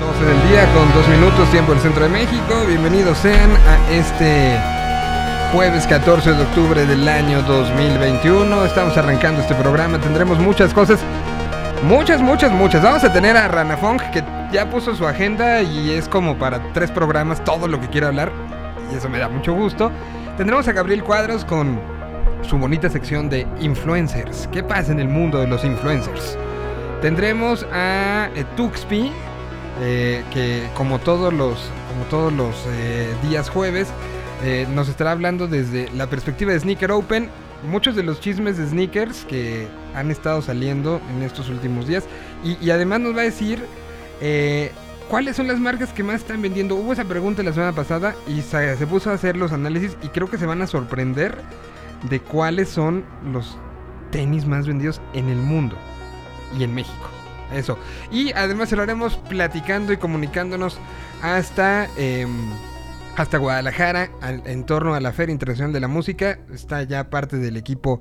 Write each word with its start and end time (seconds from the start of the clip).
12 0.00 0.24
del 0.24 0.48
día 0.48 0.66
con 0.72 0.90
dos 0.94 1.06
minutos, 1.08 1.50
tiempo 1.50 1.72
del 1.72 1.82
centro 1.82 2.04
de 2.04 2.08
México. 2.08 2.64
Bienvenidos 2.66 3.18
sean 3.18 3.50
a 3.50 3.90
este 3.90 4.58
jueves 5.52 5.86
14 5.86 6.32
de 6.32 6.42
octubre 6.42 6.86
del 6.86 7.06
año 7.06 7.42
2021. 7.42 8.64
Estamos 8.64 8.96
arrancando 8.96 9.42
este 9.42 9.54
programa, 9.54 10.00
tendremos 10.00 10.38
muchas 10.38 10.72
cosas. 10.72 11.00
Muchas, 11.82 12.22
muchas, 12.22 12.50
muchas. 12.50 12.82
Vamos 12.82 13.04
a 13.04 13.12
tener 13.12 13.36
a 13.36 13.46
Rana 13.48 13.76
Funk 13.76 14.00
que 14.10 14.24
ya 14.50 14.70
puso 14.70 14.94
su 14.94 15.06
agenda 15.06 15.60
y 15.60 15.90
es 15.90 16.08
como 16.08 16.38
para 16.38 16.72
tres 16.72 16.90
programas 16.90 17.44
todo 17.44 17.68
lo 17.68 17.78
que 17.78 17.88
quiera 17.88 18.06
hablar. 18.06 18.32
Y 18.90 18.96
eso 18.96 19.10
me 19.10 19.18
da 19.18 19.28
mucho 19.28 19.52
gusto. 19.52 19.92
Tendremos 20.38 20.66
a 20.66 20.72
Gabriel 20.72 21.04
Cuadros 21.04 21.44
con 21.44 21.78
su 22.40 22.56
bonita 22.56 22.88
sección 22.88 23.28
de 23.28 23.46
influencers. 23.60 24.48
¿Qué 24.50 24.62
pasa 24.62 24.92
en 24.92 25.00
el 25.00 25.08
mundo 25.08 25.40
de 25.40 25.46
los 25.46 25.62
influencers? 25.62 26.38
Tendremos 27.02 27.66
a 27.70 28.30
eh, 28.34 28.44
Tuxpi, 28.56 29.12
eh, 29.80 30.22
que 30.32 30.68
como 30.74 30.98
todos 30.98 31.32
los, 31.32 31.58
como 31.90 32.04
todos 32.10 32.32
los 32.32 32.54
eh, 32.68 33.14
días 33.22 33.48
jueves, 33.48 33.88
eh, 34.42 34.66
nos 34.72 34.88
estará 34.88 35.12
hablando 35.12 35.48
desde 35.48 35.90
la 35.90 36.06
perspectiva 36.08 36.52
de 36.52 36.60
Sneaker 36.60 36.92
Open. 36.92 37.28
Muchos 37.62 37.94
de 37.94 38.02
los 38.02 38.20
chismes 38.20 38.56
de 38.56 38.66
sneakers 38.66 39.26
que 39.26 39.68
han 39.94 40.10
estado 40.10 40.40
saliendo 40.40 41.00
en 41.14 41.22
estos 41.22 41.50
últimos 41.50 41.86
días. 41.86 42.04
Y, 42.42 42.70
además 42.70 43.00
nos 43.00 43.14
va 43.14 43.20
a 43.20 43.24
decir 43.24 43.62
eh, 44.22 44.72
cuáles 45.10 45.36
son 45.36 45.46
las 45.46 45.60
marcas 45.60 45.92
que 45.92 46.02
más 46.02 46.16
están 46.16 46.40
vendiendo. 46.40 46.74
Hubo 46.74 46.94
esa 46.94 47.04
pregunta 47.04 47.42
la 47.42 47.52
semana 47.52 47.72
pasada 47.72 48.14
y 48.26 48.40
se 48.40 48.86
puso 48.86 49.10
a 49.10 49.14
hacer 49.14 49.36
los 49.36 49.52
análisis 49.52 49.94
y 50.02 50.08
creo 50.08 50.30
que 50.30 50.38
se 50.38 50.46
van 50.46 50.62
a 50.62 50.66
sorprender 50.66 51.36
de 52.08 52.20
cuáles 52.20 52.70
son 52.70 53.04
los 53.30 53.58
tenis 54.10 54.46
más 54.46 54.66
vendidos 54.66 55.02
en 55.12 55.28
el 55.28 55.38
mundo 55.38 55.76
y 56.58 56.64
en 56.64 56.74
México. 56.74 57.19
Eso. 57.54 57.78
Y 58.10 58.32
además 58.32 58.68
se 58.68 58.76
lo 58.76 58.82
haremos 58.82 59.16
platicando 59.28 59.92
y 59.92 59.96
comunicándonos 59.96 60.78
hasta, 61.22 61.88
eh, 61.96 62.26
hasta 63.16 63.38
Guadalajara 63.38 64.10
al- 64.20 64.42
en 64.46 64.64
torno 64.64 64.94
a 64.94 65.00
la 65.00 65.12
Feria 65.12 65.32
Internacional 65.32 65.72
de 65.72 65.80
la 65.80 65.88
Música. 65.88 66.38
Está 66.52 66.82
ya 66.84 67.10
parte 67.10 67.36
del 67.38 67.56
equipo 67.56 68.00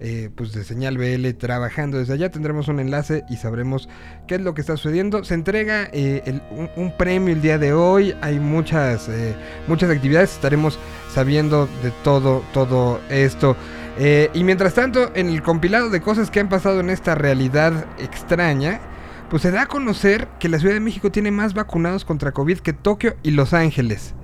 eh, 0.00 0.30
pues 0.36 0.52
de 0.52 0.62
Señal 0.62 0.96
BL 0.96 1.32
trabajando 1.34 1.98
desde 1.98 2.12
allá. 2.14 2.30
Tendremos 2.30 2.68
un 2.68 2.78
enlace 2.78 3.24
y 3.28 3.36
sabremos 3.36 3.88
qué 4.28 4.36
es 4.36 4.40
lo 4.40 4.54
que 4.54 4.60
está 4.60 4.76
sucediendo. 4.76 5.24
Se 5.24 5.34
entrega 5.34 5.88
eh, 5.92 6.40
un 6.76 6.92
premio 6.96 7.34
el 7.34 7.42
día 7.42 7.58
de 7.58 7.72
hoy. 7.72 8.14
Hay 8.20 8.38
muchas, 8.38 9.08
eh, 9.08 9.34
muchas 9.66 9.90
actividades. 9.90 10.32
Estaremos 10.34 10.78
sabiendo 11.12 11.66
de 11.82 11.90
todo, 12.04 12.44
todo 12.54 13.00
esto. 13.10 13.56
Eh, 13.98 14.30
y 14.32 14.44
mientras 14.44 14.74
tanto, 14.74 15.10
en 15.14 15.28
el 15.28 15.42
compilado 15.42 15.90
de 15.90 16.00
cosas 16.00 16.30
que 16.30 16.40
han 16.40 16.48
pasado 16.48 16.80
en 16.80 16.90
esta 16.90 17.14
realidad 17.14 17.86
extraña, 17.98 18.80
pues 19.28 19.42
se 19.42 19.50
da 19.50 19.62
a 19.62 19.66
conocer 19.66 20.28
que 20.38 20.48
la 20.48 20.58
Ciudad 20.58 20.74
de 20.74 20.80
México 20.80 21.10
tiene 21.10 21.30
más 21.30 21.52
vacunados 21.52 22.04
contra 22.04 22.32
COVID 22.32 22.60
que 22.60 22.72
Tokio 22.72 23.16
y 23.22 23.32
Los 23.32 23.52
Ángeles. 23.52 24.14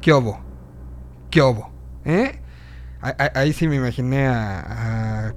¿Qué 0.00 0.12
obo? 0.12 0.40
¿Qué 1.30 1.40
obo? 1.40 1.72
¿Eh? 2.04 2.40
Ahí 3.34 3.52
sí 3.52 3.66
me 3.66 3.76
imaginé 3.76 4.26
a, 4.26 5.28
a 5.28 5.34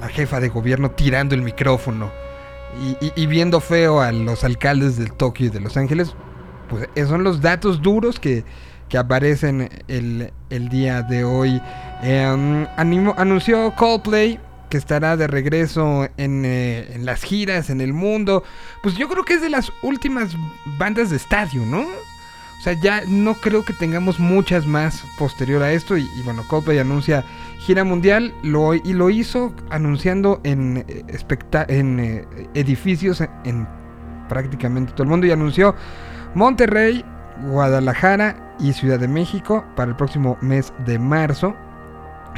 la 0.00 0.08
jefa 0.08 0.40
de 0.40 0.48
gobierno 0.48 0.90
tirando 0.92 1.34
el 1.34 1.42
micrófono 1.42 2.10
y, 3.16 3.26
viendo 3.26 3.60
feo 3.60 4.00
a 4.00 4.12
los 4.12 4.44
alcaldes 4.44 4.96
del 4.96 5.12
Tokio 5.12 5.46
y 5.46 5.50
de 5.50 5.60
Los 5.60 5.76
Ángeles. 5.76 6.14
Pues 6.68 6.88
esos 6.94 7.10
son 7.10 7.24
los 7.24 7.40
datos 7.40 7.80
duros 7.80 8.18
que, 8.20 8.44
que 8.88 8.98
aparecen 8.98 9.68
el, 9.88 10.32
el 10.50 10.68
día 10.68 11.02
de 11.02 11.24
hoy. 11.24 11.60
Animo- 12.02 13.14
anunció 13.16 13.74
Coldplay 13.74 14.38
que 14.68 14.76
estará 14.78 15.16
de 15.16 15.26
regreso 15.28 16.08
en, 16.16 16.44
eh, 16.44 16.90
en 16.92 17.04
las 17.04 17.22
giras 17.22 17.70
en 17.70 17.80
el 17.80 17.92
mundo. 17.92 18.42
Pues 18.82 18.96
yo 18.96 19.08
creo 19.08 19.24
que 19.24 19.34
es 19.34 19.40
de 19.40 19.48
las 19.50 19.72
últimas 19.82 20.36
bandas 20.78 21.10
de 21.10 21.16
estadio, 21.16 21.64
¿no? 21.64 21.80
O 21.80 22.62
sea, 22.62 22.72
ya 22.72 23.02
no 23.06 23.34
creo 23.34 23.64
que 23.64 23.72
tengamos 23.72 24.18
muchas 24.18 24.66
más 24.66 25.04
posterior 25.18 25.62
a 25.62 25.72
esto. 25.72 25.96
Y, 25.96 26.08
bueno, 26.24 26.42
Coldplay 26.48 26.78
anuncia 26.78 27.22
gira 27.60 27.84
mundial 27.84 28.34
lo, 28.42 28.74
y 28.74 28.92
lo 28.92 29.10
hizo 29.10 29.54
anunciando 29.70 30.40
en, 30.42 30.84
eh, 30.88 31.04
en 31.68 32.00
eh, 32.00 32.24
edificios 32.54 33.22
en 33.44 33.68
prácticamente 34.28 34.92
todo 34.92 35.04
el 35.04 35.10
mundo. 35.10 35.26
Y 35.26 35.30
anunció 35.30 35.76
Monterrey, 36.34 37.04
Guadalajara 37.48 38.45
y 38.58 38.72
Ciudad 38.72 38.98
de 38.98 39.08
México 39.08 39.64
para 39.74 39.90
el 39.90 39.96
próximo 39.96 40.36
mes 40.40 40.72
de 40.84 40.98
marzo. 40.98 41.54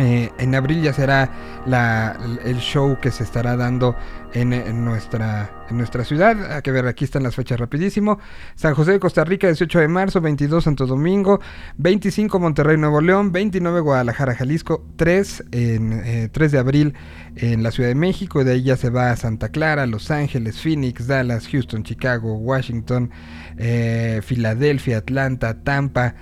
Eh, 0.01 0.31
en 0.39 0.55
abril 0.55 0.81
ya 0.83 0.93
será 0.93 1.29
la- 1.67 2.17
el 2.45 2.59
show 2.59 2.99
que 3.01 3.11
se 3.11 3.25
estará 3.25 3.57
dando 3.57 3.97
en, 4.35 4.85
nuestra, 4.85 5.65
en 5.71 5.79
nuestra 5.79 6.05
ciudad. 6.05 6.53
Hay 6.53 6.63
que 6.63 6.71
ver, 6.71 6.87
aquí 6.87 7.05
están 7.05 7.23
las 7.23 7.35
fechas 7.35 7.59
rapidísimo. 7.59 8.19
San 8.55 8.75
José 8.75 8.93
de 8.93 9.01
Costa 9.01 9.25
Rica, 9.25 9.47
18 9.47 9.81
de 9.81 9.89
marzo, 9.89 10.21
22 10.21 10.65
Santo 10.65 10.87
Domingo, 10.87 11.41
25 11.77 12.39
Monterrey, 12.39 12.77
Nuevo 12.77 13.01
León, 13.01 13.33
29 13.33 13.81
Guadalajara, 13.81 14.35
Jalisco, 14.35 14.85
3, 14.97 15.45
en, 15.53 15.93
eh, 15.93 16.29
3 16.31 16.53
de 16.53 16.59
abril 16.59 16.95
en 17.37 17.63
la 17.63 17.71
Ciudad 17.71 17.89
de 17.89 17.95
México. 17.95 18.45
De 18.45 18.53
ahí 18.53 18.63
ya 18.63 18.77
se 18.77 18.91
va 18.91 19.11
a 19.11 19.17
Santa 19.17 19.51
Clara, 19.51 19.87
Los 19.87 20.11
Ángeles, 20.11 20.61
Phoenix, 20.61 21.07
Dallas, 21.07 21.49
Houston, 21.49 21.83
Chicago, 21.83 22.35
Washington, 22.35 23.11
eh, 23.57 24.21
Filadelfia, 24.23 24.99
Atlanta, 24.99 25.63
Tampa. 25.63 26.15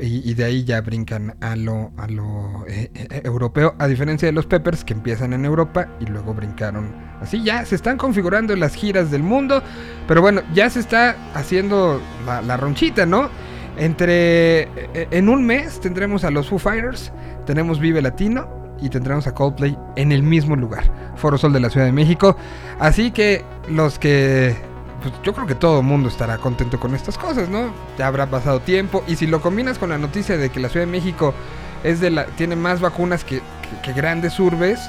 Y, 0.00 0.34
de 0.34 0.44
ahí 0.44 0.64
ya 0.64 0.80
brincan 0.80 1.36
a 1.40 1.56
lo, 1.56 1.90
a 1.96 2.06
lo 2.06 2.64
eh, 2.68 2.90
eh, 2.94 3.20
europeo, 3.24 3.74
a 3.78 3.86
diferencia 3.86 4.26
de 4.26 4.32
los 4.32 4.46
Peppers 4.46 4.84
que 4.84 4.92
empiezan 4.92 5.32
en 5.32 5.44
Europa 5.44 5.88
y 6.00 6.06
luego 6.06 6.34
brincaron. 6.34 6.94
Así 7.20 7.42
ya 7.42 7.64
se 7.64 7.74
están 7.74 7.98
configurando 7.98 8.54
las 8.56 8.74
giras 8.74 9.10
del 9.10 9.22
mundo, 9.22 9.62
pero 10.08 10.20
bueno, 10.20 10.42
ya 10.54 10.70
se 10.70 10.80
está 10.80 11.16
haciendo 11.34 12.00
la, 12.26 12.42
la 12.42 12.56
ronchita, 12.56 13.06
¿no? 13.06 13.28
Entre. 13.76 14.62
eh, 14.62 15.08
En 15.10 15.28
un 15.28 15.44
mes 15.44 15.80
tendremos 15.80 16.24
a 16.24 16.30
los 16.30 16.48
Foo 16.48 16.58
Fighters, 16.58 17.12
tenemos 17.46 17.80
Vive 17.80 18.02
Latino 18.02 18.48
y 18.80 18.88
tendremos 18.88 19.26
a 19.26 19.34
Coldplay 19.34 19.76
en 19.96 20.12
el 20.12 20.22
mismo 20.22 20.56
lugar, 20.56 20.84
Foro 21.16 21.38
Sol 21.38 21.52
de 21.52 21.60
la 21.60 21.70
Ciudad 21.70 21.86
de 21.86 21.92
México. 21.92 22.36
Así 22.78 23.12
que 23.12 23.44
los 23.68 23.98
que 23.98 24.54
pues 25.02 25.14
yo 25.22 25.32
creo 25.34 25.46
que 25.46 25.54
todo 25.54 25.80
el 25.80 25.86
mundo 25.86 26.08
estará 26.08 26.38
contento 26.38 26.78
con 26.80 26.94
estas 26.94 27.18
cosas, 27.18 27.48
¿no? 27.48 27.72
Ya 27.98 28.06
habrá 28.06 28.26
pasado 28.26 28.60
tiempo. 28.60 29.04
Y 29.08 29.16
si 29.16 29.26
lo 29.26 29.40
combinas 29.40 29.78
con 29.78 29.90
la 29.90 29.98
noticia 29.98 30.36
de 30.36 30.50
que 30.50 30.60
la 30.60 30.68
Ciudad 30.68 30.86
de 30.86 30.92
México 30.92 31.34
es 31.84 32.00
de 32.00 32.10
la, 32.10 32.26
tiene 32.26 32.56
más 32.56 32.80
vacunas 32.80 33.24
que, 33.24 33.40
que- 33.82 33.92
grandes 33.92 34.38
urbes, 34.38 34.80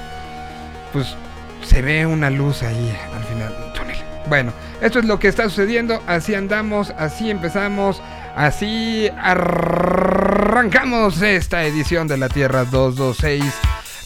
pues 0.91 1.15
se 1.63 1.81
ve 1.81 2.05
una 2.05 2.29
luz 2.29 2.61
ahí 2.63 2.95
al 3.15 3.23
final 3.23 3.49
del 3.49 3.73
túnel. 3.73 3.97
Bueno, 4.29 4.53
esto 4.81 4.99
es 4.99 5.05
lo 5.05 5.19
que 5.19 5.27
está 5.27 5.43
sucediendo. 5.45 6.01
Así 6.07 6.35
andamos, 6.35 6.91
así 6.97 7.29
empezamos, 7.31 8.01
así 8.35 9.09
arrancamos 9.21 11.21
esta 11.21 11.63
edición 11.63 12.07
de 12.07 12.17
la 12.17 12.29
Tierra 12.29 12.65
226. 12.65 13.43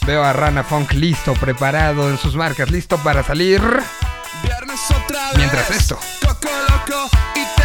Veo 0.06 0.24
a 0.24 0.32
Rana 0.32 0.64
Funk 0.64 0.94
listo, 0.94 1.34
preparado 1.34 2.10
en 2.10 2.18
sus 2.18 2.36
marcas, 2.36 2.72
listo 2.72 2.98
para 3.00 3.24
salir. 3.24 3.62
Mientras 5.36 5.72
esto. 5.72 6.00
Coco 6.22 6.50
loco 6.70 7.10
y 7.36 7.57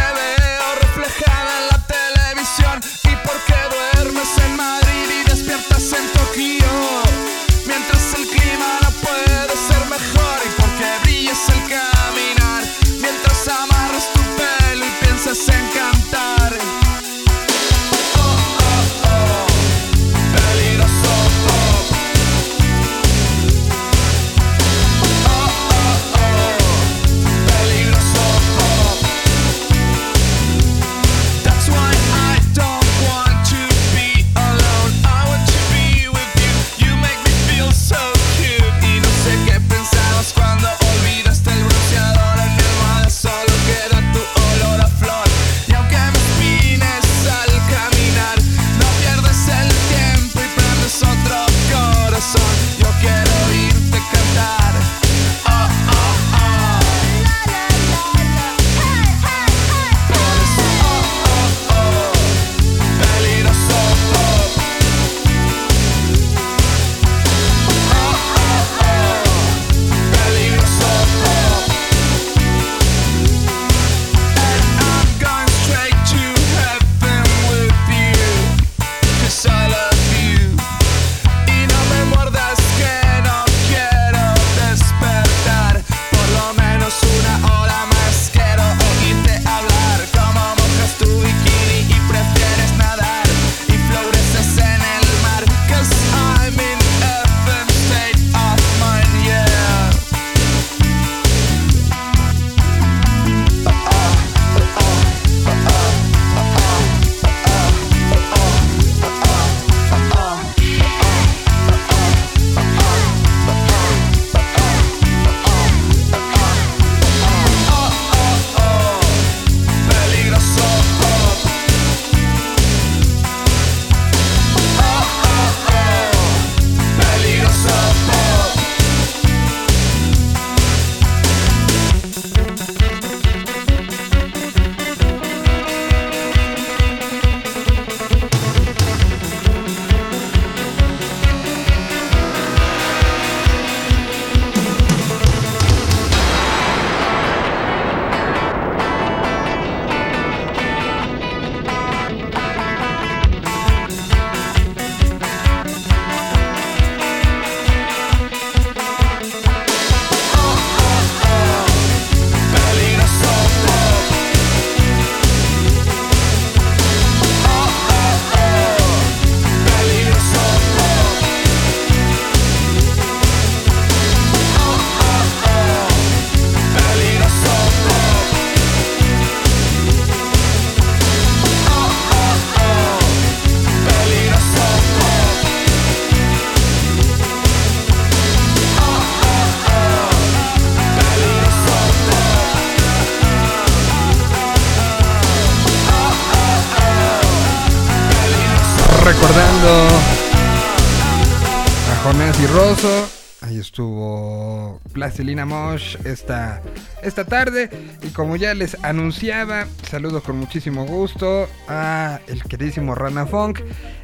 Ahí 203.41 203.59
estuvo 203.59 204.79
Plastilina 204.93 205.45
Mosh 205.45 205.95
esta, 206.05 206.61
esta 207.01 207.25
tarde. 207.25 207.69
Y 208.01 208.07
como 208.09 208.35
ya 208.35 208.53
les 208.53 208.77
anunciaba, 208.83 209.67
saludo 209.89 210.21
con 210.23 210.37
muchísimo 210.37 210.85
gusto 210.85 211.47
a 211.67 212.19
el 212.27 212.43
queridísimo 212.43 212.95
Rana 212.95 213.25
Funk, 213.25 213.59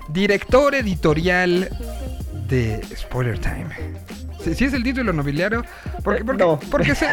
director 0.09 0.75
editorial 0.75 1.69
de 2.47 2.81
Spoiler 2.97 3.39
Time. 3.39 3.67
Sí 4.55 4.63
es 4.65 4.73
el 4.73 4.83
título 4.83 5.11
nobiliario. 5.13 5.63
Porque, 6.03 6.23
porque, 6.23 6.43
No. 6.43 6.59
porque 6.71 6.95
se- 6.95 7.07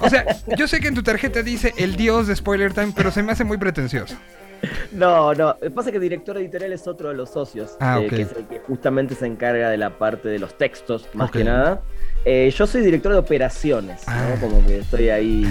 o 0.00 0.08
sea, 0.08 0.24
yo 0.56 0.66
sé 0.68 0.80
que 0.80 0.88
en 0.88 0.94
tu 0.94 1.02
tarjeta 1.02 1.42
dice 1.42 1.74
el 1.76 1.96
dios 1.96 2.26
de 2.26 2.36
Spoiler 2.36 2.72
Time, 2.72 2.92
pero 2.96 3.10
se 3.10 3.22
me 3.22 3.32
hace 3.32 3.44
muy 3.44 3.58
pretencioso. 3.58 4.16
No, 4.92 5.34
no. 5.34 5.56
Pasa 5.74 5.90
que 5.90 5.98
el 5.98 6.02
director 6.02 6.36
editorial 6.36 6.72
es 6.72 6.86
otro 6.86 7.08
de 7.08 7.14
los 7.14 7.30
socios, 7.30 7.76
Ah, 7.80 8.00
eh, 8.00 8.08
que 8.08 8.22
es 8.22 8.32
el 8.36 8.46
que 8.46 8.58
justamente 8.60 9.14
se 9.14 9.26
encarga 9.26 9.70
de 9.70 9.76
la 9.76 9.98
parte 9.98 10.28
de 10.28 10.38
los 10.38 10.56
textos, 10.58 11.08
más 11.14 11.30
que 11.30 11.44
nada. 11.44 11.82
Eh, 12.24 12.52
yo 12.56 12.66
soy 12.66 12.82
director 12.82 13.12
de 13.12 13.18
operaciones, 13.18 14.06
¿no? 14.06 14.12
Ah. 14.12 14.34
Como 14.40 14.66
que 14.66 14.78
estoy 14.78 15.08
ahí 15.10 15.44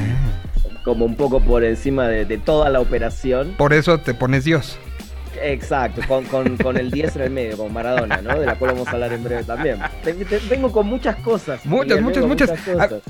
como 0.84 1.06
un 1.06 1.16
poco 1.16 1.40
por 1.42 1.64
encima 1.64 2.08
de, 2.08 2.26
de 2.26 2.38
toda 2.38 2.70
la 2.70 2.80
operación. 2.80 3.56
Por 3.58 3.74
eso 3.74 3.98
te 4.00 4.14
pones 4.14 4.44
dios. 4.44 4.78
Exacto, 5.42 6.02
con, 6.08 6.26
con- 6.26 6.58
con 6.58 6.78
el 6.78 6.92
10 6.92 7.16
en 7.18 7.22
el 7.24 7.30
medio, 7.30 7.58
como 7.58 7.70
Maradona, 7.70 8.22
¿no? 8.22 8.40
De 8.40 8.46
la 8.46 8.56
cual 8.56 8.72
vamos 8.74 8.88
a 8.88 8.92
hablar 8.92 9.14
en 9.14 9.24
breve 9.24 9.44
también. 9.44 9.78
Te- 10.04 10.14
te- 10.14 10.40
vengo 10.50 10.72
con 10.72 10.88
muchas 10.88 11.16
cosas. 11.18 11.66
Muchas, 11.66 12.02
muchas, 12.02 12.22
con 12.22 12.30
muchas. 12.30 12.52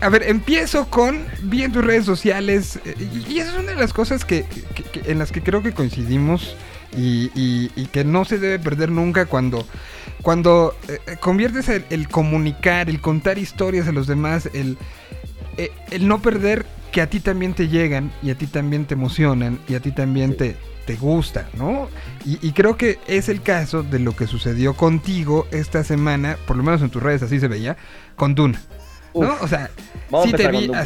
A, 0.01 0.09
ver, 0.09 0.23
empiezo 0.23 0.89
con 0.89 1.25
vi 1.43 1.63
en 1.63 1.71
tus 1.71 1.83
redes 1.83 2.05
sociales 2.05 2.79
eh, 2.85 2.95
y, 2.99 3.33
y 3.33 3.39
esa 3.39 3.51
es 3.53 3.57
una 3.59 3.71
de 3.71 3.77
las 3.77 3.93
cosas 3.93 4.25
que, 4.25 4.45
que- 4.75 4.83
que- 5.01 5.11
en 5.11 5.19
las 5.19 5.31
que 5.31 5.41
creo 5.41 5.61
que 5.63 5.73
coincidimos 5.73 6.55
y, 6.95 7.31
y- 7.35 7.71
y 7.75 7.85
que 7.87 8.03
no 8.03 8.25
se 8.25 8.37
debe 8.39 8.59
perder 8.59 8.89
nunca 8.91 9.25
cuando 9.25 9.65
cuando 10.21 10.75
eh, 10.89 10.99
eh, 11.07 11.15
conviertes 11.19 11.69
el, 11.69 11.85
el 11.89 12.09
comunicar, 12.09 12.89
el 12.89 12.99
contar 12.99 13.37
historias 13.37 13.87
a 13.87 13.91
los 13.91 14.05
demás, 14.07 14.49
el 14.53 14.77
eh, 15.57 15.71
el 15.91 16.07
no 16.07 16.21
perder 16.21 16.65
que 16.91 17.01
a 17.01 17.07
ti 17.09 17.19
también 17.19 17.53
te 17.53 17.67
llegan 17.67 18.11
y 18.23 18.31
a 18.31 18.35
ti 18.35 18.47
también 18.47 18.85
te 18.85 18.95
emocionan 18.95 19.59
y 19.69 19.75
a 19.75 19.79
ti 19.79 19.91
también 19.91 20.31
Sí. 20.31 20.37
te, 20.37 20.55
te 20.85 20.95
gusta, 20.95 21.47
¿no? 21.57 21.87
Y, 22.25 22.39
y 22.47 22.51
creo 22.51 22.75
que 22.77 22.99
es 23.07 23.29
el 23.29 23.41
caso 23.41 23.83
de 23.83 23.99
lo 23.99 24.15
que 24.15 24.25
sucedió 24.27 24.73
contigo 24.73 25.47
esta 25.51 25.83
semana, 25.83 26.37
por 26.47 26.57
lo 26.57 26.63
menos 26.63 26.81
en 26.81 26.89
tus 26.89 27.01
redes 27.03 27.21
así 27.21 27.39
se 27.39 27.47
veía, 27.47 27.77
con 28.15 28.33
Dune. 28.35 28.57
¿No? 29.13 29.35
O 29.41 29.47
sea, 29.47 29.69
sí 30.23 30.31
te 30.33 30.47
vi 30.49 30.67
Dune, 30.67 30.77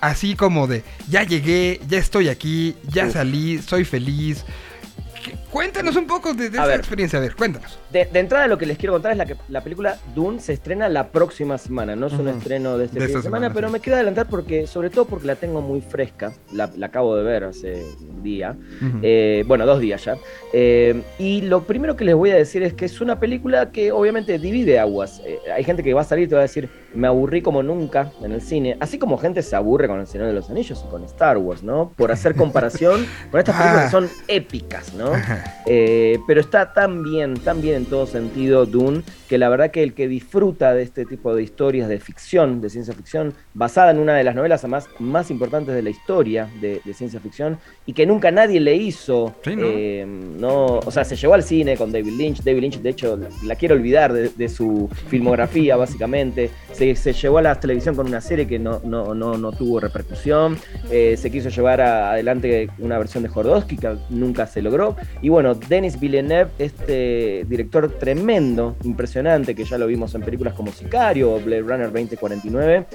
así, 0.00 0.32
a- 0.32 0.36
como 0.36 0.66
de, 0.66 0.82
ya 1.08 1.22
llegué, 1.22 1.80
ya 1.88 1.98
estoy 1.98 2.28
aquí, 2.28 2.76
ya 2.88 3.06
Uf. 3.06 3.12
salí, 3.12 3.58
soy 3.62 3.84
feliz. 3.84 4.44
¿Qué- 5.58 5.64
Cuéntanos 5.68 5.96
un 5.96 6.06
poco 6.06 6.34
de, 6.34 6.50
de 6.50 6.56
esa 6.58 6.66
ver. 6.66 6.78
experiencia, 6.78 7.18
a 7.18 7.22
ver, 7.22 7.34
cuéntanos. 7.34 7.78
De, 7.90 8.04
de 8.06 8.18
entrada 8.20 8.46
lo 8.46 8.56
que 8.58 8.66
les 8.66 8.78
quiero 8.78 8.92
contar 8.94 9.12
es 9.12 9.18
la 9.18 9.26
que 9.26 9.36
la 9.48 9.60
película 9.62 9.96
Dune 10.14 10.40
se 10.40 10.52
estrena 10.52 10.88
la 10.88 11.08
próxima 11.08 11.58
semana, 11.58 11.94
no 11.96 12.06
es 12.06 12.12
un 12.14 12.28
estreno 12.28 12.78
de 12.78 12.86
este 12.86 12.98
De 13.00 13.06
fin 13.06 13.16
de 13.16 13.22
semana, 13.22 13.46
semana, 13.48 13.54
pero 13.54 13.70
me 13.70 13.80
quiero 13.80 13.96
adelantar 13.96 14.26
porque, 14.28 14.66
sobre 14.66 14.90
todo 14.90 15.04
porque 15.06 15.26
la 15.26 15.34
tengo 15.36 15.60
muy 15.60 15.80
fresca, 15.80 16.32
la, 16.52 16.70
la 16.76 16.86
acabo 16.86 17.16
de 17.16 17.22
ver 17.24 17.44
hace 17.44 17.84
un 18.08 18.22
día, 18.22 18.56
eh, 19.02 19.44
bueno, 19.46 19.66
dos 19.66 19.80
días 19.80 20.04
ya. 20.04 20.16
Eh, 20.52 21.02
y 21.18 21.42
lo 21.42 21.62
primero 21.64 21.96
que 21.96 22.04
les 22.04 22.14
voy 22.14 22.30
a 22.30 22.36
decir 22.36 22.62
es 22.62 22.72
que 22.74 22.84
es 22.84 23.00
una 23.00 23.18
película 23.20 23.70
que 23.70 23.92
obviamente 23.92 24.38
divide 24.38 24.78
aguas. 24.78 25.20
Eh, 25.24 25.38
hay 25.54 25.64
gente 25.64 25.82
que 25.82 25.92
va 25.94 26.00
a 26.02 26.04
salir 26.04 26.24
y 26.24 26.28
te 26.28 26.34
va 26.34 26.40
a 26.40 26.42
decir, 26.42 26.68
me 26.94 27.06
aburrí 27.08 27.42
como 27.42 27.62
nunca 27.62 28.12
en 28.22 28.32
el 28.32 28.40
cine, 28.42 28.76
así 28.80 28.98
como 28.98 29.18
gente 29.18 29.42
se 29.42 29.54
aburre 29.56 29.88
con 29.88 30.00
El 30.00 30.06
Señor 30.06 30.26
de 30.28 30.32
los 30.32 30.48
Anillos 30.50 30.82
y 30.86 30.90
con 30.90 31.04
Star 31.04 31.36
Wars, 31.38 31.62
¿no? 31.62 31.92
Por 31.96 32.10
hacer 32.12 32.34
comparación 32.34 33.06
con 33.30 33.40
estas 33.40 33.56
películas 33.56 33.82
Ah. 33.82 33.84
que 33.86 33.90
son 33.90 34.08
épicas, 34.28 34.94
¿no? 34.94 35.12
Eh, 35.66 36.18
pero 36.26 36.40
está 36.40 36.72
tan 36.72 37.02
bien, 37.02 37.34
tan 37.34 37.60
bien 37.60 37.74
en 37.76 37.84
todo 37.86 38.06
sentido 38.06 38.66
Dune, 38.66 39.02
que 39.28 39.36
la 39.38 39.48
verdad 39.48 39.70
que 39.70 39.82
el 39.82 39.92
que 39.94 40.08
disfruta 40.08 40.72
de 40.74 40.82
este 40.82 41.04
tipo 41.04 41.34
de 41.34 41.42
historias 41.42 41.88
de 41.88 42.00
ficción, 42.00 42.60
de 42.60 42.70
ciencia 42.70 42.94
ficción, 42.94 43.34
basada 43.54 43.90
en 43.90 43.98
una 43.98 44.14
de 44.14 44.24
las 44.24 44.34
novelas 44.34 44.64
más 44.98 45.30
importantes 45.30 45.74
de 45.74 45.82
la 45.82 45.90
historia 45.90 46.48
de, 46.60 46.80
de 46.84 46.94
ciencia 46.94 47.20
ficción, 47.20 47.58
y 47.84 47.92
que 47.92 48.06
nunca 48.06 48.30
nadie 48.30 48.60
le 48.60 48.74
hizo, 48.76 49.34
Sí, 49.44 49.54
¿no? 49.56 49.62
eh, 49.66 50.06
no, 50.06 50.66
o 50.78 50.90
sea, 50.90 51.04
se 51.04 51.16
llevó 51.16 51.34
al 51.34 51.42
cine 51.42 51.76
con 51.76 51.92
David 51.92 52.12
Lynch, 52.16 52.42
David 52.42 52.60
Lynch 52.62 52.80
de 52.80 52.90
hecho 52.90 53.16
la, 53.16 53.28
la 53.44 53.54
quiero 53.56 53.74
olvidar 53.74 54.12
de, 54.12 54.28
de 54.30 54.48
su 54.48 54.88
filmografía 55.08 55.76
básicamente, 55.76 56.50
se, 56.72 56.94
se 56.96 57.12
llevó 57.12 57.38
a 57.38 57.42
la 57.42 57.60
televisión 57.60 57.94
con 57.94 58.06
una 58.06 58.20
serie 58.20 58.46
que 58.46 58.58
no, 58.58 58.80
no, 58.84 59.14
no, 59.14 59.36
no 59.36 59.52
tuvo 59.52 59.80
repercusión, 59.80 60.56
eh, 60.90 61.16
se 61.18 61.30
quiso 61.30 61.48
llevar 61.50 61.80
a- 61.80 62.12
adelante 62.12 62.70
una 62.78 62.98
versión 62.98 63.22
de 63.22 63.28
Jodorowsky 63.28 63.76
que 63.76 63.96
nunca 64.10 64.46
se 64.46 64.62
logró. 64.62 64.96
Y 65.22 65.27
bueno, 65.28 65.54
Denis 65.54 65.98
Villeneuve, 65.98 66.50
este 66.58 67.44
director 67.48 67.88
tremendo, 67.98 68.76
impresionante, 68.84 69.54
que 69.54 69.64
ya 69.64 69.78
lo 69.78 69.86
vimos 69.86 70.14
en 70.14 70.22
películas 70.22 70.54
como 70.54 70.72
Sicario 70.72 71.32
o 71.34 71.40
Blade 71.40 71.62
Runner 71.62 71.86
2049, 71.92 72.86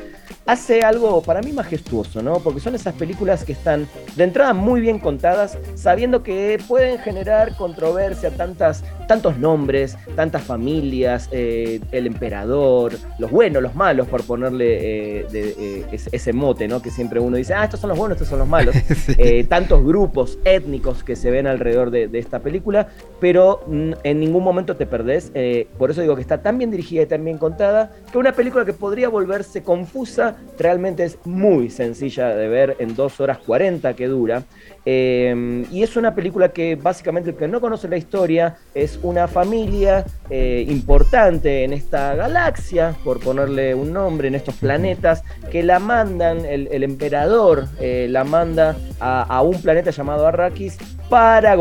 hace 0.45 0.81
algo 0.83 1.21
para 1.21 1.41
mí 1.41 1.51
majestuoso, 1.51 2.21
¿no? 2.21 2.39
Porque 2.39 2.59
son 2.59 2.75
esas 2.75 2.93
películas 2.95 3.43
que 3.43 3.53
están 3.53 3.87
de 4.15 4.23
entrada 4.23 4.53
muy 4.53 4.81
bien 4.81 4.99
contadas, 4.99 5.57
sabiendo 5.75 6.23
que 6.23 6.59
pueden 6.67 6.99
generar 6.99 7.55
controversia, 7.55 8.31
tantas, 8.31 8.83
tantos 9.07 9.37
nombres, 9.37 9.97
tantas 10.15 10.43
familias, 10.43 11.29
eh, 11.31 11.79
el 11.91 12.07
emperador, 12.07 12.93
los 13.19 13.31
buenos, 13.31 13.61
los 13.61 13.75
malos, 13.75 14.07
por 14.07 14.23
ponerle 14.23 15.19
eh, 15.19 15.25
de- 15.31 15.55
eh, 15.57 15.99
ese, 16.11 16.33
mote, 16.33 16.67
¿no? 16.67 16.81
Que 16.81 16.89
siempre 16.91 17.19
uno 17.19 17.37
dice, 17.37 17.53
ah, 17.53 17.63
estos 17.65 17.79
son 17.79 17.89
los 17.89 17.97
buenos, 17.97 18.15
estos 18.15 18.29
son 18.29 18.39
los 18.39 18.47
malos. 18.47 18.75
Sí. 19.03 19.43
Tantos 19.49 19.83
grupos 19.83 20.37
étnicos 20.45 21.03
que 21.03 21.15
se 21.15 21.29
ven 21.29 21.45
alrededor 21.47 21.91
de, 21.91 22.07
de 22.07 22.19
esta 22.23 22.39
película, 22.39 22.87
pero 23.19 23.61
en 24.03 24.19
ningún 24.19 24.43
momento 24.43 24.75
te 24.75 24.85
perdés. 24.85 25.31
eh, 25.33 25.67
por 25.77 25.91
eso 25.91 26.01
digo 26.01 26.15
que 26.15 26.21
está 26.21 26.41
tan 26.41 26.57
bien 26.57 26.71
dirigida 26.71 27.03
y 27.03 27.05
tan 27.05 27.23
bien 27.23 27.37
contada, 27.37 27.91
que 28.11 28.17
una 28.17 28.33
película 28.33 28.65
que 28.65 28.73
podría 28.73 29.09
volverse 29.09 29.63
confusa, 29.63 30.37
realmente 30.57 31.03
es 31.03 31.17
muy 31.25 31.69
sencilla 31.69 32.29
de 32.29 32.47
ver 32.47 32.75
en 32.79 32.95
2 32.95 33.19
horas 33.19 33.37
40 33.39 33.93
que 33.95 34.07
dura. 34.07 34.43
Eh, 34.85 35.65
y 35.71 35.83
es 35.83 35.95
una 35.95 36.13
película 36.13 36.49
que 36.49 36.75
básicamente 36.75 37.29
el 37.29 37.35
que 37.35 37.47
no 37.47 37.61
conoce 37.61 37.87
la 37.87 37.97
historia 37.97 38.57
es 38.73 38.99
una 39.01 39.27
familia 39.27 40.05
eh, 40.29 40.65
importante 40.67 41.63
en 41.63 41.73
esta 41.73 42.15
galaxia, 42.15 42.95
por 43.03 43.19
ponerle 43.19 43.75
un 43.75 43.93
nombre, 43.93 44.27
en 44.27 44.35
estos 44.35 44.55
planetas, 44.55 45.23
que 45.51 45.63
la 45.63 45.79
mandan, 45.79 46.45
el, 46.45 46.83
emperador 46.83 47.67
eh, 47.79 48.07
la 48.09 48.23
manda 48.23 48.75
a, 48.99 49.23
a 49.23 49.41
un 49.41 49.61
planeta 49.61 49.91
llamado 49.91 50.27
Arrakis 50.27 50.77
para 51.09 51.55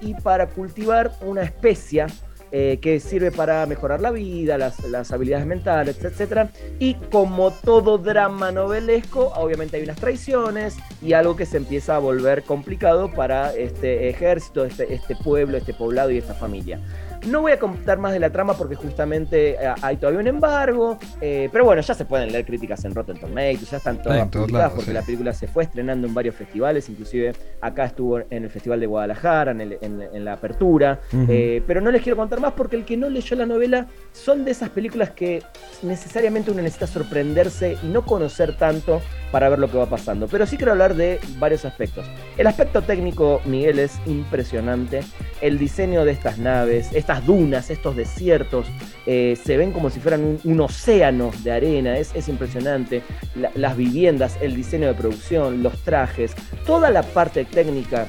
y 0.00 0.14
para 0.14 0.48
cultivar 0.48 1.12
una 1.22 1.42
especia 1.42 2.06
eh, 2.54 2.80
que 2.82 3.00
sirve 3.00 3.32
para 3.32 3.64
mejorar 3.64 4.02
la 4.02 4.10
vida, 4.10 4.58
las, 4.58 4.84
las 4.84 5.10
habilidades 5.10 5.46
mentales, 5.46 5.96
etc. 6.04 6.50
Y 6.78 6.94
como 7.10 7.50
todo 7.50 7.96
drama 7.96 8.52
novelesco, 8.52 9.32
obviamente 9.36 9.78
hay 9.78 9.84
unas 9.84 9.96
traiciones 9.96 10.76
y 11.00 11.14
algo 11.14 11.34
que 11.34 11.46
se 11.46 11.56
empieza 11.56 11.96
a 11.96 11.98
volver 11.98 12.42
complicado 12.42 13.10
para 13.10 13.54
este 13.54 14.10
ejército, 14.10 14.66
este, 14.66 14.92
este 14.92 15.16
pueblo, 15.16 15.56
este 15.56 15.72
poblado 15.72 16.10
y 16.10 16.18
esta 16.18 16.34
familia. 16.34 16.78
No 17.26 17.40
voy 17.40 17.52
a 17.52 17.58
contar 17.58 17.98
más 17.98 18.12
de 18.12 18.18
la 18.18 18.30
trama 18.30 18.54
porque 18.54 18.74
justamente 18.74 19.52
eh, 19.52 19.58
hay 19.82 19.96
todavía 19.96 20.20
un 20.20 20.26
embargo, 20.26 20.98
eh, 21.20 21.48
pero 21.52 21.64
bueno, 21.64 21.80
ya 21.82 21.94
se 21.94 22.04
pueden 22.04 22.32
leer 22.32 22.44
críticas 22.44 22.84
en 22.84 22.94
Rotten 22.94 23.18
Tomatoes, 23.18 23.70
ya 23.70 23.76
están 23.76 24.02
todas 24.02 24.18
todos 24.30 24.46
publicadas 24.46 24.52
lados, 24.52 24.72
porque 24.74 24.90
sí. 24.90 24.94
la 24.94 25.02
película 25.02 25.32
se 25.32 25.46
fue 25.46 25.62
estrenando 25.64 26.06
en 26.08 26.14
varios 26.14 26.34
festivales, 26.34 26.88
inclusive 26.88 27.32
acá 27.60 27.84
estuvo 27.84 28.18
en 28.18 28.44
el 28.44 28.50
Festival 28.50 28.80
de 28.80 28.86
Guadalajara, 28.86 29.52
en, 29.52 29.60
el- 29.60 29.78
en- 29.80 30.02
en 30.12 30.24
la 30.24 30.32
apertura, 30.34 31.00
eh, 31.28 31.62
pero 31.66 31.80
no 31.80 31.90
les 31.90 32.02
quiero 32.02 32.16
contar 32.16 32.40
más 32.40 32.52
porque 32.54 32.76
el 32.76 32.84
que 32.84 32.96
no 32.96 33.08
leyó 33.08 33.36
la 33.36 33.46
novela 33.46 33.86
son 34.12 34.44
de 34.44 34.50
esas 34.50 34.70
películas 34.70 35.10
que 35.10 35.42
necesariamente 35.82 36.50
uno 36.50 36.62
necesita 36.62 36.86
sorprenderse 36.86 37.76
y 37.82 37.86
no 37.86 38.04
conocer 38.04 38.56
tanto 38.56 39.00
para 39.32 39.48
ver 39.48 39.58
lo 39.58 39.68
que 39.68 39.76
va 39.78 39.86
pasando. 39.86 40.28
Pero 40.28 40.46
sí 40.46 40.56
quiero 40.56 40.70
hablar 40.72 40.94
de 40.94 41.18
varios 41.38 41.64
aspectos. 41.64 42.06
El 42.36 42.46
aspecto 42.46 42.82
técnico, 42.82 43.40
Miguel, 43.44 43.80
es 43.80 43.98
impresionante. 44.06 45.00
El 45.40 45.58
diseño 45.58 46.04
de 46.04 46.12
estas 46.12 46.38
naves, 46.38 46.90
estas 46.92 47.26
dunas, 47.26 47.70
estos 47.70 47.96
desiertos, 47.96 48.66
eh, 49.06 49.36
se 49.42 49.56
ven 49.56 49.72
como 49.72 49.90
si 49.90 49.98
fueran 49.98 50.38
un, 50.44 50.60
océano 50.60 51.32
de 51.42 51.50
arena. 51.50 51.98
Es, 51.98 52.14
es 52.14 52.28
impresionante. 52.28 53.02
La- 53.34 53.50
las 53.54 53.76
viviendas, 53.76 54.36
el 54.40 54.54
diseño 54.54 54.86
de 54.86 54.94
producción, 54.94 55.62
los 55.62 55.76
trajes, 55.82 56.34
toda 56.66 56.90
la 56.90 57.02
parte 57.02 57.44
técnica. 57.44 58.06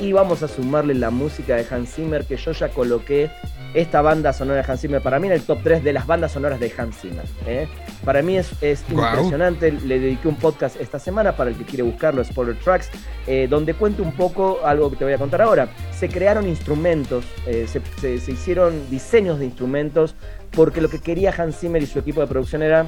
Y 0.00 0.12
vamos 0.12 0.42
a 0.42 0.48
sumarle 0.48 0.94
la 0.94 1.10
música 1.10 1.54
de 1.54 1.66
Hans 1.70 1.94
Zimmer, 1.94 2.24
que 2.24 2.36
yo 2.36 2.50
ya 2.52 2.70
coloqué 2.70 3.30
esta 3.74 4.02
banda 4.02 4.32
sonora 4.32 4.62
de 4.62 4.70
Hans 4.72 4.80
Zimmer, 4.80 5.00
para 5.00 5.18
mí 5.20 5.28
en 5.28 5.34
el 5.34 5.42
top 5.42 5.60
3 5.62 5.84
de 5.84 5.92
las 5.92 6.06
bandas 6.06 6.32
sonoras 6.32 6.58
de 6.58 6.72
Hans 6.76 6.96
Zimmer. 7.00 7.24
¿eh? 7.46 7.68
Para 8.04 8.20
mí 8.22 8.36
es, 8.36 8.50
impresionante. 8.90 9.70
Le 9.72 10.00
dediqué 10.00 10.26
un 10.28 10.36
podcast 10.36 10.80
esta 10.80 10.98
semana 10.98 11.36
para 11.36 11.50
el 11.50 11.56
que 11.56 11.64
quiere 11.64 11.82
buscarlo, 11.84 12.24
Spoiler 12.24 12.56
Tracks, 12.58 12.90
eh, 13.26 13.46
donde 13.48 13.74
cuento 13.74 14.02
un 14.02 14.12
poco 14.12 14.60
algo 14.64 14.90
que 14.90 14.96
te 14.96 15.04
voy 15.04 15.12
a 15.12 15.18
contar 15.18 15.40
ahora. 15.42 15.68
Se 15.92 16.08
crearon 16.08 16.48
instrumentos, 16.48 17.24
eh, 17.46 17.66
se, 17.68 17.80
se- 18.00 18.18
se 18.18 18.32
hicieron 18.32 18.90
diseños 18.90 19.38
de 19.38 19.44
instrumentos, 19.46 20.16
porque 20.50 20.80
lo 20.80 20.88
que 20.90 20.98
quería 21.00 21.32
Hans 21.36 21.58
Zimmer 21.60 21.82
y 21.82 21.86
su 21.86 21.98
equipo 22.00 22.20
de 22.20 22.26
producción 22.26 22.62
era 22.62 22.86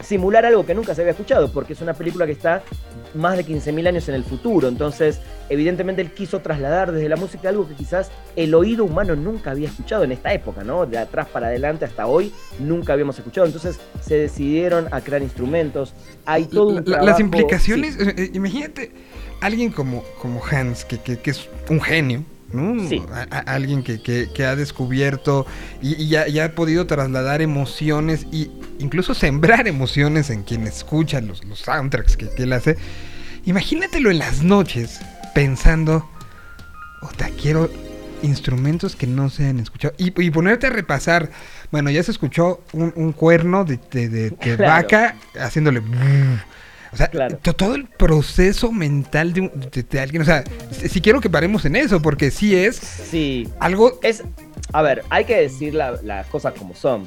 simular 0.00 0.44
algo 0.46 0.64
que 0.66 0.74
nunca 0.74 0.94
se 0.94 1.00
había 1.02 1.12
escuchado, 1.12 1.50
porque 1.52 1.72
es 1.74 1.80
una 1.80 1.94
película 1.94 2.26
que 2.26 2.32
está 2.32 2.62
más 3.14 3.36
de 3.36 3.44
15.000 3.44 3.86
años 3.88 4.08
en 4.08 4.14
el 4.14 4.24
futuro. 4.24 4.68
Entonces, 4.68 5.20
evidentemente 5.50 6.00
él 6.02 6.12
quiso 6.12 6.40
trasladar 6.40 6.92
desde 6.92 7.08
la 7.08 7.16
música 7.16 7.48
algo 7.50 7.68
que 7.68 7.74
quizás 7.74 8.10
el 8.36 8.54
oído 8.54 8.84
humano 8.84 9.14
nunca 9.16 9.50
había 9.50 9.68
escuchado 9.68 10.04
en 10.04 10.12
esta 10.12 10.32
época, 10.32 10.64
¿no? 10.64 10.86
De 10.86 10.98
atrás 10.98 11.28
para 11.28 11.48
adelante 11.48 11.84
hasta 11.84 12.06
hoy 12.06 12.32
nunca 12.58 12.94
habíamos 12.94 13.18
escuchado. 13.18 13.46
Entonces 13.46 13.78
se 14.00 14.16
decidieron 14.16 14.88
a 14.90 15.00
crear 15.02 15.22
instrumentos. 15.22 15.94
Hay 16.24 16.46
todo 16.46 16.68
un 16.68 16.74
La- 16.76 16.82
trabajo- 16.84 17.06
Las 17.06 17.20
implicaciones, 17.20 17.94
Sí. 17.94 18.02
eh, 18.02 18.14
eh, 18.16 18.30
imagínate, 18.32 18.92
alguien 19.40 19.70
como, 19.70 20.02
como 20.20 20.40
Hans, 20.44 20.84
que, 20.84 20.98
que- 20.98 21.18
que 21.18 21.30
es 21.32 21.48
un 21.68 21.80
genio, 21.80 22.24
¿no? 22.52 22.88
Sí. 22.88 23.02
A- 23.12 23.26
a- 23.30 23.38
alguien 23.54 23.82
que, 23.82 24.00
que- 24.02 24.28
que 24.34 24.44
ha 24.44 24.56
descubierto 24.56 25.46
y, 25.80 25.94
y 26.04 26.38
ha 26.38 26.54
podido 26.54 26.86
trasladar 26.86 27.42
emociones 27.42 28.26
y 28.32 28.50
incluso 28.78 29.14
sembrar 29.14 29.66
emociones 29.68 30.30
en 30.30 30.42
quien 30.42 30.66
escucha 30.66 31.20
los, 31.20 31.44
los 31.44 31.60
soundtracks 31.60 32.16
que, 32.16 32.28
que 32.28 32.42
él 32.44 32.52
hace. 32.52 32.76
Imagínatelo 33.44 34.10
en 34.10 34.18
las 34.18 34.42
noches 34.42 35.00
pensando, 35.34 36.08
Ota, 37.02 37.28
quiero 37.40 37.70
instrumentos 38.22 38.94
que 38.94 39.08
no 39.08 39.30
se 39.30 39.48
han 39.48 39.58
escuchado. 39.58 39.94
Y, 39.98 40.12
y 40.22 40.30
ponerte 40.30 40.68
a 40.68 40.70
repasar. 40.70 41.30
Bueno, 41.72 41.90
ya 41.90 42.02
se 42.04 42.12
escuchó 42.12 42.62
un, 42.72 42.92
un 42.94 43.12
cuerno 43.12 43.64
de, 43.64 43.80
de- 43.90 44.08
de- 44.08 44.30
de 44.30 44.36
Claro. 44.36 44.62
vaca 44.64 45.16
haciéndole. 45.40 45.82
O 46.92 46.96
sea, 46.96 47.08
Claro. 47.08 47.38
to- 47.40 47.54
todo 47.54 47.74
el 47.74 47.86
proceso 47.86 48.70
mental 48.70 49.32
de, 49.32 49.40
un- 49.42 49.52
de- 49.72 49.82
de 49.82 50.00
alguien. 50.00 50.22
O 50.22 50.24
sea, 50.24 50.44
si, 50.70 50.88
si 50.88 51.00
quiero 51.00 51.20
que 51.20 51.30
paremos 51.30 51.64
en 51.64 51.76
eso, 51.76 52.02
porque 52.02 52.30
sí 52.30 52.54
es 52.54 52.76
Sí. 52.76 53.48
algo. 53.60 53.98
Es, 54.02 54.22
a 54.72 54.82
ver, 54.82 55.02
hay 55.10 55.24
que 55.24 55.36
decir 55.36 55.74
la- 55.74 55.98
las 56.02 56.26
cosas 56.26 56.52
como 56.58 56.74
son. 56.74 57.06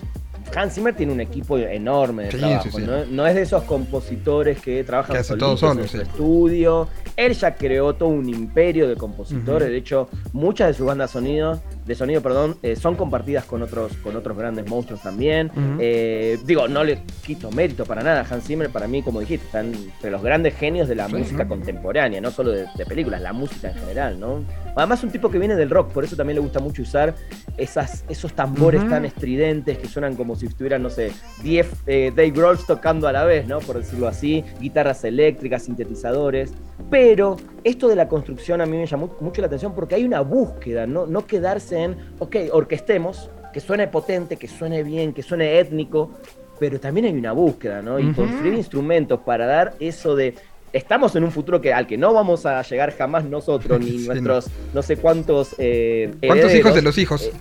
Hans 0.55 0.73
Zimmer 0.75 0.93
tiene 0.95 1.11
un 1.13 1.19
equipo 1.21 1.57
enorme 1.57 2.23
de 2.25 2.31
Sí, 2.31 2.37
trabajo. 2.37 2.63
sí, 2.63 2.69
sí. 2.71 2.81
¿no? 2.85 3.05
No 3.05 3.27
es 3.27 3.35
de 3.35 3.41
esos 3.41 3.63
compositores 3.63 4.59
que 4.61 4.83
trabajan 4.83 5.15
Que 5.17 5.23
solitos 5.23 5.59
solo, 5.59 5.81
en 5.81 5.87
su 5.87 6.01
estudio. 6.01 6.87
Él 7.15 7.33
ya 7.33 7.55
creó 7.55 7.93
todo 7.95 8.09
un 8.09 8.27
imperio 8.29 8.87
de 8.87 8.95
compositores. 8.95 9.69
De 9.69 9.77
hecho, 9.77 10.09
muchas 10.33 10.67
de 10.69 10.73
sus 10.73 10.85
bandas 10.85 11.11
sonido, 11.11 11.61
de 11.85 11.95
sonido, 11.95 12.21
perdón, 12.21 12.57
eh, 12.63 12.75
son 12.75 12.95
compartidas 12.95 13.45
con 13.45 13.61
otros, 13.63 13.93
con 14.03 14.15
otros 14.15 14.37
grandes 14.37 14.67
monstruos 14.69 15.01
también. 15.01 15.51
Eh, 15.79 16.37
digo, 16.45 16.67
no 16.67 16.83
le 16.83 16.99
quito 17.25 17.51
mérito 17.51 17.85
para 17.85 18.03
nada. 18.03 18.25
Hans 18.29 18.45
Zimmer, 18.45 18.69
para 18.69 18.87
mí, 18.87 19.01
como 19.01 19.19
dijiste, 19.19 19.45
está 19.45 19.61
entre 19.61 20.11
los 20.11 20.21
grandes 20.21 20.55
genios 20.55 20.87
de 20.87 20.95
la 20.95 21.07
Sí, 21.07 21.15
música 21.15 21.43
¿no? 21.43 21.49
contemporánea, 21.49 22.19
no 22.21 22.31
solo 22.31 22.51
de, 22.51 22.65
de 22.75 22.85
películas, 22.85 23.21
la 23.21 23.33
música 23.33 23.69
en 23.69 23.75
general, 23.75 24.19
¿no? 24.19 24.43
Además, 24.75 25.03
un 25.03 25.09
tipo 25.11 25.29
que 25.31 25.39
viene 25.39 25.55
del 25.55 25.69
rock, 25.69 25.91
por 25.91 26.03
eso 26.03 26.15
también 26.15 26.35
le 26.35 26.41
gusta 26.41 26.59
mucho 26.59 26.81
usar 26.81 27.15
esas, 27.57 28.03
esos 28.09 28.33
tambores 28.33 28.87
tan 28.89 29.05
estridentes 29.05 29.77
que 29.77 29.87
suenan 29.87 30.15
como 30.15 30.34
si 30.35 30.45
estuvieran, 30.47 30.83
no 30.83 30.89
sé, 30.89 31.11
10 31.43 31.67
eh, 31.87 32.11
Dave 32.15 32.31
Grohls 32.31 32.65
tocando 32.65 33.07
a 33.07 33.11
la 33.11 33.23
vez, 33.23 33.47
¿no? 33.47 33.59
Por 33.59 33.77
decirlo 33.77 34.07
así, 34.07 34.43
guitarras 34.59 35.03
eléctricas, 35.03 35.63
sintetizadores. 35.63 36.53
Pero 36.89 37.37
esto 37.63 37.87
de 37.87 37.95
la 37.95 38.07
construcción 38.07 38.61
a 38.61 38.65
mí 38.65 38.77
me 38.77 38.85
llamó 38.85 39.15
mucho 39.19 39.41
la 39.41 39.47
atención 39.47 39.73
porque 39.73 39.95
hay 39.95 40.03
una 40.03 40.21
búsqueda, 40.21 40.85
no, 40.85 41.05
no 41.05 41.25
quedarse 41.25 41.81
en, 41.81 41.97
ok, 42.19 42.35
orquestemos, 42.51 43.29
que 43.53 43.59
suene 43.61 43.87
potente, 43.87 44.35
que 44.35 44.47
suene 44.47 44.83
bien, 44.83 45.13
que 45.13 45.23
suene 45.23 45.59
étnico, 45.59 46.11
pero 46.59 46.79
también 46.79 47.05
hay 47.05 47.13
una 47.13 47.31
búsqueda, 47.31 47.81
¿no? 47.81 47.99
Y 47.99 48.07
Ujú. 48.07 48.15
construir 48.23 48.53
instrumentos 48.53 49.19
para 49.21 49.45
dar 49.45 49.73
eso 49.79 50.15
de. 50.15 50.35
Estamos 50.75 51.15
en 51.15 51.23
un 51.23 51.31
futuro 51.31 51.61
que, 51.61 51.73
al 51.73 51.87
que 51.87 51.97
no 51.97 52.13
vamos 52.13 52.45
a 52.45 52.61
llegar 52.61 52.93
jamás 52.97 53.23
nosotros, 53.23 53.79
ni 53.79 53.91
Sí, 53.99 54.07
nuestros 54.07 54.47
no 54.73 54.81
sé 54.81 54.97
cuántos. 54.97 55.55
eh, 55.57 56.13
¿Cuántos 56.27 56.53
hijos 56.53 56.75
de 56.75 56.81
los 56.81 56.97
hijos? 56.97 57.23
Eh, 57.23 57.31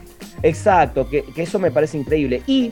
Exacto, 0.44 1.08
que, 1.08 1.24
que 1.24 1.42
eso 1.42 1.58
me 1.58 1.72
parece 1.72 1.98
increíble. 1.98 2.42
Y 2.46 2.70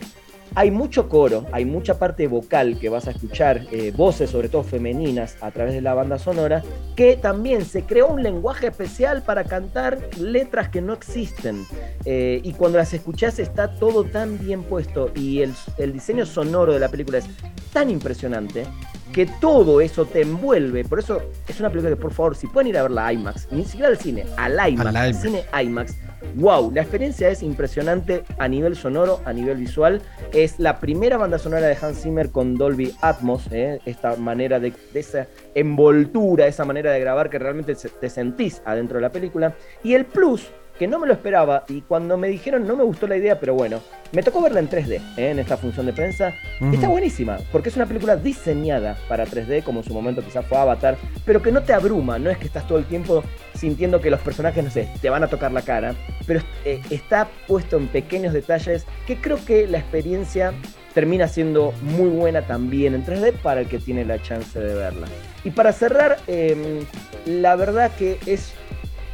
hay 0.54 0.70
mucho 0.70 1.08
coro, 1.08 1.46
hay 1.50 1.64
mucha 1.64 1.98
parte 1.98 2.28
vocal 2.28 2.78
que 2.78 2.88
vas 2.88 3.08
a 3.08 3.10
escuchar, 3.10 3.62
eh, 3.72 3.92
voces 3.96 4.30
sobre 4.30 4.48
todo 4.48 4.62
femeninas 4.62 5.36
a 5.40 5.50
través 5.50 5.74
de 5.74 5.80
la 5.80 5.94
banda 5.94 6.16
sonora, 6.18 6.62
que 6.94 7.16
también 7.16 7.64
se 7.64 7.82
creó 7.82 8.06
un 8.08 8.22
lenguaje 8.22 8.68
especial 8.68 9.22
para 9.22 9.42
cantar 9.42 9.98
letras 10.20 10.68
que 10.68 10.80
no 10.80 10.92
existen. 10.92 11.66
Eh, 12.04 12.40
y 12.44 12.52
cuando 12.52 12.78
las 12.78 12.92
escuchás 12.94 13.40
está 13.40 13.74
todo 13.74 14.04
tan 14.04 14.38
bien 14.38 14.62
puesto 14.62 15.10
y 15.16 15.40
el, 15.40 15.54
el 15.78 15.92
diseño 15.92 16.24
sonoro 16.24 16.72
de 16.72 16.78
la 16.78 16.88
película 16.88 17.18
es 17.18 17.24
tan 17.72 17.90
impresionante 17.90 18.64
que 19.12 19.26
todo 19.26 19.80
eso 19.80 20.04
te 20.06 20.22
envuelve. 20.22 20.84
Por 20.84 20.98
eso 20.98 21.20
es 21.46 21.60
una 21.60 21.68
película 21.70 21.94
que, 21.94 22.00
por 22.00 22.12
favor, 22.12 22.34
si 22.36 22.46
pueden 22.46 22.68
ir 22.68 22.78
a 22.78 22.82
verla 22.82 23.06
a 23.06 23.12
IMAX, 23.12 23.48
ni 23.52 23.64
siquiera 23.64 23.88
al 23.88 23.98
cine, 23.98 24.24
al 24.36 24.52
IMAX, 24.54 24.86
Al 24.86 24.94
IMAX. 25.08 25.22
cine 25.22 25.44
IMAX. 25.62 25.94
Wow, 26.36 26.70
la 26.72 26.82
experiencia 26.82 27.28
es 27.28 27.42
impresionante 27.42 28.22
a 28.38 28.48
nivel 28.48 28.76
sonoro, 28.76 29.20
a 29.24 29.32
nivel 29.32 29.58
visual. 29.58 30.00
Es 30.32 30.58
la 30.58 30.78
primera 30.78 31.16
banda 31.18 31.38
sonora 31.38 31.66
de 31.66 31.76
Hans 31.80 32.00
Zimmer 32.02 32.30
con 32.30 32.56
Dolby 32.56 32.94
Atmos, 33.02 33.48
¿eh? 33.50 33.80
esta 33.86 34.16
manera 34.16 34.58
de, 34.60 34.72
de 34.92 35.00
esa 35.00 35.26
envoltura, 35.54 36.46
esa 36.46 36.64
manera 36.64 36.92
de 36.92 37.00
grabar 37.00 37.28
que 37.28 37.38
realmente 37.38 37.74
te 37.74 38.08
sentís 38.08 38.62
adentro 38.64 38.96
de 38.98 39.02
la 39.02 39.10
película. 39.12 39.54
Y 39.82 39.94
el 39.94 40.04
plus, 40.06 40.46
que 40.82 40.88
no 40.88 40.98
me 40.98 41.06
lo 41.06 41.12
esperaba, 41.12 41.62
y 41.68 41.82
cuando 41.82 42.16
me 42.18 42.26
dijeron 42.26 42.66
no 42.66 42.74
me 42.74 42.82
gustó 42.82 43.06
la 43.06 43.16
idea, 43.16 43.38
pero 43.38 43.54
bueno, 43.54 43.80
me 44.10 44.20
tocó 44.20 44.42
verla 44.42 44.58
en 44.58 44.68
3D, 44.68 45.00
¿eh? 45.16 45.30
en 45.30 45.38
esta 45.38 45.56
función 45.56 45.86
de 45.86 45.92
prensa. 45.92 46.34
Está 46.72 46.88
buenísima, 46.88 47.38
porque 47.52 47.68
es 47.68 47.76
una 47.76 47.86
película 47.86 48.16
diseñada 48.16 48.98
para 49.08 49.24
3D, 49.24 49.62
como 49.62 49.78
en 49.78 49.84
su 49.84 49.94
momento 49.94 50.24
quizás 50.24 50.44
fue 50.44 50.58
Avatar, 50.58 50.96
pero 51.24 51.40
que 51.40 51.52
no 51.52 51.62
te 51.62 51.72
abruma, 51.72 52.18
no 52.18 52.30
es 52.30 52.38
que 52.38 52.48
estás 52.48 52.66
todo 52.66 52.78
el 52.78 52.84
tiempo 52.86 53.22
sintiendo 53.54 54.00
que 54.00 54.10
los 54.10 54.18
personajes, 54.22 54.64
no 54.64 54.72
sé, 54.72 54.88
te 55.00 55.08
van 55.08 55.22
a 55.22 55.28
tocar 55.28 55.52
la 55.52 55.62
cara, 55.62 55.94
pero 56.26 56.40
eh, 56.64 56.82
está 56.90 57.28
puesto 57.46 57.76
en 57.76 57.86
pequeños 57.86 58.32
detalles 58.32 58.84
que 59.06 59.18
creo 59.18 59.38
que 59.44 59.68
la 59.68 59.78
experiencia 59.78 60.52
termina 60.94 61.28
siendo 61.28 61.72
muy 61.82 62.10
buena 62.10 62.42
también 62.42 62.94
en 62.94 63.06
3D 63.06 63.34
para 63.34 63.60
el 63.60 63.68
que 63.68 63.78
tiene 63.78 64.04
la 64.04 64.20
chance 64.20 64.58
de 64.58 64.74
verla. 64.74 65.06
Y 65.44 65.50
para 65.50 65.72
cerrar, 65.72 66.18
eh, 66.26 66.84
la 67.24 67.54
verdad 67.54 67.92
que 67.96 68.18
es 68.26 68.52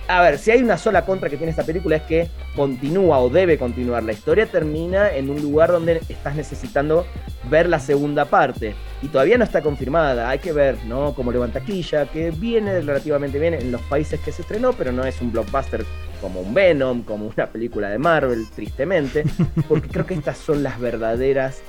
a 0.09 0.23
ver, 0.23 0.39
si 0.39 0.51
hay 0.51 0.63
una 0.63 0.79
sola 0.79 1.05
contra 1.05 1.29
que 1.29 1.37
tiene 1.37 1.51
esta 1.51 1.65
película 1.65 1.97
es 1.97 2.03
que 2.03 2.31
continúa 2.57 3.19
o 3.19 3.29
debe 3.29 3.59
continuar. 3.59 4.03
La 4.03 4.13
historia 4.13 4.47
termina 4.47 5.15
en 5.15 5.29
un 5.29 5.41
lugar 5.43 5.71
donde 5.71 6.01
estás 6.09 6.35
necesitando 6.35 7.07
ver 7.51 7.69
la 7.69 7.79
segunda 7.79 8.25
parte. 8.25 8.75
Y 9.03 9.09
todavía 9.09 9.37
no 9.37 9.45
está 9.45 9.61
confirmada. 9.61 10.31
Hay 10.31 10.39
que 10.39 10.53
ver, 10.53 10.79
¿no? 10.87 11.15
Como 11.15 11.31
levanta 11.31 11.61
quilla, 11.61 12.07
que 12.07 12.31
viene 12.31 12.81
relativamente 12.81 13.39
bien 13.39 13.53
en 13.53 13.71
los 13.71 13.83
países 13.83 14.19
que 14.21 14.33
se 14.33 14.41
estrenó, 14.43 14.73
pero 14.73 14.93
no 14.93 15.05
es 15.05 15.21
un 15.21 15.31
blockbuster 15.31 15.85
como 16.23 16.41
un 16.41 16.55
Venom, 16.55 17.03
como 17.03 17.27
una 17.27 17.47
película 17.47 17.91
de 17.91 17.99
Marvel, 17.99 18.47
tristemente. 18.57 19.25
Porque 19.69 19.89
creo 19.89 20.07
que 20.07 20.15
estas 20.15 20.39
son 20.39 20.63
las 20.63 20.81
verdaderas 20.81 21.61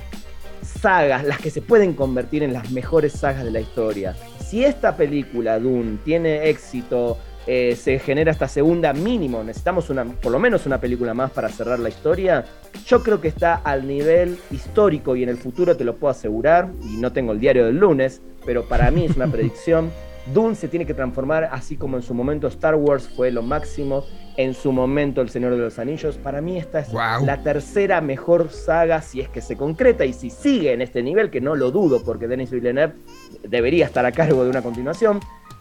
sagas, 0.62 1.24
las 1.24 1.38
que 1.38 1.50
se 1.50 1.60
pueden 1.60 1.92
convertir 1.92 2.42
en 2.42 2.54
las 2.54 2.70
mejores 2.70 3.12
sagas 3.12 3.44
de 3.44 3.50
la 3.50 3.60
historia. 3.60 4.16
Si 4.42 4.64
esta 4.64 4.96
película, 4.96 5.58
Dune, 5.58 5.98
tiene 6.04 6.48
éxito, 6.48 7.18
eh, 7.52 7.74
se 7.74 7.98
genera 7.98 8.30
esta 8.30 8.46
segunda 8.46 8.92
mínimo, 8.92 9.42
necesitamos 9.42 9.90
una, 9.90 10.04
por 10.04 10.30
lo 10.30 10.38
menos 10.38 10.66
una 10.66 10.80
película 10.80 11.14
más 11.14 11.32
para 11.32 11.48
cerrar 11.48 11.80
la 11.80 11.88
historia, 11.88 12.44
yo 12.86 13.02
creo 13.02 13.20
que 13.20 13.26
está 13.26 13.56
al 13.56 13.88
nivel 13.88 14.38
histórico 14.52 15.16
y 15.16 15.24
en 15.24 15.30
el 15.30 15.36
futuro 15.36 15.76
te 15.76 15.82
lo 15.82 15.96
puedo 15.96 16.12
asegurar, 16.12 16.68
y 16.88 16.96
no 16.96 17.12
tengo 17.12 17.32
el 17.32 17.40
diario 17.40 17.66
del 17.66 17.76
lunes, 17.76 18.22
pero 18.46 18.68
para 18.68 18.88
mí 18.92 19.06
es 19.06 19.16
una 19.16 19.26
predicción. 19.32 19.90
Dune 20.32 20.54
se 20.54 20.68
tiene 20.68 20.86
que 20.86 20.94
transformar 20.94 21.48
así 21.50 21.76
como 21.76 21.96
en 21.96 22.04
su 22.04 22.14
momento 22.14 22.46
Star 22.46 22.76
Wars 22.76 23.08
fue 23.08 23.32
lo 23.32 23.42
máximo, 23.42 24.04
en 24.36 24.54
su 24.54 24.70
momento 24.70 25.20
El 25.20 25.30
Señor 25.30 25.50
de 25.56 25.58
los 25.58 25.80
Anillos. 25.80 26.18
Para 26.18 26.40
mí 26.40 26.56
esta 26.56 26.78
es 26.78 26.92
la 26.92 27.42
tercera 27.42 28.00
mejor 28.00 28.50
saga 28.50 29.02
si 29.02 29.22
es 29.22 29.28
que 29.28 29.40
se 29.40 29.56
concreta 29.56 30.04
y 30.04 30.12
si 30.12 30.30
sigue 30.30 30.72
en 30.72 30.82
este 30.82 31.02
nivel, 31.02 31.30
que 31.30 31.40
no 31.40 31.56
lo 31.56 31.72
dudo 31.72 32.04
porque 32.04 32.28
Denis 32.28 32.52
Villeneuve 32.52 32.94
debería 33.42 33.86
estar 33.86 34.06
a 34.06 34.12
cargo 34.12 34.44
de 34.44 34.50
una 34.50 34.62
continuación. 34.62 35.18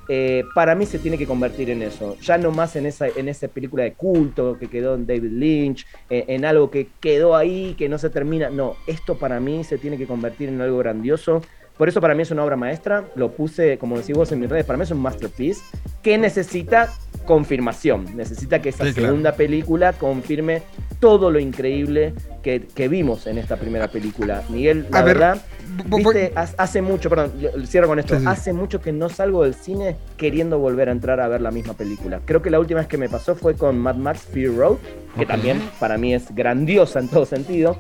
Eh, 0.10 0.44
para 0.54 0.76
mí 0.76 0.86
se 0.86 1.00
tiene 1.00 1.18
que 1.18 1.26
convertir 1.26 1.70
en 1.70 1.82
eso, 1.82 2.18
ya 2.20 2.38
no 2.38 2.52
más 2.52 2.76
en 2.76 2.86
esa, 2.86 3.08
en 3.08 3.30
esa 3.30 3.48
película 3.48 3.84
de 3.84 3.94
culto 3.94 4.58
que 4.60 4.68
quedó 4.68 4.96
en 4.96 5.06
David 5.06 5.32
Lynch, 5.32 5.86
en 6.10 6.44
algo 6.44 6.70
que 6.70 6.90
quedó 7.00 7.36
ahí, 7.36 7.76
que 7.78 7.88
no 7.88 7.98
se 7.98 8.10
termina. 8.10 8.50
No, 8.50 8.76
esto 8.88 9.18
para 9.18 9.40
mí 9.40 9.64
se 9.64 9.78
tiene 9.78 9.98
que 9.98 10.08
convertir 10.08 10.50
en 10.50 10.60
algo 10.62 10.80
grandioso. 10.80 11.42
Por 11.80 11.88
eso 11.88 12.02
para 12.02 12.14
mí 12.14 12.24
es 12.24 12.30
una 12.32 12.44
obra 12.44 12.58
maestra, 12.58 13.06
lo 13.16 13.32
puse, 13.32 13.78
como 13.78 13.98
decís 13.98 14.14
vos 14.14 14.30
en 14.34 14.42
mis 14.42 14.50
redes, 14.50 14.66
para 14.66 14.76
mí 14.76 14.84
es 14.84 14.92
un 14.92 15.00
masterpiece 15.00 15.62
que 16.04 16.18
necesita 16.18 16.90
confirmación, 17.26 18.18
necesita 18.18 18.62
que 18.62 18.68
esa 18.68 18.84
Sí, 18.84 18.92
claro. 18.92 19.08
segunda 19.08 19.32
película 19.36 19.94
confirme 19.94 20.62
todo 21.00 21.32
lo 21.32 21.40
increíble 21.40 22.14
que, 22.44 22.68
que 22.76 22.90
vimos 22.90 23.28
en 23.28 23.38
esta 23.38 23.56
primera 23.56 23.88
película. 23.88 24.44
Miguel, 24.50 24.88
la 24.92 25.00
A 25.00 25.04
ver, 25.04 25.18
verdad, 25.20 25.42
vo- 25.88 25.96
viste, 26.00 26.34
ha- 26.36 26.50
hace 26.58 26.82
mucho, 26.82 27.10
perdón, 27.10 27.32
cierro 27.66 27.88
con 27.88 27.98
esto, 27.98 28.16
Sí, 28.16 28.22
sí. 28.24 28.28
hace 28.28 28.52
mucho 28.52 28.82
que 28.82 28.92
no 28.92 29.08
salgo 29.08 29.46
del 29.46 29.54
cine 29.54 29.96
queriendo 30.18 30.60
volver 30.60 30.90
a 30.90 30.92
entrar 30.92 31.22
a 31.22 31.30
ver 31.30 31.40
la 31.40 31.52
misma 31.52 31.76
película. 31.76 32.20
Creo 32.26 32.42
que 32.42 32.50
la 32.50 32.60
última 32.60 32.82
vez 32.82 32.90
que 32.90 32.98
me 32.98 33.08
pasó 33.08 33.36
fue 33.36 33.56
con 33.56 33.80
Mad 33.80 33.96
Max 33.96 34.24
Fury 34.30 34.48
Road, 34.48 34.76
que 35.16 35.22
Ok. 35.22 35.28
también 35.30 35.62
para 35.80 35.98
mí 35.98 36.14
es 36.14 36.36
grandiosa 36.36 37.00
en 37.00 37.08
todo 37.08 37.26
sentido. 37.26 37.78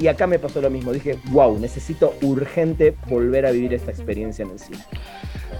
Y 0.00 0.08
acá 0.08 0.26
me 0.26 0.38
pasó 0.38 0.60
lo 0.60 0.70
mismo. 0.70 0.92
Dije, 0.92 1.18
wow, 1.30 1.58
necesito 1.58 2.14
urgente 2.22 2.96
volver 3.06 3.44
a 3.46 3.50
vivir 3.50 3.74
esta 3.74 3.90
experiencia 3.90 4.44
en 4.44 4.50
el 4.52 4.58
cine. 4.58 4.78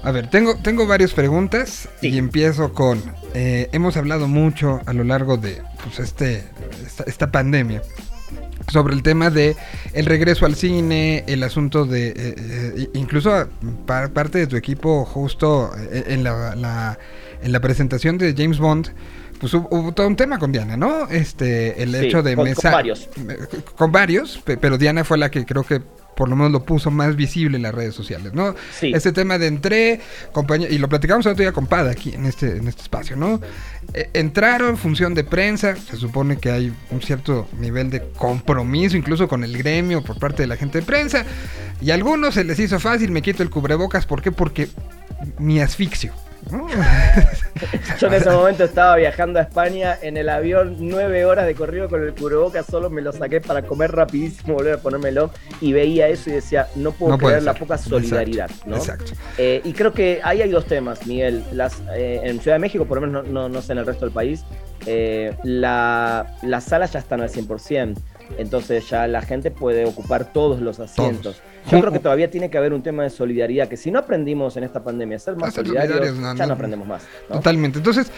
A 0.02 0.11
ver, 0.12 0.30
tengo, 0.30 0.56
tengo 0.56 0.87
varias 0.87 1.12
preguntas 1.12 1.88
Sí. 2.00 2.09
y 2.09 2.18
empiezo 2.18 2.73
con, 2.73 3.02
eh, 3.35 3.68
hemos 3.73 3.97
hablado 3.99 4.26
mucho 4.28 4.80
a 4.87 4.94
lo 4.94 5.04
largo 5.04 5.37
de 5.37 5.61
pues, 5.85 5.99
este, 6.00 6.42
esta, 6.87 7.04
esta 7.04 7.30
pandemia 7.30 7.82
sobre 8.73 8.94
el 8.94 9.02
tema 9.02 9.28
de 9.30 9.56
el 9.92 10.06
regreso 10.06 10.47
al 10.47 10.54
cine, 10.54 11.25
el 11.26 11.42
asunto 11.42 11.85
de 11.85 12.09
eh, 12.09 12.14
eh, 12.16 12.88
incluso 12.94 13.47
par- 13.85 14.11
parte 14.12 14.38
de 14.38 14.47
tu 14.47 14.56
equipo 14.56 15.04
justo 15.04 15.70
en 15.92 16.25
la, 16.25 16.54
la- 16.56 16.99
en 17.42 17.52
la 17.52 17.61
presentación 17.61 18.16
de 18.16 18.35
James 18.37 18.59
Bond. 18.59 18.88
Pues 19.40 19.52
hubo, 19.54 19.66
hubo 19.70 19.92
todo 19.92 20.06
un 20.06 20.16
tema 20.16 20.38
con 20.38 20.52
Diana, 20.52 20.76
¿no? 20.76 21.09
Este, 21.09 21.82
el 21.82 21.92
Sí, 21.94 22.06
hecho 22.06 22.23
de 22.23 22.36
con- 22.36 22.45
con 22.45 22.50
mesa. 22.50 22.71
varios. 22.71 23.08
eh, 23.28 23.38
Con 23.76 23.91
varios, 23.91 24.38
pe- 24.45 24.56
pero 24.58 24.76
Diana 24.78 25.02
fue 25.02 25.17
la 25.19 25.30
que 25.30 25.45
creo 25.47 25.65
que 25.65 25.80
por 26.17 26.28
lo 26.28 26.36
menos 26.36 26.52
lo 26.52 26.62
puso 26.65 26.91
más 26.91 27.17
visible 27.17 27.56
en 27.56 27.62
las 27.62 27.75
redes 27.75 27.95
sociales, 27.95 28.34
¿no? 28.34 28.54
Sí. 28.78 28.93
Ese 28.95 29.10
tema 29.10 29.38
de 29.38 29.47
entré, 29.47 30.00
compañía, 30.32 30.69
y 30.69 30.76
lo 30.76 30.86
platicamos 30.86 31.25
el 31.25 31.32
otro 31.32 31.43
día 31.43 31.52
con 31.52 31.67
Pada 31.67 31.91
aquí 31.93 32.12
en 32.12 32.26
este, 32.26 32.58
en 32.58 32.69
este 32.69 32.82
espacio, 32.82 33.17
¿no? 33.17 33.41
Eh, 33.95 34.10
entraron, 34.12 34.76
función 34.76 35.15
de 35.15 35.25
prensa, 35.25 35.76
se 35.76 35.97
supone 35.97 36.36
que 36.36 36.50
hay 36.50 36.75
un 36.91 37.00
cierto 37.00 37.49
nivel 37.58 37.88
de 37.88 38.02
compromiso 38.19 38.99
incluso 38.99 39.28
con 39.28 39.45
el 39.45 39.56
gremio 39.56 40.02
por 40.04 40.19
parte 40.19 40.43
de 40.43 40.49
la 40.49 40.56
gente 40.56 40.80
de 40.80 40.84
prensa, 40.84 41.25
y 41.80 41.91
a 41.91 41.95
algunos 41.95 42.34
se 42.34 42.45
les 42.45 42.58
hizo 42.58 42.78
fácil, 42.78 43.10
me 43.12 43.23
quito 43.23 43.43
el 43.43 43.49
cubrebocas, 43.49 44.04
¿por 44.04 44.21
qué? 44.21 44.30
Porque 44.30 44.69
mi 45.38 45.60
asfixio. 45.60 46.12
Yo 48.00 48.07
en 48.07 48.15
ese 48.15 48.31
momento 48.31 48.65
estaba 48.65 48.97
viajando 48.97 49.39
a 49.39 49.43
España 49.43 49.97
en 50.00 50.17
el 50.17 50.29
avión, 50.29 50.76
nueve 50.81 51.25
horas 51.25 51.47
de 51.47 51.55
corrido 51.55 51.89
con 51.89 52.03
el 52.03 52.15
cubrebocas, 52.15 52.67
solo 52.67 52.89
me 52.89 53.03
lo 53.03 53.13
saqué 53.13 53.41
para 53.41 53.63
comer 53.63 53.93
rapidísimo, 53.93 54.55
volver 54.55 54.75
a 54.75 54.79
ponérmelo 54.79 55.31
y 55.61 55.73
veía 55.73 56.09
eso 56.09 56.31
y 56.31 56.35
decía, 56.35 56.67
no 56.76 56.93
puedo 56.93 57.13
No 57.13 57.19
creer 57.19 57.43
la 57.43 57.55
poca 57.55 57.76
solidaridad, 57.76 58.50
Exacto, 58.50 58.71
¿no? 58.71 58.76
exacto. 58.76 59.13
Eh, 59.37 59.61
y 59.65 59.73
creo 59.73 59.93
que 59.93 60.21
ahí 60.25 60.41
hay 60.43 60.50
dos 60.50 60.65
temas, 60.67 61.07
Miguel. 61.07 61.45
Las, 61.53 61.83
eh, 61.95 62.21
en 62.25 62.41
Ciudad 62.41 62.57
de 62.57 62.61
México, 62.61 62.87
por 62.87 63.00
lo 63.00 63.07
menos 63.07 63.26
no, 63.26 63.33
no- 63.43 63.49
no 63.49 63.63
sé 63.63 63.73
en 63.73 63.79
el 63.79 63.87
resto 63.87 64.07
del 64.07 64.15
país, 64.15 64.45
eh, 64.87 65.35
la- 65.43 66.26
las 66.43 66.65
salas 66.65 66.93
ya 66.93 66.99
están 67.00 67.21
al 67.21 67.29
100%. 67.29 68.00
Entonces 68.38 68.88
ya 68.88 69.06
la 69.06 69.23
gente 69.23 69.50
puede 69.50 69.84
ocupar 69.84 70.32
todos 70.32 70.60
los 70.60 70.80
asientos. 70.80 71.43
Yo 71.71 71.76
Ju- 71.76 71.80
creo 71.80 71.93
que 71.93 71.99
todavía 71.99 72.30
tiene 72.30 72.49
que 72.50 72.56
haber 72.56 72.73
un 72.73 72.82
tema 72.82 73.02
de 73.02 73.10
solidaridad, 73.10 73.69
que 73.69 73.76
si 73.76 73.90
no 73.90 73.99
aprendimos 73.99 74.56
en 74.56 74.64
esta 74.64 74.82
pandemia 74.82 75.16
a 75.16 75.21
ser 75.21 75.36
más 75.36 75.50
A 75.50 75.52
ser 75.52 75.66
solidarios, 75.66 75.97
solidarios, 75.99 76.23
no, 76.23 76.34
ya 76.34 76.45
no. 76.45 76.49
no 76.49 76.54
aprendemos 76.54 76.88
más. 76.88 77.02
¿no? 77.28 77.36
Totalmente. 77.36 77.78
Entonces, 77.78 78.10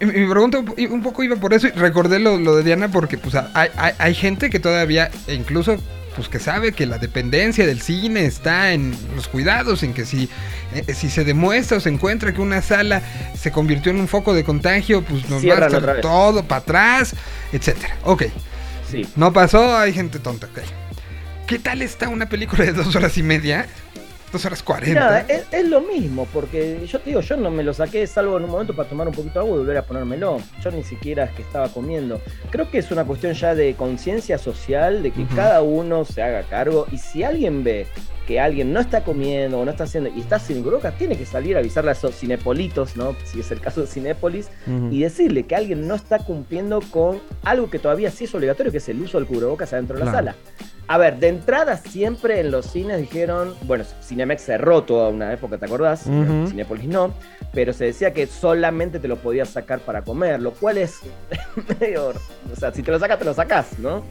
mi, 0.00 0.06
mi 0.06 0.28
pregunta 0.28 0.58
un 0.58 0.64
po- 0.64 0.74
un 0.78 1.02
poco 1.02 1.22
iba 1.22 1.36
por 1.36 1.54
eso 1.54 1.68
y 1.68 1.70
recordé 1.70 2.18
lo, 2.18 2.38
lo 2.38 2.56
de 2.56 2.64
Diana 2.64 2.88
porque 2.90 3.18
pues 3.18 3.34
hay, 3.36 3.68
hay, 3.76 3.92
hay 3.98 4.14
gente 4.14 4.50
que 4.50 4.58
todavía, 4.58 5.10
e 5.28 5.34
incluso 5.34 5.76
pues 6.16 6.28
que 6.28 6.40
sabe 6.40 6.72
que 6.72 6.84
la 6.86 6.98
dependencia 6.98 7.64
del 7.64 7.80
cine 7.80 8.24
está 8.26 8.72
en 8.72 8.92
los 9.14 9.28
cuidados, 9.28 9.84
en 9.84 9.94
que 9.94 10.04
si, 10.04 10.28
eh, 10.74 10.92
si 10.92 11.08
se 11.10 11.22
demuestra 11.22 11.76
o 11.76 11.80
se 11.80 11.90
encuentra 11.90 12.32
que 12.34 12.40
una 12.40 12.60
sala 12.60 13.00
se 13.38 13.52
convirtió 13.52 13.92
en 13.92 14.00
un 14.00 14.08
foco 14.08 14.34
de 14.34 14.42
contagio, 14.42 15.02
pues 15.02 15.30
nos 15.30 15.46
va 15.46 15.52
a 15.58 15.66
estar 15.66 16.00
todo 16.00 16.42
para 16.42 16.60
atrás, 16.62 17.14
etcétera. 17.52 17.96
Ok, 18.02 18.24
Sí. 18.90 19.06
no 19.16 19.32
pasó, 19.32 19.76
hay 19.76 19.92
gente 19.92 20.18
tonta. 20.18 20.48
¿Qué 21.46 21.58
tal 21.58 21.82
está 21.82 22.08
una 22.08 22.28
película 22.28 22.64
de 22.64 22.72
dos 22.72 22.94
horas 22.96 23.16
y 23.18 23.22
media? 23.22 23.66
Dos 24.32 24.44
horas 24.44 24.62
cuarenta. 24.62 25.20
Es, 25.20 25.44
es 25.50 25.66
lo 25.66 25.80
mismo, 25.80 26.26
porque 26.32 26.86
yo 26.86 27.00
te 27.00 27.10
digo, 27.10 27.20
yo 27.22 27.36
no 27.38 27.50
me 27.50 27.62
lo 27.62 27.72
saqué, 27.72 28.06
salvo 28.06 28.36
en 28.36 28.44
un 28.44 28.50
momento 28.50 28.76
para 28.76 28.88
tomar 28.88 29.08
un 29.08 29.14
poquito 29.14 29.34
de 29.34 29.40
agua 29.40 29.56
y 29.56 29.58
volver 29.60 29.78
a 29.78 29.82
ponérmelo. 29.82 30.38
Yo 30.62 30.70
ni 30.70 30.84
siquiera 30.84 31.24
es 31.24 31.30
que 31.32 31.42
estaba 31.42 31.68
comiendo. 31.70 32.20
Creo 32.50 32.70
que 32.70 32.78
es 32.78 32.90
una 32.90 33.04
cuestión 33.04 33.32
ya 33.32 33.54
de 33.54 33.74
conciencia 33.74 34.36
social, 34.36 35.02
de 35.02 35.10
que 35.10 35.24
cada 35.34 35.62
uno 35.62 36.04
se 36.04 36.22
haga 36.22 36.42
cargo. 36.42 36.86
Y 36.92 36.98
si 36.98 37.22
alguien 37.22 37.64
ve 37.64 37.86
que 38.28 38.38
alguien 38.38 38.74
no 38.74 38.80
está 38.80 39.02
comiendo 39.04 39.58
o 39.58 39.64
no 39.64 39.70
está 39.70 39.84
haciendo 39.84 40.10
y 40.14 40.20
está 40.20 40.38
sin 40.38 40.62
cubrebocas, 40.62 40.98
tiene 40.98 41.16
que 41.16 41.24
salir 41.24 41.56
a 41.56 41.60
avisarle 41.60 41.90
a 41.90 41.94
esos 41.94 42.14
cinepolitos, 42.14 42.94
¿no? 42.94 43.16
Si 43.24 43.40
es 43.40 43.50
el 43.50 43.58
caso 43.60 43.80
de 43.80 43.86
Cinépolis, 43.86 44.50
y 44.90 45.00
decirle 45.00 45.44
que 45.44 45.56
alguien 45.56 45.88
no 45.88 45.94
está 45.94 46.18
cumpliendo 46.18 46.80
con 46.90 47.20
algo 47.42 47.70
que 47.70 47.78
todavía 47.78 48.10
sí 48.10 48.24
es 48.24 48.34
obligatorio, 48.34 48.70
que 48.70 48.78
es 48.78 48.88
el 48.90 49.00
uso 49.00 49.18
del 49.18 49.26
cubrebocas 49.26 49.72
adentro 49.72 49.98
de 49.98 50.04
la 50.04 50.10
Claro. 50.10 50.26
sala. 50.26 50.36
A 50.88 50.98
ver, 50.98 51.18
de 51.18 51.28
entrada 51.28 51.76
siempre 51.78 52.40
en 52.40 52.50
los 52.50 52.66
cines 52.66 52.98
dijeron, 53.00 53.54
bueno, 53.64 53.84
Cinemex 54.02 54.42
cerró 54.42 54.82
toda 54.84 55.08
una 55.08 55.32
época, 55.32 55.56
¿te 55.58 55.64
acordás? 55.64 56.06
Ujú. 56.06 56.48
Cinépolis 56.48 56.86
no, 56.86 57.14
pero 57.54 57.72
se 57.72 57.84
decía 57.86 58.12
que 58.12 58.26
solamente 58.26 58.98
te 58.98 59.08
lo 59.08 59.16
podías 59.16 59.48
sacar 59.48 59.80
para 59.80 60.02
comer, 60.02 60.40
lo 60.40 60.52
cual 60.52 60.76
es 60.78 61.00
medio, 61.80 62.12
o 62.52 62.56
sea, 62.56 62.72
si 62.72 62.82
te 62.82 62.90
lo 62.90 62.98
sacas, 62.98 63.18
te 63.18 63.24
lo 63.24 63.32
sacás, 63.34 63.78
¿no? 63.78 64.04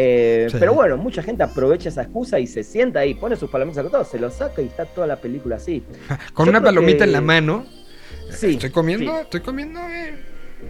Eh, 0.00 0.46
Sí. 0.50 0.56
Pero 0.60 0.74
bueno, 0.74 0.96
mucha 0.96 1.22
gente 1.22 1.42
aprovecha 1.42 1.88
esa 1.88 2.02
excusa 2.02 2.38
y 2.38 2.46
se 2.46 2.62
sienta 2.62 3.00
ahí, 3.00 3.14
pone 3.14 3.34
sus 3.36 3.50
palomitas 3.50 3.78
acotadas, 3.80 4.08
se 4.08 4.18
lo 4.18 4.30
saca 4.30 4.62
y 4.62 4.66
está 4.66 4.84
toda 4.84 5.06
la 5.08 5.16
película 5.16 5.56
así. 5.56 5.82
Con 6.32 6.46
yo 6.46 6.50
una 6.50 6.62
palomita 6.62 6.98
que- 6.98 7.04
en 7.04 7.12
la 7.12 7.20
mano. 7.20 7.66
Sí, 8.30 8.52
Estoy 8.54 8.70
comiendo, 8.70 9.10
sí. 9.12 9.18
estoy 9.22 9.40
comiendo. 9.40 9.80
eh. 9.80 10.14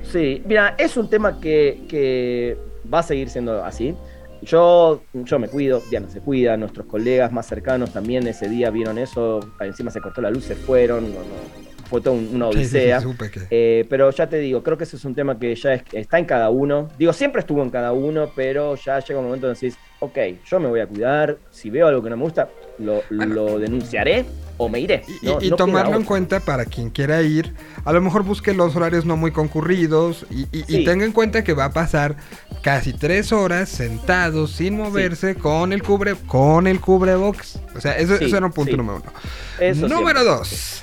Sí, 0.02 0.42
mira, 0.46 0.74
es 0.78 0.96
un 0.96 1.10
tema 1.10 1.40
que, 1.40 1.82
que 1.88 2.56
va 2.92 3.00
a 3.00 3.02
seguir 3.02 3.28
siendo 3.28 3.62
así. 3.64 3.94
Yo, 4.42 5.02
yo 5.12 5.38
me 5.38 5.48
cuido, 5.48 5.82
Diana 5.90 6.08
se 6.08 6.20
cuida, 6.20 6.56
nuestros 6.56 6.86
colegas 6.86 7.32
más 7.32 7.46
cercanos 7.46 7.92
también 7.92 8.26
ese 8.28 8.48
día 8.48 8.70
vieron 8.70 8.96
eso, 8.98 9.40
encima 9.60 9.90
se 9.90 10.00
cortó 10.00 10.20
la 10.22 10.30
luz, 10.30 10.44
se 10.44 10.54
fueron, 10.54 11.04
no, 11.12 11.18
no, 11.20 11.77
fue 11.88 12.00
toda 12.00 12.16
un- 12.16 12.30
una 12.34 12.46
Sí, 12.52 12.58
sí, 12.64 12.64
sí, 12.70 12.76
odisea. 12.76 13.00
supe 13.00 13.30
que- 13.30 13.46
Eh, 13.50 13.86
pero 13.88 14.10
ya 14.10 14.28
te 14.28 14.38
digo, 14.38 14.62
creo 14.62 14.76
que 14.78 14.84
ese 14.84 14.96
es 14.96 15.04
un 15.04 15.14
tema 15.14 15.38
que 15.38 15.54
ya 15.54 15.74
es- 15.74 15.82
está 15.92 16.18
en 16.18 16.24
cada 16.26 16.50
uno. 16.50 16.88
Digo, 16.98 17.12
siempre 17.12 17.40
estuvo 17.40 17.62
en 17.62 17.70
cada 17.70 17.92
uno, 17.92 18.30
pero 18.36 18.74
ya 18.76 18.98
llega 19.00 19.18
un 19.18 19.26
momento 19.26 19.46
donde 19.46 19.60
decís, 19.60 19.78
ok, 20.00 20.18
yo 20.48 20.60
me 20.60 20.68
voy 20.68 20.80
a 20.80 20.86
cuidar, 20.86 21.38
si 21.50 21.70
veo 21.70 21.86
algo 21.88 22.02
que 22.02 22.10
no 22.10 22.16
me 22.16 22.22
gusta, 22.24 22.48
lo, 22.78 23.02
lo 23.10 23.58
denunciaré 23.58 24.24
o 24.56 24.68
me 24.68 24.80
iré. 24.80 25.02
Y, 25.22 25.26
No- 25.26 25.32
y 25.32 25.34
no 25.34 25.40
queda 25.40 25.56
tomarlo 25.56 25.96
en 25.96 26.04
cuenta 26.04 26.40
para 26.40 26.64
quien 26.64 26.90
quiera 26.90 27.22
ir. 27.22 27.54
A 27.84 27.92
lo 27.92 28.00
mejor 28.00 28.22
busque 28.24 28.52
los 28.54 28.74
horarios 28.76 29.04
no 29.04 29.16
muy 29.16 29.30
concurridos 29.32 30.26
y, 30.30 30.42
y- 30.56 30.64
y 30.68 30.76
Sí. 30.78 30.84
tenga 30.84 31.04
en 31.04 31.12
cuenta 31.12 31.42
que 31.42 31.52
va 31.54 31.66
a 31.66 31.72
pasar 31.72 32.16
casi 32.62 32.92
tres 32.92 33.32
horas 33.32 33.68
sentado 33.68 34.46
sin 34.46 34.76
moverse 34.76 35.36
con 35.36 35.72
el 35.72 35.82
cubre 35.82 36.14
con 36.26 36.66
el 36.66 36.80
cubrebox. 36.80 37.58
O 37.76 37.80
sea, 37.80 37.96
eso, 37.98 38.16
Sí, 38.18 38.24
eso 38.26 38.36
era 38.36 38.46
un 38.46 38.52
punto 38.52 38.72
sí. 38.72 38.76
número 38.76 39.00
uno. 39.02 39.12
Eso 39.60 39.88
número 39.88 40.20
siempre. 40.20 40.24
dos. 40.24 40.82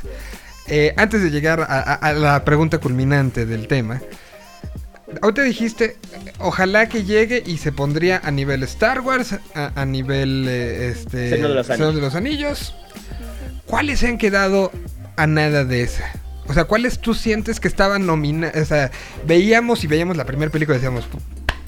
Eh, 0.68 0.94
antes 0.98 1.22
de 1.22 1.30
llegar 1.30 1.60
a, 1.62 1.66
a- 1.66 1.94
a 1.94 2.14
la 2.14 2.44
pregunta 2.44 2.80
culminante 2.80 3.46
del 3.46 3.68
tema. 3.68 4.02
Ahorita 5.22 5.44
dijiste, 5.44 5.98
ojalá 6.40 6.90
que 6.90 7.04
llegue 7.04 7.42
y 7.46 7.58
se 7.58 7.72
pondría 7.72 8.20
a 8.24 8.32
nivel 8.32 8.64
Star 8.64 9.02
Wars, 9.02 9.36
a, 9.54 9.72
a 9.80 9.86
nivel 9.86 10.46
eh, 10.50 10.90
este, 10.90 11.30
Señor 11.30 11.50
de 11.50 11.56
los 11.56 11.68
Señor 11.68 11.94
de 11.96 12.02
los 12.02 12.16
Anillos. 12.16 12.76
¿Cuáles 13.66 14.00
se 14.00 14.08
han 14.08 14.18
quedado 14.18 14.72
a 15.16 15.28
nada 15.28 15.64
de 15.64 15.84
esa? 15.84 16.12
O 16.48 16.54
sea, 16.54 16.66
¿cuáles 16.66 17.00
tú 17.00 17.14
sientes 17.14 17.60
que 17.60 17.68
estaban 17.68 18.06
nominadas? 18.06 18.56
O 18.58 18.66
sea, 18.66 18.92
veíamos 19.26 19.84
y 19.84 19.88
veíamos 19.88 20.18
la 20.18 20.26
primera 20.26 20.52
película 20.52 20.78
y 20.78 20.80
decíamos, 20.82 21.08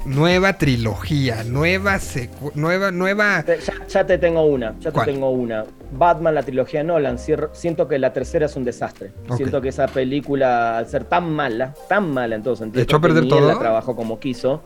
nueva 0.08 0.54
trilogía, 0.54 1.44
nueva 1.44 2.00
secu 2.00 2.52
nueva, 2.56 2.92
nueva... 2.92 3.44
Ya, 3.46 3.86
ya 3.88 4.06
te 4.06 4.18
tengo 4.18 4.44
una, 4.46 4.76
ya 4.80 4.92
te 4.92 5.02
tengo 5.02 5.30
una. 5.30 5.66
Batman, 5.92 6.36
la 6.36 6.44
trilogía 6.44 6.84
Nolan, 6.84 7.18
siento 7.20 7.88
que 7.88 8.00
la 8.00 8.14
tercera 8.14 8.46
es 8.46 8.56
un 8.56 8.64
desastre. 8.64 9.12
Siento 9.36 9.62
que 9.62 9.70
esa 9.70 9.88
película, 9.88 10.78
al 10.78 10.88
ser 10.88 11.04
tan 11.06 11.32
mala, 11.32 11.74
tan 11.88 12.12
mala 12.12 12.36
en 12.36 12.44
todo 12.44 12.56
sentido, 12.56 12.84
¿Echó 12.84 12.98
a 12.98 13.02
perder 13.02 13.28
todo? 13.28 13.48
la 13.48 13.60
trabajó 13.60 13.96
como 13.96 14.20
quiso. 14.20 14.64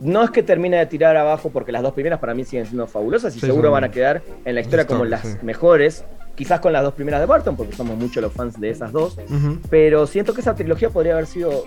No 0.00 0.22
es 0.24 0.30
que 0.30 0.42
termine 0.42 0.76
de 0.78 0.86
tirar 0.86 1.16
abajo, 1.16 1.50
porque 1.50 1.72
las 1.72 1.82
dos 1.82 1.92
primeras 1.92 2.18
para 2.18 2.34
mí 2.34 2.44
siguen 2.44 2.66
siendo 2.66 2.86
fabulosas 2.86 3.34
y 3.36 3.40
Sí, 3.40 3.46
seguro 3.46 3.70
van 3.70 3.84
a 3.84 3.90
quedar 3.90 4.22
en 4.44 4.54
la 4.54 4.60
historia 4.60 4.86
como 4.86 5.04
las 5.04 5.22
sí. 5.22 5.36
mejores. 5.42 6.04
Quizás 6.34 6.58
con 6.58 6.72
las 6.72 6.82
dos 6.82 6.94
primeras 6.94 7.20
de 7.20 7.26
Barton, 7.26 7.56
porque 7.56 7.74
somos 7.76 7.96
muchos 7.96 8.20
los 8.20 8.32
fans 8.32 8.60
de 8.60 8.70
esas 8.70 8.90
dos. 8.90 9.16
Pero 9.70 10.06
siento 10.08 10.34
que 10.34 10.40
esa 10.40 10.56
trilogía 10.56 10.90
podría 10.90 11.12
haber 11.12 11.26
sido 11.26 11.62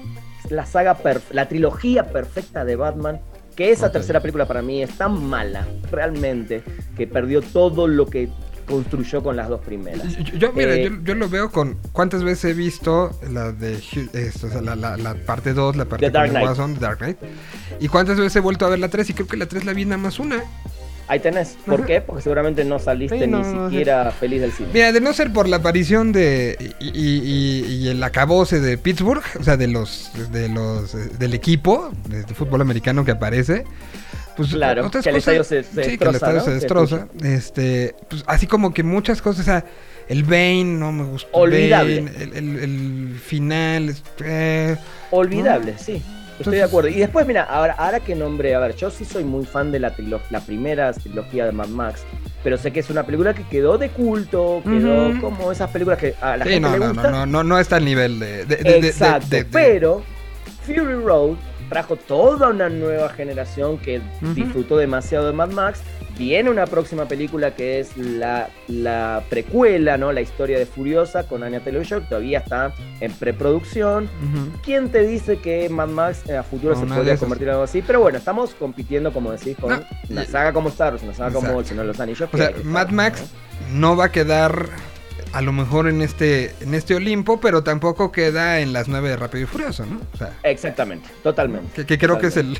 la 0.50 0.66
saga, 0.66 0.98
la 1.32 1.48
trilogía 1.48 2.12
perfecta 2.12 2.66
de 2.66 2.76
Batman. 2.76 3.20
Que 3.56 3.72
esa 3.72 3.92
tercera 3.92 4.20
película 4.22 4.46
para 4.48 4.62
mí 4.62 4.84
es 4.84 4.96
tan 4.98 5.24
mala, 5.28 5.66
realmente, 5.92 6.62
que 6.96 7.08
perdió 7.08 7.42
todo 7.42 7.88
lo 7.88 8.06
que 8.06 8.30
construyó 8.68 9.24
con 9.24 9.36
las 9.36 9.50
dos 9.50 9.62
primeras. 9.62 10.16
Yo, 10.18 10.38
yo- 10.38 10.54
mira, 10.54 10.76
Eh, 10.76 10.84
yo, 10.92 11.02
yo 11.04 11.16
lo 11.16 11.28
veo 11.28 11.50
con 11.50 11.80
cuántas 11.92 12.22
veces 12.24 12.52
he 12.52 12.54
visto 12.54 13.18
la 13.32 13.52
de 13.54 13.74
esto, 14.14 14.46
o 14.46 14.50
sea, 14.52 14.62
la, 14.62 14.76
la- 14.76 14.96
la 14.98 15.16
parte 15.16 15.54
2, 15.54 15.76
la 15.76 15.86
parte 15.86 16.06
The 16.06 16.12
Dark 16.12 16.30
Knight. 16.32 16.80
Dark 16.80 16.98
Knight. 17.00 17.18
Y 17.80 17.88
cuántas 17.88 18.18
veces 18.20 18.36
he 18.36 18.42
vuelto 18.42 18.66
a 18.66 18.70
ver 18.70 18.78
la 18.78 18.90
3 18.90 19.10
y 19.10 19.14
creo 19.16 19.26
que 19.28 19.38
la 19.38 19.48
3 19.48 19.66
la 19.66 19.74
vi 19.74 19.86
nada 19.86 19.98
más 19.98 20.20
una. 20.20 20.44
Ahí 21.10 21.20
tenés. 21.22 21.58
¿Por 21.66 21.86
qué? 21.86 22.02
Porque 22.02 22.22
seguramente 22.22 22.66
no 22.66 22.80
saliste 22.80 23.20
Sí, 23.20 23.28
no, 23.28 23.42
ni 23.42 23.54
no, 23.54 23.70
siquiera 23.70 24.12
feliz 24.12 24.42
del 24.42 24.52
cine. 24.52 24.70
Mira, 24.74 24.92
de 24.92 25.00
no 25.00 25.14
ser 25.14 25.32
por 25.32 25.48
la 25.48 25.58
aparición 25.58 26.12
de 26.12 26.58
y, 26.80 26.86
y- 26.88 27.22
y- 27.24 27.76
y 27.76 27.88
el 27.88 28.04
acabose 28.04 28.60
de 28.60 28.78
Pittsburgh, 28.78 29.24
o 29.40 29.44
sea, 29.44 29.56
de 29.56 29.68
los 29.68 30.12
de 30.32 30.50
los 30.50 30.94
eh, 30.96 31.10
del 31.18 31.34
equipo 31.34 31.92
de, 32.10 32.24
de 32.24 32.34
fútbol 32.34 32.60
americano 32.62 33.06
que 33.06 33.12
aparece, 33.12 33.64
pues 34.36 34.50
Claro, 34.50 34.88
otras 34.88 35.04
que 35.04 35.10
el 35.12 35.16
cosas- 35.16 35.34
estadio 35.36 35.44
se- 35.46 35.64
se 35.64 35.84
sí, 35.92 35.98
que 35.98 36.04
el 36.04 36.12
destroza, 36.12 36.18
estadio 36.18 36.38
¿no? 36.40 36.44
se 36.44 36.50
Se 36.50 36.54
destroza, 36.56 37.08
este, 37.24 37.96
pues 38.10 38.24
así 38.28 38.46
como 38.46 38.74
que 38.74 38.84
muchas 38.84 39.22
cosas, 39.22 39.42
o 39.42 39.46
sea, 39.46 39.66
el 40.10 40.24
Bane 40.26 40.66
no 40.66 40.92
me 40.92 41.06
gustó, 41.06 41.30
Olvidable. 41.32 42.02
Bane, 42.02 42.24
el, 42.24 42.34
el- 42.36 42.60
el 42.60 43.20
final, 43.24 43.96
eh, 44.26 44.76
Olvidable, 45.12 45.76
sí. 45.78 46.02
Estoy 46.40 46.56
de 46.58 46.64
acuerdo. 46.64 46.90
Y 46.90 46.96
después, 46.96 47.26
mira, 47.26 47.44
ahora, 47.44 47.74
ahora 47.74 48.00
que 48.00 48.16
nombre, 48.16 48.54
a 48.56 48.60
ver, 48.60 48.76
yo 48.76 48.90
sí 48.92 49.06
soy 49.06 49.24
muy 49.24 49.46
fan 49.46 49.72
de 49.72 49.80
la, 49.80 49.96
trilo- 49.96 50.22
la 50.30 50.40
primera 50.42 50.94
trilogía 50.94 51.46
de 51.46 51.52
Mad 51.52 51.68
Max, 51.70 52.04
pero 52.44 52.58
sé 52.58 52.72
que 52.72 52.80
es 52.82 52.90
una 52.90 53.04
película 53.04 53.34
que 53.34 53.44
quedó 53.44 53.78
de 53.78 53.90
culto, 53.90 54.62
quedó 54.64 55.20
como 55.20 55.52
esas 55.52 55.70
películas 55.72 55.98
que 56.00 56.14
a 56.22 56.38
la 56.38 56.46
sí, 56.46 56.52
gente 56.52 56.68
no, 56.70 56.74
le 56.74 56.80
no, 56.80 56.94
gusta. 56.94 57.10
no, 57.12 57.18
no, 57.20 57.26
no, 57.26 57.44
no 57.44 57.60
está 57.60 57.78
al 57.78 57.86
nivel 57.86 58.20
de, 58.20 58.46
de- 58.46 58.56
de- 58.56 58.56
de- 58.58 58.82
de- 58.82 58.88
Exacto, 58.88 59.28
de- 59.30 59.44
de- 59.44 59.46
pero 59.46 60.04
Fury 60.66 60.96
Road 61.04 61.36
trajo 61.70 61.96
toda 61.96 62.50
una 62.50 62.70
nueva 62.70 63.10
generación 63.10 63.78
que 63.78 64.02
disfrutó 64.36 64.78
demasiado 64.78 65.28
de 65.28 65.34
Mad 65.34 65.50
Max. 65.50 65.82
Viene 66.18 66.50
una 66.50 66.66
próxima 66.66 67.08
película 67.08 67.54
que 67.56 67.80
es 67.80 67.96
la, 67.96 68.50
la 68.68 69.24
precuela, 69.30 69.98
¿no? 69.98 70.12
La 70.12 70.22
historia 70.22 70.58
de 70.58 70.66
Furiosa 70.66 71.28
con 71.28 71.44
Anya 71.44 71.60
Taylor-Joy, 71.60 72.02
que 72.02 72.08
todavía 72.08 72.40
está 72.40 72.74
en 73.00 73.12
preproducción. 73.14 74.10
¿Quién 74.64 74.90
te 74.90 75.06
dice 75.06 75.38
que 75.38 75.70
Mad 75.70 75.90
Max 75.90 76.24
eh, 76.28 76.38
a 76.38 76.44
futuro 76.44 76.74
No, 76.76 76.82
se 76.82 76.88
podría 76.88 77.18
convertir 77.18 77.48
en 77.48 77.54
algo 77.54 77.64
así? 77.64 77.84
Pero 77.86 78.02
bueno, 78.02 78.18
estamos 78.18 78.56
compitiendo, 78.56 79.14
como 79.14 79.32
decís, 79.32 79.56
con 79.60 79.72
No, 79.72 79.84
una 80.10 80.26
saga 80.26 80.54
como 80.54 80.70
Star 80.70 80.94
Wars, 80.94 81.04
una 81.04 81.14
saga 81.14 81.34
como. 81.34 81.60
El 81.60 81.66
Señor 81.66 81.84
de 81.84 81.88
los 81.88 82.00
Anillos. 82.00 82.30
O 82.32 82.38
sea, 82.38 82.52
Mad 82.64 82.90
Max 82.90 83.24
¿no? 83.72 83.92
no 83.92 83.98
va 83.98 84.06
a 84.06 84.12
quedar 84.12 84.70
a 85.34 85.42
lo 85.42 85.52
mejor 85.52 85.88
en 85.88 86.02
este, 86.02 86.54
en 86.62 86.74
este 86.74 86.96
Olimpo, 86.96 87.40
pero 87.40 87.64
tampoco 87.64 88.12
queda 88.12 88.60
en 88.60 88.74
las 88.74 88.88
nueve 88.88 89.10
de 89.10 89.18
Rápido 89.18 89.44
y 89.44 89.48
Furioso, 89.48 89.86
¿no? 89.86 90.02
O 90.14 90.18
sea, 90.18 90.34
Exactamente, 90.44 91.10
totalmente. 91.24 91.82
que, 91.82 91.86
que 91.86 91.98
creo 91.98 92.18
que 92.18 92.28
es 92.28 92.38
el, 92.38 92.58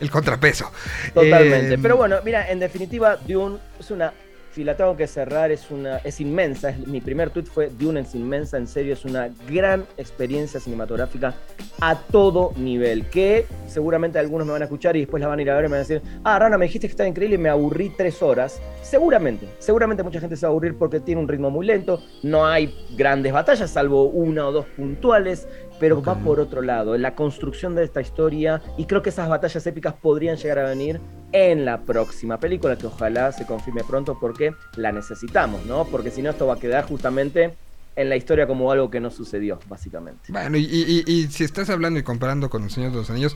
el 0.00 0.10
contrapeso. 0.10 0.70
Totalmente. 1.14 1.74
Eh, 1.74 1.78
Pero 1.80 1.96
bueno, 1.96 2.16
mira, 2.24 2.50
en 2.50 2.58
definitiva, 2.60 3.16
Dune 3.16 3.58
es 3.78 3.90
una. 3.90 4.12
Si 4.52 4.64
la 4.64 4.76
tengo 4.76 4.96
que 4.96 5.06
cerrar, 5.06 5.52
es 5.52 5.70
una. 5.70 5.98
es 5.98 6.20
inmensa. 6.20 6.74
Mi 6.86 7.00
primer 7.00 7.30
tweet 7.30 7.44
fue 7.44 7.70
Dune 7.70 8.00
es 8.00 8.16
inmensa, 8.16 8.56
en 8.56 8.66
serio, 8.66 8.94
es 8.94 9.04
una 9.04 9.30
gran 9.48 9.86
experiencia 9.96 10.58
cinematográfica 10.58 11.34
a 11.80 11.94
todo 11.94 12.52
nivel. 12.56 13.06
Que 13.06 13.46
seguramente 13.68 14.18
algunos 14.18 14.46
me 14.48 14.52
van 14.52 14.62
a 14.62 14.64
escuchar 14.64 14.96
y 14.96 15.00
después 15.00 15.20
la 15.20 15.28
van 15.28 15.38
a 15.38 15.42
ir 15.42 15.50
a 15.50 15.54
ver 15.54 15.66
y 15.66 15.68
me 15.68 15.72
van 15.72 15.84
a 15.84 15.86
decir, 15.86 16.02
ah, 16.24 16.36
Rana, 16.36 16.58
me 16.58 16.64
dijiste 16.64 16.88
que 16.88 16.90
estaba 16.90 17.08
increíble 17.08 17.36
y 17.36 17.38
me 17.38 17.48
aburrí 17.48 17.92
tres 17.96 18.22
horas. 18.22 18.60
Seguramente, 18.82 19.46
seguramente 19.60 20.02
mucha 20.02 20.18
gente 20.18 20.34
se 20.34 20.46
va 20.46 20.48
a 20.48 20.50
aburrir 20.50 20.76
porque 20.76 20.98
tiene 20.98 21.20
un 21.20 21.28
ritmo 21.28 21.50
muy 21.50 21.64
lento. 21.64 22.02
No 22.24 22.44
hay 22.44 22.74
grandes 22.96 23.32
batallas, 23.32 23.70
salvo 23.70 24.06
una 24.06 24.48
o 24.48 24.52
dos 24.52 24.66
puntuales. 24.76 25.46
Pero 25.80 26.02
va 26.02 26.14
por 26.16 26.38
otro 26.38 26.62
lado, 26.62 26.96
la 26.98 27.14
construcción 27.14 27.74
de 27.74 27.82
esta 27.84 28.00
historia, 28.00 28.62
y 28.76 28.84
creo 28.84 29.02
que 29.02 29.08
esas 29.10 29.28
batallas 29.28 29.66
épicas 29.66 29.94
podrían 29.94 30.36
llegar 30.36 30.58
a 30.60 30.68
venir 30.68 31.00
en 31.32 31.64
la 31.64 31.80
próxima 31.82 32.38
película, 32.38 32.76
que 32.76 32.86
ojalá 32.86 33.32
se 33.32 33.46
confirme 33.46 33.82
pronto 33.82 34.18
porque 34.20 34.52
la 34.76 34.92
necesitamos, 34.92 35.64
¿no? 35.66 35.86
Porque 35.86 36.10
si 36.10 36.22
no, 36.22 36.30
esto 36.30 36.46
va 36.46 36.54
a 36.54 36.58
quedar 36.58 36.84
justamente 36.84 37.56
en 37.96 38.08
la 38.08 38.16
historia 38.16 38.46
como 38.46 38.70
algo 38.70 38.90
que 38.90 39.00
no 39.00 39.10
sucedió, 39.10 39.58
básicamente. 39.68 40.32
Bueno, 40.32 40.56
y, 40.56 40.62
y- 40.64 41.02
y- 41.06 41.12
y 41.12 41.26
si 41.28 41.44
estás 41.44 41.70
hablando 41.70 41.98
y 41.98 42.02
comparando 42.02 42.48
con 42.48 42.62
El 42.64 42.70
Señor 42.70 42.90
de 42.92 42.98
los 42.98 43.10
Anillos, 43.10 43.34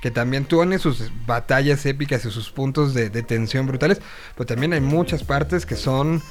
que 0.00 0.10
también 0.10 0.44
tiene 0.44 0.78
sus 0.78 1.10
batallas 1.26 1.84
épicas 1.86 2.24
y 2.24 2.30
sus 2.30 2.50
puntos 2.50 2.94
de, 2.94 3.10
de 3.10 3.22
tensión 3.22 3.66
brutales, 3.66 4.00
pero 4.36 4.46
también 4.46 4.72
hay 4.74 4.80
muchas 4.80 5.24
partes 5.24 5.66
que 5.66 5.74
son 5.74 6.22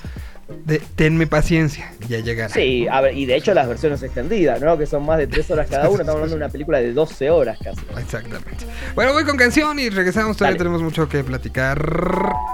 de 0.48 0.80
tenme 0.96 1.28
paciencia, 1.28 1.92
ya 2.08 2.20
llegará. 2.20 2.54
Sí, 2.54 2.88
a 2.88 3.02
ver, 3.02 3.18
y 3.18 3.26
de 3.26 3.36
hecho 3.36 3.54
las 3.54 3.68
versiones 3.68 4.02
extendidas, 4.04 4.62
¿no? 4.62 4.78
Que 4.78 4.86
son 4.86 5.06
más 5.06 5.18
de 5.18 5.28
tres 5.28 5.50
horas 5.50 5.68
cada 5.70 5.90
una, 5.90 6.02
estamos 6.02 6.16
hablando 6.16 6.36
de 6.36 6.44
una 6.44 6.50
película 6.50 6.80
de 6.80 6.94
12 6.94 7.30
horas 7.30 7.58
casi. 7.64 7.82
Exactamente. 7.98 8.66
Bueno, 8.94 9.14
voy 9.14 9.24
con 9.26 9.38
canción 9.38 9.80
y 9.80 9.90
regresamos. 9.90 10.38
Todavía 10.38 10.54
Dale. 10.54 10.58
tenemos 10.60 10.82
mucho 10.82 11.10
que 11.10 11.24
platicar. 11.24 11.80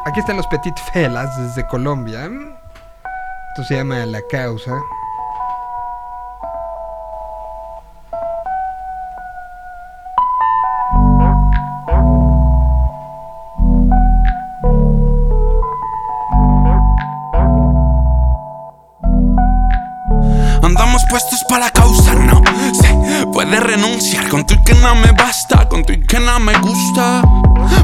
Aquí 0.05 0.19
están 0.19 0.37
los 0.37 0.47
Petit 0.47 0.75
Felas 0.93 1.29
desde 1.47 1.67
Colombia. 1.67 2.25
Esto 2.25 3.63
se 3.67 3.75
llama 3.75 4.05
La 4.05 4.21
Causa. 4.29 4.79
Puestos 21.11 21.43
para 21.43 21.65
la 21.65 21.71
causa, 21.71 22.13
no 22.13 22.41
se 22.73 23.27
puede 23.33 23.59
renunciar 23.59 24.29
con 24.29 24.45
tu 24.45 24.55
que 24.63 24.73
no 24.75 24.95
me 24.95 25.11
basta, 25.11 25.67
con 25.67 25.83
tu 25.83 25.93
que 26.07 26.19
no 26.21 26.39
me 26.39 26.57
gusta. 26.59 27.21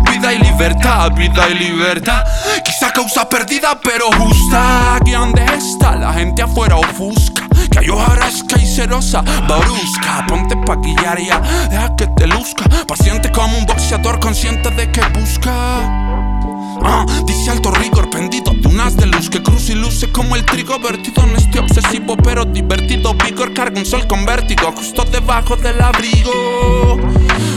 Vida 0.09 0.31
y 0.31 0.37
libertad, 0.37 1.11
vida 1.11 1.49
y 1.49 1.55
libertad. 1.55 2.23
Quizá 2.63 2.93
causa 2.93 3.27
perdida, 3.27 3.77
pero 3.83 4.05
justa. 4.13 4.95
Aquí 4.95 5.11
donde 5.11 5.43
está 5.43 5.97
la 5.97 6.13
gente 6.13 6.41
afuera 6.41 6.77
ofusca. 6.77 7.45
Que 7.69 7.79
hay 7.79 7.89
hojarasca 7.89 8.61
y 8.61 8.65
cerosa, 8.65 9.21
barusca. 9.21 10.25
Ponte 10.29 10.55
pa' 10.65 10.77
guiar 10.77 11.19
ya, 11.19 11.41
deja 11.69 11.95
que 11.97 12.07
te 12.07 12.27
luzca. 12.27 12.63
Paciente 12.87 13.29
como 13.33 13.57
un 13.57 13.65
boxeador 13.65 14.21
consciente 14.21 14.71
de 14.71 14.89
que 14.89 15.01
busca. 15.09 16.36
Ah, 16.83 17.05
dice 17.25 17.51
alto 17.51 17.71
rigor, 17.71 18.09
pendido 18.09 18.53
de 18.53 18.67
unas 18.67 18.95
de 18.95 19.05
luz 19.05 19.29
que 19.29 19.41
cruza 19.41 19.71
y 19.71 19.75
luce 19.75 20.09
como 20.11 20.35
el 20.35 20.45
trigo 20.45 20.79
vertido 20.79 21.23
en 21.23 21.35
este 21.35 21.59
obsesivo 21.59 22.17
pero 22.17 22.45
divertido 22.45 23.13
vigor. 23.13 23.53
Carga 23.53 23.79
un 23.79 23.85
sol 23.85 24.07
con 24.07 24.25
vértigo 24.25 24.71
justo 24.75 25.03
debajo 25.05 25.55
del 25.55 25.81
abrigo. 25.81 26.97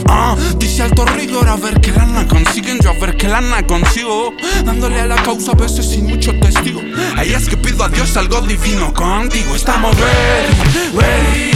Ah, 0.08 0.36
dice 0.58 0.82
alto 0.82 1.04
rigor, 1.04 1.48
a 1.48 1.56
ver 1.56 1.80
qué 1.80 1.92
lana 1.92 2.26
consiguen, 2.26 2.78
yo 2.80 2.90
a 2.90 2.94
ver 2.94 3.16
qué 3.16 3.28
lana 3.28 3.66
consigo. 3.66 4.32
Dándole 4.64 5.00
a 5.00 5.06
la 5.06 5.16
causa 5.22 5.52
a 5.52 5.54
veces 5.54 5.88
sin 5.88 6.06
mucho 6.06 6.32
testigo. 6.40 6.80
Ahí 7.16 7.32
es 7.32 7.48
que 7.48 7.56
pido 7.56 7.84
a 7.84 7.88
Dios 7.88 8.16
algo 8.16 8.40
divino 8.40 8.92
contigo. 8.92 9.54
Estamos 9.54 9.94
ready, 9.96 10.96
ready. 10.96 11.50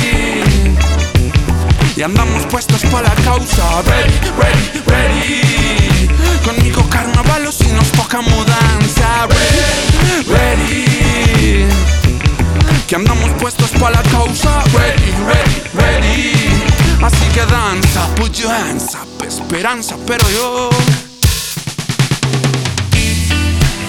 Y 1.96 2.02
andamos 2.02 2.44
puestos 2.46 2.82
para 2.86 3.08
la 3.08 3.14
causa 3.22 3.82
Ready, 3.82 4.18
ready, 4.36 4.82
ready 4.86 5.53
Conmigo 6.44 6.88
carnaval 6.90 7.46
o 7.46 7.52
si 7.52 7.66
nos 7.72 7.90
toca 7.92 8.20
mudanza. 8.20 9.26
Ready, 9.26 10.24
ready. 10.28 11.66
Que 12.86 12.96
andamos 12.96 13.30
puestos 13.40 13.70
para 13.72 13.96
la 13.96 14.02
causa. 14.10 14.62
Ready, 14.72 15.10
ready, 15.26 15.62
ready. 15.74 16.34
Así 17.02 17.24
que 17.34 17.44
danza, 17.46 18.06
put 18.14 18.32
your 18.34 18.50
hands 18.50 18.94
up 18.94 19.14
Esperanza, 19.26 19.96
pero 20.06 20.24
yo 20.30 20.70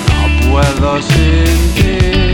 No 0.10 0.50
puedo 0.52 1.02
sin 1.02 1.74
ti 1.76 2.34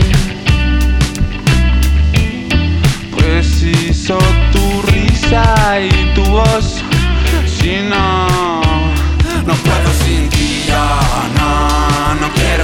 Preciso 3.16 4.18
tu 4.52 4.82
risa 4.92 5.80
y 5.80 6.14
tu 6.16 6.24
voz. 6.26 6.84
Si 7.46 7.82
no 7.90 8.61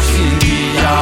silia 0.01 0.97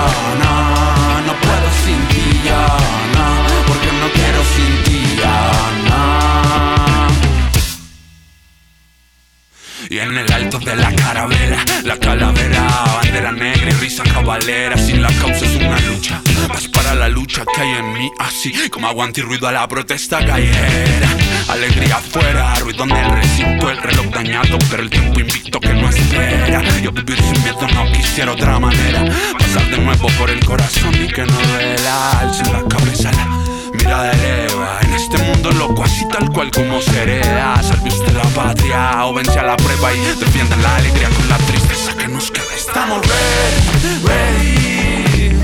Y 9.89 9.99
en 9.99 10.17
el 10.17 10.31
alto 10.31 10.59
de 10.59 10.75
la 10.75 10.91
carabela, 10.93 11.63
la 11.83 11.97
calavera, 11.97 12.67
bandera 12.95 13.31
negra 13.31 13.69
y 13.69 13.73
risa 13.73 14.03
cabalera. 14.03 14.77
Sin 14.77 15.01
la 15.01 15.09
causa 15.09 15.45
es 15.45 15.55
una 15.55 15.79
lucha, 15.81 16.21
vas 16.49 16.67
para 16.69 16.95
la 16.95 17.07
lucha 17.07 17.43
que 17.45 17.61
hay 17.61 17.69
en 17.69 17.93
mí, 17.93 18.09
así 18.19 18.69
como 18.69 18.87
aguante 18.87 19.21
y 19.21 19.23
ruido 19.23 19.47
a 19.47 19.51
la 19.51 19.67
protesta 19.67 20.25
callejera. 20.25 21.09
Alegría 21.49 21.97
afuera, 21.97 22.55
ruido 22.55 22.83
en 22.83 22.91
el 22.91 23.11
recinto, 23.11 23.69
el 23.69 23.77
reloj 23.77 24.05
dañado, 24.07 24.57
pero 24.69 24.83
el 24.83 24.89
tiempo 24.89 25.19
invicto 25.19 25.59
que 25.59 25.73
no 25.73 25.89
espera. 25.89 26.63
Yo 26.81 26.91
vivir 26.91 27.17
sin 27.17 27.43
miedo 27.43 27.67
no 27.73 27.91
quisiera 27.91 28.31
otra 28.31 28.59
manera. 28.59 29.05
Pasar 29.37 29.69
de 29.69 29.77
nuevo 29.77 30.07
por 30.17 30.29
el 30.29 30.43
corazón 30.43 30.95
y 30.95 31.07
que 31.07 31.25
no 31.25 31.33
duela. 31.33 32.19
Alza 32.19 32.51
la 32.51 32.63
cabeza, 32.67 33.11
la 33.11 33.27
mirada 33.73 34.11
eleva. 34.11 34.84
Este 35.05 35.19
mundo 35.19 35.51
loco, 35.51 35.83
así 35.83 36.03
tal 36.09 36.31
cual 36.31 36.49
como 36.49 36.81
se 36.81 37.03
hereda. 37.03 37.61
Salve 37.61 37.89
usted 37.89 38.11
la 38.13 38.23
patria 38.23 39.05
o 39.05 39.13
vence 39.13 39.37
a 39.37 39.43
la 39.43 39.55
prueba 39.55 39.93
y 39.93 39.99
defienda 39.99 40.55
la 40.57 40.77
alegría 40.77 41.09
con 41.09 41.29
la 41.29 41.37
tristeza 41.37 41.95
que 41.95 42.07
nos 42.07 42.31
queda. 42.31 42.51
Estamos 42.55 43.01
ready, 43.05 44.03
ready. 44.03 45.39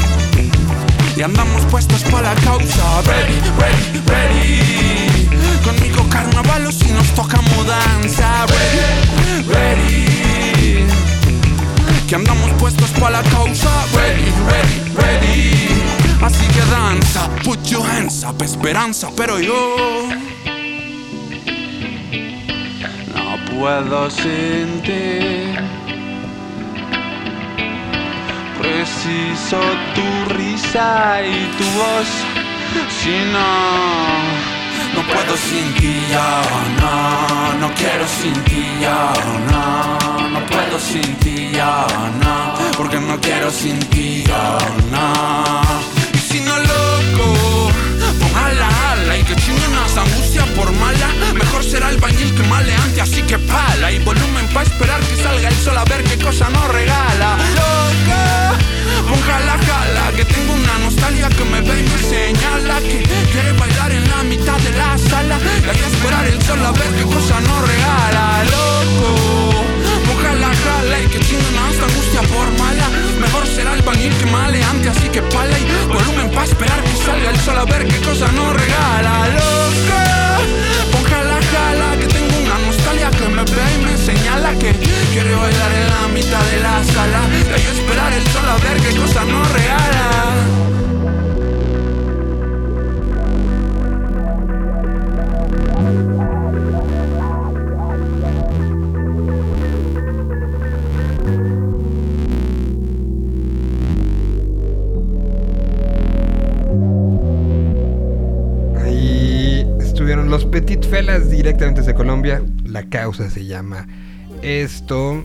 Y 1.16 1.22
andamos 1.22 1.64
puestos 1.68 2.02
para 2.06 2.34
la 2.34 2.42
causa. 2.42 3.02
Ready, 3.04 3.40
ready, 3.60 4.02
ready. 4.08 5.30
Conmigo 5.64 6.10
carnaval 6.10 6.66
o 6.66 6.72
si 6.72 6.90
nos 6.94 7.10
toca 7.14 7.40
mudanza. 7.42 8.48
Ready, 8.48 9.44
ready. 9.48 10.88
Que 12.08 12.16
andamos 12.16 12.50
puestos 12.54 12.90
para 13.00 13.22
la 13.22 13.30
causa. 13.30 13.70
Ready, 13.94 14.34
ready, 14.50 14.92
ready. 14.96 16.01
Así 16.22 16.46
que 16.54 16.62
danza, 16.70 17.28
put 17.44 17.60
your 17.68 17.84
hands 17.84 18.24
up, 18.24 18.42
esperanza, 18.44 19.10
pero 19.18 19.40
yo 19.40 19.76
no 23.16 23.38
puedo 23.50 24.10
sin 24.12 24.82
ti. 24.84 25.58
Preciso 28.62 29.60
tu 29.96 30.34
risa 30.36 31.22
y 31.24 31.50
tu 31.58 31.66
voz, 31.80 32.08
si 33.02 33.16
no, 33.34 33.52
no 34.94 35.02
puedo 35.12 35.36
sin 35.36 35.74
ti, 35.80 36.06
ya, 36.12 36.44
no, 36.80 37.68
no 37.68 37.74
quiero 37.74 38.06
sin 38.08 38.34
ti, 38.44 38.64
ya, 38.80 39.12
no, 39.50 40.30
no 40.30 40.46
puedo 40.46 40.80
sin 40.80 41.16
ti, 41.16 41.50
ya, 41.52 41.88
no, 42.24 42.54
porque 42.78 43.00
no 43.00 43.20
quiero 43.20 43.50
sin 43.50 43.80
ti, 43.90 44.24
ya, 44.28 44.58
no. 44.92 46.01
Y 46.32 46.34
si 46.34 46.40
no 46.40 46.58
loco, 46.58 47.70
ponga 48.22 48.54
la 48.54 48.92
ala 48.92 49.18
y 49.18 49.24
que 49.24 49.36
chingue 49.36 49.68
unas 49.68 49.98
angustias 49.98 50.48
por 50.56 50.72
mala, 50.72 51.10
mejor 51.34 51.62
será 51.62 51.90
el 51.90 51.98
bañil 51.98 52.34
que 52.34 52.44
maleante, 52.44 53.02
así 53.02 53.22
que 53.24 53.38
pa. 53.38 53.72
pa' 54.54 54.64
esperar 54.64 55.00
que 55.02 55.16
salga 55.16 55.48
el 55.50 55.56
sol 55.56 55.78
a 55.78 55.84
ver 55.86 56.04
qué 56.04 56.18
cosa 56.18 56.50
nos 56.50 56.68
regala. 56.70 57.38
Loca, 57.56 58.56
un 59.12 59.22
jala 59.22 59.58
jala, 59.68 60.12
que 60.16 60.26
tengo 60.26 60.54
una 60.54 60.78
nostalgia 60.80 61.30
que 61.30 61.44
me 61.46 61.62
ve 61.62 61.80
y 61.80 61.84
me 61.84 61.98
señala 61.98 62.80
que 62.82 63.04
quiere 63.32 63.52
bailar 63.54 63.92
en 63.92 64.10
la 64.10 64.24
mitad 64.24 64.58
de 64.60 64.72
la 64.72 64.98
sala. 64.98 65.38
Y 65.66 65.70
hay 65.70 65.76
que 65.76 65.86
esperar 65.86 66.26
el 66.28 66.42
sol 66.44 66.66
a 66.66 66.72
ver 66.72 66.92
qué 66.98 67.04
cosa 67.04 67.40
nos 67.42 67.68
regala. 67.68 68.44
Loco, 68.46 69.61
que 71.12 71.20
tiene 71.20 71.44
esta 71.72 71.86
angustia 71.86 72.22
por 72.22 72.48
mala. 72.58 72.88
Mejor 73.20 73.46
será 73.46 73.74
el 73.74 73.82
bañil 73.82 74.14
que 74.16 74.26
maleante, 74.28 74.90
así 74.90 75.10
que 75.10 75.22
pala 75.22 75.58
y 75.60 75.66
volumen 75.88 76.32
pa' 76.32 76.46
esperar 76.46 76.82
que 76.84 76.96
salga 77.06 77.30
el 77.30 77.40
sol 77.40 77.58
a 77.58 77.66
ver 77.66 77.86
qué 77.86 77.98
cosa 78.00 78.32
nos 78.32 78.54
regala. 78.54 79.28
Loca, 79.36 80.04
pon 80.92 81.04
jala 81.04 81.40
jala, 81.52 81.98
que 82.00 82.08
tengo 82.08 82.36
una 82.46 82.58
nostalgia 82.66 83.10
que 83.12 83.28
me 83.28 83.44
ve 83.44 83.66
y 83.76 83.86
me 83.86 83.98
señala 83.98 84.52
que 84.54 84.72
quiere 85.12 85.36
bailar 85.36 85.72
en 85.82 85.88
la 85.94 86.08
mitad 86.16 86.44
de 86.52 86.60
la 86.60 86.84
sala. 86.94 87.22
Y 87.62 87.66
esperar 87.76 88.14
el 88.14 88.26
sol 88.28 88.48
a 88.48 88.58
ver 88.66 88.78
qué 88.82 88.96
cosa 88.96 89.24
nos 89.26 89.52
regala. 89.52 90.81
Los 110.32 110.46
Petit 110.46 110.84
Felas 110.86 111.30
directamente 111.30 111.82
desde 111.82 111.94
Colombia. 111.94 112.42
La 112.66 112.84
causa 112.90 113.30
se 113.30 113.46
llama 113.46 113.86
esto. 114.42 115.24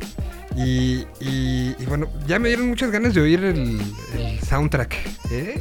Y, 0.56 1.04
y- 1.20 1.74
y 1.78 1.84
bueno, 1.86 2.08
ya 2.26 2.38
me 2.38 2.48
dieron 2.48 2.68
muchas 2.68 2.90
ganas 2.90 3.14
de 3.14 3.20
oír 3.20 3.44
el, 3.44 3.78
el 4.18 4.40
soundtrack. 4.40 4.94
¿eh? 5.30 5.60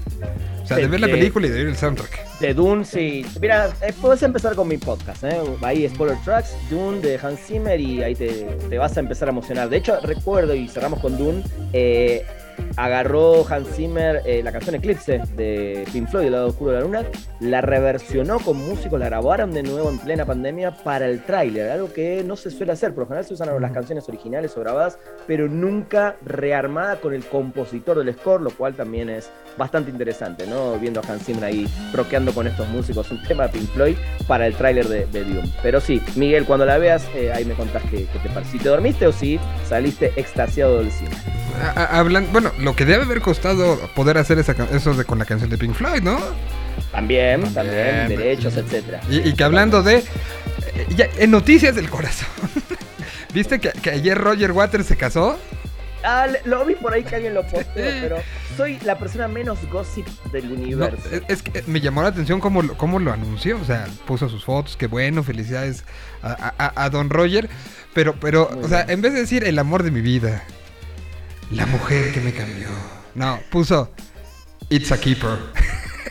O 0.63 0.67
sea, 0.67 0.77
de 0.77 0.83
¿De 0.83 0.87
ver 0.87 0.99
la 1.01 1.07
película 1.07 1.45
y 1.45 1.49
de 1.51 1.57
oír 1.59 1.67
el 1.67 1.75
soundtrack. 1.75 2.39
De 2.39 2.53
Dune, 2.53 2.85
sí. 2.85 3.23
Mira, 3.39 3.69
eh, 3.81 3.93
puedes 4.01 4.23
empezar 4.23 4.55
con 4.55 4.67
mi 4.67 4.77
podcast, 4.77 5.23
¿eh? 5.25 5.37
Ahí, 5.61 5.87
Spoiler 5.89 6.17
Tracks, 6.23 6.55
Dune 6.69 6.99
de 7.01 7.19
Hans 7.21 7.39
Zimmer 7.41 7.79
y 7.79 8.01
ahí 8.01 8.15
te, 8.15 8.47
te 8.69 8.77
vas 8.79 8.95
a 8.97 8.99
empezar 9.01 9.27
a 9.27 9.31
emocionar. 9.31 9.69
De 9.69 9.77
hecho, 9.77 9.99
recuerdo, 10.01 10.55
y 10.55 10.67
cerramos 10.69 10.99
con 11.01 11.17
Dune, 11.17 11.43
eh, 11.73 12.23
agarró 12.77 13.45
Hans 13.49 13.67
Zimmer 13.75 14.21
eh, 14.25 14.41
la 14.43 14.51
canción 14.51 14.75
Eclipse 14.75 15.21
de 15.35 15.85
Pink 15.91 16.09
Floyd, 16.09 16.25
El 16.27 16.31
lado 16.33 16.47
oscuro 16.47 16.71
de 16.71 16.77
la 16.79 16.83
luna, 16.83 17.03
la 17.39 17.61
reversionó 17.61 18.39
con 18.39 18.57
músicos, 18.57 18.99
la 18.99 19.05
grabaron 19.05 19.51
de 19.53 19.63
nuevo 19.63 19.89
en 19.89 19.99
plena 19.99 20.25
pandemia 20.25 20.71
para 20.83 21.05
el 21.07 21.23
tráiler, 21.23 21.69
algo 21.71 21.91
que 21.93 22.23
no 22.25 22.35
se 22.35 22.51
suele 22.51 22.71
hacer. 22.73 22.93
Por 22.93 23.03
lo 23.03 23.07
general 23.07 23.25
se 23.25 23.33
usan 23.33 23.49
las 23.61 23.71
canciones 23.71 24.07
originales 24.09 24.55
o 24.57 24.61
grabadas, 24.61 24.97
pero 25.27 25.47
nunca 25.47 26.15
rearmada 26.25 26.97
con 26.97 27.13
el 27.13 27.23
compositor 27.25 27.97
del 28.03 28.13
score, 28.13 28.41
lo 28.41 28.51
cual 28.51 28.73
también 28.75 29.09
es 29.09 29.29
bastante 29.57 29.89
interesante, 29.91 30.45
¿no? 30.47 30.77
Viendo 30.79 30.99
a 31.01 31.03
Hans 31.11 31.23
Zimmer 31.25 31.45
ahí 31.45 31.67
rockeando 31.93 32.33
con 32.33 32.47
estos 32.47 32.67
músicos 32.69 33.09
un 33.11 33.21
tema 33.23 33.43
de 33.47 33.49
Pink 33.53 33.69
Floyd 33.71 33.95
para 34.27 34.47
el 34.47 34.53
tráiler 34.55 34.87
de, 34.87 35.05
de 35.07 35.23
Dune. 35.23 35.51
Pero 35.63 35.79
sí, 35.79 36.01
Miguel, 36.15 36.45
cuando 36.45 36.65
la 36.65 36.77
veas, 36.77 37.05
eh, 37.15 37.31
ahí 37.33 37.45
me 37.45 37.53
contás 37.53 37.83
qué, 37.89 38.05
qué 38.11 38.19
te 38.19 38.29
pareció. 38.29 38.51
Si 38.53 38.59
te 38.59 38.69
dormiste 38.69 39.07
o 39.07 39.11
si 39.11 39.39
saliste 39.67 40.11
extasiado 40.15 40.79
del 40.79 40.91
cine. 40.91 41.11
A- 41.61 41.81
a- 41.83 41.99
hablan- 41.99 42.27
bueno, 42.31 42.44
lo 42.59 42.75
que 42.75 42.85
debe 42.85 43.03
haber 43.03 43.21
costado 43.21 43.77
poder 43.95 44.17
hacer 44.17 44.39
esa, 44.39 44.53
eso 44.71 44.93
de, 44.93 45.05
con 45.05 45.19
la 45.19 45.25
canción 45.25 45.49
de 45.49 45.57
Pink 45.57 45.73
Floyd, 45.75 46.01
¿no? 46.01 46.19
También, 46.91 47.41
también, 47.53 47.97
También. 47.99 48.07
derechos, 48.19 48.57
etcétera. 48.57 49.01
Y, 49.09 49.27
y 49.29 49.33
que 49.33 49.43
hablando 49.43 49.81
de. 49.83 49.97
eh, 49.97 50.05
ya, 50.95 51.07
en 51.17 51.31
noticias 51.31 51.75
del 51.75 51.89
corazón. 51.89 52.27
¿Viste 53.33 53.59
que, 53.59 53.69
que 53.71 53.89
ayer 53.91 54.17
Roger 54.17 54.51
Waters 54.51 54.85
se 54.85 54.95
casó? 54.95 55.37
Ah, 56.07 56.27
lo 56.45 56.63
vi 56.65 56.75
por 56.75 56.93
ahí 56.93 57.03
que 57.03 57.15
alguien 57.15 57.33
lo 57.33 57.41
posteó, 57.47 57.65
pero 57.73 58.17
soy 58.55 58.77
la 58.85 58.97
persona 58.99 59.27
menos 59.27 59.57
gossip 59.71 60.05
del 60.31 60.47
No, 60.49 60.53
universo. 60.55 61.09
es, 61.11 61.23
es 61.27 61.41
que 61.41 61.63
me 61.67 61.81
llamó 61.81 62.03
la 62.03 62.09
atención 62.09 62.39
cómo, 62.39 62.61
lo- 62.61 62.77
cómo 62.77 62.99
lo 62.99 63.11
anunció. 63.11 63.59
O 63.59 63.65
sea, 63.65 63.87
puso 64.05 64.29
sus 64.29 64.45
fotos, 64.45 64.77
qué 64.77 64.87
bueno, 64.87 65.23
felicidades 65.23 65.83
a, 66.21 66.53
a- 66.57 66.83
a 66.85 66.89
Don 66.89 67.09
Roger. 67.09 67.49
Pero, 67.93 68.13
pero, 68.19 68.49
Muy 68.53 68.65
o 68.65 68.67
sea, 68.67 68.83
bien. 68.83 68.95
en 68.97 69.01
vez 69.01 69.13
de 69.13 69.19
decir 69.21 69.43
el 69.45 69.57
amor 69.57 69.81
de 69.83 69.91
mi 69.91 70.01
vida, 70.01 70.43
la 71.51 71.65
mujer 71.65 72.11
que 72.13 72.19
me 72.21 72.33
cambió. 72.33 72.67
No, 73.13 73.39
puso 73.51 73.91
It's 74.69 74.91
a 74.91 74.99
Keeper. 74.99 75.37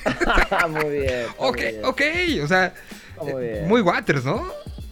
muy 0.70 0.90
bien. 0.98 1.26
ok, 1.38 1.56
muy 1.56 1.62
bien, 1.62 1.84
ok. 1.84 2.02
O 2.44 2.48
sea, 2.48 2.74
muy 3.20 3.44
eh, 3.44 3.52
bien. 3.52 3.68
muy 3.68 3.80
Waters, 3.80 4.24
¿no? 4.24 4.46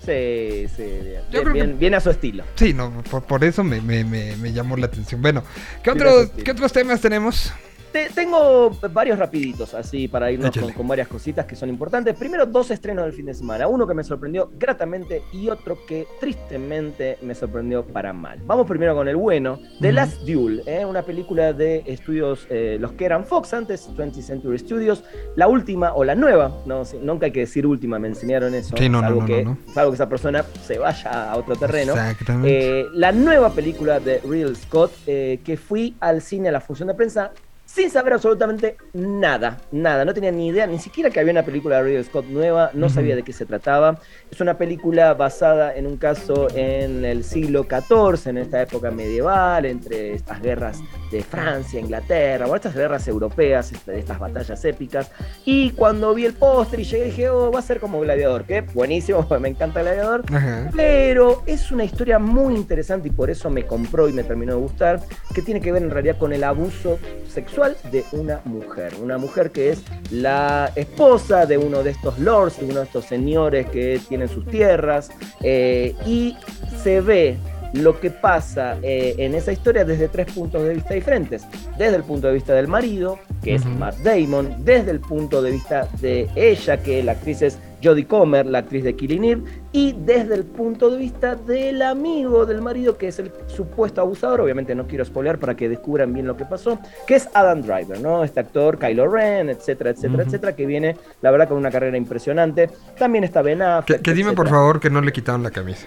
Sí, 0.05 0.67
sí, 0.77 0.83
bien. 0.83 1.23
Yo 1.31 1.31
Bien, 1.31 1.43
creo 1.43 1.45
que- 1.45 1.53
bien, 1.53 1.79
bien 1.79 1.95
a 1.95 2.01
su 2.01 2.11
estilo. 2.11 2.45
Sí, 2.57 2.75
no, 2.75 3.03
por, 3.09 3.23
por 3.25 3.45
eso 3.45 3.63
me, 3.63 3.81
me- 3.81 4.05
me- 4.05 4.37
me 4.37 4.53
llamó 4.53 4.77
la 4.77 4.87
atención. 4.87 5.23
Bueno, 5.23 5.45
¿qué, 5.83 5.91
otros. 5.91 6.31
¿qué 6.45 6.51
otros 6.51 6.73
temas 6.73 7.01
tenemos? 7.01 7.53
Te- 7.93 8.09
tengo 8.15 8.71
varios 8.93 9.19
rapiditos, 9.19 9.75
así 9.75 10.09
para 10.09 10.31
irnos 10.31 10.57
con, 10.57 10.73
con 10.73 10.89
varias 10.89 11.09
cositas 11.09 11.47
que 11.47 11.55
son 11.55 11.69
importantes. 11.69 12.17
Primero, 12.17 12.47
dos 12.47 12.71
estrenos 12.71 13.05
del 13.05 13.13
fin 13.13 13.27
de 13.27 13.35
semana. 13.35 13.69
Uno 13.69 13.87
que 13.87 13.95
me 13.95 14.03
sorprendió 14.03 14.51
gratamente 14.59 15.23
y 15.33 15.49
otro 15.49 15.79
que 15.87 16.07
tristemente 16.21 17.19
me 17.23 17.35
sorprendió 17.35 17.85
para 17.85 18.13
mal. 18.13 18.41
Vamos 18.47 18.67
primero 18.67 18.95
con 18.95 19.09
el 19.09 19.17
bueno. 19.17 19.59
The. 19.81 19.93
Last 19.93 20.21
Duel, 20.23 20.63
¿eh? 20.67 20.85
una 20.87 21.03
película 21.03 21.53
de 21.53 21.83
estudios, 21.87 22.47
eh, 22.49 22.79
los 22.81 22.93
que 22.93 23.05
eran 23.05 23.25
Fox 23.25 23.53
antes, 23.53 23.89
20th 23.91 24.23
Century 24.23 24.59
Studios. 24.59 25.05
La 25.37 25.49
última 25.49 25.93
o 25.95 26.03
la 26.05 26.15
nueva, 26.15 26.51
no, 26.65 26.83
nunca 27.03 27.27
hay 27.27 27.33
que 27.33 27.41
decir 27.41 27.67
última, 27.67 27.99
me 27.99 28.09
enseñaron 28.09 28.55
eso. 28.55 28.75
Sí, 28.77 28.89
no, 28.89 29.01
salvo, 29.01 29.21
no, 29.21 29.27
que, 29.27 29.47
salvo 29.75 29.91
que 29.91 29.97
esa 29.97 30.09
persona 30.09 30.45
se 30.65 30.79
vaya 30.79 31.31
a 31.31 31.37
otro 31.37 31.57
terreno. 31.57 31.93
Exactamente. 31.93 32.81
Eh, 32.81 32.87
la 32.95 33.13
nueva 33.13 33.51
película 33.51 34.01
de 34.01 34.21
Real 34.21 34.57
Scott, 34.57 34.93
eh, 35.07 35.41
que 35.45 35.57
fui 35.57 35.95
al 36.01 36.23
cine 36.23 36.49
a 36.49 36.53
la 36.53 36.61
función 36.61 36.89
de 36.89 36.95
prensa 36.95 37.33
sin 37.73 37.91
saber 37.91 38.13
absolutamente 38.13 38.77
nada, 38.93 39.57
nada, 39.71 40.05
no 40.05 40.13
tenía 40.13 40.31
ni 40.31 40.49
idea, 40.49 40.67
ni 40.67 40.79
siquiera 40.79 41.09
que 41.09 41.21
había 41.21 41.33
una 41.33 41.43
película 41.43 41.77
de 41.77 41.85
Ridley 41.85 42.05
Scott 42.05 42.27
nueva, 42.27 42.71
no 42.75 42.91
sabía 42.91 43.17
de 43.17 43.23
qué 43.23 43.33
se 43.33 43.47
trataba. 43.47 43.99
Es 44.31 44.43
una 44.43 44.59
película 44.59 45.15
basada 45.15 45.75
en 45.75 45.87
un 45.87 45.97
caso 45.97 46.49
en 46.55 47.03
el 47.07 47.25
siglo 47.25 47.65
XIV, 47.65 48.29
en 48.29 48.39
esta 48.39 48.61
época 48.61 48.91
medieval, 48.91 49.65
entre 49.65 50.13
estas 50.13 50.43
guerras 50.43 50.81
de 51.11 51.23
Francia, 51.23 51.81
Inglaterra, 51.81 52.45
bueno, 52.45 52.57
estas 52.57 52.75
guerras 52.75 53.09
europeas, 53.09 53.73
este, 53.73 54.01
estas 54.01 54.19
batallas 54.19 54.63
épicas. 54.67 55.11
Y 55.47 55.71
cuando 55.71 56.13
vi 56.13 56.27
el 56.27 56.35
póster 56.35 56.81
y 56.81 56.85
llegué, 56.85 57.05
dije, 57.07 57.31
oh, 57.31 57.51
va 57.51 57.61
a 57.61 57.63
ser 57.63 57.81
como 57.81 58.01
Gladiador, 58.01 58.45
que 58.45 58.61
buenísimo, 58.61 59.27
me 59.41 59.49
encanta 59.49 59.81
Gladiador. 59.81 60.25
Ajá. 60.31 60.71
Pero 60.77 61.43
es 61.47 61.73
una 61.73 61.85
historia 61.85 62.19
muy 62.19 62.55
interesante 62.55 63.09
y 63.09 63.13
por 63.13 63.31
eso 63.31 63.49
me 63.49 63.65
compró 63.65 64.11
y 64.11 64.13
me 64.13 64.25
terminó 64.25 64.53
de 64.57 64.61
gustar, 64.61 65.01
que 65.35 65.41
tiene 65.41 65.63
que 65.63 65.73
ver 65.73 65.83
en 65.83 65.91
realidad 65.91 66.19
con 66.19 66.35
el 66.35 66.45
abuso 66.45 66.99
sexual 67.29 67.62
de 67.69 68.05
una 68.13 68.41
mujer. 68.45 68.95
Una 69.01 69.19
mujer 69.19 69.51
que 69.51 69.71
es 69.71 69.83
la 70.11 70.73
esposa 70.75 71.47
de 71.47 71.59
uno 71.59 71.83
de 71.83 71.91
estos 71.91 72.19
lords, 72.19 72.59
de 72.59 72.67
uno 72.67 72.81
de 72.81 72.85
estos 72.87 73.05
señores 73.05 73.69
que 73.71 74.01
tienen 74.09 74.29
sus 74.29 74.47
tierras, 74.47 75.11
eh, 75.43 75.95
y 76.07 76.37
se 76.83 77.01
ve 77.01 77.39
lo 77.73 77.99
que 77.99 78.11
pasa 78.11 78.79
eh, 78.83 79.15
en 79.19 79.35
esa 79.35 79.53
historia 79.53 79.85
desde 79.85 80.09
tres 80.09 80.33
puntos 80.33 80.63
de 80.63 80.75
vista 80.75 80.95
diferentes. 80.95 81.47
Desde 81.79 81.97
el 81.97 82.03
punto 82.03 82.27
de 82.27 82.35
vista 82.35 82.55
del 82.55 82.69
marido, 82.69 83.19
que 83.43 83.55
es. 83.55 83.65
Matt 83.65 83.97
Damon, 83.99 84.65
desde 84.65 84.91
el 84.91 85.01
punto 85.01 85.43
de 85.43 85.53
vista 85.53 85.89
de 86.01 86.29
ella, 86.35 86.77
que 86.77 87.03
la 87.03 87.13
actriz 87.13 87.43
es 87.43 87.59
Jodie 87.83 88.07
Comer, 88.07 88.47
la 88.47 88.59
actriz 88.59 88.85
de 88.85 88.95
Killing 88.95 89.25
Eve, 89.25 89.43
y 89.73 89.95
desde 90.05 90.35
el 90.35 90.45
punto 90.45 90.91
de 90.91 90.99
vista 90.99 91.35
del 91.35 91.83
amigo 91.83 92.47
del 92.47 92.61
marido, 92.61 92.97
que 92.97 93.09
es 93.09 93.19
el 93.19 93.33
supuesto 93.49 94.01
abusador, 94.01 94.41
obviamente 94.41 94.75
no 94.75 94.87
quiero 94.87 95.05
spoilear 95.05 95.39
para 95.39 95.57
que 95.57 95.69
descubran 95.69 96.13
bien 96.13 96.27
lo 96.27 96.37
que 96.37 96.45
pasó, 96.45 96.79
que 97.07 97.17
es 97.17 97.29
Adam 97.35 97.63
Driver, 97.63 98.01
¿no? 98.01 98.23
Este 98.23 98.41
actor, 98.41 98.79
Kylo 98.79 99.09
Ren, 99.09 99.51
etcétera, 99.51 99.91
etcétera, 99.91 100.23
etcétera, 100.23 100.55
que 100.55 100.67
viene, 100.67 100.97
la 101.23 101.31
verdad, 101.31 101.49
con 101.49 101.57
una 101.57 101.71
carrera 101.71 101.97
impresionante. 101.97 102.71
También 102.99 103.25
está 103.25 103.43
Ben 103.43 103.59
Que, 103.59 103.65
Affleck, 103.65 104.03
que 104.03 104.13
dime 104.15 104.33
por 104.33 104.49
favor 104.49 104.79
que 104.79 104.91
no 104.91 105.01
le 105.01 105.13
quitaron 105.13 105.43
la 105.43 105.51
camisa. 105.51 105.87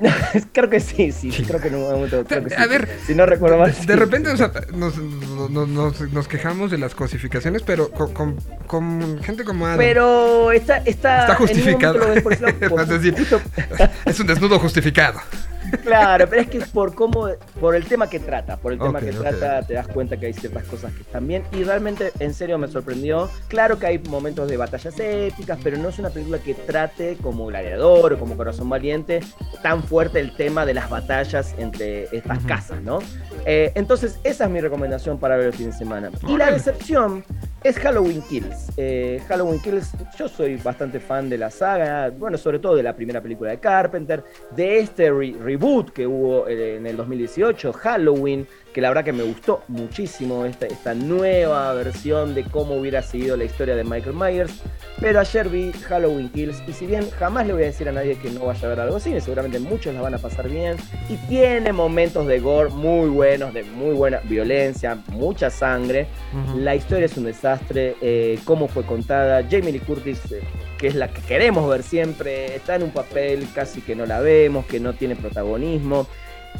creo 0.52 0.70
que 0.70 0.80
sí, 0.80 1.12
sí, 1.12 1.30
Sí. 1.30 1.44
creo 1.44 1.60
que 1.60 1.68
en 1.68 1.74
un 1.76 1.82
momento, 1.82 2.24
creo 2.24 2.44
que 2.44 2.54
A 2.54 2.62
sí. 2.64 2.68
ver, 2.68 2.88
si 3.06 3.14
no 3.14 3.26
recuerdo 3.26 3.58
mal. 3.58 3.74
De, 3.86 3.96
repente 3.96 4.30
o 4.30 4.36
sea, 4.36 4.50
nos, 4.74 4.96
nos- 4.96 5.68
nos- 5.68 6.00
nos 6.12 6.28
quejamos 6.28 6.70
de 6.70 6.78
las 6.78 6.94
cosificaciones, 6.94 7.62
pero 7.62 7.90
con, 7.90 8.12
con- 8.14 8.36
con 8.66 9.20
gente 9.22 9.44
como 9.44 9.66
Adam. 9.66 9.78
Pero 9.78 10.52
está, 10.52 10.78
está, 10.78 11.20
Está 11.22 11.34
justificado. 11.36 11.98
momento 11.98 12.08
lo 12.08 12.14
ves 12.14 12.22
por 12.22 12.32
ese 12.32 12.42
lado, 12.44 12.58
por 12.70 12.78
Vas 12.80 12.90
a 12.90 12.94
decir, 12.98 13.14
justo- 13.16 13.40
es 14.06 14.20
un 14.20 14.26
desnudo 14.26 14.58
justificado. 14.58 15.20
Claro, 15.82 16.26
pero 16.28 16.42
es 16.42 16.48
que 16.48 16.60
por 16.60 16.94
cómo, 16.94 17.28
por 17.60 17.74
el 17.74 17.84
tema 17.84 18.08
que 18.08 18.20
trata, 18.20 18.56
por 18.56 18.72
el 18.72 18.78
tema 18.78 19.00
que 19.00 19.12
trata, 19.12 19.62
te 19.62 19.74
das 19.74 19.88
cuenta 19.88 20.16
que 20.16 20.26
hay 20.26 20.32
ciertas 20.32 20.64
cosas 20.64 20.92
que 20.92 21.02
están 21.02 21.26
bien 21.26 21.42
y 21.52 21.64
realmente, 21.64 22.12
en 22.18 22.34
serio, 22.34 22.58
me 22.58 22.68
sorprendió. 22.68 23.28
Claro 23.48 23.78
que 23.78 23.86
hay 23.86 23.98
momentos 23.98 24.48
de 24.48 24.56
batallas 24.56 24.98
épicas, 24.98 25.58
pero 25.62 25.78
no 25.78 25.88
es 25.88 25.98
una 25.98 26.10
película 26.10 26.38
que 26.38 26.54
trate 26.54 27.16
como 27.22 27.46
Gladiador 27.46 28.14
o 28.14 28.18
como 28.18 28.36
Corazón 28.36 28.68
Valiente 28.68 29.20
tan 29.62 29.82
fuerte 29.82 30.20
el 30.20 30.34
tema 30.36 30.66
de 30.66 30.74
las 30.74 30.88
batallas 30.88 31.54
entre 31.58 32.04
estas 32.16 32.44
casas, 32.44 32.80
¿no? 32.82 33.00
Eh, 33.44 33.72
entonces, 33.74 34.18
esa 34.24 34.44
es 34.44 34.50
mi 34.50 34.60
recomendación 34.60 35.18
para 35.18 35.36
ver 35.36 35.46
el 35.46 35.52
fin 35.52 35.70
de 35.70 35.76
semana. 35.76 36.10
Y 36.28 36.36
la 36.36 36.50
decepción 36.50 37.24
es 37.62 37.78
Halloween 37.78 38.22
Kills. 38.22 38.70
Eh, 38.76 39.20
Halloween 39.28 39.60
Kills, 39.60 39.92
yo 40.18 40.28
soy 40.28 40.56
bastante 40.56 40.98
fan 41.00 41.28
de 41.28 41.36
la 41.38 41.50
saga, 41.50 42.10
bueno, 42.10 42.38
sobre 42.38 42.58
todo 42.58 42.74
de 42.76 42.82
la 42.82 42.94
primera 42.96 43.20
película 43.20 43.50
de 43.50 43.58
Carpenter, 43.58 44.24
de 44.56 44.78
este 44.78 45.10
re- 45.10 45.34
reboot 45.42 45.90
que 45.90 46.06
hubo 46.06 46.48
eh, 46.48 46.76
en 46.76 46.86
el 46.86 46.96
2018, 46.96 47.72
Halloween, 47.72 48.46
que 48.72 48.80
la 48.80 48.88
verdad 48.88 49.04
que 49.04 49.12
me 49.12 49.24
gustó 49.24 49.62
muchísimo 49.68 50.44
esta, 50.46 50.66
esta 50.66 50.94
nueva 50.94 51.74
versión 51.74 52.34
de 52.34 52.44
cómo 52.44 52.76
hubiera 52.76 53.02
sido 53.02 53.36
la 53.36 53.44
historia 53.44 53.74
de 53.74 53.82
Michael 53.84 54.14
Myers. 54.14 54.62
Pero 55.00 55.18
ayer 55.18 55.48
vi 55.48 55.72
Halloween 55.72 56.28
Kills 56.30 56.62
y 56.68 56.72
si 56.72 56.86
bien 56.86 57.10
jamás 57.18 57.46
le 57.46 57.52
voy 57.54 57.62
a 57.62 57.66
decir 57.66 57.88
a 57.88 57.92
nadie 57.92 58.16
que 58.16 58.30
no 58.30 58.46
vaya 58.46 58.66
a 58.66 58.70
ver 58.70 58.80
algo 58.80 58.96
así, 58.96 59.18
seguramente 59.20 59.58
muchos 59.58 59.92
la 59.94 60.02
van 60.02 60.14
a 60.14 60.18
pasar 60.18 60.48
bien 60.48 60.76
y 61.08 61.16
tiene 61.28 61.72
momentos 61.72 62.26
de 62.26 62.38
gore 62.38 62.70
muy 62.70 63.08
buenos, 63.08 63.52
de 63.52 63.64
muy 63.64 63.94
buena 63.94 64.20
violencia, 64.24 64.98
mucha 65.08 65.50
sangre. 65.50 66.06
La 66.56 66.74
historia 66.76 67.06
es 67.06 67.16
un 67.16 67.24
desastre, 67.24 67.49
eh, 68.00 68.38
cómo 68.44 68.68
fue 68.68 68.84
contada. 68.84 69.42
Jamie 69.50 69.72
Lee 69.72 69.80
Curtis, 69.80 70.20
eh, 70.32 70.40
que 70.78 70.86
es 70.88 70.94
la 70.94 71.08
que 71.08 71.20
queremos 71.22 71.68
ver 71.68 71.82
siempre, 71.82 72.54
está 72.56 72.76
en 72.76 72.82
un 72.84 72.90
papel 72.90 73.46
casi 73.54 73.80
que 73.80 73.94
no 73.96 74.06
la 74.06 74.20
vemos, 74.20 74.66
que 74.66 74.80
no 74.80 74.92
tiene 74.94 75.16
protagonismo. 75.16 76.06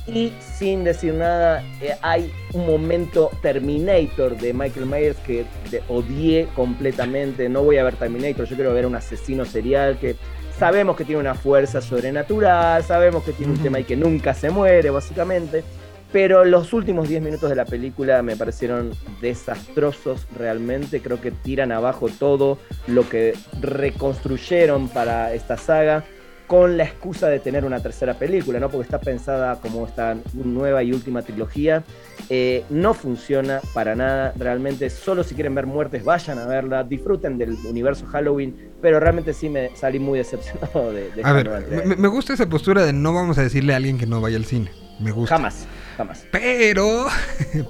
Y 0.07 0.33
sin 0.41 0.85
decir 0.85 1.15
nada, 1.15 1.65
eh, 1.83 1.95
hay 2.01 2.33
un 2.53 2.65
momento 2.67 3.31
Terminator 3.43 4.37
de 4.37 4.53
Michael 4.53 4.87
Myers 4.87 5.17
que 5.27 5.45
de- 5.71 5.83
odié 5.89 6.47
completamente. 6.55 7.49
No 7.49 7.63
voy 7.65 7.79
a 7.79 7.85
ver 7.85 7.97
Terminator, 7.97 8.47
yo 8.47 8.55
quiero 8.57 8.73
ver 8.73 8.87
un 8.87 8.95
asesino 8.95 9.45
serial 9.45 9.99
que 9.99 10.15
sabemos 10.59 10.97
que 10.97 11.05
tiene 11.05 11.21
una 11.21 11.35
fuerza 11.35 11.81
sobrenatural, 11.81 12.85
sabemos 12.85 13.25
que 13.25 13.33
tiene 13.33 13.53
un 13.53 13.59
tema 13.59 13.81
y 13.81 13.85
que 13.85 13.97
nunca 13.97 14.33
se 14.33 14.51
muere, 14.51 14.91
básicamente. 14.91 15.65
Pero 16.13 16.45
los 16.45 16.73
últimos 16.73 17.09
10 17.09 17.23
minutos 17.23 17.49
de 17.49 17.57
la 17.57 17.65
película 17.65 18.23
me 18.23 18.37
parecieron 18.37 18.91
desastrosos 19.21 20.27
realmente. 20.37 21.01
Creo 21.01 21.21
que 21.21 21.31
tiran 21.31 21.71
abajo 21.71 22.09
todo 22.09 22.59
lo 22.87 23.09
que 23.09 23.35
reconstruyeron 23.61 24.89
para 24.89 25.33
esta 25.35 25.57
saga 25.57 26.05
con 26.51 26.77
la 26.77 26.83
excusa 26.83 27.29
de 27.29 27.39
tener 27.39 27.65
una 27.65 27.79
tercera 27.79 28.15
película, 28.15 28.59
¿no? 28.59 28.69
Porque 28.69 28.83
está 28.83 28.99
pensada 28.99 29.61
como 29.61 29.87
esta 29.87 30.17
nueva 30.35 30.83
y 30.83 30.93
última 30.93 31.23
trilogía. 31.23 31.85
Eh, 32.29 32.65
no 32.71 32.93
funciona 32.93 33.61
para 33.73 33.95
nada, 33.95 34.33
realmente. 34.37 34.91
Solo 34.91 35.23
si 35.23 35.37
quieren 35.37 35.55
ver 35.55 35.67
muertes, 35.67 36.05
vayan 36.05 36.41
a 36.41 36.47
verla. 36.47 36.83
Disfruten 36.83 37.39
del 37.39 37.57
universo 37.65 38.05
Halloween, 38.07 38.73
pero 38.83 38.99
realmente 38.99 39.33
sí 39.33 39.49
me 39.49 39.71
salí 39.77 40.01
muy 40.01 40.19
decepcionado 40.19 40.93
de, 40.93 41.13
de 41.13 41.23
A 41.23 41.33
ver, 41.33 41.87
me 41.97 42.09
gusta 42.09 42.33
esa 42.33 42.49
postura 42.49 42.85
de 42.85 42.93
no 42.93 43.15
vamos 43.15 43.39
a 43.39 43.43
decirle 43.43 43.73
a 43.73 43.77
alguien 43.77 43.97
que 43.97 44.07
no 44.07 44.21
vaya 44.21 44.37
al 44.37 44.45
cine. 44.45 44.73
Me 44.99 45.13
gusta. 45.13 45.37
Jamás, 45.37 45.69
jamás. 46.01 46.25
Pero. 46.31 47.07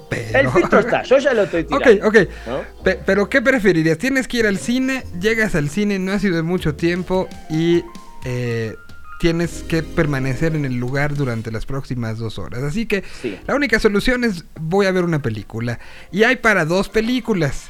pero. 0.09 0.39
El 0.39 0.49
filtro 0.51 0.79
está, 0.79 1.03
yo 1.03 1.17
ya 1.17 1.33
lo 1.33 1.43
estoy 1.43 1.65
Ok, 1.69 1.83
tirando. 1.83 2.07
ok. 2.07 2.15
¿no? 2.47 2.83
Pe- 2.83 2.99
pero 3.05 3.29
¿qué 3.29 3.41
preferirías? 3.41 3.97
Tienes 3.97 4.27
que 4.27 4.37
ir 4.37 4.47
al 4.47 4.57
cine, 4.57 5.03
llegas 5.19 5.53
al 5.55 5.69
cine, 5.69 5.99
no 5.99 6.13
ha 6.13 6.19
sido 6.19 6.41
mucho 6.43 6.75
tiempo 6.75 7.27
y 7.49 7.83
eh, 8.25 8.75
tienes 9.19 9.63
que 9.63 9.83
permanecer 9.83 10.55
en 10.55 10.63
el 10.65 10.75
lugar 10.79 11.13
durante 11.15 11.51
las 11.51 11.65
próximas 11.65 12.17
dos 12.17 12.39
horas. 12.39 12.63
Así 12.63 12.85
que 12.85 13.03
Sí. 13.21 13.37
la 13.47 13.53
única 13.55 13.79
solución 13.79 14.23
es 14.23 14.45
voy 14.59 14.85
a 14.85 14.91
ver 14.91 15.03
una 15.03 15.21
película. 15.21 15.79
Y 16.11 16.23
hay 16.23 16.37
para 16.37 16.63
dos 16.65 16.87
películas. 16.89 17.69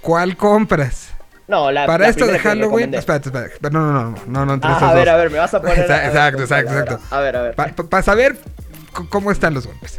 ¿Cuál 0.00 0.36
compras? 0.36 1.10
No, 1.48 1.72
la, 1.72 1.84
para 1.84 2.04
la 2.04 2.10
esta 2.10 2.26
de 2.26 2.38
Halloween... 2.38 2.94
Espérate, 2.94 3.28
espérate. 3.28 3.58
No, 3.72 3.80
no, 3.92 3.92
no, 4.12 4.14
no, 4.28 4.46
no, 4.46 4.54
entre 4.54 4.70
Ah, 4.70 4.90
a 4.90 4.94
ver, 4.94 5.06
dos. 5.06 5.14
a 5.14 5.16
ver, 5.16 5.30
me 5.32 5.38
vas 5.38 5.52
a 5.52 5.60
poner. 5.60 5.78
Exa- 5.78 5.82
a 5.82 5.96
ver, 5.98 6.06
exacto, 6.06 6.42
exacto, 6.42 6.70
a 6.70 6.74
ver, 6.74 6.82
exacto. 6.84 7.14
A 7.16 7.20
ver, 7.20 7.36
a 7.36 7.42
ver. 7.42 7.54
Para 7.88 8.02
saber 8.04 8.38
cómo 8.90 9.30
están 9.30 9.54
los 9.54 9.66
golpes. 9.66 9.98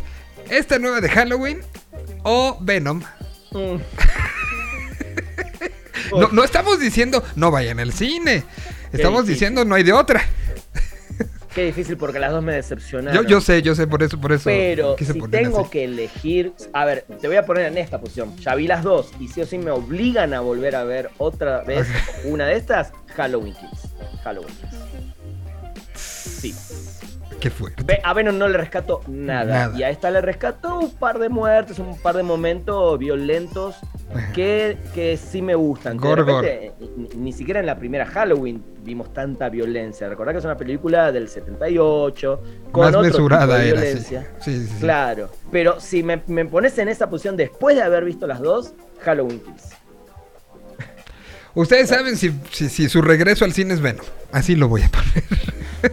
Esta 0.50 0.80
nueva 0.80 1.02
de 1.02 1.10
Halloween 1.10 1.62
o 2.24 2.58
Venom. 2.62 3.02
Mm. 3.52 3.76
No, 6.18 6.28
no 6.28 6.44
estamos 6.44 6.80
diciendo 6.80 7.24
no 7.36 7.52
vayan 7.52 7.80
al 7.80 7.94
cine. 7.94 8.44
Estamos 8.92 9.26
diciendo 9.26 9.64
no 9.64 9.76
hay 9.76 9.84
de 9.84 9.94
otra. 9.94 10.22
Qué 11.56 11.66
difícil 11.66 11.98
porque 11.98 12.18
las 12.20 12.32
dos 12.32 12.42
me 12.42 12.54
decepcionaron. 12.54 13.24
Yo, 13.24 13.30
yo 13.30 13.42
sé, 13.42 13.62
yo 13.62 13.76
sé, 13.76 13.86
por 13.86 14.02
eso, 14.04 14.20
por 14.20 14.32
eso. 14.32 14.46
Pero 14.46 14.96
si 14.98 15.20
tengo 15.30 15.62
así. 15.62 15.70
que 15.70 15.84
elegir, 15.84 16.54
a 16.72 16.86
ver, 16.86 17.06
te 17.20 17.28
voy 17.28 17.36
a 17.36 17.46
poner 17.46 17.66
en 17.66 17.78
esta 17.78 18.00
posición. 18.00 18.38
Ya 18.38 18.56
vi 18.56 18.68
las 18.68 18.84
dos 18.84 19.12
y 19.20 19.28
sí 19.28 19.42
o 19.42 19.46
sí 19.46 19.58
me 19.58 19.72
obligan 19.72 20.34
a 20.34 20.40
volver 20.40 20.76
a 20.76 20.86
ver 20.86 21.10
otra 21.18 21.62
vez 21.64 21.88
una 22.24 22.46
de 22.46 22.56
estas, 22.56 22.94
Halloween 23.16 23.54
Kills. 23.54 23.94
Halloween 24.24 24.56
Kills. 24.56 24.76
Sí. 25.94 26.56
Qué 27.42 27.50
fuerte. 27.50 28.00
A 28.04 28.14
Venom 28.14 28.38
no 28.38 28.48
le 28.48 28.56
rescato 28.58 29.02
nada. 29.08 29.68
Nada. 29.68 29.78
Y 29.80 29.82
a 29.82 29.90
esta 29.90 30.12
le 30.12 30.22
rescato 30.22 30.78
un 30.78 30.92
par 30.92 31.18
de 31.18 31.28
muertes, 31.28 31.80
un 31.80 31.98
par 31.98 32.16
de 32.16 32.22
momentos 32.22 33.00
violentos 33.00 33.78
que, 34.34 34.78
que 34.94 35.18
sí 35.18 35.42
me 35.42 35.56
gustan. 35.56 36.00
Que 36.00 36.08
de 36.08 36.16
repente, 36.16 36.72
Ni, 36.96 37.10
ni 37.16 37.34
siquiera 37.34 37.60
en 37.60 37.66
la 37.66 37.78
primera 37.78 38.06
Halloween 38.06 38.64
vimos 38.84 39.12
tanta 39.12 39.50
violencia. 39.50 40.08
Recordá 40.08 40.34
que 40.34 40.38
es 40.38 40.46
una 40.46 40.56
película 40.56 41.12
del 41.12 41.28
78, 41.30 42.44
con 42.72 42.86
Más 42.86 42.96
otro 42.96 43.02
mesurada 43.02 43.46
tipo 43.46 43.58
de 43.58 43.70
era, 43.70 43.82
violencia. 43.82 44.28
Sí, 44.39 44.60
sí, 44.60 44.68
sí. 44.68 44.80
Claro, 44.80 45.30
pero 45.52 45.80
si 45.80 46.04
me, 46.04 46.22
me 46.28 46.46
pones 46.46 46.78
en 46.78 46.89
esa 46.89 47.10
posición 47.10 47.36
después 47.38 47.76
de 47.76 47.82
haber 47.82 48.06
visto 48.06 48.28
las 48.28 48.39
dos, 48.39 48.76
Halloween 49.00 49.39
Kills. 49.39 49.81
Ustedes 51.54 51.89
saben 51.89 52.16
si, 52.18 52.32
si, 52.52 52.70
si 52.70 52.88
su 52.89 53.02
regreso 53.02 53.43
al 53.45 53.54
cine 53.54 53.74
es 53.74 53.82
Venom. 53.82 54.06
Así 54.32 54.56
lo 54.56 54.68
voy 54.70 54.84
a 54.84 54.89
poner. 54.89 55.24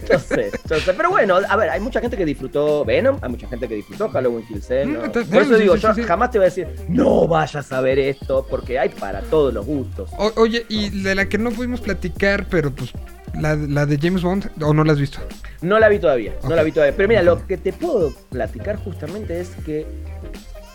Yo 0.09 0.19
sé, 0.19 0.51
yo 0.69 0.79
sé. 0.79 0.93
Pero 0.93 1.09
bueno, 1.09 1.39
a 1.49 1.55
ver, 1.57 1.69
hay 1.71 1.79
mucha 1.79 1.99
gente 1.99 2.15
que 2.15 2.23
disfrutó 2.23 2.85
Venom, 2.85 3.17
hay 3.21 3.29
mucha 3.29 3.47
gente 3.47 3.67
que 3.67 3.75
disfrutó 3.75 4.07
Halloween 4.09 4.45
Kills. 4.47 4.69
¿eh? 4.71 4.85
Mm, 4.85 4.93
No, 4.93 5.11
Por 5.11 5.41
eso 5.41 5.57
digo, 5.57 5.75
yo 5.75 5.93
jamás 6.05 6.31
te 6.31 6.37
voy 6.37 6.45
a 6.45 6.49
decir, 6.49 6.67
no 6.87 7.27
vayas 7.27 7.71
a 7.71 7.81
ver 7.81 7.97
esto, 7.99 8.45
porque 8.49 8.77
hay 8.79 8.89
para 8.89 9.21
todos 9.21 9.53
los 9.53 9.65
gustos. 9.65 10.09
O- 10.17 10.31
oye, 10.37 10.65
y 10.69 10.89
de 11.01 11.15
la 11.15 11.27
que 11.27 11.37
no 11.39 11.51
pudimos 11.51 11.81
platicar, 11.81 12.45
pero 12.49 12.71
pues 12.71 12.91
la, 13.33 13.55
la 13.55 13.85
de 13.85 13.97
James 13.99 14.21
Bond, 14.21 14.49
¿o 14.61 14.73
no 14.73 14.83
la 14.83 14.93
has 14.93 14.99
visto? 14.99 15.19
No 15.61 15.77
la 15.79 15.89
vi 15.89 15.99
todavía, 15.99 16.35
no 16.47 16.55
la 16.55 16.63
vi 16.63 16.71
todavía. 16.71 16.95
Pero 16.95 17.09
mira, 17.09 17.21
lo 17.23 17.45
que 17.47 17.57
te 17.57 17.73
puedo 17.73 18.13
platicar 18.29 18.77
justamente 18.77 19.41
es 19.41 19.49
que 19.65 19.85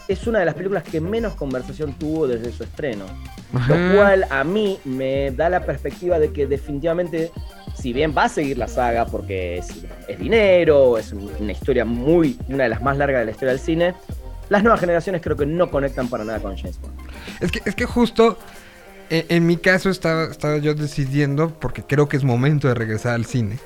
es 0.08 0.26
una 0.26 0.38
de 0.40 0.44
las 0.44 0.54
películas 0.54 0.82
que 0.82 1.00
menos 1.00 1.34
conversación 1.34 1.94
tuvo 1.94 2.26
desde 2.26 2.52
su 2.52 2.62
estreno. 2.64 3.04
Ajá. 3.52 3.74
Lo 3.76 3.94
cual 3.96 4.26
a 4.30 4.44
mí 4.44 4.78
me 4.84 5.30
da 5.30 5.48
la 5.48 5.64
perspectiva 5.64 6.18
de 6.18 6.32
que 6.32 6.46
definitivamente, 6.46 7.30
si 7.74 7.92
bien 7.92 8.14
va 8.16 8.24
a 8.24 8.28
seguir 8.28 8.58
la 8.58 8.68
saga 8.68 9.06
porque 9.06 9.58
es, 9.58 9.68
es 10.08 10.18
dinero, 10.18 10.98
es 10.98 11.12
un- 11.12 11.30
una 11.40 11.52
historia 11.52 11.84
muy, 11.84 12.38
una 12.48 12.64
de 12.64 12.68
las 12.70 12.82
más 12.82 12.96
largas 12.98 13.20
de 13.20 13.24
la 13.26 13.30
historia 13.30 13.52
del 13.52 13.60
cine, 13.60 13.94
las 14.50 14.62
nuevas 14.62 14.80
generaciones 14.80 15.22
creo 15.22 15.36
que 15.36 15.46
no 15.46 15.70
conectan 15.70 16.08
para 16.08 16.24
nada 16.24 16.38
con 16.40 16.56
James 16.56 16.78
Bond. 16.80 16.94
Es 17.40 17.50
que, 17.50 17.62
es 17.64 17.74
que 17.74 17.86
justo 17.86 18.36
eh, 19.10 19.24
en 19.28 19.46
mi 19.46 19.56
caso 19.56 19.88
estaba, 19.90 20.24
estaba 20.24 20.58
yo 20.58 20.74
decidiendo, 20.74 21.50
porque 21.60 21.82
creo 21.82 22.08
que 22.08 22.16
es 22.16 22.24
momento 22.24 22.68
de 22.68 22.74
regresar 22.74 23.14
al 23.14 23.24
cine. 23.24 23.58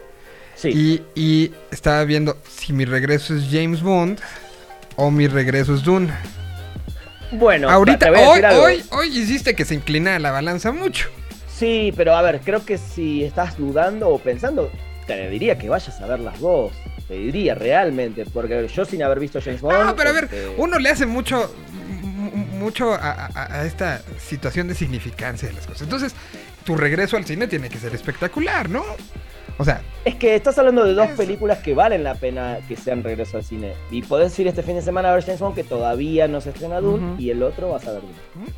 Sí, 0.55 1.03
Y, 1.15 1.21
y 1.21 1.53
estaba 1.71 2.05
viendo 2.05 2.37
si 2.49 2.73
mi 2.73 2.85
regreso 2.85 3.35
es 3.37 3.45
James 3.51 3.81
Bond 3.83 4.19
o 5.01 5.13
mi 5.13 5.29
regreso 5.29 5.75
es 5.77 5.83
Dune. 5.85 6.13
bueno, 7.31 7.71
Ahorita, 7.71 8.11
hoy, 8.11 8.43
hoy, 8.53 8.85
hoy 8.91 9.17
hiciste 9.19 9.55
que 9.55 9.65
se 9.65 9.75
inclina 9.75 10.19
la 10.19 10.33
balanza 10.33 10.73
mucho. 10.73 11.09
Sí, 11.57 11.93
pero 11.97 12.17
a 12.17 12.23
ver, 12.23 12.41
creo 12.41 12.65
que 12.65 12.79
si 12.79 13.23
estás 13.25 13.57
dudando 13.57 14.09
o 14.09 14.19
pensando, 14.19 14.71
te 15.07 15.31
diría 15.31 15.57
que 15.57 15.69
vayas 15.69 16.01
a 16.01 16.07
ver 16.07 16.19
las 16.21 16.41
dos. 16.41 16.73
Te 17.07 17.15
diría 17.15 17.55
realmente, 17.55 18.25
porque 18.27 18.69
yo 18.69 18.85
sin 18.85 19.03
haber 19.05 19.21
visto 19.21 19.41
James 19.41 19.61
Bond. 19.61 19.87
No, 19.87 19.97
pero 19.97 20.11
a 20.11 20.13
ver, 20.13 20.25
este, 20.25 20.49
uno 20.59 20.79
le 20.81 20.91
hace 20.91 21.07
mucho, 21.07 21.55
mucho 22.53 22.93
a, 22.93 22.97
a- 23.35 23.61
a 23.61 23.65
esta 23.67 24.03
situación 24.19 24.67
de 24.69 24.75
significancia 24.75 25.49
de 25.49 25.55
las 25.55 25.65
cosas. 25.67 25.83
Entonces, 25.83 26.13
tu 26.65 26.77
regreso 26.77 27.17
al 27.17 27.25
cine 27.25 27.47
tiene 27.47 27.69
que 27.71 27.79
ser 27.79 27.95
espectacular, 27.95 28.69
¿no? 28.69 28.85
O 29.59 29.65
sea, 29.65 29.83
Es 30.05 30.15
que 30.15 30.35
estás 30.37 30.57
hablando 30.59 30.85
de 30.85 30.95
dos 30.95 31.11
Es- 31.11 31.17
películas 31.17 31.59
que 31.59 31.75
valen 31.75 32.05
la 32.05 32.15
pena 32.15 32.59
que 32.69 32.77
sean 32.77 33.03
regreso 33.03 33.37
al 33.39 33.45
cine. 33.45 33.73
Y 33.91 34.03
podés 34.03 34.39
ir 34.39 34.47
este 34.47 34.63
fin 34.63 34.77
de 34.77 34.83
semana 34.83 35.11
a 35.11 35.15
ver 35.15 35.25
James 35.25 35.41
Bond, 35.41 35.55
que 35.57 35.65
todavía 35.65 36.29
no 36.29 36.41
se 36.41 36.51
estrena 36.51 36.81
Dune, 36.81 37.17
y 37.21 37.31
el 37.31 37.43
otro 37.43 37.71
vas 37.73 37.87
a 37.89 37.93
ver 37.93 38.03
Dune. 38.03 38.15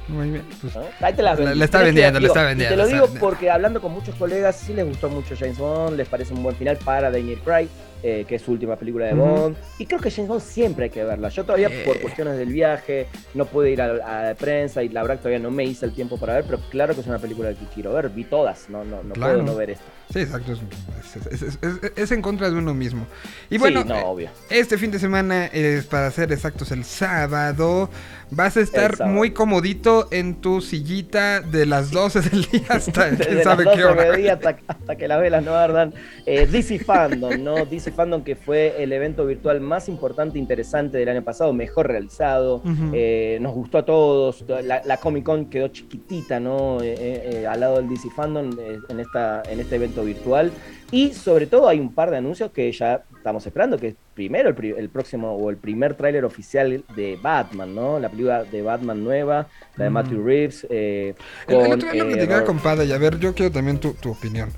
muy 0.09 0.31
bien. 0.31 0.45
pues, 0.61 0.77
¿no? 0.77 0.83
Ahí 1.01 1.15
te 1.15 1.23
las 1.23 1.39
La- 1.39 1.45
vendí. 1.47 1.59
la 1.59 1.65
está 1.65 1.83
vendiendo, 1.83 2.19
digo, 2.21 2.33
está 2.33 2.43
y 2.45 2.47
vendiendo, 2.49 2.77
Te 2.77 2.83
lo 2.83 2.87
digo 2.89 3.07
porque 3.19 3.51
hablando 3.51 3.81
con 3.81 3.93
muchos 3.93 4.15
colegas, 4.17 4.57
sí 4.57 4.75
les 4.75 4.87
gustó 4.87 5.09
mucho 5.09 5.35
James 5.39 5.59
Bond, 5.59 5.97
les 5.97 6.07
parece 6.09 6.35
un 6.35 6.43
buen 6.43 6.55
final 6.55 6.77
para 6.85 7.11
Daniel 7.11 7.41
Craig. 7.45 7.69
Eh, 8.03 8.25
que 8.29 8.37
es 8.37 8.43
su 8.43 8.53
última 8.53 8.77
película 8.77 9.07
de. 9.07 9.15
Bond. 9.15 9.57
Y 9.79 9.87
creo 9.87 10.01
que 10.01 10.11
James 10.11 10.29
Bond 10.29 10.41
siempre 10.43 10.85
hay 10.85 10.91
que 10.91 11.05
verla. 11.05 11.29
Yo 11.29 11.45
todavía, 11.45 11.69
Eh. 11.69 11.83
por 11.85 12.01
cuestiones 12.01 12.37
del 12.39 12.49
viaje, 12.51 13.07
no 13.35 13.45
pude 13.47 13.71
ir 13.71 13.81
a, 13.83 13.87
a 13.87 14.23
la 14.29 14.35
prensa 14.35 14.83
y 14.83 14.89
la 14.89 15.03
verdad 15.03 15.19
todavía 15.19 15.39
no 15.39 15.51
me 15.51 15.65
hice 15.65 15.87
el 15.87 15.93
tiempo 15.93 16.19
para 16.19 16.35
ver, 16.35 16.45
pero 16.45 16.59
claro 16.71 16.95
que 16.95 17.01
es 17.03 17.07
una 17.07 17.19
película 17.19 17.51
que 17.51 17.65
quiero 17.75 17.93
ver. 17.93 18.09
Vi 18.11 18.25
todas, 18.25 18.69
no, 18.71 18.85
no, 18.85 19.03
no 19.03 19.15
Claro. 19.15 19.35
puedo 19.35 19.47
no 19.47 19.55
ver 19.57 19.71
esta. 19.71 19.85
Sí, 20.13 20.19
exacto. 20.21 20.53
Es, 20.53 21.17
es- 21.33 21.43
es- 21.43 21.59
es- 21.63 21.93
es 21.95 22.11
en 22.13 22.21
contra 22.23 22.51
de 22.51 22.57
uno 22.57 22.75
mismo. 22.75 23.07
Y 23.49 23.59
bueno, 23.59 23.83
sí, 23.83 23.89
no, 23.89 23.99
obvio. 24.07 24.29
este 24.49 24.77
fin 24.77 24.91
de 24.91 24.99
semana, 24.99 25.47
es 25.47 25.87
para 25.87 26.11
ser 26.11 26.33
exactos, 26.33 26.73
el 26.73 26.85
sábado, 26.85 27.89
Vas 28.33 28.57
a 28.57 28.61
estar 28.61 29.07
muy 29.07 29.33
comodito 29.33 30.09
en 30.11 30.37
tu 30.37 30.61
sillita 30.61 31.41
de 31.41 31.67
las 31.67 31.91
12 31.91 32.21
del 32.31 32.45
día 32.45 32.63
hasta 32.69 33.11
Desde 33.11 33.25
quién 33.25 33.35
las 33.37 33.45
sabe 33.45 33.65
12 33.65 33.77
qué 33.77 33.85
hora. 33.85 33.95
del 34.03 34.11
mediodía 34.11 34.33
hasta, 34.35 34.57
hasta 34.69 34.97
que 34.97 35.09
las 35.09 35.21
velas 35.21 35.45
no 35.45 35.55
ardan. 35.55 35.93
Eh, 36.27 36.47
DC 36.47 36.79
Fandom, 36.81 37.43
¿no? 37.43 37.65
DC 37.71 37.93
Fandom 37.93 38.23
que 38.23 38.37
fue 38.37 38.83
el 38.83 38.93
evento 38.93 39.27
virtual 39.27 39.61
más 39.61 39.89
importante 39.89 40.39
e 40.39 40.41
interesante 40.41 40.99
del 40.99 41.09
año 41.09 41.23
pasado, 41.23 41.53
mejor 41.53 41.89
realizado. 41.89 42.63
Eh, 42.93 43.39
nos 43.41 43.55
gustó 43.55 43.79
a 43.79 43.85
todos. 43.85 44.45
La, 44.65 44.83
la 44.85 44.97
Comic 44.99 45.25
Con 45.25 45.47
quedó 45.47 45.69
chiquitita, 45.69 46.39
¿no? 46.41 46.81
Eh, 46.83 46.95
eh, 47.43 47.47
al 47.47 47.61
lado 47.61 47.77
del 47.77 47.89
DC 47.89 48.11
Fandom 48.11 48.51
en, 48.89 49.01
esta, 49.01 49.43
en 49.49 49.61
este 49.61 49.77
evento 49.77 50.05
virtual. 50.05 50.53
Y 50.93 51.13
sobre 51.13 51.47
todo 51.47 51.69
hay 51.69 51.79
un 51.79 51.93
par 51.95 52.11
de 52.11 52.17
anuncios 52.17 52.51
que 52.51 52.71
ya 52.73 53.05
estamos 53.17 53.47
esperando, 53.47 53.79
que 53.79 53.89
es 53.89 53.95
primero 54.15 54.49
el, 54.49 54.55
pri- 54.55 54.75
el 54.77 54.89
próximo 54.89 55.33
o 55.37 55.51
el 55.51 55.57
primer 55.57 55.95
tráiler 55.95 56.25
oficial 56.25 56.85
de 56.97 57.19
Batman, 57.23 57.75
¿no? 57.75 57.99
La 58.01 58.09
película 58.09 58.45
de 58.45 58.63
Batman 58.63 59.03
nueva, 59.05 59.47
la 59.77 59.85
de 59.85 59.91
Mm. 59.91 59.93
Matthew 59.93 60.25
Reeves. 60.25 60.67
eh, 60.69 61.15
El, 61.47 61.55
el 61.57 61.63
con, 61.63 61.73
otro 61.73 61.93
día 61.93 62.03
lo 62.05 62.11
eh, 62.11 62.13
platicaba 62.15 62.41
Robert- 62.41 62.47
con 62.47 62.59
Pada 62.59 62.85
y 62.85 62.93
a 62.93 62.99
ver, 62.99 63.19
yo 63.19 63.35
quiero 63.35 63.53
también 63.53 63.79
tu, 63.79 63.93
tu 63.95 64.11
opinión. 64.11 64.51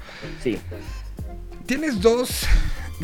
Sí, 0.43 0.59
Tienes 1.67 2.01
dos, 2.01 2.47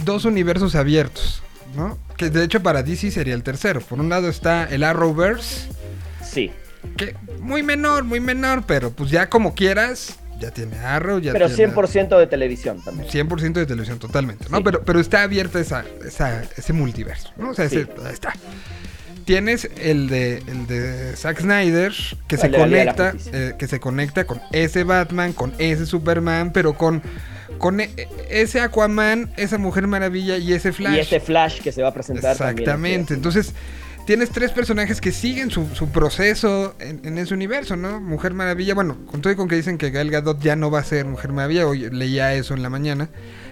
dos 0.05 0.25
universos 0.25 0.75
abiertos, 0.75 1.43
¿no? 1.77 1.97
Que 2.17 2.29
de 2.31 2.45
hecho 2.45 2.63
para 2.63 2.83
DC 2.83 3.11
sería 3.11 3.35
el 3.35 3.43
tercero. 3.43 3.81
Por 3.81 4.01
un 4.01 4.09
lado 4.09 4.29
está 4.29 4.65
el 4.65 4.83
Arrowverse, 4.85 5.69
sí. 6.23 6.51
que 6.97 7.15
muy 7.41 7.63
menor, 7.63 8.05
muy 8.05 8.21
menor, 8.21 8.65
pero 8.67 8.91
pues 8.91 9.11
ya 9.11 9.29
como 9.29 9.55
quieras, 9.55 10.19
ya 10.39 10.51
tiene 10.51 10.79
Arrow, 10.79 11.19
ya 11.19 11.33
Pero 11.33 11.49
tiene... 11.51 11.73
100% 11.75 12.19
de 12.19 12.27
televisión 12.27 12.83
también. 12.85 13.09
100% 13.09 13.53
de 13.53 13.67
televisión, 13.67 13.99
totalmente, 13.99 14.47
¿no? 14.51 14.59
Sí. 14.59 14.63
Pero, 14.65 14.83
pero 14.85 15.01
está 15.01 15.23
abierta 15.23 15.59
esa, 15.61 15.85
esa- 16.07 16.43
ese 16.57 16.73
multiverso, 16.73 17.31
¿no? 17.37 17.51
O 17.51 17.55
sea, 17.55 17.65
ese- 17.67 17.89
ahí 18.05 18.13
está. 18.13 18.33
Tienes 19.25 19.69
el 19.83 20.09
de, 20.09 20.39
el 20.39 20.67
de 20.67 21.15
Zack 21.15 21.41
Snyder, 21.41 21.93
que 22.27 22.39
se 22.39 22.49
la 22.49 22.59
conecta, 22.59 23.15
eh, 23.33 23.55
que 23.59 23.67
se 23.67 23.79
conecta 23.79 24.25
con 24.25 24.41
ese 24.53 24.85
Batman, 24.85 25.35
con 25.35 25.53
ese 25.59 25.85
Superman, 25.85 26.51
pero 26.55 26.73
con, 26.79 27.03
con 27.59 27.81
e- 27.81 27.91
ese 28.31 28.63
Aquaman, 28.63 29.31
esa 29.37 29.59
Mujer 29.59 29.87
Maravilla 29.87 30.39
y 30.39 30.55
ese 30.55 30.73
Flash. 30.73 30.95
Y 30.97 30.99
este 31.01 31.21
Flash 31.21 31.61
que 31.61 31.73
se 31.73 31.83
va 31.83 31.89
a 31.89 31.93
presentar 31.95 32.39
también. 32.39 32.59
Exactamente. 32.61 33.15
Entonces, 33.15 33.53
tienes 34.09 34.31
tres 34.31 34.53
personajes 34.53 35.03
que 35.03 35.13
siguen 35.13 35.51
su, 35.51 35.67
su 35.75 35.91
proceso 35.91 36.75
en, 36.79 37.19
ese 37.19 37.35
universo, 37.35 37.77
¿no? 37.77 38.01
Mujer 38.01 38.33
Maravilla, 38.33 38.73
bueno, 38.73 38.97
con 39.05 39.21
todo 39.21 39.31
y 39.35 39.37
con 39.37 39.49
que 39.49 39.57
dicen 39.57 39.77
que 39.77 39.91
Gal 39.91 40.11
Gadot 40.11 40.41
ya 40.41 40.57
no 40.57 40.71
va 40.71 40.79
a 40.79 40.83
ser 40.85 41.05
Mujer 41.05 41.31
Maravilla, 41.33 41.67
hoy 41.67 41.91
leía 41.91 42.33
eso 42.33 42.55
en 42.55 42.63
la 42.63 42.71
mañana, 42.71 43.11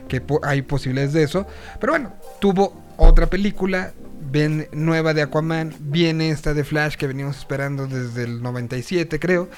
que 0.09 0.23
po- 0.23 0.41
hay 0.43 0.63
posibilidades 0.63 1.13
de 1.13 1.25
eso. 1.25 1.47
Pero 1.79 1.93
bueno, 1.93 2.15
tuvo 2.41 2.83
otra 2.97 3.27
película. 3.27 3.93
Ven 4.29 4.67
nueva 4.73 5.13
de 5.13 5.21
Aquaman, 5.21 5.75
viene 5.79 6.31
esta 6.31 6.55
de 6.55 6.65
Flash 6.65 6.95
que 6.97 7.07
venimos 7.07 7.37
esperando 7.37 7.87
desde 7.87 8.25
el 8.25 8.41
97, 8.43 9.21
creo. 9.21 9.51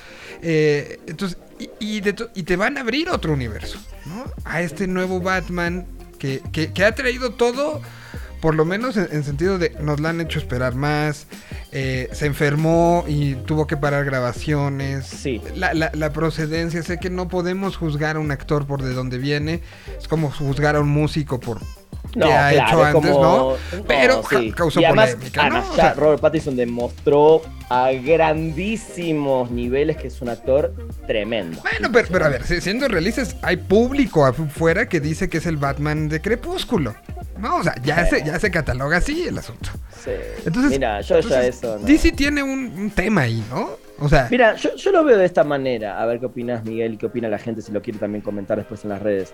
Eh, 0.42 0.99
entonces, 1.07 1.38
y, 1.78 2.03
y 2.34 2.42
te 2.42 2.57
van 2.57 2.76
a 2.76 2.80
abrir 2.80 3.09
otro 3.09 3.32
universo, 3.32 3.78
¿no? 4.05 4.24
A 4.44 4.62
este 4.62 4.88
nuevo 4.88 5.20
Batman 5.20 5.86
que- 6.18 6.42
que 6.53 6.84
ha 6.84 6.92
traído 6.92 7.34
todo, 7.34 7.80
por 8.41 8.55
lo 8.55 8.64
menos 8.64 8.97
en, 8.97 9.09
en 9.12 9.24
sentido 9.24 9.59
de 9.59 9.70
nos 9.80 10.01
la 10.01 10.11
han 10.11 10.20
hecho 10.20 10.39
esperar 10.39 10.74
más, 10.74 11.26
eh, 11.72 12.09
se 12.12 12.26
enfermó 12.26 13.05
y 13.07 13.34
tuvo 13.34 13.66
que 13.66 13.76
parar 13.76 14.05
grabaciones. 14.05 15.07
Sí. 15.07 15.41
La, 15.57 15.74
la- 15.74 15.91
la 15.95 16.12
procedencia, 16.12 16.82
sé 16.82 16.99
que 16.99 17.11
no 17.11 17.28
podemos 17.28 17.76
juzgar 17.76 18.16
a 18.16 18.18
un 18.20 18.30
actor 18.30 18.66
por 18.66 18.82
de 18.82 18.93
dónde 18.95 19.18
viene, 19.18 19.61
es 19.99 20.09
como 20.09 20.30
juzgar 20.30 20.76
a 20.76 20.80
un 20.80 20.89
músico 20.89 21.41
por 21.41 21.61
que 22.12 22.24
ha 22.24 22.50
claro, 22.50 22.68
hecho 22.68 22.80
es 22.88 22.94
antes, 22.94 23.11
como- 23.12 23.56
¿no? 23.72 23.82
Pero 23.86 24.22
sí. 24.28 24.52
causó 24.52 24.80
y 24.80 24.84
además, 24.84 25.11
polémica, 25.14 25.40
además 25.42 25.64
¿no? 25.66 25.72
O 25.72 25.76
ya 25.76 25.82
sea, 25.82 25.94
Robert 25.94 26.20
Pattinson 26.20 26.56
demostró 26.56 27.42
a 27.70 27.90
grandísimos 27.92 29.50
niveles 29.50 29.96
que 29.96 30.09
es 30.09 30.20
un 30.22 30.28
actor 30.28 30.72
tremendo. 31.06 31.61
Bueno, 31.62 31.88
pero, 31.92 32.09
pero 32.11 32.24
a 32.24 32.28
ver, 32.28 32.44
si- 32.44 32.61
siendo 32.61 32.88
realistas, 32.88 33.36
hay 33.42 33.56
público 33.56 34.24
afuera 34.24 34.88
que 34.88 35.00
dice 35.00 35.28
que 35.28 35.38
es 35.38 35.46
el 35.46 35.56
Batman 35.56 36.09
de 36.09 36.20
Crepúsculo. 36.20 36.94
No, 37.38 37.56
o 37.56 37.62
sea, 37.62 37.74
ya, 37.84 38.04
Sí. 38.06 38.16
se, 38.16 38.24
ya 38.24 38.38
se 38.40 38.50
cataloga 38.50 38.96
así 38.96 39.28
el 39.28 39.38
asunto. 39.38 39.70
Sí. 40.04 40.11
Entonces, 40.44 40.70
Mira, 40.72 41.00
yo 41.02 41.20
ya 41.20 41.44
eso. 41.44 41.78
no. 41.78 41.84
DC 41.86 42.12
tiene 42.12 42.42
un, 42.42 42.50
un 42.76 42.90
tema 42.90 43.22
ahí, 43.22 43.44
¿no? 43.50 43.70
O 44.00 44.09
sea, 44.09 44.28
Mira, 44.30 44.54
yo, 44.56 44.74
yo 44.76 44.90
lo 44.92 45.04
veo 45.04 45.16
de 45.18 45.24
esta 45.24 45.44
manera. 45.44 46.00
A 46.00 46.06
ver 46.06 46.20
qué 46.20 46.26
opinas, 46.26 46.64
Miguel, 46.64 46.94
y 46.94 46.96
qué 46.96 47.06
opina 47.06 47.28
la 47.28 47.38
gente 47.38 47.62
si 47.62 47.70
lo 47.72 47.82
quiere 47.82 47.98
también 47.98 48.22
comentar 48.22 48.56
después 48.59 48.82
en 48.84 48.90
las 48.90 49.02
redes. 49.02 49.32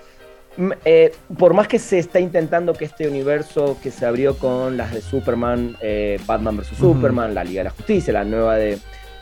Eh, 0.84 1.12
por 1.38 1.52
más 1.54 1.66
que 1.66 1.78
se 1.78 1.98
está 1.98 2.20
intentando 2.20 2.74
que 2.74 2.84
este 2.84 3.08
universo 3.08 3.76
que 3.82 3.90
se 3.90 4.06
abrió 4.06 4.36
con 4.38 4.76
las 4.76 4.92
de 4.92 5.00
Superman, 5.00 5.76
eh, 5.80 6.20
Batman 6.26 6.56
vs. 6.58 6.76
Superman, 6.78 7.34
la 7.34 7.42
Liga 7.44 7.60
de 7.60 7.64
la 7.64 7.70
Justicia, 7.70 8.12
la 8.12 8.24
nueva 8.24 8.56
de 8.56 8.78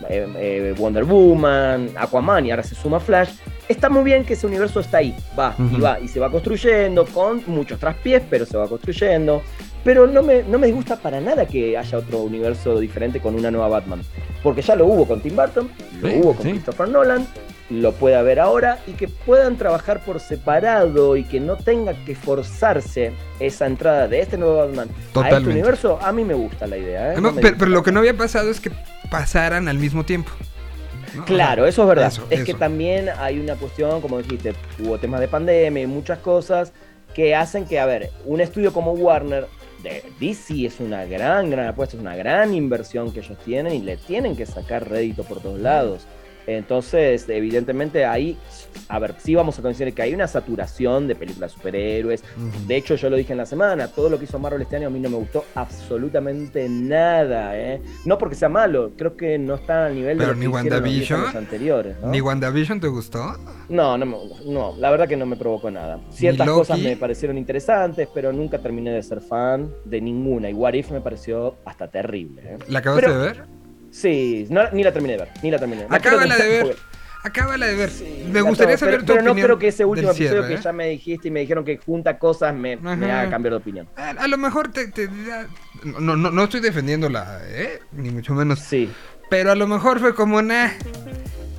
eh, 0.09 0.75
Wonder 0.77 1.05
Woman, 1.05 1.91
Aquaman 1.97 2.47
y 2.47 2.51
ahora 2.51 2.63
se 2.63 2.75
suma 2.75 3.01
Flash, 3.01 3.31
está 3.69 3.89
muy 3.89 4.03
bien 4.03 4.25
que 4.25 4.35
ese 4.35 4.47
universo 4.47 4.81
está 4.81 4.99
ahí, 4.99 5.15
va 5.39 5.55
y 5.59 5.81
va 5.81 6.01
y 6.01 6.09
se 6.09 6.21
va 6.21 6.31
construyendo 6.31 7.07
con 7.07 7.43
muchos 7.47 7.79
traspiés, 7.79 8.23
pero 8.29 8.45
se 8.45 8.57
va 8.57 8.69
construyendo. 8.69 9.43
Pero 9.85 10.07
no 10.07 10.23
me, 10.23 10.45
no 10.45 10.61
me 10.61 10.67
disgusta 10.69 10.97
para 10.97 11.21
nada 11.21 11.45
que 11.45 11.77
haya 11.77 11.99
otro 11.99 12.19
universo 12.21 12.79
diferente 12.79 13.19
con 13.21 13.35
una 13.35 13.51
nueva 13.51 13.67
Batman. 13.69 14.01
Porque 14.41 14.63
ya 14.63 14.77
lo 14.77 14.87
hubo 14.87 15.07
con 15.09 15.21
Tim 15.21 15.35
Burton, 15.35 15.69
lo 16.01 16.09
Sí, 16.09 16.15
hubo 16.21 16.35
con 16.35 16.45
sí. 16.45 16.51
Christopher 16.53 16.89
Nolan, 16.89 17.27
lo 17.73 17.93
puede 17.93 18.17
haber 18.17 18.39
ahora 18.39 18.79
y 18.87 18.93
que 18.93 19.09
puedan 19.09 19.57
trabajar 19.57 20.05
por 20.05 20.21
separado 20.21 21.17
y 21.17 21.25
que 21.25 21.41
no 21.41 21.57
tenga 21.57 21.95
que 22.05 22.15
forzarse 22.15 23.13
esa 23.41 23.67
entrada 23.67 24.09
de 24.09 24.21
este 24.21 24.37
nuevo 24.37 24.59
Batman 24.59 24.89
a 24.89 24.93
este 24.93 25.13
Totalmente. 25.13 25.51
universo, 25.51 25.99
a 26.03 26.13
mí 26.13 26.23
me 26.25 26.35
gusta 26.35 26.67
la 26.67 26.77
idea. 26.77 27.13
¿eh? 27.13 27.15
no, 27.17 27.23
No 27.23 27.33
me 27.33 27.41
pero, 27.41 27.67
lo 27.67 27.83
que 27.83 27.91
no 27.91 28.01
había 28.01 28.17
pasado 28.17 28.51
es 28.51 28.61
que 28.61 28.71
pasaran 29.11 29.69
al 29.69 29.79
mismo 29.79 30.05
tiempo. 30.05 30.31
Claro, 31.27 31.67
eso 31.67 31.83
es 31.83 31.89
verdad. 31.89 32.09
eso, 32.09 32.27
es 32.31 32.45
que 32.45 32.55
también 32.55 33.11
hay 33.19 33.39
una 33.39 33.57
cuestión, 33.57 34.01
como 34.01 34.19
dijiste, 34.19 34.55
hubo 34.79 34.99
temas 34.99 35.21
de 35.21 35.29
pandemia 35.29 35.83
y 35.83 35.87
muchas 35.87 36.19
cosas 36.19 36.73
que 37.15 37.35
hacen 37.35 37.67
que, 37.67 37.79
a 37.79 37.87
ver, 37.87 38.11
un 38.25 38.41
estudio 38.41 38.73
como 38.73 38.93
Warner, 38.93 39.47
de 39.83 40.05
DC 40.21 40.65
es 40.65 40.81
una 40.81 41.05
gran, 41.05 41.51
gran 41.51 41.67
apuesta, 41.67 41.97
es 41.97 42.01
una 42.01 42.17
gran 42.17 42.55
inversión 42.55 43.13
que 43.13 43.21
ellos 43.21 43.37
tienen 43.45 43.75
y 43.75 43.81
le 43.81 43.97
tienen 43.97 44.37
que 44.37 44.47
sacar 44.47 44.89
rédito 44.89 45.25
por 45.25 45.41
todos 45.41 45.59
lados. 45.59 46.07
Entonces, 46.47 47.29
evidentemente 47.29 48.05
ahí, 48.05 48.37
a 48.89 48.99
ver, 48.99 49.15
sí 49.19 49.35
vamos 49.35 49.59
a 49.59 49.63
considerar 49.63 49.95
que 49.95 50.03
hay 50.03 50.15
una 50.15 50.27
saturación 50.27 51.07
de 51.09 51.15
películas 51.15 51.53
de 51.53 51.57
superhéroes. 51.57 52.25
De 52.67 52.77
hecho, 52.77 52.95
yo 52.97 53.11
lo 53.11 53.17
dije 53.17 53.33
en 53.33 53.39
la 53.39 53.47
semana, 53.47 53.89
todo 53.89 54.09
lo 54.09 54.19
que 54.19 54.25
hizo 54.25 54.39
Marvel 54.39 54.63
este 54.63 54.77
año 54.77 54.89
a 54.89 54.91
mí 54.91 54.99
no 55.01 55.09
me 55.11 55.17
gustó 55.17 55.45
absolutamente 55.55 56.69
nada, 56.69 57.57
¿eh? 57.59 57.81
No 58.05 58.19
porque 58.19 58.35
sea 58.35 58.49
malo, 58.49 58.93
creo 58.97 59.17
que 59.17 59.39
no 59.39 59.55
está 59.55 59.87
al 59.87 59.95
nivel 59.95 60.19
Pero 60.19 60.31
de 60.31 60.37
ni 60.37 60.41
que 60.47 60.53
los 60.53 60.63
10 60.63 60.73
WandaVision, 60.73 61.21
años 61.21 61.35
anteriores, 61.37 61.97
¿no? 62.01 62.09
¿Ni 62.09 62.21
WandaVision 62.21 62.81
te 62.81 62.89
gustó? 62.89 63.37
No, 63.69 63.97
no, 63.97 64.05
no, 64.47 64.75
la 64.79 64.91
verdad 64.91 65.09
que 65.09 65.17
no 65.17 65.27
me 65.27 65.37
provocó 65.37 65.71
nada. 65.71 66.01
Ciertas 66.11 66.49
cosas 66.49 66.79
me 66.79 66.97
parecieron 66.97 67.39
interesantes, 67.39 68.09
pero 68.13 68.33
nunca 68.33 68.59
terminé 68.59 68.91
de 68.91 69.03
ser 69.03 69.21
fan 69.21 69.71
de 69.85 70.01
ninguna. 70.01 70.51
Y 70.51 70.55
What 70.55 70.75
If 70.75 70.91
me 70.91 71.01
pareció 71.01 71.57
hasta 71.65 71.89
terrible. 71.89 72.43
¿eh? 72.45 72.59
¿La 72.69 72.81
acabaste 72.81 73.07
Pero- 73.07 73.21
de 73.21 73.27
ver? 73.27 73.62
Sí, 73.93 74.47
no- 74.51 74.71
ni 74.73 74.83
la 74.83 74.93
terminé 74.93 75.13
de 75.15 75.19
ver, 75.21 75.29
ni 75.43 75.51
la 75.51 75.59
terminé. 75.59 75.87
La 75.89 75.97
Acábala 75.97 76.37
de 76.37 76.49
ver. 76.49 76.77
Acábala 77.25 77.67
de 77.67 77.77
ver. 77.77 77.91
Sí, 77.91 78.25
Me 78.33 78.41
gustaría 78.41 78.77
saber 78.77 78.95
pero, 78.97 79.05
tu 79.07 79.13
pero 79.13 79.23
no 79.23 79.31
opinión 79.31 79.47
creo 79.47 79.59
que 79.61 79.69
ese 79.69 79.85
último 79.85 80.11
episodio 80.11 80.31
cierre, 80.43 80.49
que 80.49 80.55
¿eh? 80.55 80.61
ya 80.65 80.73
me 80.73 80.89
dijiste 80.89 81.29
y 81.29 81.31
me 81.31 81.39
dijeron 81.41 81.65
que 81.65 81.77
junta 81.77 82.19
cosas 82.19 82.53
me, 82.53 82.77
me 82.77 83.13
haga 83.13 83.31
cambiar 83.31 83.53
de 83.53 83.57
opinión. 83.59 83.89
A, 83.97 84.11
a 84.11 84.27
lo 84.27 84.39
mejor 84.39 84.73
te, 84.73 84.89
te 84.89 85.07
da- 85.07 85.47
no, 85.85 86.17
no, 86.17 86.31
no 86.33 86.43
estoy 86.45 86.61
defendiéndola, 86.61 87.41
¿eh? 87.45 87.79
Ni 87.93 88.11
mucho 88.11 88.35
menos. 88.35 88.59
Sí, 88.59 88.91
Pero 89.31 89.53
a 89.53 89.55
lo 89.55 89.69
mejor 89.69 90.01
fue 90.01 90.15
como, 90.17 90.43
nah, 90.43 90.71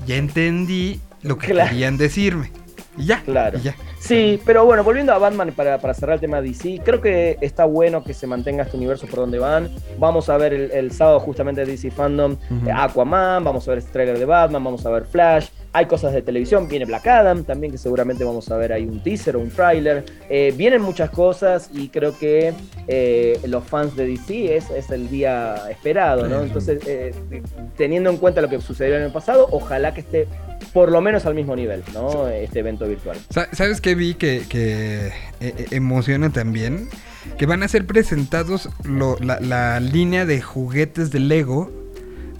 ya 0.05 0.15
entendí 0.17 0.99
lo 1.21 1.37
que 1.37 1.47
Claro. 1.47 1.69
querían 1.69 1.97
decirme. 1.97 2.51
Y 2.97 3.05
ya, 3.05 3.21
Claro. 3.23 3.57
y 3.57 3.61
ya. 3.61 3.75
Sí, 4.05 4.37
pero 4.45 4.65
bueno, 4.65 4.83
volviendo 4.83 5.13
a 5.13 5.17
Batman 5.17 5.53
para, 5.55 5.77
para 5.79 5.93
cerrar 5.93 6.15
el 6.15 6.19
tema 6.19 6.41
de 6.41 6.49
DC, 6.49 6.81
creo 6.83 6.99
que 6.99 7.37
está 7.39 7.63
bueno 7.63 8.03
que 8.03 8.13
se 8.13 8.27
mantenga 8.27 8.63
este 8.63 8.75
universo 8.75 9.07
por 9.07 9.19
donde 9.19 9.39
van. 9.39 9.69
Vamos 9.97 10.27
a 10.27 10.35
ver 10.37 10.53
el, 10.53 10.71
el 10.71 10.91
sábado 10.91 11.21
justamente 11.21 11.65
DC 11.65 11.89
Fandom 11.89 12.33
eh, 12.67 12.71
Aquaman, 12.75 13.43
vamos 13.45 13.65
a 13.67 13.71
ver 13.71 13.77
este 13.77 13.91
trailer 13.93 14.19
de 14.19 14.25
Batman, 14.25 14.61
vamos 14.61 14.85
a 14.85 14.89
ver 14.89 15.05
Flash. 15.05 15.47
Hay 15.75 15.85
cosas 15.85 16.13
de 16.13 16.21
televisión, 16.21 16.67
viene 16.67 16.83
Black 16.85 17.07
Adam 17.07 17.45
también, 17.45 17.71
que 17.71 17.77
seguramente 17.79 18.23
vamos 18.25 18.51
a 18.51 18.57
ver 18.57 18.73
ahí 18.73 18.83
un 18.85 19.01
teaser 19.01 19.37
o 19.37 19.39
un 19.39 19.49
trailer. 19.49 20.03
Eh, 20.29 20.53
vienen 20.55 20.81
muchas 20.81 21.09
cosas 21.09 21.69
y 21.73 21.87
creo 21.87 22.15
que 22.19 22.53
eh, 22.87 23.39
los 23.47 23.63
fans 23.63 23.95
de 23.95 24.05
DC 24.05 24.55
es, 24.57 24.69
es 24.69 24.89
el 24.91 25.09
día 25.09 25.55
esperado, 25.71 26.27
¿no? 26.27 26.41
Entonces, 26.41 26.83
eh, 26.85 27.11
teniendo 27.77 28.09
en 28.11 28.17
cuenta 28.17 28.41
lo 28.41 28.49
que 28.49 28.59
sucedió 28.61 28.97
en 28.97 29.03
el 29.03 29.11
pasado, 29.11 29.47
ojalá 29.49 29.93
que 29.93 30.01
esté 30.01 30.27
por 30.73 30.91
lo 30.91 31.01
menos 31.01 31.25
al 31.25 31.35
mismo 31.35 31.55
nivel, 31.55 31.83
¿no? 31.93 32.27
Este 32.27 32.59
evento 32.59 32.87
virtual. 32.87 33.17
Sa- 33.29 33.49
¿Sabes 33.51 33.81
qué 33.81 33.92
vi 33.95 34.13
que, 34.13 34.45
que, 34.47 35.07
eh, 35.07 35.13
eh, 35.39 35.67
emociona 35.71 36.31
también? 36.31 36.89
Que 37.37 37.45
van 37.45 37.63
a 37.63 37.67
ser 37.67 37.85
presentados 37.85 38.69
la 38.83 39.79
línea 39.79 40.25
de 40.25 40.41
juguetes 40.41 41.11
de 41.11 41.19
Lego 41.19 41.82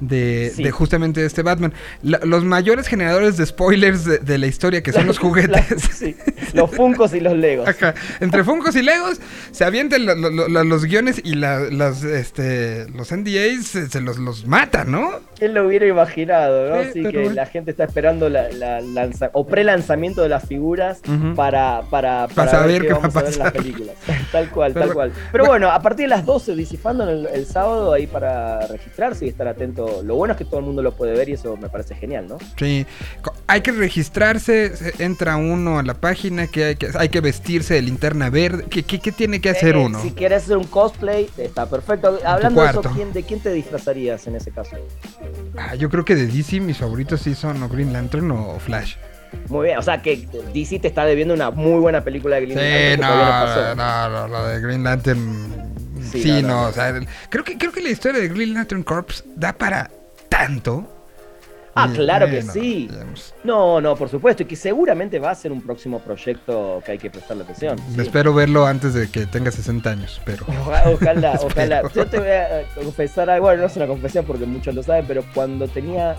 de, 0.07 0.51
Sí. 0.55 0.63
de 0.63 0.71
justamente 0.71 1.25
este 1.25 1.41
Batman. 1.43 1.73
La- 2.01 2.19
los 2.23 2.43
mayores 2.43 2.87
generadores 2.87 3.37
de 3.37 3.45
spoilers 3.45 4.05
de, 4.05 4.19
de 4.19 4.37
la 4.37 4.47
historia, 4.47 4.81
que 4.83 4.91
son 4.91 5.07
los 5.07 5.17
juguetes. 5.23 5.65
Sí, 5.93 6.15
los 6.53 6.71
Funcos 6.71 7.13
y 7.13 7.19
los 7.19 7.33
Legos. 7.33 7.67
Ajá. 7.67 7.93
Entre 8.19 8.43
Funkos 8.43 8.75
y 8.75 8.81
Legos 8.81 9.19
se 9.51 9.63
avientan 9.65 10.05
lo- 10.05 10.15
lo- 10.15 10.47
lo- 10.47 10.63
los 10.63 10.85
guiones 10.85 11.21
y 11.23 11.35
la- 11.35 11.59
las, 11.69 12.03
este, 12.03 12.87
los 12.89 13.11
NDAs 13.11 13.65
se, 13.65 13.89
se 13.89 14.01
los, 14.01 14.17
los 14.17 14.45
matan, 14.47 14.91
¿no? 14.91 15.11
¿Quién 15.37 15.53
lo 15.53 15.67
hubiera 15.67 15.87
imaginado, 15.87 16.69
no? 16.69 16.83
Sí, 16.83 16.89
Sí, 16.93 16.99
pero 17.01 17.11
que 17.11 17.17
bueno. 17.19 17.33
la 17.33 17.45
gente 17.47 17.71
está 17.71 17.83
esperando 17.83 18.29
la, 18.29 18.49
la 18.51 18.81
lanza- 18.81 19.29
o 19.33 19.45
pre-lanzamiento 19.47 20.21
de 20.21 20.29
las 20.29 20.47
figuras 20.47 20.99
para, 21.35 21.81
para, 21.89 22.27
Para 22.27 22.27
para 22.27 22.51
saber 22.51 22.81
qué 22.83 22.93
va 22.93 22.99
a 22.99 23.05
a 23.05 23.09
ver 23.09 23.17
en 23.17 23.25
las 23.25 23.37
pasar. 23.37 23.53
películas. 23.53 23.95
tal 24.31 24.49
cual, 24.49 24.73
Pero- 24.73 24.85
tal 24.85 24.93
cual. 24.93 25.11
Pero 25.31 25.45
bueno, 25.45 25.69
a 25.71 25.81
partir 25.81 26.05
de 26.05 26.09
las 26.09 26.25
12 26.25 26.55
DC 26.55 26.77
Fandom 26.77 27.09
el, 27.09 27.27
el 27.33 27.45
sábado 27.45 27.91
ahí 27.93 28.07
para 28.07 28.65
registrarse 28.67 29.25
y 29.25 29.29
estar 29.29 29.47
atento. 29.47 29.92
Lo 30.01 30.15
bueno 30.15 30.31
es 30.33 30.37
que 30.37 30.45
todo 30.45 30.59
el 30.61 30.65
mundo 30.65 30.81
lo 30.81 30.93
puede 30.95 31.13
ver 31.15 31.29
y 31.29 31.33
eso 31.33 31.55
me 31.57 31.69
parece 31.69 31.93
genial, 31.95 32.27
¿no? 32.27 32.37
Sí. 32.57 32.85
Hay 33.47 33.61
que 33.61 33.71
registrarse, 33.71 34.75
se- 34.75 35.03
entra 35.03 35.35
uno 35.37 35.77
a 35.79 35.83
la 35.83 35.93
página, 35.93 36.47
que 36.47 36.63
hay 36.65 36.75
que, 36.77 36.89
hay 36.97 37.09
que 37.09 37.21
vestirse 37.21 37.75
de 37.75 37.81
linterna 37.81 38.29
verde. 38.29 38.65
¿Qué, 38.69 38.83
qué- 38.83 38.99
qué 38.99 39.11
tiene 39.11 39.41
que 39.41 39.49
hacer 39.49 39.75
Eh, 39.75 39.79
uno? 39.85 40.01
Si 40.01 40.11
quieres 40.11 40.43
hacer 40.43 40.57
un 40.57 40.63
cosplay, 40.67 41.29
está 41.37 41.65
perfecto. 41.67 42.17
Hablando 42.25 42.61
de 42.63 42.69
eso. 42.69 42.81
¿quién, 42.95 43.13
¿de 43.13 43.23
quién 43.23 43.39
te 43.41 43.51
disfrazarías 43.53 44.25
en 44.27 44.35
ese 44.37 44.51
caso? 44.51 44.75
Ah, 45.57 45.75
yo 45.75 45.89
creo 45.89 46.05
que 46.05 46.15
de 46.15 46.25
DC 46.27 46.59
mis 46.59 46.77
favoritos 46.77 47.21
sí 47.21 47.35
son 47.35 47.61
o 47.61 47.69
Green 47.69 47.93
Lantern 47.93 48.31
o 48.31 48.57
Flash. 48.59 48.95
Muy 49.49 49.65
bien, 49.65 49.79
o 49.79 49.81
sea 49.81 49.99
que 50.01 50.27
DC 50.53 50.77
te 50.79 50.87
está 50.87 51.05
debiendo 51.05 51.33
una 51.33 51.49
muy 51.49 51.79
buena 51.79 52.03
película 52.03 52.35
de 52.35 52.45
Sí, 52.45 52.53
Green 52.53 52.61
Lantern 53.01 53.01
que 53.01 53.01
no, 53.01 53.75
no 53.75 54.09
no, 54.09 54.09
no, 54.09 54.27
lo 54.27 54.47
de 54.47 54.61
Green 54.61 54.83
Lantern. 54.83 55.72
Sí, 56.11 56.21
Sí, 56.23 56.41
no, 56.43 56.63
o 56.67 56.71
sea, 56.71 56.93
creo 57.29 57.43
que, 57.43 57.57
creo 57.57 57.71
que 57.71 57.81
la 57.81 57.89
historia 57.89 58.19
de 58.21 58.27
Green 58.29 58.53
Lantern 58.53 58.83
Corps 58.83 59.23
da 59.35 59.53
para 59.53 59.89
tanto. 60.29 60.89
Ah, 61.75 61.87
Y, 61.91 61.95
claro 61.95 62.27
que 62.27 62.43
sí. 62.43 62.87
digamos, 62.87 63.33
No, 63.43 63.81
no, 63.81 63.95
por 63.95 64.07
supuesto, 64.07 64.43
y 64.43 64.45
que 64.45 64.55
seguramente 64.55 65.17
va 65.17 65.31
a 65.31 65.35
ser 65.35 65.51
un 65.51 65.59
próximo 65.59 65.99
proyecto 65.99 66.83
que 66.85 66.91
hay 66.91 66.97
que 66.99 67.09
prestarle 67.09 67.43
atención. 67.45 67.79
sí. 67.95 68.01
Espero 68.01 68.31
verlo 68.31 68.67
antes 68.67 68.93
de 68.93 69.09
que 69.09 69.25
tenga 69.25 69.49
60 69.49 69.89
años, 69.89 70.21
pero. 70.23 70.45
Oja- 70.47 70.83
Ojalá, 70.93 71.39
ojalá. 71.41 71.81
Yo 71.95 72.05
te 72.05 72.19
voy 72.19 72.29
a 72.29 72.63
confesar 72.75 73.27
algo, 73.31 73.47
bueno, 73.47 73.61
no 73.61 73.67
es 73.67 73.75
una 73.75 73.87
confesión 73.87 74.23
porque 74.23 74.45
muchos 74.45 74.75
lo 74.75 74.83
saben, 74.83 75.05
pero 75.07 75.23
cuando 75.33 75.67
tenía, 75.67 76.15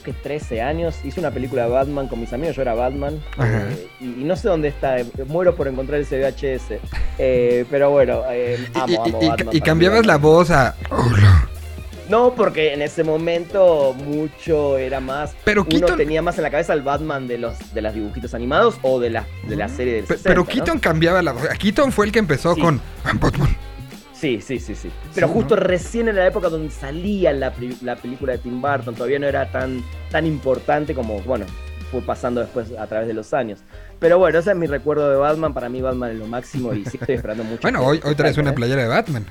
creo 0.00 0.14
que 0.14 0.20
13 0.22 0.60
años, 0.62 0.96
hice 1.04 1.20
una 1.20 1.30
película 1.30 1.64
de 1.64 1.70
Batman 1.70 2.08
con 2.08 2.20
mis 2.20 2.32
amigos, 2.32 2.56
yo 2.56 2.62
era 2.62 2.74
Batman, 2.74 3.20
eh, 3.42 3.86
y, 4.00 4.04
y 4.04 4.24
no 4.24 4.36
sé 4.36 4.48
dónde 4.48 4.68
está, 4.68 4.98
eh, 5.00 5.06
muero 5.26 5.54
por 5.54 5.68
encontrar 5.68 6.00
ese 6.00 6.18
VHS, 6.20 6.78
eh, 7.18 7.64
pero 7.70 7.90
bueno, 7.90 8.22
amo, 8.74 8.92
y, 8.92 8.96
amo 8.96 9.18
y- 9.22 9.28
Batman. 9.28 9.48
y 9.56 9.60
cambiabas 9.60 10.06
la 10.06 10.16
voz 10.18 10.50
a. 10.50 10.74
Hola. 10.90 11.48
No, 12.06 12.34
porque 12.34 12.74
en 12.74 12.82
ese 12.82 13.02
momento 13.02 13.94
mucho 13.94 14.76
era 14.76 15.00
más. 15.00 15.34
Pero 15.42 15.62
uno 15.62 15.70
Keaton- 15.86 15.96
tenía 15.96 16.20
más 16.20 16.36
en 16.36 16.42
la 16.42 16.50
cabeza 16.50 16.74
el 16.74 16.82
Batman 16.82 17.26
de 17.26 17.38
los 17.38 17.72
de 17.72 17.80
las 17.80 17.94
dibujitos 17.94 18.34
animados 18.34 18.76
o 18.82 19.00
de 19.00 19.08
la, 19.08 19.24
de 19.48 19.56
la 19.56 19.70
serie 19.70 19.94
del 19.94 20.02
Pe- 20.04 20.18
60, 20.18 20.28
Pero 20.28 20.42
¿no? 20.42 20.46
Keaton 20.46 20.78
cambiaba 20.80 21.22
la 21.22 21.32
voz. 21.32 21.42
Keaton 21.58 21.92
fue 21.92 22.04
el 22.04 22.12
que 22.12 22.18
empezó 22.18 22.54
Sí. 22.54 22.60
con. 22.60 22.78
"I'm 23.06 23.18
Batman". 23.18 23.56
Sí, 24.24 24.40
sí, 24.40 24.58
sí, 24.58 24.74
sí. 24.74 24.90
Pero 25.14 25.26
Sí, 25.28 25.34
justo 25.34 25.54
¿no? 25.54 25.60
recién 25.62 26.08
en 26.08 26.16
la 26.16 26.26
época 26.26 26.48
donde 26.48 26.70
salía 26.70 27.30
la, 27.34 27.52
la 27.82 27.96
película 27.96 28.32
de 28.32 28.38
Tim 28.38 28.58
Burton, 28.62 28.94
todavía 28.94 29.18
no 29.18 29.26
era 29.26 29.52
tan, 29.52 29.84
tan 30.10 30.24
importante 30.24 30.94
como, 30.94 31.20
bueno, 31.20 31.44
fue 31.90 32.00
pasando 32.00 32.40
después 32.40 32.72
a 32.78 32.86
través 32.86 33.06
de 33.06 33.12
los 33.12 33.34
años. 33.34 33.60
Pero 33.98 34.18
bueno, 34.18 34.38
ese 34.38 34.52
es 34.52 34.56
mi 34.56 34.66
recuerdo 34.66 35.10
de 35.10 35.16
Batman. 35.16 35.52
Para 35.52 35.68
mí 35.68 35.82
Batman 35.82 36.12
es 36.12 36.16
lo 36.16 36.26
máximo 36.26 36.72
y 36.72 36.86
sí 36.86 36.96
estoy 36.98 37.16
esperando 37.16 37.44
mucho. 37.44 37.60
Bueno, 37.62 37.84
hoy, 37.84 38.00
hoy 38.02 38.14
traes 38.14 38.38
una 38.38 38.50
¿eh? 38.50 38.54
playera 38.54 38.80
de 38.80 38.88
Batman. 38.88 39.26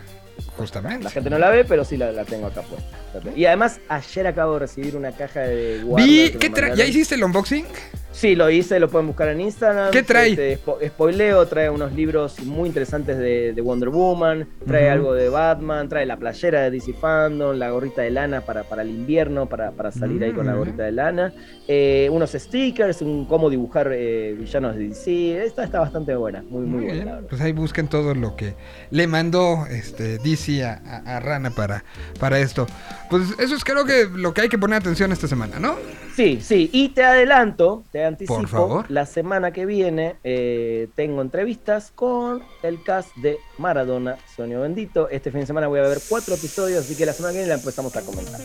Justamente. 0.58 1.04
La 1.06 1.10
gente 1.10 1.30
no 1.30 1.40
la 1.40 1.50
ve, 1.50 1.64
pero 1.66 1.84
sí 1.86 1.98
la, 1.98 2.12
la 2.12 2.26
tengo 2.26 2.48
acá 2.48 2.62
puesta. 2.62 3.30
Y 3.36 3.46
además, 3.46 3.80
ayer 3.90 4.28
acabo 4.28 4.54
de 4.54 4.60
recibir 4.60 4.96
una 4.96 5.12
caja 5.12 5.42
de 5.42 5.84
Vi. 5.96 6.32
¿qué 6.40 6.52
¿Ya 6.76 6.86
hiciste 6.86 7.16
el 7.16 7.24
unboxing? 7.24 7.66
Sí, 8.12 8.36
lo 8.36 8.48
hice, 8.52 8.80
lo 8.80 8.90
pueden 8.90 9.08
buscar 9.08 9.30
en 9.30 9.42
Instagram. 9.42 9.90
¿Qué 9.90 10.04
trae? 10.04 10.36
Te 10.36 10.60
spo- 10.60 10.78
spoileo, 10.88 11.48
trae 11.48 11.68
unos 11.72 11.94
libros 11.94 12.40
muy 12.44 12.68
interesantes 12.68 13.18
de, 13.18 13.54
de 13.54 13.62
Wonder 13.62 13.90
Woman, 13.90 14.48
trae 14.68 14.88
algo 14.88 15.16
de 15.16 15.30
Batman, 15.30 15.90
trae 15.90 16.06
la 16.06 16.16
playera 16.18 16.62
de 16.62 16.70
DC 16.72 16.94
Fandom, 16.94 17.58
la 17.58 17.72
gorrita 17.72 18.04
de 18.04 18.12
lana 18.12 18.42
para, 18.42 18.64
para 18.66 18.84
el 18.84 18.90
invierno, 18.92 19.50
para, 19.50 19.72
para 19.72 19.92
salir 19.92 20.24
ahí 20.24 20.32
con 20.32 20.46
la 20.46 20.54
Mm. 20.54 20.58
gorrita 20.58 20.84
de 20.84 20.92
lana, 20.92 21.34
eh, 21.68 22.08
unos 22.12 22.32
stickers, 22.34 23.02
un 23.02 23.26
cómo 23.26 23.50
dibujar 23.50 23.90
eh, 23.92 24.36
villanos 24.40 24.76
de 24.76 24.90
DC. 24.90 25.44
Esta 25.44 25.64
está 25.64 25.80
bastante 25.80 26.16
buena, 26.16 26.44
muy, 26.44 26.62
muy, 26.68 26.82
Muy 26.82 26.86
buena. 26.86 27.14
bien. 27.16 27.28
Pues 27.28 27.42
ahí 27.42 27.52
busquen 27.52 27.88
todo 27.88 28.14
lo 28.14 28.36
que 28.36 28.54
le 28.92 29.08
mandó 29.08 29.66
este 29.66 30.20
DC 30.24 30.64
a, 30.64 30.82
a- 30.86 31.18
a 31.18 31.20
Rana 31.20 31.50
para, 31.52 31.84
para 32.20 32.40
esto. 32.40 32.66
Pues 33.10 33.24
eso 33.40 33.56
es 33.56 33.64
creo 33.64 33.86
que 33.86 34.06
lo 34.14 34.34
que 34.34 34.42
hay 34.42 34.50
que 34.50 34.58
poner 34.58 34.78
atención 34.80 35.12
esta 35.12 35.28
semana, 35.28 35.60
¿no? 35.60 35.76
Sí, 36.16 36.40
sí, 36.42 36.70
y 36.72 36.90
te 36.90 37.04
adelanto, 37.04 37.84
te 37.92 38.06
anticipo, 38.06 38.36
Por 38.38 38.48
favor. 38.48 38.86
la 38.90 39.06
semana 39.08 39.52
que 39.52 39.66
viene 39.66 40.16
eh, 40.24 40.88
tengo 40.96 41.22
entrevistas 41.24 41.92
con 41.94 42.44
el 42.62 42.84
cast 42.84 43.16
de 43.18 43.38
Maradona, 43.58 44.18
Sueño 44.36 44.62
Bendito. 44.62 45.10
Este 45.10 45.32
fin 45.32 45.40
de 45.42 45.48
semana 45.48 45.68
voy 45.68 45.80
a 45.80 45.84
ver 45.84 46.00
cuatro 46.08 46.36
episodios, 46.36 46.86
así 46.86 46.96
que 46.96 47.06
la 47.08 47.14
semana 47.14 47.32
que 47.34 47.40
viene 47.40 47.50
la 47.50 47.60
empezamos 47.60 47.96
a 47.96 48.02
comentar. 48.02 48.40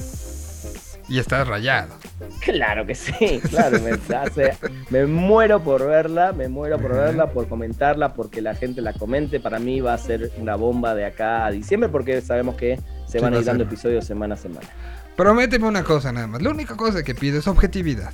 Y 1.09 1.19
estás 1.19 1.49
rayado. 1.49 1.95
Claro 2.41 2.85
que 2.87 2.95
sí, 2.95 3.41
claro, 3.49 3.79
me, 3.81 3.93
hace- 4.17 4.57
me 4.91 5.07
muero 5.07 5.63
por 5.63 5.87
verla, 5.87 6.33
me 6.33 6.49
muero 6.49 6.79
por 6.79 6.93
verla, 6.93 7.31
por 7.31 7.49
comentarla, 7.49 8.13
porque 8.15 8.43
la 8.43 8.55
gente 8.55 8.83
la 8.83 8.93
comente. 8.93 9.41
Para 9.41 9.59
mí 9.59 9.81
va 9.81 9.95
a 9.95 9.99
ser 9.99 10.31
una 10.39 10.55
bomba 10.57 10.95
de 10.95 11.07
acá 11.07 11.47
a 11.47 11.51
diciembre, 11.51 11.89
porque 11.89 12.21
sabemos 12.21 12.57
que 12.57 12.77
se 13.07 13.13
Sí, 13.13 13.19
van 13.21 13.33
va 13.33 13.39
a 13.39 13.41
ir 13.41 13.47
dando 13.47 13.65
episodios 13.65 14.05
semana 14.05 14.35
a 14.35 14.39
semana. 14.39 14.67
Prométeme 15.17 15.67
una 15.67 15.83
cosa 15.83 16.13
nada 16.13 16.27
más. 16.27 16.43
La 16.43 16.51
única 16.51 16.77
cosa 16.77 17.03
que 17.03 17.15
pido 17.15 17.39
es 17.39 17.47
objetividad. 17.49 18.13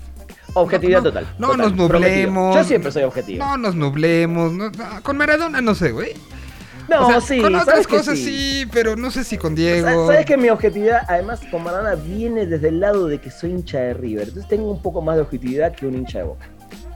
Objetividad 0.54 0.98
No, 1.00 1.04
total. 1.04 1.26
no 1.38 1.48
total, 1.48 1.58
nos 1.76 1.88
prometido. 1.88 2.26
nublemos. 2.26 2.56
Yo 2.56 2.64
siempre 2.64 2.92
soy 2.92 3.02
objetivo. 3.02 3.44
No 3.44 3.56
nos 3.56 3.74
nublemos. 3.74 4.52
no- 4.52 4.70
no, 4.70 5.02
con 5.02 5.16
Maradona 5.16 5.60
no 5.60 5.74
sé, 5.74 5.90
güey. 5.90 6.12
No, 6.88 7.06
O 7.06 7.10
sea, 7.10 7.20
sí, 7.20 7.38
con 7.40 7.54
otras 7.54 7.64
¿sabes 7.66 7.86
que 7.86 7.96
cosas 7.96 8.18
sí? 8.18 8.66
pero 8.72 8.96
no 8.96 9.10
sé 9.10 9.24
si 9.24 9.38
con 9.38 9.54
Diego. 9.54 9.86
Sa- 9.86 10.12
¿Sabes 10.12 10.26
que 10.26 10.36
mi 10.36 10.48
objetividad, 10.50 11.02
además, 11.08 11.40
con 11.50 11.62
Maradona 11.62 11.94
viene 11.94 12.46
desde 12.46 12.68
el 12.68 12.80
lado 12.80 13.06
de 13.06 13.18
que 13.18 13.30
soy 13.30 13.50
hincha 13.50 13.78
de 13.80 13.94
River? 13.94 14.28
Entonces 14.28 14.48
tengo 14.48 14.70
un 14.70 14.82
poco 14.82 15.00
más 15.00 15.16
de 15.16 15.22
objetividad 15.22 15.74
que 15.74 15.86
un 15.86 15.94
hincha 15.94 16.18
de 16.18 16.24
Boca. 16.24 16.46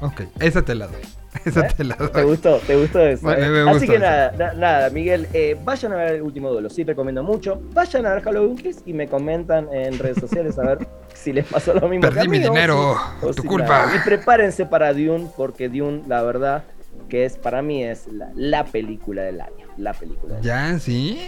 Ok, 0.00 0.22
esa 0.40 0.62
te 0.62 0.74
la 0.74 0.86
doy. 0.86 1.00
Esa 1.44 1.66
¿Eh? 1.66 1.74
te 1.76 1.84
la 1.84 1.94
doy. 1.96 2.08
¿Te 2.08 2.22
gustó? 2.24 2.56
¿Te 2.66 2.74
gustó 2.74 3.00
eso? 3.00 3.30
Eh? 3.32 3.48
me 3.48 3.70
Así 3.70 3.86
que 3.86 3.94
eso. 3.96 4.02
nada, 4.02 4.32
na- 4.38 4.52
nada, 4.54 4.90
Miguel, 4.90 5.28
eh, 5.34 5.56
vayan 5.62 5.92
a 5.92 5.96
ver 5.96 6.14
el 6.14 6.22
último 6.22 6.50
duelo, 6.50 6.70
sí 6.70 6.84
recomiendo 6.84 7.22
mucho. 7.22 7.60
Vayan 7.74 8.06
a 8.06 8.14
ver 8.14 8.22
Halloween 8.22 8.56
Kills 8.56 8.78
y 8.86 8.92
me 8.94 9.08
comentan 9.08 9.68
en 9.72 9.98
redes 9.98 10.18
sociales 10.18 10.58
a 10.58 10.62
ver 10.62 10.88
si 11.14 11.32
les 11.34 11.46
pasó 11.46 11.74
lo 11.74 11.86
mismo. 11.88 12.02
que 12.08 12.14
Perdí 12.14 12.20
a 12.20 12.30
mi 12.30 12.38
mí 12.38 12.44
dinero, 12.44 12.96
o 13.20 13.26
tu 13.34 13.42
si 13.42 13.48
culpa. 13.48 13.86
nada. 13.86 13.96
Y 13.96 13.98
prepárense 14.00 14.64
para 14.66 14.92
Dune, 14.94 15.28
porque 15.36 15.68
Dune, 15.68 16.02
la 16.08 16.22
verdad, 16.22 16.64
que 17.08 17.24
es 17.24 17.36
para 17.36 17.62
mí 17.62 17.84
es 17.84 18.06
la, 18.08 18.30
la 18.34 18.64
película 18.64 19.22
del 19.22 19.40
año. 19.40 19.66
La 19.76 19.92
película 19.94 20.36
del 20.36 20.50
año. 20.50 20.72
Ya, 20.74 20.78
sí. 20.78 21.18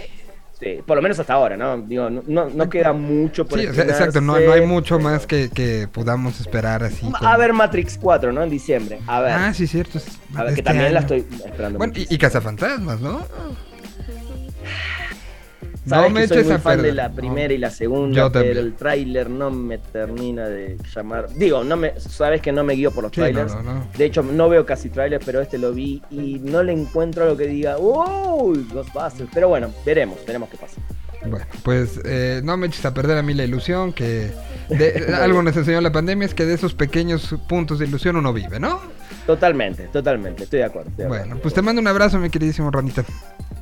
Sí, 0.59 0.79
por 0.85 0.95
lo 0.95 1.01
menos 1.01 1.17
hasta 1.19 1.33
ahora, 1.33 1.57
¿no? 1.57 1.75
Digo, 1.81 2.07
no, 2.11 2.21
no, 2.27 2.47
no 2.51 2.69
queda 2.69 2.93
mucho 2.93 3.47
por 3.47 3.59
Sí, 3.59 3.65
exacto, 3.65 4.21
no, 4.21 4.39
no 4.39 4.51
hay 4.53 4.61
mucho 4.65 4.97
pero- 4.97 5.09
más 5.09 5.25
que, 5.25 5.49
que 5.49 5.87
podamos 5.91 6.39
esperar 6.39 6.83
así. 6.83 7.09
A 7.19 7.35
ver 7.35 7.51
Matrix 7.51 7.97
4, 7.99 8.31
¿no? 8.31 8.43
En 8.43 8.49
diciembre. 8.51 8.99
A 9.07 9.21
ver. 9.21 9.31
Ah, 9.31 9.53
sí, 9.55 9.65
cierto. 9.65 9.97
es 9.97 10.05
a 10.35 10.43
ver, 10.43 10.53
que 10.53 10.59
este 10.59 10.63
también 10.63 10.93
la 10.93 10.99
estoy 10.99 11.25
esperando. 11.43 11.79
Bueno, 11.79 11.93
y, 11.95 12.05
y 12.13 12.17
Cazafantasmas, 12.19 13.01
¿no? 13.01 13.25
Sabes 15.87 16.09
no 16.09 16.13
me 16.15 16.21
que 16.21 16.27
soy 16.27 16.43
muy 16.43 16.51
a 16.53 16.59
fan 16.59 16.81
de 16.81 16.91
la 16.93 17.09
primera 17.11 17.53
y 17.53 17.57
la 17.57 17.71
segunda, 17.71 18.31
pero 18.31 18.59
el 18.59 18.75
tráiler 18.75 19.29
no 19.29 19.49
me 19.49 19.79
termina 19.79 20.47
de 20.47 20.77
llamar. 20.95 21.27
Digo, 21.33 21.63
no 21.63 21.75
me, 21.75 21.99
sabes 21.99 22.39
que 22.41 22.51
no 22.51 22.63
me 22.63 22.73
guío 22.75 22.91
por 22.91 23.03
los 23.03 23.11
Sí, 23.11 23.19
no, 23.19 23.25
trailers. 23.25 23.55
no, 23.55 23.63
no. 23.63 23.87
De 23.97 24.05
hecho, 24.05 24.21
no 24.21 24.47
veo 24.47 24.63
casi 24.65 24.89
trailers, 24.89 25.25
pero 25.25 25.41
este 25.41 25.57
lo 25.57 25.73
vi 25.73 26.01
y 26.11 26.39
no 26.39 26.61
le 26.61 26.73
encuentro 26.73 27.23
algo 27.23 27.35
que 27.37 27.47
diga, 27.47 27.77
¡Uy! 27.79 28.67
Ghostbusters. 28.71 29.29
Pero 29.33 29.49
bueno, 29.49 29.71
veremos, 29.85 30.19
veremos 30.25 30.49
qué 30.49 30.57
pasa. 30.57 30.79
Bueno, 31.25 31.45
pues 31.63 31.99
eh, 32.03 32.41
no 32.43 32.57
me 32.57 32.67
eches 32.67 32.83
a 32.85 32.93
perder 32.93 33.17
a 33.17 33.21
mí 33.23 33.33
la 33.33 33.43
ilusión 33.43 33.93
que 33.93 34.31
de- 34.69 35.13
algo 35.19 35.41
nos 35.43 35.55
enseñó 35.57 35.79
la 35.81 35.91
pandemia 35.91 36.25
es 36.25 36.33
que 36.33 36.45
de 36.45 36.53
esos 36.55 36.73
pequeños 36.73 37.35
puntos 37.47 37.79
de 37.79 37.85
ilusión 37.85 38.15
uno 38.15 38.33
vive, 38.33 38.59
¿no? 38.59 38.79
Totalmente, 39.27 39.83
totalmente, 39.87 40.43
estoy 40.43 40.59
de 40.59 40.65
acuerdo. 40.65 40.89
estoy 40.89 41.03
de 41.03 41.09
Bueno, 41.09 41.23
acuerdo. 41.25 41.41
pues 41.43 41.53
te 41.53 41.61
mando 41.61 41.79
un 41.81 41.87
abrazo, 41.87 42.17
mi 42.19 42.29
queridísimo 42.31 42.71
Ranita. 42.71 43.03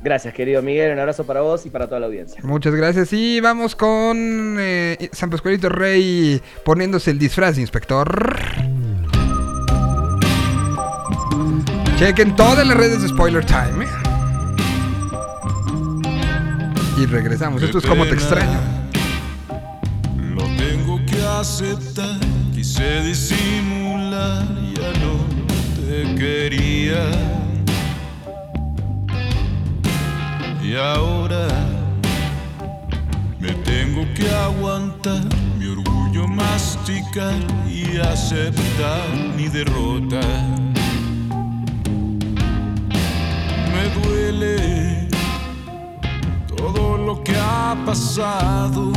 Gracias, 0.02 0.32
querido 0.32 0.62
Miguel, 0.62 0.92
un 0.92 0.98
abrazo 0.98 1.24
para 1.24 1.42
vos 1.42 1.66
y 1.66 1.70
para 1.70 1.86
toda 1.86 2.00
la 2.00 2.06
audiencia. 2.06 2.40
Muchas 2.42 2.74
gracias. 2.74 3.12
Y 3.12 3.40
vamos 3.40 3.76
con 3.76 4.56
eh, 4.58 5.10
San 5.12 5.28
Pascualito 5.28 5.68
Rey 5.68 6.40
poniéndose 6.64 7.10
el 7.10 7.18
disfraz 7.18 7.56
de 7.56 7.62
inspector. 7.62 8.38
Chequen 11.98 12.34
todas 12.34 12.66
las 12.66 12.76
redes 12.78 13.02
de 13.02 13.08
Spoiler 13.08 13.44
Time. 13.44 13.84
¿eh? 13.84 13.88
Y 16.96 17.04
regresamos. 17.04 17.62
Esto 17.62 17.78
es 17.78 17.84
como 17.84 18.06
te 18.06 18.14
extraño. 18.14 18.58
Lo 20.16 20.44
tengo 20.56 20.98
que 21.04 21.22
aceptar, 21.22 22.18
quise 22.54 23.02
disimular, 23.02 24.46
ya 24.74 24.92
no 25.00 25.26
te 25.76 26.14
quería. 26.14 27.49
Y 30.70 30.76
ahora 30.76 31.48
me 33.40 33.50
tengo 33.64 34.06
que 34.14 34.30
aguantar, 34.30 35.24
música 36.90 37.32
y 37.68 37.98
aceptar 37.98 39.08
mi 39.36 39.48
derrota. 39.48 40.20
Me 43.74 43.84
duele 44.00 45.08
todo 46.56 46.96
lo 46.96 47.24
que 47.24 47.34
ha 47.36 47.76
pasado. 47.84 48.92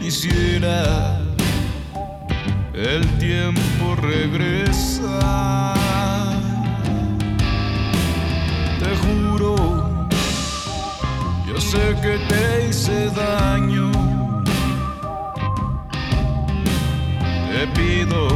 Quisiera 0.00 1.20
el 2.72 3.06
tiempo 3.18 3.96
regresar. 3.96 5.83
Te 8.84 8.94
juro, 8.96 9.56
yo 11.46 11.58
sé 11.58 11.96
que 12.02 12.18
te 12.28 12.68
hice 12.68 13.10
daño. 13.10 13.90
Te 17.50 17.66
pido 17.68 18.28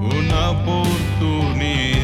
una 0.00 0.50
oportunidad. 0.50 1.95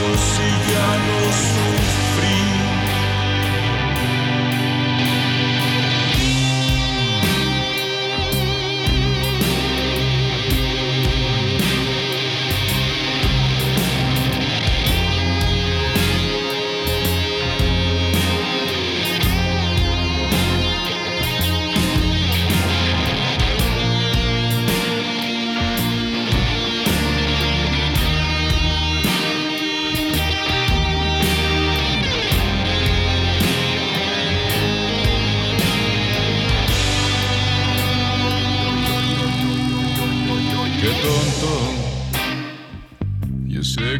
Brazos 0.00 0.40
y 0.40 0.72
ya 0.72 0.96
no 0.96 1.79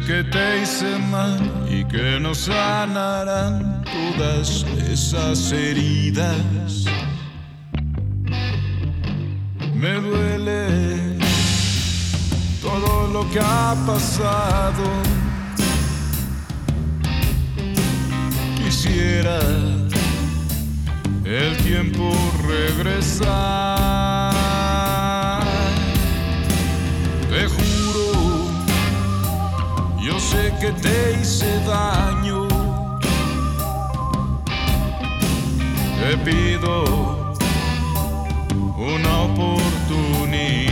que 0.05 0.23
te 0.23 0.61
hice 0.61 0.97
mal 1.09 1.39
y 1.69 1.83
que 1.85 2.19
no 2.19 2.33
sanarán 2.33 3.83
todas 3.83 4.65
esas 4.89 5.51
heridas. 5.51 6.85
Me 9.75 9.93
duele 9.95 11.17
todo 12.61 13.07
lo 13.07 13.29
que 13.31 13.39
ha 13.39 13.75
pasado. 13.85 14.83
Quisiera 18.57 19.39
el 21.25 21.57
tiempo 21.57 22.11
regresar. 22.47 23.90
Sé 30.31 30.53
que 30.61 30.71
te 30.71 30.95
hice 31.19 31.49
daño. 31.65 32.47
Te 35.99 36.17
pido 36.25 36.73
una 38.77 39.13
oportunidad. 39.27 40.70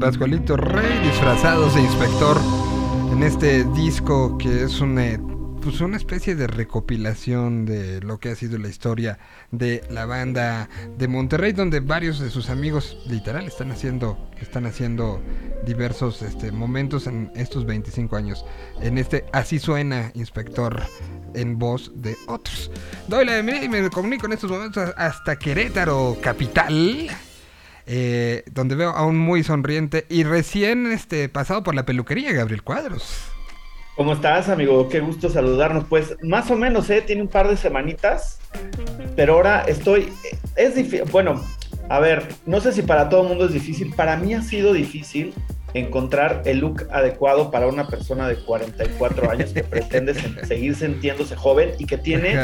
Pascualito 0.00 0.56
Rey 0.56 0.98
disfrazados 1.00 1.74
de 1.74 1.82
inspector 1.82 2.40
en 3.12 3.22
este 3.22 3.64
disco 3.64 4.38
que 4.38 4.62
es 4.62 4.80
una, 4.80 5.20
pues 5.60 5.82
una 5.82 5.98
especie 5.98 6.34
de 6.34 6.46
recopilación 6.46 7.66
de 7.66 8.00
lo 8.00 8.18
que 8.18 8.30
ha 8.30 8.34
sido 8.34 8.56
la 8.56 8.68
historia 8.68 9.18
de 9.50 9.84
la 9.90 10.06
banda 10.06 10.70
de 10.96 11.06
Monterrey 11.06 11.52
donde 11.52 11.80
varios 11.80 12.18
de 12.18 12.30
sus 12.30 12.48
amigos 12.48 12.96
literal 13.10 13.46
están 13.46 13.72
haciendo 13.72 14.16
están 14.40 14.64
haciendo 14.64 15.20
diversos 15.66 16.22
este, 16.22 16.50
momentos 16.50 17.06
en 17.06 17.30
estos 17.36 17.66
25 17.66 18.16
años 18.16 18.46
en 18.80 18.96
este 18.96 19.26
así 19.34 19.58
suena 19.58 20.12
inspector 20.14 20.82
en 21.34 21.58
voz 21.58 21.92
de 21.94 22.16
otros. 22.26 22.70
Doy 23.06 23.26
la 23.26 23.34
bienvenida 23.34 23.64
y 23.64 23.68
me 23.68 23.90
comunico 23.90 24.26
en 24.26 24.32
estos 24.32 24.50
momentos 24.50 24.94
hasta 24.96 25.36
Querétaro, 25.36 26.16
capital. 26.22 27.10
Eh, 27.92 28.44
donde 28.52 28.76
veo 28.76 28.90
a 28.90 29.04
un 29.04 29.18
muy 29.18 29.42
sonriente 29.42 30.06
y 30.08 30.22
recién 30.22 30.92
este, 30.92 31.28
pasado 31.28 31.64
por 31.64 31.74
la 31.74 31.84
peluquería, 31.84 32.30
Gabriel 32.30 32.62
Cuadros. 32.62 33.18
¿Cómo 33.96 34.12
estás, 34.12 34.48
amigo? 34.48 34.88
Qué 34.88 35.00
gusto 35.00 35.28
saludarnos. 35.28 35.86
Pues 35.88 36.16
más 36.22 36.48
o 36.52 36.56
menos, 36.56 36.88
¿eh? 36.88 37.02
Tiene 37.04 37.22
un 37.22 37.26
par 37.26 37.48
de 37.48 37.56
semanitas, 37.56 38.38
pero 39.16 39.34
ahora 39.34 39.64
estoy... 39.66 40.12
Es 40.54 40.76
difícil, 40.76 41.02
bueno, 41.10 41.44
a 41.88 41.98
ver, 41.98 42.28
no 42.46 42.60
sé 42.60 42.72
si 42.72 42.82
para 42.82 43.08
todo 43.08 43.22
el 43.22 43.28
mundo 43.30 43.46
es 43.46 43.52
difícil, 43.52 43.92
para 43.92 44.16
mí 44.16 44.34
ha 44.34 44.42
sido 44.42 44.72
difícil 44.72 45.34
encontrar 45.74 46.42
el 46.44 46.58
look 46.58 46.86
adecuado 46.92 47.50
para 47.50 47.66
una 47.66 47.88
persona 47.88 48.28
de 48.28 48.36
44 48.36 49.28
años 49.32 49.50
que 49.50 49.64
pretende 49.64 50.14
seguir 50.46 50.76
sintiéndose 50.76 51.34
joven 51.34 51.72
y 51.76 51.86
que 51.86 51.98
tiene 51.98 52.36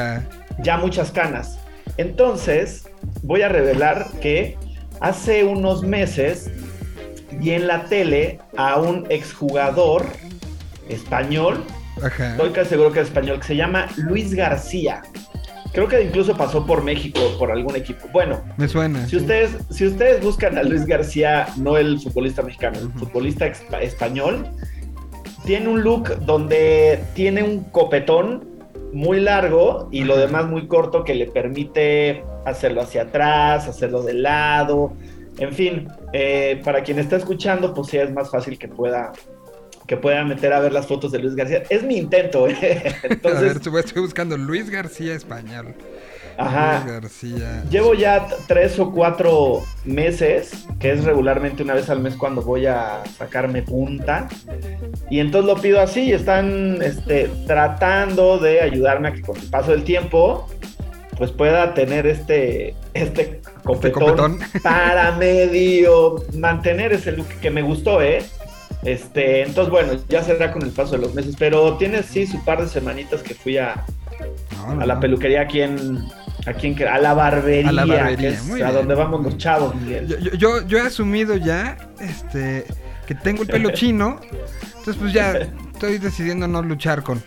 ya 0.59 0.77
muchas 0.77 1.13
canas. 1.13 1.61
Entonces, 1.99 2.89
voy 3.23 3.43
a 3.43 3.49
revelar 3.49 4.09
que 4.21 4.59
hace 5.01 5.45
unos 5.45 5.83
meses 5.83 6.51
vi 7.33 7.51
en 7.53 7.67
la 7.67 7.85
tele 7.85 8.39
a 8.57 8.77
un 8.81 9.07
exjugador 9.11 10.07
español, 10.89 11.63
Ajá. 12.03 12.33
estoy 12.33 12.51
casi 12.51 12.71
seguro 12.71 12.93
que 12.93 13.01
es 13.01 13.09
español, 13.09 13.41
que 13.41 13.47
se 13.47 13.57
llama 13.57 13.87
Luis 13.97 14.35
García. 14.35 15.03
Creo 15.73 15.89
que 15.89 16.03
incluso 16.03 16.35
pasó 16.37 16.65
por 16.65 16.83
México, 16.83 17.21
por 17.39 17.51
algún 17.51 17.77
equipo. 17.77 18.07
Bueno, 18.11 18.41
Me 18.57 18.67
suena. 18.67 19.07
si 19.07 19.17
ustedes, 19.17 19.51
si 19.71 19.87
ustedes 19.87 20.23
buscan 20.25 20.57
a 20.57 20.63
Luis 20.63 20.87
García, 20.87 21.47
no 21.59 21.77
el 21.77 22.01
futbolista 22.01 22.43
mexicano, 22.43 22.79
el 22.79 22.91
futbolista 22.93 23.47
español, 23.83 24.47
tiene 25.45 25.69
un 25.69 25.83
look 25.83 26.19
donde 26.25 27.05
tiene 27.15 27.43
un 27.43 27.65
copetón 27.65 28.56
muy 28.93 29.21
largo 29.21 29.89
y 29.91 30.05
lo 30.05 30.17
demás 30.17 30.47
muy 30.47 30.67
corto 30.67 31.05
que 31.05 31.15
le 31.15 31.27
permite 31.27 32.25
hacerlo 32.45 32.83
hacia 32.83 33.03
atrás, 33.03 33.69
hacerlo 33.69 34.03
de 34.03 34.15
lado. 34.15 34.93
En 35.39 35.53
fin, 35.53 35.89
eh, 36.13 36.61
para 36.65 36.83
quien 36.83 36.99
está 36.99 37.17
escuchando, 37.17 37.75
pues 37.75 37.89
sí 37.89 37.99
es 37.99 38.13
más 38.13 38.31
fácil 38.31 38.59
que 38.59 38.69
pueda 38.69 39.13
que 39.87 39.97
pueda 39.97 40.25
meter 40.25 40.53
a 40.53 40.61
ver 40.61 40.73
las 40.73 40.87
fotos 40.87 41.13
de 41.13 41.21
Luis 41.21 41.37
García. 41.37 41.63
Es 41.71 41.83
mi 41.83 41.97
intento, 41.97 42.49
¿eh? 42.49 42.57
a 43.03 43.09
ver, 43.09 43.13
Entonces, 43.13 43.57
estoy 43.57 44.03
buscando 44.03 44.37
Luis 44.37 44.69
García 44.69 45.15
español. 45.15 45.75
Ajá. 46.39 46.83
Luis 46.85 46.93
García. 46.93 47.65
Llevo 47.71 47.95
ya 47.95 48.27
tres 48.47 48.79
o 48.79 48.91
cuatro 48.91 49.63
meses, 49.85 50.67
que 50.79 50.93
es 50.93 51.05
regularmente 51.05 51.63
una 51.63 51.75
vez 51.75 51.89
al 51.91 52.01
mes 52.01 52.17
cuando 52.17 52.43
voy 52.43 52.67
a 52.67 53.03
sacarme 53.17 53.63
punta. 53.63 54.29
Y 55.11 55.21
entonces 55.21 55.55
lo 55.55 55.61
pido 55.61 55.81
así, 55.81 56.13
están 56.13 56.81
este, 56.83 57.31
tratando 57.47 58.39
de 58.39 58.61
ayudarme 58.61 59.09
a 59.09 59.13
que 59.13 59.23
con 59.23 59.37
el 59.37 59.49
paso 59.49 59.71
del 59.71 59.85
tiempo, 59.85 60.49
pues 61.17 61.31
pueda 61.31 61.75
tener 61.75 62.07
este, 62.07 62.75
este 62.95 63.41
copetón, 63.65 64.03
copetón. 64.03 64.39
para 64.63 65.13
medio 65.13 66.23
mantener 66.35 66.93
ese 66.93 67.13
look 67.13 67.29
que 67.41 67.51
me 67.51 67.63
gustó, 67.63 68.03
¿eh? 68.03 68.25
Este, 68.83 69.43
entonces 69.43 69.71
bueno, 69.71 69.95
ya 70.09 70.23
será 70.23 70.53
con 70.53 70.63
el 70.63 70.71
paso 70.71 70.93
de 70.93 70.99
los 70.99 71.15
meses, 71.15 71.35
pero 71.39 71.77
tiene 71.77 72.03
sí 72.03 72.27
su 72.27 72.45
par 72.45 72.63
de 72.63 72.69
semanitas 72.69 73.23
que 73.23 73.35
fui 73.35 73.59
a, 73.59 73.85
No, 74.57 74.75
no, 74.75 74.83
a 74.83 74.87
la 74.87 75.01
peluquería 75.01 75.41
aquí 75.41 75.63
en, 75.63 76.05
aquí 76.47 76.69
en, 76.69 76.89
a 76.89 76.99
la 76.99 77.15
barbería, 77.15 77.69
A 77.69 77.73
la 77.73 77.85
barbería, 77.85 78.17
que 78.17 78.29
es 78.29 78.45
muy 78.45 78.63
a 78.63 78.67
bien. 78.67 78.77
donde 78.77 78.95
vamos 78.95 79.23
los 79.23 79.37
chavos, 79.37 79.75
Miguel. 79.75 80.07
Yo, 80.39 80.67
yo, 80.67 80.79
he 80.79 80.81
asumido 80.81 81.37
ya 81.37 81.77
este 82.01 82.65
que 83.07 83.15
tengo 83.15 83.43
el 83.43 83.49
pelo 83.49 83.71
chino. 83.75 84.21
Entonces, 84.79 84.97
pues 84.97 85.13
ya 85.13 85.33
estoy 85.73 85.99
decidiendo 85.99 86.47
no 86.49 86.63
luchar 86.63 87.03
con. 87.03 87.23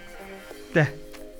Ya. 0.73 0.89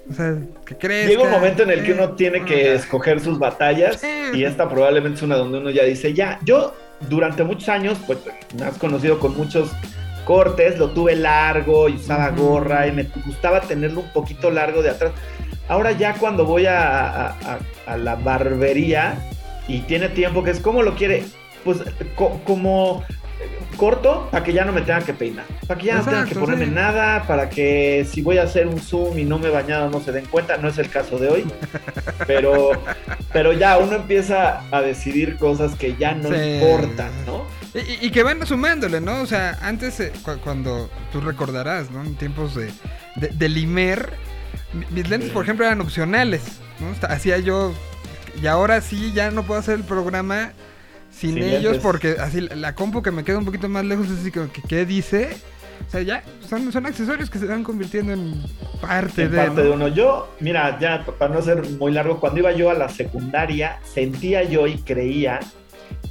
O 0.09 0.13
sea, 0.13 0.36
que 0.65 0.75
crees. 0.75 1.07
Llega 1.09 1.23
un 1.23 1.32
momento 1.32 1.63
en 1.63 1.71
el 1.71 1.84
que 1.84 1.93
uno 1.93 2.13
tiene 2.13 2.43
que 2.43 2.73
escoger 2.73 3.19
sus 3.19 3.38
batallas 3.38 4.01
y 4.34 4.43
esta 4.43 4.67
probablemente 4.67 5.17
es 5.17 5.23
una 5.23 5.36
donde 5.36 5.59
uno 5.59 5.69
ya 5.69 5.84
dice, 5.84 6.13
ya, 6.13 6.39
yo 6.43 6.73
durante 7.09 7.43
muchos 7.43 7.69
años, 7.69 7.97
pues 8.05 8.19
me 8.57 8.65
has 8.65 8.77
conocido 8.77 9.19
con 9.19 9.38
muchos 9.38 9.71
cortes, 10.25 10.77
lo 10.77 10.89
tuve 10.91 11.15
largo 11.15 11.89
y 11.89 11.95
usaba 11.95 12.30
gorra 12.32 12.88
y 12.88 12.91
me 12.91 13.07
gustaba 13.25 13.61
tenerlo 13.61 14.01
un 14.01 14.09
poquito 14.13 14.51
largo 14.51 14.82
de 14.82 14.89
atrás. 14.89 15.11
Ahora 15.70 15.91
ya 15.93 16.15
cuando 16.15 16.45
voy 16.45 16.65
a, 16.65 17.28
a- 17.28 17.28
a- 17.30 17.59
a 17.88 17.97
la 17.97 18.15
barbería 18.15 19.15
y 19.67 19.80
tiene 19.82 20.09
tiempo, 20.09 20.43
que 20.43 20.51
es 20.51 20.59
como 20.59 20.82
lo 20.84 20.95
quiere, 20.95 21.24
pues 21.63 21.78
co- 22.15 22.41
como 22.43 23.03
corto 23.78 24.28
para 24.32 24.43
que 24.43 24.51
ya 24.51 24.65
no 24.65 24.74
me 24.74 24.82
tenga 24.82 24.99
que 25.01 25.13
peinar, 25.13 25.45
para 25.67 25.80
que 25.80 25.86
ya 25.88 25.95
no 25.95 26.03
tenga 26.03 26.26
que 26.26 26.36
ponerme 26.36 26.65
sí. 26.65 26.72
nada, 26.72 27.24
para 27.28 27.49
que 27.49 28.05
si 28.11 28.22
voy 28.22 28.38
a 28.38 28.43
hacer 28.43 28.67
un 28.67 28.80
zoom 28.80 29.17
y 29.17 29.24
no 29.24 29.39
me 29.39 29.47
he 29.47 29.51
bañado 29.51 29.89
no 29.89 30.01
se 30.01 30.11
den 30.11 30.26
cuenta, 30.26 30.57
no 30.57 30.67
es 30.67 30.78
el 30.78 30.89
caso 30.89 31.17
de 31.17 31.30
hoy, 31.30 31.45
pero, 32.28 32.72
pero 33.32 33.53
ya 33.53 33.78
uno 33.78 33.93
empieza 33.95 34.63
a 34.72 34.82
decidir 34.82 35.38
cosas 35.38 35.76
que 35.76 35.95
ya 35.95 36.13
no 36.13 36.30
Sí. 36.30 36.36
importan, 36.36 37.11
¿no? 37.26 37.45
Y, 37.74 38.07
y 38.07 38.11
que 38.11 38.24
van 38.24 38.45
sumándole, 38.45 38.99
¿no? 38.99 39.22
O 39.22 39.26
sea, 39.28 39.57
antes, 39.61 39.99
eh, 39.99 40.11
cu- 40.24 40.39
cuando 40.43 40.89
tú 41.13 41.22
recordarás, 41.22 41.91
¿no? 41.91 42.03
En 42.03 42.15
tiempos 42.15 42.55
de, 42.55 42.72
de, 43.15 43.28
de 43.30 43.49
Limer, 43.49 44.09
mis 44.91 45.09
lentes, 45.09 45.30
por 45.32 45.43
ejemplo, 45.43 45.65
eran 45.65 45.82
opcionales, 45.82 46.41
¿no? 46.80 46.88
Hacía 47.07 47.38
yo. 47.39 47.74
Y 48.41 48.47
ahora 48.47 48.82
sí, 48.82 49.11
ya 49.13 49.32
no 49.32 49.43
puedo 49.43 49.59
hacer 49.59 49.76
el 49.76 49.84
programa 49.84 50.53
sin, 51.11 51.34
Sin 51.36 51.43
ellos 51.43 51.63
lentes. 51.63 51.82
porque 51.82 52.15
así 52.20 52.41
la- 52.41 52.76
compu 52.76 53.01
que 53.01 53.11
me 53.11 53.24
queda 53.24 53.38
un 53.39 53.45
poquito 53.45 53.67
más 53.67 53.84
lejos, 53.84 54.07
así 54.09 54.32
que, 54.32 54.47
que 54.49 54.61
¿qué 54.61 54.86
dice? 54.86 55.36
O 55.88 55.91
sea, 55.91 56.01
ya 56.01 56.24
son, 56.47 56.72
son 56.72 56.86
accesorios 56.86 57.30
que 57.30 57.39
se 57.39 57.45
van 57.45 57.63
convirtiendo 57.63 58.11
en 58.13 58.41
parte 58.82 59.24
En 59.24 59.32
de. 59.32 59.38
parte 59.38 59.55
¿no? 59.55 59.61
de 59.63 59.70
uno. 59.72 59.88
Yo, 59.88 60.34
mira, 60.39 60.78
ya 60.80 61.03
pa- 61.05 61.13
para 61.13 61.34
no 61.34 61.41
ser 61.41 61.67
muy 61.80 61.91
largo, 61.91 62.20
cuando 62.20 62.39
iba 62.39 62.51
yo 62.51 62.70
a 62.70 62.74
la 62.74 62.89
secundaria, 62.89 63.80
sentía 63.84 64.43
yo 64.43 64.67
y 64.67 64.78
creía 64.80 65.39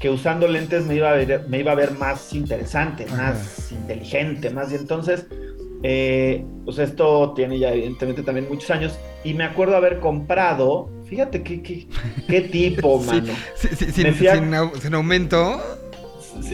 que 0.01 0.11
usando 0.11 0.49
lentes 0.49 0.85
me 0.87 0.95
iba 0.97 1.11
a 1.11 1.15
ver, 1.15 1.45
me 1.49 1.59
iba 1.61 1.73
a 1.73 1.75
ver 1.75 1.93
más 1.93 2.33
interesante, 2.33 3.05
Ajá. 3.05 3.17
más 3.35 3.71
inteligente, 3.73 4.51
más. 4.51 4.73
Y 4.73 4.77
entonces, 4.77 5.27
eh, 5.83 6.45
pues 6.65 6.79
esto 6.79 7.33
tiene 7.35 7.59
ya 7.59 7.73
evidentemente 7.73 8.23
también 8.23 8.47
muchos 8.49 8.71
años. 8.71 8.99
Y 9.25 9.35
me 9.35 9.45
acuerdo 9.45 9.77
haber 9.77 10.01
comprado, 10.01 10.91
fíjate 11.07 11.43
qué, 11.43 11.63
qué, 11.63 11.87
qué 12.29 12.41
tipo, 12.43 13.01
Sí, 13.01 13.07
mano. 13.07 13.33
sí, 13.57 13.69
sí, 13.93 14.03
Me 14.03 14.13
sin, 14.13 14.29
a- 14.29 14.35
sin 14.35 14.55
au- 14.55 14.77
sin 14.81 14.95
aumento. 14.95 15.61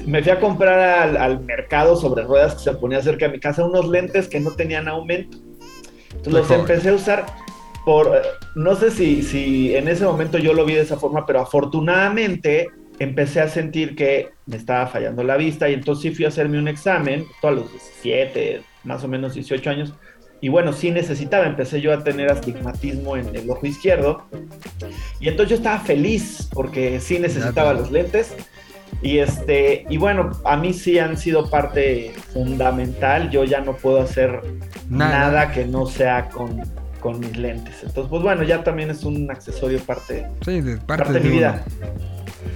Me 0.06 0.22
fui 0.22 0.32
a 0.32 0.40
comprar 0.40 0.78
al, 0.78 1.16
al 1.16 1.40
mercado 1.40 1.96
sobre 1.96 2.22
ruedas 2.24 2.54
que 2.54 2.60
se 2.62 2.72
ponía 2.74 3.02
cerca 3.02 3.26
de 3.26 3.32
mi 3.32 3.40
casa 3.40 3.64
unos 3.64 3.86
lentes 3.88 4.28
que 4.28 4.40
no 4.40 4.50
tenían 4.52 4.88
aumento. 4.88 5.36
Entonces 6.10 6.32
los 6.32 6.50
empecé 6.50 6.88
a 6.90 6.94
usar 6.94 7.26
por, 7.84 8.16
eh, 8.16 8.20
no 8.54 8.74
sé 8.76 8.90
si, 8.90 9.22
si 9.22 9.74
en 9.76 9.88
ese 9.88 10.04
momento 10.06 10.38
yo 10.38 10.54
lo 10.54 10.64
vi 10.64 10.74
de 10.74 10.80
esa 10.82 10.96
forma, 10.96 11.26
pero 11.26 11.40
afortunadamente 11.40 12.68
empecé 12.98 13.40
a 13.40 13.48
sentir 13.48 13.94
que 13.94 14.30
me 14.46 14.56
estaba 14.56 14.86
fallando 14.86 15.22
la 15.22 15.36
vista 15.36 15.68
y 15.68 15.74
entonces 15.74 16.02
sí 16.02 16.14
fui 16.14 16.24
a 16.24 16.28
hacerme 16.28 16.58
un 16.58 16.68
examen, 16.68 17.26
a 17.42 17.50
los 17.50 17.70
17, 17.70 18.62
más 18.84 19.02
o 19.04 19.08
menos 19.08 19.34
18 19.34 19.70
años. 19.70 19.92
Y 20.40 20.48
bueno, 20.50 20.72
sí 20.72 20.90
necesitaba, 20.90 21.46
empecé 21.46 21.80
yo 21.80 21.92
a 21.92 22.04
tener 22.04 22.30
astigmatismo 22.30 23.16
en 23.16 23.34
el 23.34 23.48
ojo 23.50 23.66
izquierdo. 23.66 24.24
Y 25.20 25.28
entonces 25.28 25.50
yo 25.50 25.56
estaba 25.56 25.78
feliz 25.80 26.48
porque 26.52 27.00
sí 27.00 27.18
necesitaba 27.18 27.72
los 27.72 27.90
lentes. 27.90 28.34
Y 29.02 29.18
este, 29.18 29.84
y 29.88 29.96
bueno, 29.96 30.30
a 30.44 30.56
mí 30.56 30.72
sí 30.72 30.98
han 30.98 31.16
sido 31.16 31.48
parte 31.50 32.12
fundamental. 32.32 33.30
Yo 33.30 33.44
ya 33.44 33.60
no 33.60 33.74
puedo 33.76 34.00
hacer 34.00 34.40
Nada. 34.88 35.18
nada, 35.30 35.50
que 35.52 35.64
no 35.64 35.86
sea 35.86 36.28
con, 36.28 36.60
con 37.00 37.20
mis 37.20 37.36
lentes. 37.36 37.76
Entonces, 37.82 38.08
pues 38.10 38.22
bueno, 38.22 38.42
ya 38.42 38.62
también 38.62 38.90
es 38.90 39.02
un 39.04 39.30
accesorio 39.30 39.78
parte, 39.80 40.26
Sí, 40.44 40.60
de 40.60 40.76
parte, 40.76 41.04
parte 41.04 41.20
de 41.20 41.28
mi 41.28 41.38
uno. 41.38 41.54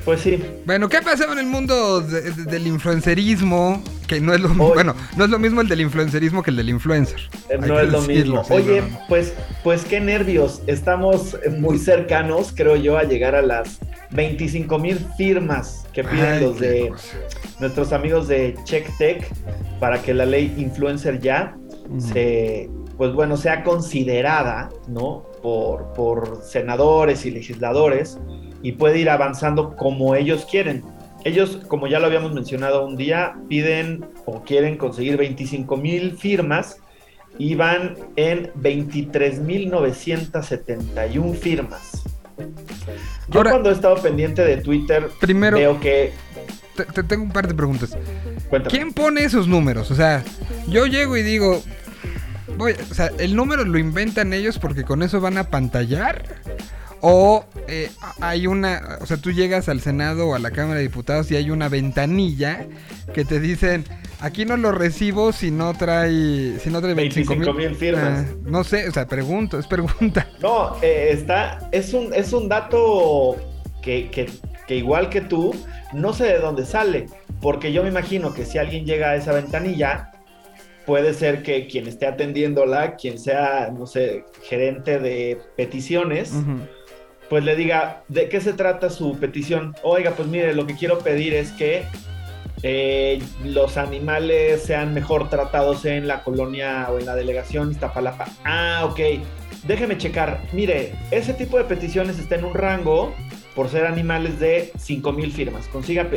Pues 0.05 0.21
sí, 0.21 0.43
Bueno, 0.65 0.89
¿qué 0.89 0.97
ha 0.99 1.03
pasado 1.03 1.33
en 1.33 1.39
el 1.39 1.47
mundo 1.47 2.01
de- 2.01 2.23
de- 2.33 2.45
del 2.45 2.67
influencerismo? 2.67 3.83
Que 4.07 4.21
no 4.21 4.33
es 4.33 4.41
lo 4.41 4.49
Hoy- 4.51 4.73
bueno, 4.75 4.95
no 5.19 5.25
es 5.25 5.31
lo 5.31 5.39
mismo 5.39 5.61
el 5.61 5.69
del 5.69 5.83
influencerismo 5.83 6.43
que 6.43 6.51
el 6.51 6.57
del 6.57 6.71
influencer. 6.71 7.21
eh, 7.51 7.59
no 7.59 7.79
es 7.79 7.91
lo 7.91 8.01
mismo. 8.03 8.43
sí, 8.45 8.53
Oye, 8.55 8.81
no, 8.81 8.89
no. 8.89 8.99
pues, 9.09 9.35
pues 9.63 9.85
qué 9.85 10.01
nervios. 10.01 10.63
Estamos 10.67 11.37
muy 11.59 11.79
cercanos, 11.79 12.53
creo 12.57 12.77
yo, 12.77 12.97
a 12.97 13.03
llegar 13.05 13.35
a 13.35 13.43
las 13.43 13.79
25 14.13 14.79
mil 14.79 14.99
firmas 15.19 15.85
que 15.93 16.03
piden 16.05 16.25
Ay, 16.25 16.41
los 16.43 16.59
de 16.59 16.89
cosa. 16.89 17.17
nuestros 17.61 17.93
amigos 17.93 18.29
de 18.29 18.55
CheckTech 18.65 19.31
para 19.79 20.01
que 20.01 20.15
la 20.15 20.25
ley 20.25 20.55
influencer 20.57 21.21
ya 21.21 21.55
se, 21.99 22.71
pues 22.97 23.13
bueno, 23.13 23.37
sea 23.37 23.63
considerada, 23.65 24.71
¿no? 24.89 25.25
Por, 25.43 25.93
por 25.93 26.43
senadores 26.43 27.25
y 27.27 27.31
legisladores 27.31 28.19
y 28.63 28.73
puede 28.73 28.99
ir 28.99 29.11
avanzando 29.11 29.77
como 29.77 30.15
ellos 30.15 30.47
quieren. 30.51 30.83
Ellos, 31.25 31.59
como 31.69 31.87
ya 31.89 31.99
lo 31.99 32.07
habíamos 32.07 32.33
mencionado 32.33 32.87
un 32.87 32.97
día, 32.97 33.35
piden 33.49 34.07
o 34.25 34.43
quieren 34.45 34.77
conseguir 34.77 35.17
25 35.17 35.77
mil 35.77 36.17
firmas 36.17 36.79
y 37.39 37.55
van 37.57 37.97
en 38.17 38.53
23.971 38.55 41.35
firmas. 41.35 42.05
Yo 43.29 43.41
Ahora- 43.41 43.51
cuando 43.51 43.71
he 43.71 43.73
estado 43.73 43.97
pendiente 44.01 44.45
de 44.45 44.59
Twitter 44.59 45.09
Primero, 45.21 45.57
veo 45.57 45.81
que... 45.81 46.13
te, 46.77 46.85
te 46.85 47.03
tengo 47.03 47.25
un 47.25 47.33
par 47.33 47.49
de 47.49 47.55
preguntas. 47.55 47.97
Cuéntame. 48.49 48.71
¿Quién 48.77 48.93
pone 48.93 49.25
esos 49.25 49.49
números? 49.49 49.91
O 49.91 49.95
sea, 49.95 50.23
yo 50.69 50.87
llego 50.87 51.17
y 51.17 51.23
digo, 51.23 51.63
voy, 52.57 52.75
o 52.91 52.95
sea, 52.95 53.11
el 53.19 53.35
número 53.37 53.65
lo 53.65 53.79
inventan 53.79 54.33
ellos 54.33 54.59
porque 54.59 54.85
con 54.85 55.03
eso 55.03 55.21
van 55.21 55.37
a 55.37 55.45
pantallar. 55.45 56.23
O 57.01 57.45
eh, 57.69 57.91
hay 58.21 58.47
una, 58.47 58.99
o 59.01 59.07
sea, 59.07 59.17
tú 59.19 59.31
llegas 59.33 59.69
al 59.69 59.81
Senado 59.81 60.29
o 60.29 60.35
a 60.35 60.39
la 60.39 60.51
Cámara 60.51 60.77
de 60.77 60.83
Diputados 60.83 61.31
y 61.31 61.37
hay 61.37 61.51
una 61.51 61.69
ventanilla 61.69 62.67
que 63.15 63.25
te 63.25 63.39
dicen, 63.41 63.85
aquí 64.21 64.45
no 64.45 64.57
lo 64.57 64.73
recibo 64.73 65.33
si 65.33 65.51
no 65.51 65.75
trae, 65.75 66.59
si 66.59 66.71
no 66.71 66.81
trae 66.81 66.95
25 66.95 67.35
25,000 67.35 67.75
firmas. 67.77 68.27
no 68.43 68.65
sé, 68.65 68.89
o 68.89 68.93
sea, 68.93 69.07
pregunto, 69.07 69.59
es 69.59 69.67
pregunta. 69.67 70.27
No, 70.41 70.77
eh, 70.83 71.11
está, 71.13 71.69
es 71.73 71.95
un, 71.95 72.13
es 72.15 72.33
un 72.33 72.49
dato 72.49 73.37
que, 73.83 74.11
que- 74.11 74.31
que 74.67 74.77
igual 74.77 75.09
que 75.09 75.23
tú, 75.23 75.55
no 75.95 76.13
sé 76.13 76.25
de 76.25 76.39
dónde 76.41 76.67
sale, 76.67 77.07
porque 77.41 77.73
yo 77.73 77.83
me 77.83 77.89
imagino 77.89 78.35
que 78.35 78.45
si 78.45 78.59
alguien 78.59 78.85
llega 78.85 79.11
a 79.11 79.17
esa 79.17 79.33
ventanilla, 79.33 80.11
puede 80.85 81.15
ser 81.15 81.43
que 81.43 81.67
quien 81.69 81.87
esté 81.87 82.07
atendiéndola, 82.07 82.97
quien 82.97 83.19
sea, 83.19 83.71
no 83.73 83.87
sé, 83.87 84.25
gerente 84.43 84.99
de 84.99 85.39
peticiones, 85.57 86.33
Ujú. 86.33 86.59
Pues 87.29 87.45
le 87.45 87.57
diga, 87.57 88.03
¿de 88.09 88.29
qué 88.29 88.41
se 88.41 88.53
trata 88.53 88.91
su 88.91 89.19
petición? 89.19 89.75
Oiga, 89.83 90.13
pues 90.13 90.29
mire, 90.29 90.55
lo 90.55 90.67
que 90.67 90.75
quiero 90.75 90.99
pedir 90.99 91.35
es 91.35 91.53
que 91.53 91.85
eh, 92.63 93.23
los 93.45 93.77
animales 93.77 94.63
sean 94.63 94.95
mejor 94.95 95.31
tratados 95.31 95.85
en 95.85 96.09
la 96.09 96.23
colonia 96.25 96.89
o 96.91 96.99
en 96.99 97.07
la 97.07 97.15
delegación 97.15 97.71
Iztapalapa. 97.71 98.27
Ah, 98.45 98.83
ok. 98.85 99.01
Déjeme 99.67 99.99
checar. 99.99 100.41
Mire, 100.53 100.95
ese 101.11 101.35
tipo 101.35 101.59
de 101.59 101.65
peticiones 101.65 102.19
está 102.19 102.37
en 102.37 102.45
un 102.45 102.55
rango 102.55 103.15
por 103.55 103.69
ser 103.69 103.87
animales 103.87 104.39
de 104.39 104.71
5 104.79 105.13
mil 105.13 105.33
firmas. 105.33 105.67
Consiga, 105.67 106.09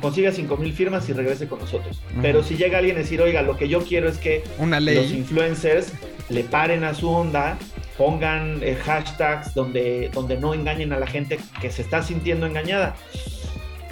consiga 0.00 0.32
5 0.32 0.56
mil 0.56 0.72
firmas 0.72 1.08
y 1.08 1.12
regrese 1.12 1.46
con 1.46 1.60
nosotros. 1.60 2.02
Pero 2.20 2.42
si 2.42 2.56
llega 2.56 2.78
alguien 2.78 2.96
a 2.96 3.00
decir, 3.00 3.22
oiga, 3.22 3.42
lo 3.42 3.56
que 3.56 3.68
yo 3.68 3.82
quiero 3.84 4.08
es 4.08 4.18
que 4.18 4.42
los 4.58 5.12
influencers 5.12 5.92
le 6.28 6.42
paren 6.42 6.82
a 6.84 6.94
su 6.94 7.08
onda, 7.08 7.56
pongan 8.00 8.62
eh, 8.62 8.76
hashtags 8.76 9.52
donde, 9.52 10.08
donde 10.14 10.38
no 10.38 10.54
engañen 10.54 10.94
a 10.94 10.98
la 10.98 11.06
gente 11.06 11.38
que 11.60 11.70
se 11.70 11.82
está 11.82 12.02
sintiendo 12.02 12.46
engañada. 12.46 12.96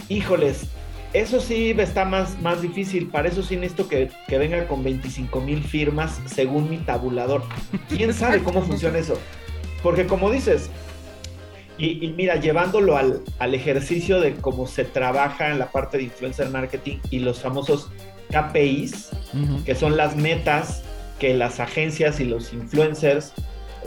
Híjoles, 0.08 0.66
eso 1.12 1.42
sí 1.42 1.74
está 1.76 2.06
más, 2.06 2.40
más 2.40 2.62
difícil. 2.62 3.08
Para 3.08 3.28
eso 3.28 3.42
sí 3.42 3.56
necesito 3.56 3.86
que, 3.86 4.08
que 4.26 4.38
venga 4.38 4.66
con 4.66 4.82
25 4.82 5.42
mil 5.42 5.62
firmas 5.62 6.22
según 6.24 6.70
mi 6.70 6.78
tabulador. 6.78 7.42
¿Quién 7.90 8.14
sabe 8.14 8.42
cómo 8.42 8.62
funciona 8.62 8.96
eso? 8.96 9.18
Porque 9.82 10.06
como 10.06 10.30
dices, 10.30 10.70
y, 11.76 12.14
mira, 12.16 12.36
llevándolo 12.36 12.96
al, 12.96 13.54
ejercicio 13.54 14.22
de 14.22 14.36
cómo 14.36 14.66
se 14.66 14.86
trabaja 14.86 15.50
en 15.50 15.58
la 15.58 15.70
parte 15.70 15.98
de 15.98 16.04
influencer 16.04 16.48
marketing 16.48 16.96
y 17.10 17.18
los 17.18 17.40
famosos 17.40 17.90
KPIs, 18.30 19.10
que 19.66 19.74
son 19.74 19.98
las 19.98 20.16
metas 20.16 20.82
que 21.18 21.34
las 21.34 21.60
agencias 21.60 22.20
y 22.20 22.24
los 22.24 22.54
influencers 22.54 23.34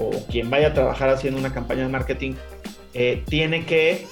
o 0.01 0.09
quien 0.29 0.49
vaya 0.49 0.69
a 0.69 0.73
trabajar 0.73 1.09
haciendo 1.09 1.39
una 1.39 1.53
campaña 1.53 1.83
de 1.83 1.89
marketing 1.89 2.33
eh, 2.93 3.23
tiene 3.27 3.65
que 3.65 4.05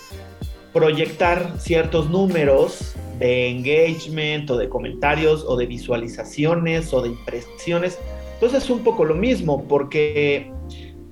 proyectar 0.73 1.59
ciertos 1.59 2.09
números 2.09 2.95
de 3.17 3.49
engagement 3.49 4.49
o 4.49 4.57
de 4.57 4.69
comentarios 4.69 5.43
o 5.47 5.57
de 5.57 5.65
visualizaciones 5.65 6.93
o 6.93 7.01
de 7.01 7.09
impresiones. 7.09 7.99
Entonces 8.35 8.63
es 8.63 8.69
un 8.69 8.83
poco 8.83 9.03
lo 9.03 9.15
mismo 9.15 9.67
porque 9.67 10.51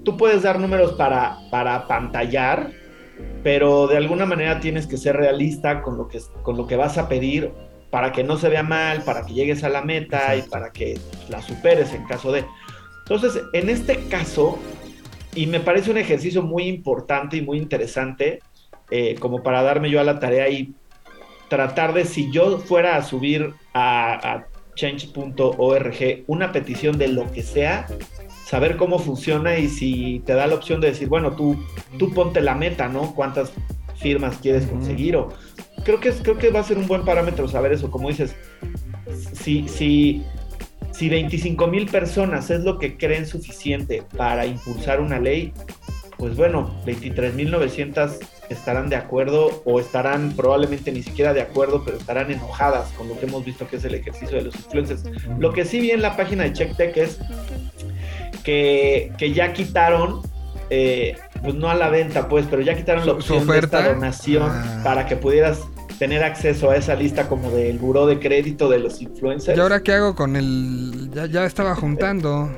tú 0.03 0.15
puedes 0.15 0.43
dar 0.43 0.59
números 0.59 0.93
para, 0.93 1.38
para 1.51 1.88
pantallar, 1.88 2.71
pero 3.43 3.88
de 3.88 3.97
alguna 3.97 4.25
manera 4.25 4.59
tienes 4.59 4.88
que 4.88 4.95
ser 4.95 5.17
realista 5.17 5.82
con 5.82 5.97
lo 5.97 6.07
que, 6.07 6.21
con 6.43 6.55
lo 6.55 6.67
que 6.67 6.78
vas 6.78 6.97
a 6.97 7.09
pedir 7.09 7.51
para 7.89 8.11
que 8.11 8.23
no 8.23 8.38
se 8.38 8.49
vea 8.49 8.63
mal, 8.63 9.01
para 9.03 9.25
que 9.25 9.34
llegues 9.34 9.63
a 9.63 9.69
la 9.69 9.82
meta 9.82 10.36
y 10.36 10.43
para 10.43 10.71
que 10.71 10.99
la 11.30 11.41
superes 11.41 11.93
en 11.93 12.05
caso 12.05 12.32
de... 12.32 12.45
Entonces, 13.09 13.43
en 13.53 13.69
este 13.69 14.07
caso, 14.07 14.59
y 15.33 15.47
me 15.47 15.59
parece 15.59 15.91
un 15.91 15.97
ejercicio 15.97 16.41
muy 16.41 16.67
importante 16.67 17.37
y 17.37 17.41
muy 17.41 17.57
interesante, 17.57 18.39
eh, 18.91 19.15
como 19.19 19.43
para 19.43 19.61
darme 19.61 19.89
yo 19.89 19.99
a 19.99 20.03
la 20.03 20.19
tarea 20.19 20.49
y 20.49 20.73
tratar 21.49 21.93
de, 21.93 22.05
si 22.05 22.31
yo 22.31 22.59
fuera 22.59 22.97
a 22.97 23.03
subir 23.03 23.53
a, 23.73 24.33
a 24.33 24.47
change.org 24.75 26.23
una 26.27 26.51
petición 26.51 26.97
de 26.97 27.07
lo 27.07 27.31
que 27.31 27.43
sea, 27.43 27.87
saber 28.45 28.77
cómo 28.77 28.99
funciona 28.99 29.57
y 29.57 29.67
si 29.67 30.21
te 30.25 30.33
da 30.33 30.47
la 30.47 30.55
opción 30.55 30.79
de 30.79 30.87
decir, 30.87 31.09
bueno, 31.09 31.33
tú, 31.33 31.61
tú 31.99 32.13
ponte 32.13 32.39
la 32.39 32.55
meta, 32.55 32.87
¿no? 32.87 33.13
¿Cuántas 33.13 33.51
firmas 33.97 34.37
quieres 34.37 34.65
conseguir? 34.67 35.17
O, 35.17 35.33
creo, 35.83 35.99
que, 35.99 36.11
creo 36.11 36.37
que 36.37 36.49
va 36.49 36.61
a 36.61 36.63
ser 36.63 36.77
un 36.77 36.87
buen 36.87 37.03
parámetro 37.03 37.47
saber 37.47 37.73
eso, 37.73 37.91
como 37.91 38.07
dices, 38.07 38.35
si, 39.33 39.67
si, 39.67 40.23
si 40.97 41.09
25 41.09 41.67
mil 41.67 41.85
personas 41.85 42.49
es 42.49 42.63
lo 42.63 42.79
que 42.79 42.97
creen 42.97 43.27
suficiente 43.27 44.01
para 44.17 44.47
impulsar 44.47 44.99
una 44.99 45.19
ley, 45.19 45.53
pues 46.17 46.35
bueno, 46.35 46.75
23.900 46.87 48.17
estarán 48.49 48.89
de 48.89 48.95
acuerdo 48.95 49.61
o 49.65 49.79
estarán 49.79 50.31
probablemente 50.35 50.91
ni 50.91 51.03
siquiera 51.03 51.33
de 51.33 51.41
acuerdo, 51.41 51.83
pero 51.85 51.97
estarán 51.97 52.31
enojadas 52.31 52.91
con 52.93 53.07
lo 53.09 53.19
que 53.19 53.27
hemos 53.27 53.45
visto 53.45 53.67
que 53.67 53.75
es 53.75 53.85
el 53.85 53.93
ejercicio 53.93 54.37
de 54.37 54.45
los 54.45 54.55
influencers. 54.55 55.03
Lo 55.37 55.53
que 55.53 55.65
sí 55.65 55.79
vi 55.79 55.91
en 55.91 56.01
la 56.01 56.17
página 56.17 56.45
de 56.45 56.53
CheckTech 56.53 56.97
es 56.97 57.19
que, 58.43 59.11
ya 59.35 59.53
quitaron, 59.53 60.21
eh, 60.71 61.15
pues 61.43 61.53
no 61.53 61.69
a 61.69 61.75
la 61.75 61.89
venta, 61.89 62.27
pues, 62.27 62.47
pero 62.49 62.63
ya 62.63 62.75
quitaron 62.75 63.05
la 63.05 63.11
opción 63.11 63.45
de 63.45 63.59
esta 63.59 63.93
donación 63.93 64.49
ah. 64.51 64.81
para 64.83 65.05
que 65.05 65.15
pudieras 65.15 65.59
tener 65.99 66.23
acceso 66.23 66.69
a 66.69 66.75
esa 66.75 66.95
lista 66.95 67.27
como 67.27 67.51
del 67.51 67.79
buró 67.79 68.05
de 68.05 68.19
crédito 68.19 68.69
de 68.69 68.79
los 68.79 69.01
influencers. 69.01 69.57
¿Y 69.57 69.61
ahora 69.61 69.81
qué 69.81 69.93
hago 69.93 70.15
con 70.15 70.35
el...? 70.35 71.09
Ya, 71.13 71.25
ya 71.25 71.45
estaba 71.45 71.75
juntando. 71.75 72.49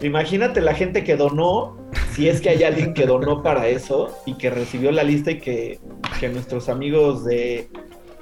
Imagínate 0.00 0.60
la 0.60 0.74
gente 0.74 1.04
que 1.04 1.16
donó, 1.16 1.78
si 2.12 2.28
es 2.28 2.40
que 2.40 2.50
hay 2.50 2.64
alguien 2.64 2.92
que 2.92 3.06
donó 3.06 3.42
para 3.42 3.68
eso 3.68 4.16
y 4.26 4.34
que 4.34 4.50
recibió 4.50 4.90
la 4.90 5.04
lista 5.04 5.30
y 5.30 5.38
que, 5.38 5.78
que 6.18 6.28
nuestros 6.28 6.68
amigos 6.68 7.24
de, 7.24 7.68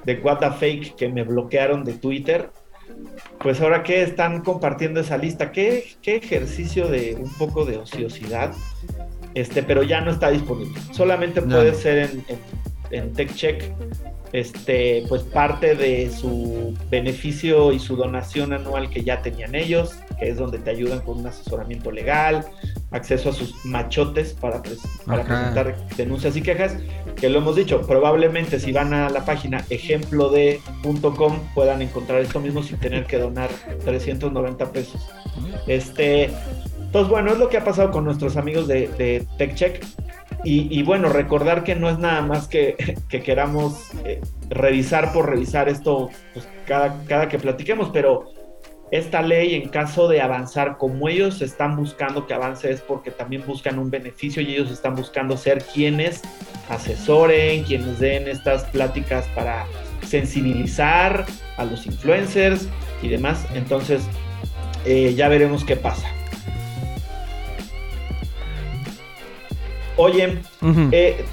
de 0.05 0.15
What 0.19 0.39
the 0.39 0.51
Fake 0.51 0.95
que 0.95 1.09
me 1.09 1.23
bloquearon 1.23 1.83
de 1.83 1.93
Twitter 1.93 2.51
pues 3.39 3.59
ahora 3.61 3.83
que 3.83 4.03
están 4.03 4.41
compartiendo 4.41 4.99
esa 4.99 5.17
lista, 5.17 5.51
¿Qué, 5.51 5.97
ejercicio 6.03 6.87
de 6.87 7.15
un 7.15 7.31
poco 7.33 7.65
de 7.65 7.77
ociosidad, 7.77 8.53
este, 9.33 9.63
pero 9.63 9.83
ya 9.83 10.01
no 10.01 10.11
está 10.11 10.29
disponible. 10.29 10.79
Solamente 10.91 11.41
puede 11.41 11.73
ser 11.73 11.97
en, 11.97 12.23
en, 12.91 13.13
TechCheck, 13.13 13.73
este, 14.33 15.03
pues 15.09 15.23
parte 15.23 15.75
de 15.75 16.09
su 16.09 16.73
beneficio 16.89 17.71
y 17.71 17.79
su 17.79 17.95
donación 17.95 18.53
anual 18.53 18.89
que 18.89 19.03
ya 19.03 19.21
tenían 19.21 19.55
ellos, 19.55 19.95
que 20.19 20.29
es 20.29 20.37
donde 20.37 20.59
te 20.59 20.69
ayudan 20.69 21.01
con 21.01 21.19
un 21.19 21.27
asesoramiento 21.27 21.91
legal, 21.91 22.45
acceso 22.91 23.29
a 23.29 23.33
sus 23.33 23.65
machotes 23.65 24.33
para, 24.33 24.61
presentar 24.61 25.75
denuncias 25.97 26.35
y 26.35 26.41
quejas, 26.41 26.75
que 27.15 27.29
lo 27.29 27.39
hemos 27.39 27.55
dicho, 27.55 27.81
probablemente 27.81 28.59
si 28.59 28.71
van 28.71 28.93
a 28.93 29.09
la 29.09 29.25
página 29.25 29.65
ejemplode.com 29.69 31.39
puedan 31.53 31.81
encontrar 31.81 32.21
esto 32.21 32.39
mismo 32.39 32.63
sin 32.63 32.77
tener 32.77 33.05
que 33.05 33.17
donar 33.17 33.49
390 33.83 34.71
pesos. 34.71 35.01
Este, 35.67 36.29
pues 36.91 37.07
bueno, 37.07 37.31
es 37.31 37.39
lo 37.39 37.49
que 37.49 37.57
ha 37.57 37.63
pasado 37.63 37.91
con 37.91 38.05
nuestros 38.05 38.37
amigos 38.37 38.67
de, 38.67 39.25
TechCheck. 39.37 39.83
Y, 40.43 40.81
bueno, 40.81 41.09
recordar 41.09 41.63
que 41.63 41.75
no 41.75 41.87
es 41.87 41.99
nada 41.99 42.21
más 42.23 42.47
que, 42.47 42.75
que 43.09 43.21
queramos 43.21 43.91
eh, 44.05 44.21
revisar 44.49 45.13
por 45.13 45.29
revisar 45.29 45.69
esto 45.69 46.09
pues, 46.33 46.47
cada, 46.65 47.03
cada 47.05 47.29
que 47.29 47.37
platiquemos, 47.37 47.89
pero 47.93 48.31
esta 48.91 49.21
ley 49.21 49.55
en 49.55 49.69
caso 49.69 50.09
de 50.09 50.21
avanzar 50.21 50.77
como 50.77 51.07
ellos 51.07 51.41
están 51.41 51.77
buscando 51.77 52.27
que 52.27 52.33
avance 52.33 52.69
es 52.69 52.81
porque 52.81 53.09
también 53.09 53.43
buscan 53.47 53.79
un 53.79 53.89
beneficio 53.89 54.41
y 54.41 54.53
ellos 54.53 54.69
están 54.69 54.95
buscando 54.95 55.37
ser 55.37 55.63
quienes 55.63 56.21
asesoren, 56.69 57.63
quienes 57.63 57.99
den 57.99 58.27
estas 58.27 58.65
pláticas 58.65 59.25
para 59.33 59.65
sensibilizar 60.05 61.25
a 61.55 61.63
los 61.63 61.85
influencers 61.85 62.67
y 63.01 63.07
demás. 63.07 63.45
Entonces 63.53 64.03
eh, 64.85 65.13
ya 65.15 65.29
veremos 65.29 65.63
qué 65.63 65.77
pasa. 65.77 66.07
Oye, 69.97 70.39
eh, 70.91 71.23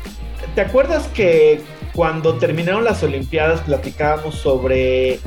¿te 0.55 0.61
acuerdas 0.61 1.07
que 1.09 1.61
cuando 1.95 2.35
terminaron 2.35 2.85
las 2.85 3.03
Olimpiadas 3.03 3.61
platicábamos 3.63 4.37
sobre 4.37 5.21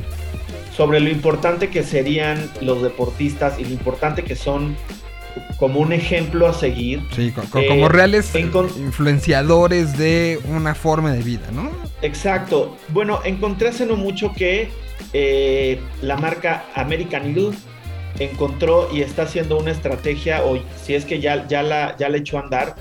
sobre 0.76 1.00
lo 1.00 1.10
importante 1.10 1.68
que 1.68 1.82
serían 1.82 2.50
los 2.60 2.82
deportistas 2.82 3.58
y 3.58 3.64
lo 3.64 3.70
importante 3.70 4.24
que 4.24 4.34
son 4.36 4.74
como 5.58 5.80
un 5.80 5.92
ejemplo 5.92 6.46
a 6.46 6.52
seguir. 6.52 7.06
Sí, 7.14 7.32
como 7.50 7.86
eh, 7.86 7.88
reales 7.88 8.34
influenciadores 8.34 9.96
de 9.96 10.40
una 10.48 10.74
forma 10.74 11.12
de 11.12 11.22
vida, 11.22 11.50
¿no? 11.52 11.70
Exacto. 12.02 12.76
Bueno, 12.88 13.20
encontré 13.24 13.68
hace 13.68 13.86
no 13.86 13.96
mucho 13.96 14.32
que 14.32 14.70
eh, 15.12 15.80
la 16.00 16.16
marca 16.16 16.64
American 16.74 17.26
Eagle 17.26 17.56
encontró 18.18 18.88
y 18.92 19.02
está 19.02 19.22
haciendo 19.22 19.58
una 19.58 19.70
estrategia, 19.70 20.42
o 20.42 20.58
si 20.82 20.94
es 20.94 21.04
que 21.04 21.20
ya, 21.20 21.46
ya, 21.46 21.62
la, 21.62 21.96
ya 21.96 22.08
la 22.08 22.18
echó 22.18 22.38
a 22.38 22.42
andar, 22.42 22.74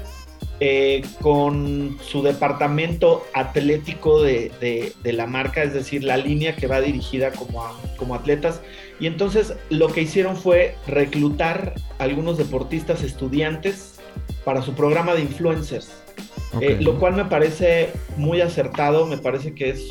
eh, 0.64 1.02
con 1.22 1.98
su 2.04 2.22
departamento 2.22 3.26
atlético 3.34 4.22
de, 4.22 4.94
la 5.04 5.26
marca, 5.26 5.64
es 5.64 5.74
decir, 5.74 6.04
la 6.04 6.18
línea 6.18 6.56
que 6.56 6.68
va 6.68 6.80
dirigida 6.82 7.32
como, 7.32 7.64
como 7.98 8.14
atletas. 8.14 8.62
Y 9.00 9.08
entonces 9.08 9.56
lo 9.72 9.88
que 9.88 10.02
hicieron 10.02 10.38
fue 10.38 10.76
reclutar 10.86 11.74
algunos 11.98 12.38
deportistas 12.38 13.02
estudiantes 13.02 14.00
para 14.46 14.62
su 14.62 14.76
programa 14.76 15.16
de 15.16 15.22
influencers, 15.22 15.92
eh, 16.62 16.78
lo 16.80 17.00
cual 17.00 17.16
me 17.16 17.26
parece 17.26 17.90
muy 18.16 18.40
acertado, 18.42 19.08
me 19.08 19.18
parece 19.18 19.56
que 19.56 19.72
es 19.72 19.84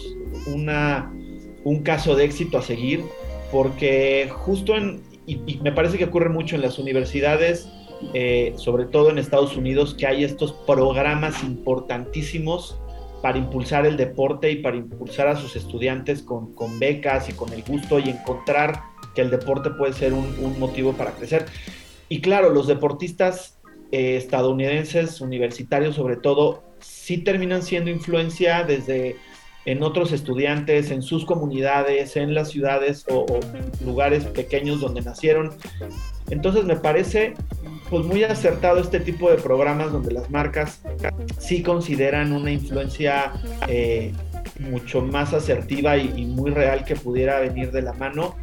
una, 0.47 1.13
un 1.65 1.83
caso 1.83 2.15
de 2.15 2.27
éxito 2.27 2.59
a 2.59 2.63
seguir, 2.63 3.03
porque 3.51 4.29
justo 4.31 4.77
en, 4.77 5.03
y 5.27 5.59
me 5.65 5.73
parece 5.73 5.99
que 5.99 6.05
ocurre 6.05 6.29
mucho 6.29 6.55
en 6.55 6.63
las 6.63 6.79
universidades, 6.79 7.69
eh, 8.15 8.55
sobre 8.57 8.87
todo 8.87 9.11
en 9.11 9.19
Estados 9.19 9.57
Unidos, 9.57 9.95
que 9.95 10.07
hay 10.07 10.25
estos 10.25 10.53
programas 10.53 11.43
importantísimos 11.43 12.79
para 13.23 13.39
impulsar 13.39 13.87
el 13.87 13.97
deporte 13.97 14.51
y 14.51 14.57
para 14.57 14.77
impulsar 14.77 15.29
a 15.29 15.37
sus 15.37 15.55
estudiantes 15.57 16.23
con, 16.23 16.55
becas 16.79 17.29
y 17.29 17.33
con 17.33 17.53
el 17.53 17.63
gusto 17.63 17.99
y 17.99 18.09
encontrar 18.09 18.83
que 19.15 19.21
el 19.21 19.31
deporte 19.31 19.71
puede 19.71 19.93
ser 19.93 20.13
un, 20.13 20.59
motivo 20.59 20.93
para 20.95 21.13
crecer. 21.13 21.47
Y 22.09 22.21
claro, 22.21 22.51
los 22.51 22.67
deportistas 22.67 23.59
eh, 23.93 24.17
estadounidenses, 24.17 25.21
universitarios 25.21 25.97
sobre 25.97 26.17
todo, 26.17 26.63
sí 26.81 27.19
terminan 27.19 27.63
siendo 27.63 27.91
influencia 27.91 28.65
desde 28.65 29.17
en 29.67 29.83
otros 29.83 30.13
estudiantes, 30.13 30.91
en 30.91 31.03
sus 31.03 31.27
comunidades, 31.27 32.17
en 32.17 32.33
las 32.33 32.51
ciudades 32.51 33.05
o, 33.11 33.27
o 33.29 33.41
lugares 33.85 34.25
pequeños 34.25 34.81
donde 34.81 35.03
nacieron. 35.03 35.53
Entonces 36.31 36.65
me 36.65 36.77
parece 36.77 37.35
pues 37.91 38.07
muy 38.07 38.23
acertado 38.25 38.79
este 38.79 39.01
tipo 39.01 39.31
de 39.31 39.37
programas 39.37 39.93
donde 39.93 40.13
las 40.13 40.31
marcas 40.31 40.81
sí 41.39 41.63
consideran 41.63 42.33
una 42.33 42.53
influencia 42.53 43.33
eh, 43.67 44.13
mucho 44.61 45.03
más 45.03 45.35
asertiva 45.35 45.97
y, 45.97 46.13
y, 46.17 46.27
muy 46.27 46.51
real 46.53 46.85
que 46.85 46.95
pudiera 46.95 47.41
venir 47.41 47.73
de 47.73 47.83
la 47.83 47.93
mano 47.95 48.37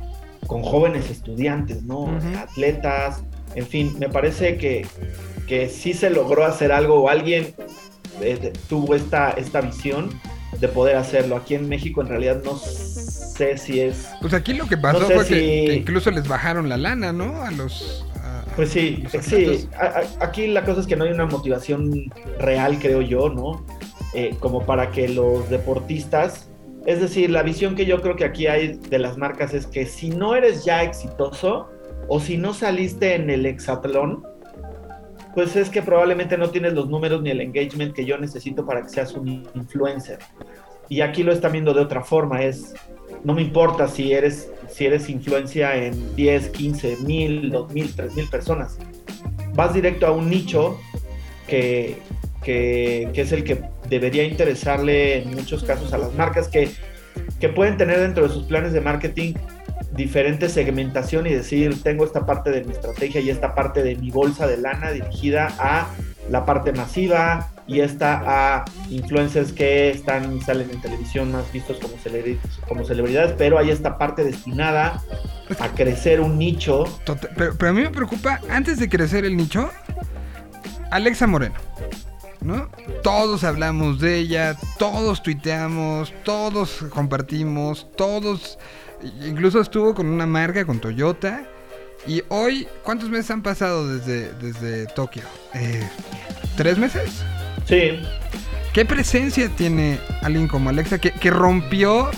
con 0.48 0.64
jóvenes 0.64 1.10
estudiantes, 1.10 1.84
¿no? 1.84 2.02
Uh 2.02 2.10
-huh. 2.10 2.38
Atletas, 2.44 3.24
en 3.56 3.66
fin, 3.66 3.96
me 4.00 4.10
parece 4.10 4.58
que, 4.58 4.86
que 5.48 5.70
sí 5.70 5.94
se 5.94 6.10
logró 6.10 6.46
hacer 6.46 6.72
algo 6.72 7.02
o 7.02 7.10
alguien 7.10 7.54
eh, 8.22 8.54
tuvo 8.68 8.96
esta, 8.96 9.32
esta 9.32 9.62
visión 9.62 10.10
de 10.60 10.68
poder 10.68 10.96
hacerlo. 10.96 11.36
Aquí 11.36 11.56
en 11.56 11.68
México 11.68 12.02
en 12.02 12.08
realidad 12.08 12.42
no 12.44 12.58
sé 12.58 13.58
si 13.58 13.82
es... 13.82 14.10
Pues 14.22 14.34
aquí 14.34 14.54
lo 14.54 14.68
que 14.68 14.78
pasó 14.78 15.02
no 15.02 15.08
fue 15.08 15.26
si... 15.26 15.34
que, 15.34 15.74
incluso 15.76 16.12
les 16.12 16.28
bajaron 16.28 16.70
la 16.70 16.78
lana, 16.78 17.14
¿no? 17.14 17.44
A 17.44 17.52
los... 17.52 18.06
A, 18.24 18.44
pues 18.56 18.70
sí, 18.70 19.04
sí. 19.22 19.68
A, 19.76 20.04
aquí 20.24 20.48
la 20.48 20.64
cosa 20.64 20.82
es 20.82 20.88
que 20.88 20.96
no 20.96 21.06
hay 21.06 21.12
una 21.12 21.26
motivación 21.26 22.12
real, 22.40 22.80
creo 22.80 23.02
yo, 23.02 23.30
¿no? 23.30 23.66
Eh, 24.14 24.36
como 24.40 24.66
para 24.66 24.92
que 24.92 25.10
los 25.10 25.50
deportistas... 25.50 26.50
Es 26.86 27.02
decir, 27.02 27.30
la 27.30 27.44
visión 27.44 27.76
que 27.76 27.86
yo 27.86 28.02
creo 28.02 28.16
que 28.16 28.24
aquí 28.24 28.48
hay 28.48 28.80
de 28.90 28.98
las 28.98 29.18
marcas 29.18 29.54
es 29.54 29.68
que 29.68 29.86
si 29.86 30.10
no 30.10 30.38
eres 30.38 30.64
ya 30.64 30.84
exitoso 30.84 31.68
o 32.08 32.22
si 32.22 32.38
no 32.38 32.54
saliste 32.54 33.16
en 33.16 33.30
el 33.30 33.46
hexatlón, 33.46 34.24
pues 35.38 35.56
es 35.56 35.70
que 35.70 35.84
probablemente 35.84 36.36
no 36.36 36.50
tienes 36.50 36.74
los 36.74 36.90
números 36.90 37.22
ni 37.22 37.30
el 37.30 37.42
engagement 37.42 37.94
que 37.94 38.06
yo 38.06 38.18
necesito 38.18 38.66
para 38.66 38.82
que 38.82 38.90
seas 38.90 39.14
un 39.14 39.48
influencer. 39.54 40.18
Y 40.90 41.02
aquí 41.02 41.22
lo 41.22 41.32
están 41.32 41.52
viendo 41.52 41.76
de 41.76 41.82
otra 41.82 42.02
forma, 42.04 42.42
es, 42.42 42.74
no 43.24 43.36
me 43.36 43.44
importa 43.44 43.88
si 43.88 44.14
eres, 44.14 44.50
si 44.68 44.88
eres 44.88 45.08
influencia 45.10 45.76
en 45.76 46.16
10, 46.16 46.50
15, 46.50 46.98
mil, 47.06 47.52
2 47.52 47.72
mil, 47.72 47.96
3 47.96 48.16
mil 48.16 48.28
personas. 48.30 48.80
Vas 49.54 49.76
directo 49.76 50.08
a 50.08 50.12
un 50.12 50.28
nicho 50.28 50.80
que, 51.48 51.98
que, 52.42 53.12
que, 53.14 53.22
es 53.22 53.32
el 53.32 53.44
que 53.44 53.62
debería 53.92 54.24
interesarle 54.24 55.22
en 55.22 55.36
muchos 55.36 55.64
casos 55.64 55.94
a 55.94 56.00
las 56.00 56.16
marcas 56.16 56.48
que, 56.48 56.72
que 57.40 57.50
pueden 57.50 57.78
tener 57.78 58.00
dentro 58.00 58.28
de 58.28 58.34
sus 58.34 58.46
planes 58.46 58.74
de 58.74 58.82
marketing 58.82 59.36
diferente 59.98 60.48
segmentación 60.48 61.28
y 61.28 61.34
decir, 61.34 61.84
tengo 61.84 62.06
esta 62.06 62.26
parte 62.26 62.52
de 62.52 62.64
mi 62.64 62.72
estrategia 62.72 63.20
y 63.20 63.30
esta 63.30 63.56
parte 63.56 63.84
de 63.84 63.96
mi 63.96 64.12
bolsa 64.12 64.48
de 64.48 64.58
lana 64.58 64.92
dirigida 64.92 65.54
a 65.60 65.90
la 66.30 66.46
parte 66.46 66.72
masiva 66.72 67.50
y 67.68 67.82
esta 67.82 68.22
a 68.26 68.66
influencers 68.90 69.52
que 69.52 69.90
están 69.90 70.40
salen 70.42 70.70
en 70.70 70.80
televisión 70.82 71.32
más 71.32 71.52
vistos 71.52 71.78
como, 71.80 71.98
celebridades, 71.98 72.60
como 72.68 72.86
celebridades, 72.86 73.34
pero 73.38 73.58
hay 73.58 73.72
esta 73.72 73.98
parte 73.98 74.24
destinada 74.24 75.02
a 75.60 75.70
crecer 75.70 76.22
un 76.22 76.38
nicho. 76.38 76.86
Pero, 77.36 77.70
a 77.70 77.74
mí 77.74 77.82
me 77.82 77.90
preocupa, 77.90 78.40
antes 78.50 78.80
de 78.80 78.88
crecer 78.88 79.26
el 79.26 79.36
nicho, 79.36 79.70
Alexa 80.92 81.28
Moreno. 81.28 81.56
¿No? 82.40 82.70
Todos 83.02 83.44
hablamos 83.44 84.00
de 84.00 84.20
ella, 84.20 84.56
todos 84.78 85.24
tuiteamos, 85.24 86.14
todos 86.24 86.86
compartimos, 86.92 87.88
todos 87.98 88.60
Incluso 89.22 89.62
estuvo 89.62 89.94
con 89.94 90.08
una 90.08 90.26
marca, 90.26 90.66
con 90.66 90.80
Toyota. 90.80 91.48
Y 92.06 92.24
hoy, 92.30 92.68
¿cuántos 92.84 93.10
meses 93.10 93.32
han 93.32 93.42
pasado 93.42 93.88
desde, 93.88 94.32
desde 94.34 94.86
Tokio? 94.88 95.24
Eh, 95.54 95.88
¿Tres 96.56 96.78
meses? 96.78 97.24
Sí. 97.66 98.00
¿Qué 98.74 98.86
presencia 98.86 99.50
tiene 99.50 100.00
alguien 100.22 100.48
como 100.48 100.70
Alexa 100.70 101.00
que, 101.00 101.12
que 101.12 101.32
rompió 101.32 102.10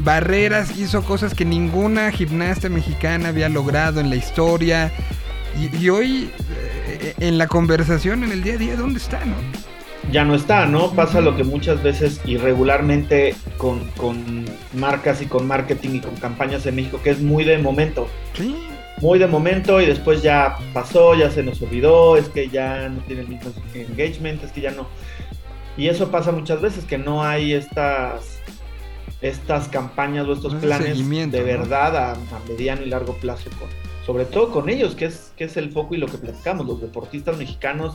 barreras, 0.00 0.76
hizo 0.76 1.02
cosas 1.04 1.34
que 1.34 1.44
ninguna 1.44 2.10
gimnasta 2.10 2.68
mexicana 2.68 3.28
había 3.28 3.48
logrado 3.48 4.00
en 4.00 4.10
la 4.10 4.16
historia? 4.16 4.90
Y, 5.58 5.76
y 5.76 5.88
hoy, 5.90 6.30
eh, 6.86 7.14
en 7.20 7.38
la 7.38 7.46
conversación, 7.46 8.24
en 8.24 8.32
el 8.32 8.42
día 8.42 8.54
a 8.54 8.58
día, 8.58 8.76
¿dónde 8.76 8.98
está, 8.98 9.24
no? 9.24 9.36
Ya 10.10 10.24
no 10.24 10.34
está, 10.34 10.66
¿no? 10.66 10.92
Pasa 10.92 11.20
lo 11.20 11.36
que 11.36 11.44
muchas 11.44 11.82
veces 11.82 12.20
irregularmente 12.24 13.34
con, 13.56 13.88
con, 13.96 14.44
marcas 14.74 15.22
y 15.22 15.26
con 15.26 15.46
marketing 15.46 15.96
y 15.96 16.00
con 16.00 16.16
campañas 16.16 16.66
en 16.66 16.76
México, 16.76 17.00
que 17.02 17.10
es 17.10 17.20
muy 17.20 17.44
de 17.44 17.58
momento. 17.58 18.08
Sí. 18.34 18.56
Muy 19.00 19.18
de 19.18 19.28
momento 19.28 19.80
y 19.80 19.86
después 19.86 20.22
ya 20.22 20.56
pasó, 20.72 21.14
ya 21.14 21.30
se 21.30 21.42
nos 21.42 21.62
olvidó, 21.62 22.16
es 22.16 22.28
que 22.28 22.48
ya 22.48 22.88
no 22.88 23.00
tiene 23.02 23.22
el 23.22 23.28
mismo 23.28 23.52
engagement, 23.74 24.42
es 24.42 24.50
que 24.50 24.60
ya 24.60 24.72
no. 24.72 24.88
Y 25.76 25.88
eso 25.88 26.10
pasa 26.10 26.32
muchas 26.32 26.60
veces, 26.60 26.84
que 26.84 26.98
no 26.98 27.22
hay 27.22 27.52
estas, 27.52 28.40
estas 29.22 29.68
campañas 29.68 30.26
o 30.26 30.32
estos 30.32 30.54
planes 30.56 31.08
de 31.30 31.42
verdad 31.42 31.92
¿no? 31.92 32.36
a, 32.36 32.38
a, 32.38 32.48
mediano 32.48 32.82
y 32.82 32.86
largo 32.86 33.14
plazo, 33.18 33.50
con, 33.60 33.68
sobre 34.04 34.24
todo 34.24 34.50
con 34.50 34.68
ellos, 34.68 34.96
que 34.96 35.04
es, 35.04 35.32
que 35.36 35.44
es 35.44 35.56
el 35.56 35.70
foco 35.70 35.94
y 35.94 35.98
lo 35.98 36.06
que 36.08 36.18
platicamos, 36.18 36.66
los 36.66 36.80
deportistas 36.80 37.36
mexicanos 37.36 37.94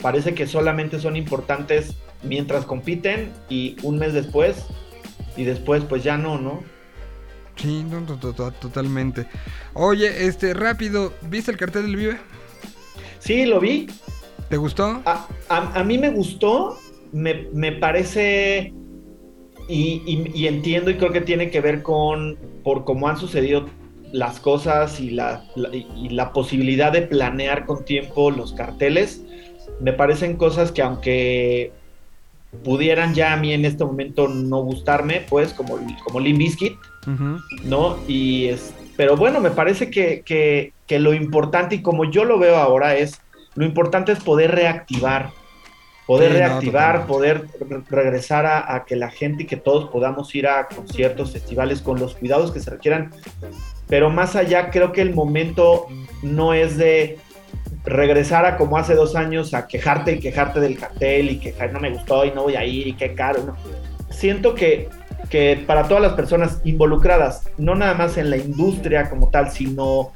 parece 0.00 0.34
que 0.34 0.46
solamente 0.46 1.00
son 1.00 1.16
importantes 1.16 1.94
mientras 2.22 2.64
compiten 2.64 3.32
y 3.48 3.76
un 3.82 3.98
mes 3.98 4.12
después 4.12 4.66
y 5.36 5.44
después 5.44 5.84
pues 5.84 6.02
ya 6.02 6.16
no, 6.16 6.38
¿no? 6.38 6.62
Sí, 7.56 7.84
no, 7.84 8.02
to, 8.16 8.32
totalmente. 8.52 9.26
Oye, 9.74 10.26
este, 10.26 10.54
rápido, 10.54 11.12
¿viste 11.22 11.50
el 11.50 11.56
cartel 11.58 11.82
del 11.82 11.96
Vive? 11.96 12.18
Sí, 13.18 13.44
lo 13.44 13.60
vi. 13.60 13.86
¿Te 14.48 14.56
gustó? 14.56 15.02
A, 15.04 15.28
a, 15.48 15.80
a 15.80 15.84
mí 15.84 15.98
me 15.98 16.10
gustó, 16.10 16.78
me, 17.12 17.48
me 17.52 17.72
parece 17.72 18.72
y, 19.68 20.02
y, 20.06 20.30
y, 20.34 20.46
entiendo 20.48 20.90
y 20.90 20.96
creo 20.96 21.12
que 21.12 21.20
tiene 21.20 21.50
que 21.50 21.60
ver 21.60 21.82
con 21.82 22.36
por 22.64 22.84
cómo 22.84 23.08
han 23.08 23.16
sucedido 23.16 23.68
las 24.12 24.40
cosas 24.40 24.98
y 24.98 25.10
la, 25.10 25.44
la, 25.54 25.68
y 25.74 26.08
la 26.08 26.32
posibilidad 26.32 26.90
de 26.90 27.02
planear 27.02 27.66
con 27.66 27.84
tiempo 27.84 28.30
los 28.30 28.52
carteles 28.52 29.22
me 29.80 29.92
parecen 29.92 30.36
cosas 30.36 30.72
que 30.72 30.82
aunque 30.82 31.72
pudieran 32.64 33.14
ya 33.14 33.32
a 33.32 33.36
mí 33.36 33.52
en 33.52 33.64
este 33.64 33.84
momento 33.84 34.28
no 34.28 34.58
gustarme, 34.62 35.24
pues 35.28 35.52
como, 35.54 35.78
como 36.04 36.20
Limp 36.20 36.38
Bizkit, 36.38 36.74
uh 37.06 37.10
-huh. 37.10 37.42
¿no? 37.64 37.98
Y 38.08 38.46
es, 38.46 38.74
pero 38.96 39.16
bueno, 39.16 39.40
me 39.40 39.50
parece 39.50 39.90
que, 39.90 40.22
que, 40.22 40.72
que, 40.86 40.98
lo 40.98 41.14
importante 41.14 41.76
y 41.76 41.82
como 41.82 42.04
yo 42.04 42.24
lo 42.24 42.38
veo 42.38 42.56
ahora 42.56 42.96
es, 42.96 43.20
lo 43.54 43.64
importante 43.64 44.12
es 44.12 44.20
poder 44.22 44.50
reactivar, 44.50 45.30
poder 46.06 46.32
sí, 46.32 46.38
reactivar, 46.38 47.00
no, 47.00 47.06
poder 47.06 47.46
re 47.60 47.82
regresar 47.88 48.46
a, 48.46 48.74
a, 48.74 48.84
que 48.84 48.96
la 48.96 49.10
gente 49.10 49.44
y 49.44 49.46
que 49.46 49.56
todos 49.56 49.88
podamos 49.90 50.34
ir 50.34 50.48
a 50.48 50.66
conciertos, 50.66 51.32
festivales 51.32 51.80
con 51.80 52.00
los 52.00 52.14
cuidados 52.14 52.50
que 52.50 52.60
se 52.60 52.70
requieran, 52.70 53.12
pero 53.86 54.10
más 54.10 54.34
allá 54.34 54.70
creo 54.70 54.92
que 54.92 55.02
el 55.02 55.14
momento 55.14 55.86
no 56.22 56.52
es 56.52 56.76
de 56.76 57.18
regresar 57.84 58.44
a 58.44 58.56
como 58.56 58.76
hace 58.76 58.94
dos 58.94 59.16
años 59.16 59.54
a 59.54 59.66
quejarte 59.66 60.12
y 60.12 60.18
quejarte 60.20 60.60
del 60.60 60.78
cartel 60.78 61.30
y 61.30 61.38
que 61.38 61.54
no 61.72 61.80
me 61.80 61.90
gustó 61.90 62.24
y 62.24 62.30
no 62.32 62.42
voy 62.42 62.56
a 62.56 62.64
ir 62.64 62.88
y 62.88 62.92
qué 62.94 63.14
caro. 63.14 63.42
No. 63.44 63.56
Siento 64.10 64.54
que, 64.54 64.88
que 65.30 65.62
para 65.66 65.88
todas 65.88 66.02
las 66.02 66.12
personas 66.12 66.60
involucradas, 66.64 67.48
no 67.56 67.74
nada 67.74 67.94
más 67.94 68.16
en 68.18 68.30
la 68.30 68.36
industria 68.36 69.08
como 69.08 69.28
tal, 69.28 69.50
sino 69.50 70.10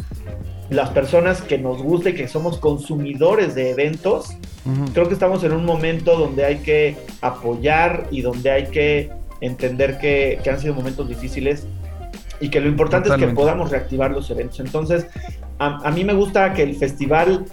las 0.71 0.91
personas 0.91 1.43
que 1.43 1.59
nos 1.59 1.83
gusta 1.83 2.11
y 2.11 2.15
que 2.15 2.29
somos 2.29 2.59
consumidores 2.59 3.55
de 3.55 3.71
eventos, 3.71 4.31
uh 4.65 4.71
-huh. 4.71 4.93
creo 4.93 5.09
que 5.09 5.15
estamos 5.15 5.45
en 5.45 5.53
un 5.53 5.65
momento 5.65 6.19
donde 6.19 6.45
hay 6.45 6.57
que 6.57 6.97
apoyar 7.21 8.09
y 8.11 8.23
donde 8.23 8.51
hay 8.51 8.67
que 8.67 9.11
entender 9.41 9.99
que, 9.99 10.41
que 10.43 10.51
han 10.51 10.59
sido 10.59 10.75
momentos 10.75 11.09
difíciles 11.09 11.67
y 12.41 12.49
que 12.49 12.61
lo 12.61 12.69
importante 12.69 13.09
Totalmente. 13.09 13.33
es 13.33 13.37
que 13.37 13.41
podamos 13.41 13.71
reactivar 13.71 14.11
los 14.11 14.31
eventos. 14.31 14.61
Entonces, 14.61 15.07
a, 15.59 15.89
a 15.89 15.91
mí 15.91 16.05
me 16.05 16.13
gusta 16.13 16.53
que 16.53 16.63
el 16.63 16.75
festival 16.77 17.47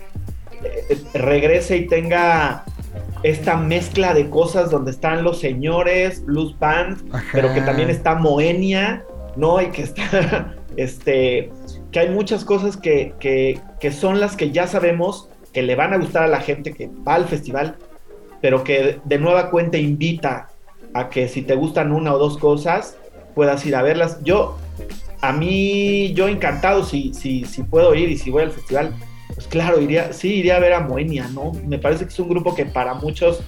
eh, 0.64 0.98
regrese 1.14 1.78
y 1.78 1.88
tenga 1.88 2.64
esta 3.24 3.56
mezcla 3.56 4.14
de 4.14 4.30
cosas 4.30 4.72
donde 4.72 4.92
están 4.92 5.24
los 5.24 5.40
señores, 5.40 6.26
blues 6.26 6.58
band, 6.58 7.04
Ajá. 7.14 7.26
pero 7.32 7.54
que 7.54 7.62
también 7.62 7.90
está 7.90 8.16
Moenia, 8.16 9.06
¿no? 9.36 9.62
Y 9.62 9.68
que 9.68 9.84
está, 9.84 10.56
este, 10.78 11.52
que 11.92 12.00
hay 12.00 12.10
muchas 12.10 12.44
cosas 12.46 12.78
que, 12.78 13.14
que, 13.20 13.60
que 13.80 13.92
son 13.92 14.20
las 14.20 14.36
que 14.36 14.52
ya 14.52 14.68
sabemos 14.68 15.30
que 15.54 15.62
le 15.62 15.76
van 15.76 15.94
a 15.94 15.98
gustar 15.98 16.24
a 16.24 16.28
la 16.28 16.40
gente 16.40 16.74
que 16.74 16.90
va 17.08 17.16
al 17.16 17.26
festival, 17.26 17.76
pero 18.42 18.64
que 18.64 19.00
de 19.04 19.20
nueva 19.20 19.52
cuenta 19.52 19.78
invita 19.78 20.48
a 20.94 21.10
que 21.10 21.28
si 21.28 21.42
te 21.42 21.56
gustan 21.56 21.92
una 21.92 22.14
o 22.14 22.18
dos 22.18 22.38
cosas, 22.38 22.98
puedas 23.36 23.66
ir 23.66 23.76
a 23.76 23.82
verlas. 23.82 24.24
Yo 24.24 24.58
a 25.22 25.32
mí, 25.32 26.14
yo 26.14 26.28
encantado 26.28 26.84
si, 26.84 27.14
si, 27.14 27.46
si 27.46 27.64
puedo 27.64 27.94
ir 27.96 28.10
y 28.10 28.18
si 28.18 28.32
voy 28.32 28.44
al 28.44 28.52
festival, 28.52 28.94
pues 29.34 29.48
claro, 29.48 29.80
iría, 29.80 30.14
sí, 30.14 30.34
iría 30.36 30.58
a 30.58 30.60
ver 30.60 30.74
a 30.74 30.82
Moenia, 30.82 31.28
¿no? 31.34 31.52
Me 31.66 31.78
parece 31.78 32.06
que 32.06 32.10
es 32.10 32.20
un 32.20 32.30
grupo 32.30 32.56
que 32.56 32.66
para 32.66 32.96
muchos, 32.96 33.42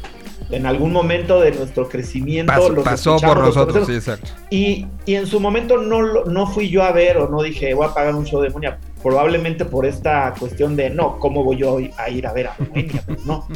en 0.52 0.66
algún 0.66 0.94
momento 0.94 1.40
de 1.40 1.52
nuestro 1.52 1.90
crecimiento, 1.90 2.54
Pas, 2.54 2.70
los 2.70 2.84
pasó 2.84 3.18
por 3.18 3.40
nosotros, 3.40 3.88
sí, 3.88 3.96
exacto. 3.96 4.30
Y, 4.50 4.86
y, 5.06 5.16
en 5.16 5.26
su 5.26 5.40
momento 5.40 5.78
no, 5.78 6.26
no 6.26 6.48
fui 6.48 6.70
yo 6.70 6.84
a 6.84 6.92
ver 6.92 7.18
o 7.18 7.28
no 7.28 7.42
dije, 7.42 7.74
voy 7.74 7.88
a 7.88 7.94
pagar 7.94 8.14
un 8.16 8.26
show 8.26 8.42
de 8.42 8.50
Moenia, 8.50 8.78
probablemente 9.02 9.66
por 9.66 9.86
esta 9.86 10.34
cuestión 10.40 10.76
de, 10.76 10.92
no, 10.92 11.18
¿cómo 11.18 11.44
voy 11.44 11.58
yo 11.58 11.80
a 11.98 12.10
ir 12.10 12.28
a 12.28 12.34
ver 12.34 12.48
a 12.48 12.56
Moenia? 12.60 13.04
Pues 13.06 13.20
no. 13.26 13.48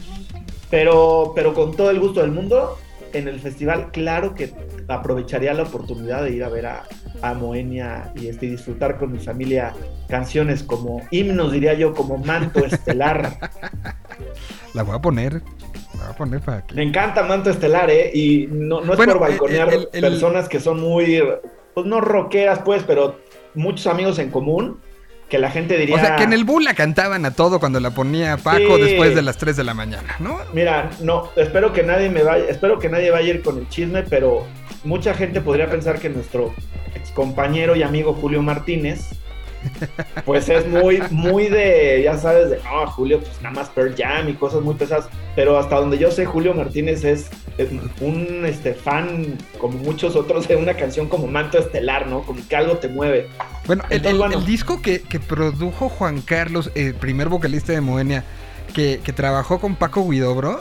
Pero, 0.69 1.33
pero 1.35 1.53
con 1.53 1.75
todo 1.75 1.91
el 1.91 1.99
gusto 1.99 2.21
del 2.21 2.31
mundo, 2.31 2.77
en 3.13 3.27
el 3.27 3.39
festival, 3.39 3.91
claro 3.91 4.33
que 4.33 4.51
aprovecharía 4.87 5.53
la 5.53 5.63
oportunidad 5.63 6.23
de 6.23 6.31
ir 6.31 6.43
a 6.43 6.49
ver 6.49 6.65
a, 6.65 6.83
a 7.21 7.33
Moenia 7.33 8.11
y 8.15 8.27
este, 8.27 8.47
disfrutar 8.47 8.97
con 8.97 9.11
mi 9.11 9.19
familia 9.19 9.73
canciones 10.07 10.63
como 10.63 11.01
himnos, 11.11 11.51
diría 11.51 11.73
yo, 11.73 11.93
como 11.93 12.17
Manto 12.17 12.65
Estelar. 12.65 13.37
La 14.73 14.83
voy 14.83 14.95
a 14.95 14.99
poner. 14.99 15.33
La 15.97 16.03
voy 16.03 16.11
a 16.11 16.15
poner 16.15 16.39
para 16.41 16.65
que. 16.65 16.75
Me 16.75 16.83
encanta 16.83 17.23
Manto 17.23 17.49
Estelar, 17.49 17.89
¿eh? 17.89 18.11
Y 18.13 18.47
no, 18.51 18.81
no 18.81 18.93
es 18.93 18.97
Bueno, 18.97 19.13
por 19.13 19.21
balconear 19.21 19.73
el- 19.73 19.89
el- 19.91 20.01
personas 20.01 20.47
que 20.47 20.59
son 20.59 20.79
muy, 20.79 21.23
pues 21.73 21.85
no 21.85 22.01
rockeras, 22.01 22.59
pues, 22.59 22.83
pero 22.83 23.19
muchos 23.55 23.87
amigos 23.87 24.19
en 24.19 24.29
común 24.29 24.79
que 25.29 25.39
la 25.39 25.49
gente 25.51 25.77
diría. 25.77 25.95
O 25.95 25.99
sea, 25.99 26.15
que 26.15 26.23
en 26.23 26.31
el 26.33 26.43
Bula 26.45 26.73
cantaban 26.73 27.25
a 27.25 27.31
todo 27.31 27.59
cuando 27.59 27.79
la 27.81 27.91
ponía 27.91 28.37
Paco 28.37 28.77
Sí. 28.77 28.81
después 28.83 29.13
de 29.15 29.21
las 29.21 29.37
3 29.37 29.57
de 29.57 29.63
la 29.65 29.73
mañana, 29.73 30.15
¿no? 30.19 30.37
Mira, 30.53 30.89
no, 31.01 31.29
espero 31.35 31.73
que 31.73 31.83
nadie 31.83 32.09
me 32.09 32.23
vaya, 32.23 32.45
espero 32.47 32.79
que 32.79 32.87
nadie 32.87 33.11
vaya 33.11 33.27
a 33.27 33.35
ir 33.35 33.41
con 33.41 33.57
el 33.57 33.67
chisme, 33.67 34.03
pero 34.03 34.45
mucha 34.83 35.13
gente 35.13 35.41
podría 35.41 35.69
pensar 35.69 35.99
que 35.99 36.09
nuestro 36.09 36.53
ex 36.95 37.11
compañero 37.11 37.75
y 37.75 37.83
amigo 37.83 38.13
Julio 38.13 38.41
Martínez, 38.41 39.09
pues 40.25 40.47
es 40.49 40.67
muy, 40.67 41.01
muy 41.11 41.47
de, 41.47 42.01
ya 42.03 42.17
sabes, 42.17 42.49
de 42.49 42.57
no, 42.63 42.87
Julio, 42.91 43.19
pues 43.19 43.41
nada 43.41 43.55
más 43.55 43.69
Pearl 43.69 43.95
Jam 43.97 44.29
y 44.29 44.33
cosas 44.33 44.61
muy 44.61 44.75
pesadas. 44.75 45.07
Pero 45.35 45.57
hasta 45.57 45.75
donde 45.77 45.97
yo 45.97 46.11
sé, 46.11 46.25
Julio 46.25 46.53
Martínez 46.53 47.03
es 47.03 47.29
un 48.01 48.45
este, 48.45 48.73
fan, 48.73 49.37
como 49.59 49.77
muchos 49.79 50.15
otros, 50.15 50.47
de 50.47 50.55
una 50.55 50.75
canción 50.75 51.09
como 51.09 51.27
Manto 51.27 51.57
Estelar, 51.57 52.07
¿no? 52.07 52.21
Como 52.21 52.39
que 52.47 52.55
algo 52.55 52.77
te 52.77 52.87
mueve. 52.87 53.27
Bueno, 53.65 53.83
el, 53.89 53.97
Entonces, 53.97 54.11
el- 54.13 54.17
bueno. 54.19 54.37
el 54.39 54.45
disco 54.45 54.81
que, 54.81 55.01
que 55.01 55.19
produjo 55.19 55.89
Juan 55.89 56.21
Carlos, 56.21 56.71
el 56.75 56.93
primer 56.93 57.29
vocalista 57.29 57.73
de 57.73 57.81
Moenia, 57.81 58.23
que, 58.73 58.99
que 59.03 59.11
trabajó 59.11 59.59
con 59.59 59.75
Paco 59.75 60.07
Guidobro, 60.07 60.59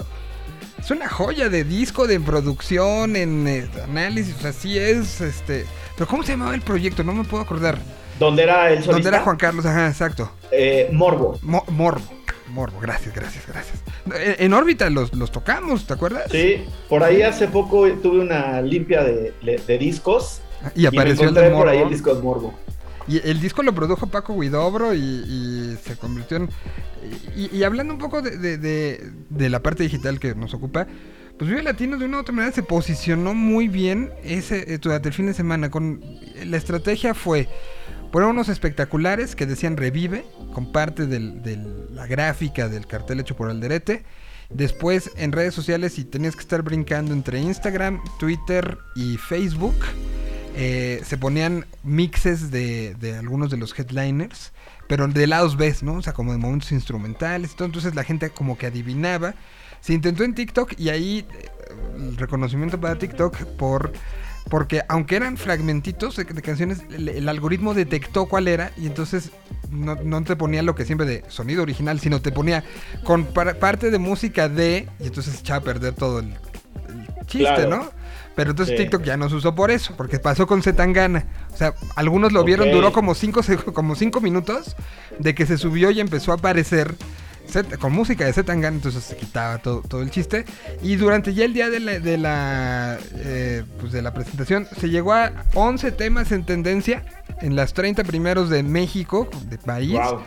es 0.79 0.91
una 0.91 1.09
joya 1.09 1.49
de 1.49 1.65
disco, 1.65 2.07
de 2.07 2.21
producción, 2.21 3.17
en 3.17 3.47
eh, 3.49 3.69
análisis, 3.85 4.37
o 4.37 4.41
sea, 4.41 4.53
sí 4.53 4.79
es, 4.79 5.21
este... 5.21 5.67
Pero 5.97 6.07
¿cómo 6.09 6.23
se 6.23 6.33
llamaba 6.33 6.55
el 6.55 6.61
proyecto? 6.61 7.03
No 7.03 7.15
me 7.15 7.25
puedo 7.25 7.43
acordar. 7.43 7.79
¿Dónde 8.19 8.43
era 8.43 8.69
el 8.69 8.77
solista? 8.77 8.93
¿Dónde 8.93 9.09
era 9.09 9.21
Juan 9.21 9.37
Carlos? 9.37 9.65
Ajá, 9.65 9.89
exacto. 9.89 10.31
Eh, 10.51 10.89
Morbo. 10.93 11.39
Mo- 11.43 11.65
Morbo. 11.69 12.05
Morbo, 12.49 12.79
gracias, 12.81 13.15
gracias, 13.15 13.45
gracias. 13.47 13.79
En, 14.07 14.45
en 14.47 14.53
órbita 14.53 14.89
los, 14.89 15.13
los 15.15 15.33
tocamos, 15.33 15.87
¿te 15.87 15.95
acuerdas? 15.95 16.25
Sí, 16.31 16.65
por 16.89 17.03
ahí 17.03 17.23
hace 17.23 17.49
poco 17.49 17.91
tuve 17.95 18.21
una 18.21 18.61
limpia 18.63 19.03
de, 19.03 19.33
de 19.67 19.79
discos. 19.79 20.41
Y 20.75 20.87
apareció 20.87 21.25
y 21.25 21.29
el 21.29 21.35
me 21.35 21.41
de 21.41 21.47
encontré 21.47 21.51
por 21.51 21.69
ahí 21.69 21.79
el 21.79 21.89
disco 21.91 22.15
de 22.15 22.23
Morbo. 22.23 22.55
Y 23.09 23.21
el 23.29 23.41
disco 23.41 23.63
lo 23.63 23.75
produjo 23.75 24.09
Paco 24.09 24.39
Guidobro 24.39 24.93
y, 24.95 25.77
se 25.85 25.97
convirtió 25.97 26.39
en... 26.39 26.49
Y, 27.37 27.55
y 27.57 27.63
hablando 27.63 27.93
un 27.95 28.01
poco 28.01 28.21
de, 28.23 28.37
de- 28.37 28.59
de- 28.59 29.13
de 29.31 29.49
la 29.51 29.63
parte 29.63 29.85
digital 29.85 30.19
que 30.19 30.35
nos 30.35 30.55
ocupa, 30.55 30.87
pues 31.39 31.49
Vive 31.51 31.63
Latino 31.63 31.99
de 31.99 32.07
una 32.07 32.17
u 32.17 32.21
otra 32.21 32.35
manera 32.35 32.53
se 32.55 32.63
posicionó 32.63 33.35
muy 33.35 33.69
bien 33.69 34.11
ese, 34.25 34.73
eh, 34.75 34.79
durante 34.79 35.09
el 35.09 35.15
fin 35.15 35.27
de 35.27 35.35
semana. 35.35 35.71
Con, 35.71 36.01
la 36.45 36.57
estrategia 36.57 37.15
fue 37.15 37.49
poner 38.11 38.29
unos 38.29 38.49
espectaculares 38.49 39.37
que 39.37 39.47
decían 39.47 39.77
revive, 39.77 40.25
con 40.55 40.73
parte 40.73 41.07
de 41.07 41.21
la 41.93 42.07
gráfica 42.07 42.69
del 42.69 42.87
cartel 42.87 43.21
hecho 43.21 43.37
por 43.37 43.51
Alderete. 43.51 44.05
Después 44.49 45.11
en 45.17 45.33
redes 45.33 45.55
sociales 45.55 45.99
y 45.99 46.05
tenías 46.05 46.35
que 46.35 46.41
estar 46.43 46.63
brincando 46.63 47.13
entre 47.13 47.41
Instagram, 47.41 48.01
Twitter 48.19 48.79
y 48.97 49.17
Facebook. 49.19 49.75
Eh, 50.57 51.03
se 51.05 51.17
ponían 51.19 51.67
mixes 51.85 52.51
de, 52.51 52.95
de 52.95 53.17
algunos 53.17 53.51
de 53.51 53.59
los 53.59 53.79
headliners, 53.79 54.53
pero 54.89 55.07
de 55.07 55.27
lados 55.27 55.57
B, 55.57 55.75
¿no? 55.83 55.95
O 55.99 56.03
sea, 56.03 56.13
como 56.13 56.33
de 56.33 56.39
momentos 56.39 56.73
instrumentales. 56.73 57.55
todo. 57.55 57.67
Entonces 57.67 57.95
la 57.95 58.03
gente 58.05 58.31
como 58.31 58.57
que 58.57 58.67
adivinaba. 58.67 59.35
Se 59.81 59.93
intentó 59.93 60.25
en 60.25 60.35
TikTok 60.35 60.73
y 60.79 60.89
ahí 60.89 61.27
eh, 61.33 61.49
el 61.97 62.17
reconocimiento 62.17 62.81
para 62.81 62.97
TikTok 62.99 63.37
por... 63.59 63.93
Porque 64.49 64.83
aunque 64.89 65.17
eran 65.17 65.37
fragmentitos 65.37 66.15
de, 66.15 66.23
de 66.23 66.41
canciones, 66.41 66.85
el, 66.91 67.09
el 67.09 67.29
algoritmo 67.29 67.75
detectó 67.75 68.27
cuál 68.27 68.47
era 68.47 68.71
y 68.77 68.87
entonces 68.87 69.33
no, 69.73 69.97
no 69.97 70.23
te 70.23 70.37
ponía 70.37 70.63
lo 70.63 70.77
que 70.77 70.85
siempre 70.85 71.05
de 71.05 71.25
sonido 71.27 71.63
original, 71.63 71.99
sino 71.99 72.23
te 72.23 72.31
ponía 72.31 72.63
con 73.03 73.25
par- 73.25 73.59
parte 73.59 73.91
de 73.91 73.99
música 73.99 74.49
de... 74.49 74.89
Y 75.01 75.09
entonces 75.09 75.41
echaba 75.41 75.59
a 75.59 75.65
perder 75.65 75.95
todo 75.95 76.21
el, 76.21 76.27
el 76.29 77.27
chiste, 77.27 77.39
Claro. 77.45 77.69
¿no? 77.69 77.91
Pero 78.37 78.51
entonces 78.51 78.77
Sí. 78.77 78.85
TikTok 78.85 79.03
ya 79.03 79.17
no 79.17 79.29
se 79.29 79.35
usó 79.35 79.55
por 79.55 79.71
eso, 79.71 79.95
porque 79.97 80.21
pasó 80.21 80.47
con 80.47 80.63
Zetangana. 80.63 81.25
O 81.53 81.57
sea, 81.57 81.75
algunos 81.97 82.33
lo 82.33 82.45
vieron, 82.45 82.71
duró 82.71 82.93
como 82.93 83.15
cinco, 83.15 83.41
como 83.73 83.97
cinco 83.97 84.21
minutos 84.21 84.77
de 85.19 85.35
que 85.35 85.47
se 85.47 85.59
subió 85.59 85.91
y 85.91 85.99
empezó 86.01 86.33
a 86.33 86.37
aparecer 86.37 86.95
con 87.81 87.93
música 87.93 88.25
de 88.25 88.33
Zetangana, 88.33 88.77
entonces 88.77 89.05
se 89.05 89.17
quitaba 89.17 89.59
todo, 89.59 89.81
todo 89.83 90.03
el 90.03 90.11
chiste. 90.11 90.45
Y 90.83 90.97
durante 90.97 91.33
ya 91.33 91.45
el 91.45 91.55
día 91.55 91.71
de 91.71 91.81
la, 91.81 91.99
de 91.99 92.19
la, 92.19 92.99
eh, 93.15 93.65
pues 93.81 93.93
de 93.93 94.03
la 94.03 94.13
presentación, 94.13 94.67
se 94.79 94.91
llegó 94.91 95.13
a 95.13 95.33
11 95.55 95.93
temas 95.93 96.33
en 96.33 96.45
tendencia 96.45 97.05
en 97.41 97.57
las 97.57 97.73
30 97.73 98.05
primeros 98.05 98.51
de 98.51 98.63
México, 98.63 99.29
de 99.49 99.59
país. 99.59 99.93
Wow. 99.93 100.21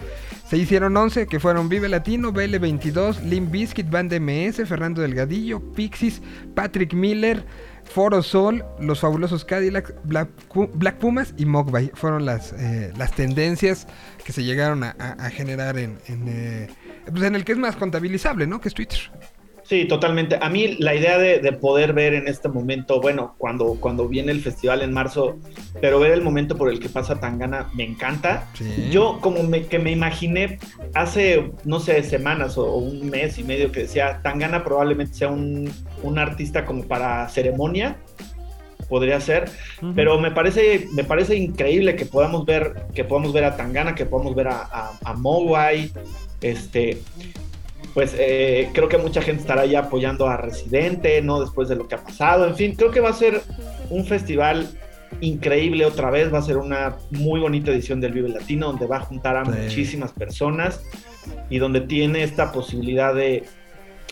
Se 0.50 0.58
hicieron 0.58 0.98
11 0.98 1.28
que 1.28 1.40
fueron 1.40 1.70
Vive 1.70 1.90
Latino, 1.90 2.34
BL22, 2.34 3.22
Limp 3.22 3.52
Bizkit, 3.52 3.90
Band 3.90 4.14
MS, 4.20 4.68
Fernando 4.68 5.02
Delgadillo, 5.02 5.60
Pixies, 5.74 6.22
Patrick 6.56 6.94
Miller, 6.94 7.46
Foro 7.90 8.22
Sol, 8.24 8.64
Los 8.80 9.00
Fabulosos 9.02 9.44
Cadillacs, 9.46 9.94
Black, 10.04 10.30
Pu- 10.54 10.70
Black 10.74 10.98
Pumas 10.98 11.34
y 11.38 11.46
Mogbay. 11.46 11.92
Fueron 11.96 12.26
las, 12.26 12.54
eh, 12.54 12.94
las 12.98 13.12
tendencias 13.14 13.88
que 14.24 14.32
se 14.32 14.44
llegaron 14.44 14.84
a 14.84 15.30
generar 15.32 15.78
en, 15.78 15.98
en, 16.08 16.26
eh, 16.28 16.68
pues 17.12 17.24
en 17.24 17.36
el 17.36 17.44
que 17.44 17.54
es 17.54 17.58
más 17.58 17.76
contabilizable, 17.76 18.48
¿no? 18.48 18.62
Que 18.62 18.68
es 18.70 18.74
Twitter. 18.74 19.00
Sí, 19.70 19.86
totalmente. 19.86 20.36
A 20.42 20.50
mí 20.50 20.78
la 20.80 20.96
idea 20.96 21.20
de, 21.20 21.38
de 21.38 21.52
poder 21.52 21.94
ver 21.94 22.16
en 22.16 22.28
este 22.28 22.50
momento, 22.50 23.00
bueno, 23.00 23.36
cuando, 23.38 23.78
cuando 23.80 24.08
viene 24.08 24.32
el 24.32 24.42
festival 24.42 24.82
en 24.82 24.92
marzo, 24.92 25.38
pero 25.80 26.00
ver 26.00 26.12
el 26.12 26.24
momento 26.24 26.58
por 26.58 26.72
el 26.72 26.80
que 26.80 26.90
pasa 26.90 27.20
Tangana 27.20 27.70
me 27.76 27.84
encanta. 27.84 28.48
Sí. 28.56 28.90
Yo 28.90 29.20
como 29.22 29.44
me, 29.44 29.68
que 29.68 29.78
me 29.78 29.92
imaginé 29.92 30.58
hace, 30.96 31.52
no 31.66 31.80
sé, 31.80 32.02
semanas 32.02 32.58
o, 32.58 32.66
o 32.66 32.78
un 32.78 33.12
mes 33.12 33.38
y 33.38 33.44
medio 33.44 33.72
que 33.72 33.82
decía, 33.82 34.22
Tangana 34.24 34.64
probablemente 34.64 35.14
sea 35.14 35.28
un, 35.28 35.72
un 36.02 36.18
artista 36.18 36.66
como 36.66 36.86
para 36.86 37.30
ceremonia, 37.30 37.98
podría 38.90 39.22
ser, 39.22 39.52
pero 39.94 40.20
me 40.20 40.32
parece, 40.32 40.88
me 40.94 41.04
parece 41.04 41.36
increíble 41.36 41.96
que 41.96 42.08
podamos 42.08 42.44
ver, 42.44 42.88
que 42.96 43.04
podamos 43.04 43.34
ver 43.34 43.44
a 43.44 43.56
Tangana, 43.56 43.94
que 43.94 44.08
podamos 44.08 44.34
ver 44.34 44.48
a, 44.48 44.62
a, 44.64 44.92
a 45.04 45.14
Mogwai, 45.14 45.92
este, 46.42 46.98
pues 47.94 48.16
eh, 48.18 48.70
creo 48.74 48.88
que 48.88 48.98
mucha 48.98 49.22
gente 49.22 49.42
estará 49.42 49.66
ya 49.66 49.80
apoyando 49.80 50.28
a 50.28 50.38
Residente, 50.38 51.22
¿no? 51.22 51.40
Después 51.42 51.70
de 51.70 51.76
lo 51.76 51.88
que 51.88 51.96
ha 51.96 52.04
pasado, 52.04 52.46
en 52.48 52.56
fin, 52.56 52.76
creo 52.76 52.92
que 52.92 53.00
va 53.00 53.10
a 53.10 53.14
ser 53.14 53.42
un 53.90 54.06
festival 54.06 54.68
increíble 55.22 55.86
otra 55.86 56.12
vez, 56.12 56.32
va 56.32 56.38
a 56.38 56.44
ser 56.44 56.58
una 56.58 56.98
muy 57.12 57.40
bonita 57.40 57.72
edición 57.72 58.00
del 58.00 58.14
Vive 58.14 58.30
Latino, 58.30 58.68
donde 58.68 58.86
va 58.86 58.98
a 58.98 59.02
juntar 59.02 59.38
a 59.38 59.46
Sí. 59.46 59.52
muchísimas 59.52 60.12
personas 60.12 60.82
y 61.50 61.58
donde 61.58 61.82
tiene 61.82 62.24
esta 62.24 62.52
posibilidad 62.52 63.14
de, 63.14 63.44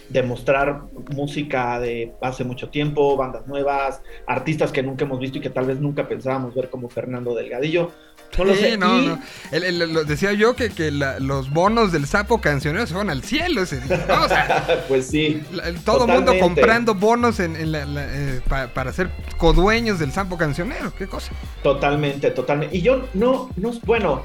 de 0.09 0.23
mostrar 0.23 0.81
música 1.13 1.79
de 1.79 2.13
hace 2.21 2.43
mucho 2.43 2.69
tiempo, 2.69 3.17
bandas 3.17 3.45
nuevas, 3.47 4.01
artistas 4.25 4.71
que 4.71 4.81
nunca 4.83 5.05
hemos 5.05 5.19
visto 5.19 5.37
y 5.37 5.41
que 5.41 5.49
tal 5.49 5.65
vez 5.65 5.79
nunca 5.79 6.07
pensábamos 6.07 6.55
ver 6.55 6.69
como 6.69 6.89
Fernando 6.89 7.35
Delgadillo. 7.35 7.91
No 8.37 8.43
lo 8.43 8.53
Sí, 8.55 8.59
sé. 8.61 8.77
no, 8.77 9.01
y- 9.01 9.05
no. 9.07 9.19
El- 9.51 9.63
el- 9.63 9.93
lo 9.93 10.03
decía 10.03 10.33
yo 10.33 10.53
que, 10.55 10.69
que 10.69 10.91
la- 10.91 11.17
los 11.19 11.49
bonos 11.49 11.91
del 11.93 12.05
sapo 12.07 12.41
cancionero 12.41 12.85
se 12.85 12.93
van 12.93 13.09
al 13.09 13.23
cielo. 13.23 13.61
ese- 13.63 13.79
¿no? 14.07 14.25
O 14.25 14.27
sea, 14.27 14.83
pues 14.87 15.07
sí. 15.07 15.41
La- 15.53 15.67
el- 15.69 15.81
todo 15.83 16.05
el 16.05 16.11
mundo 16.11 16.33
comprando 16.39 16.93
bonos 16.93 17.39
en, 17.39 17.55
en 17.55 17.71
la- 17.71 17.85
eh, 17.85 18.41
pa- 18.47 18.67
para 18.67 18.91
ser 18.91 19.09
codueños 19.37 19.99
del 19.99 20.11
Sampo 20.11 20.37
Cancionero. 20.37 20.93
¿Qué 20.97 21.07
cosa? 21.07 21.31
Totalmente, 21.63 22.31
totalmente. 22.31 22.75
Y 22.77 22.81
yo 22.81 23.07
no, 23.13 23.49
no, 23.55 23.71
bueno, 23.85 24.23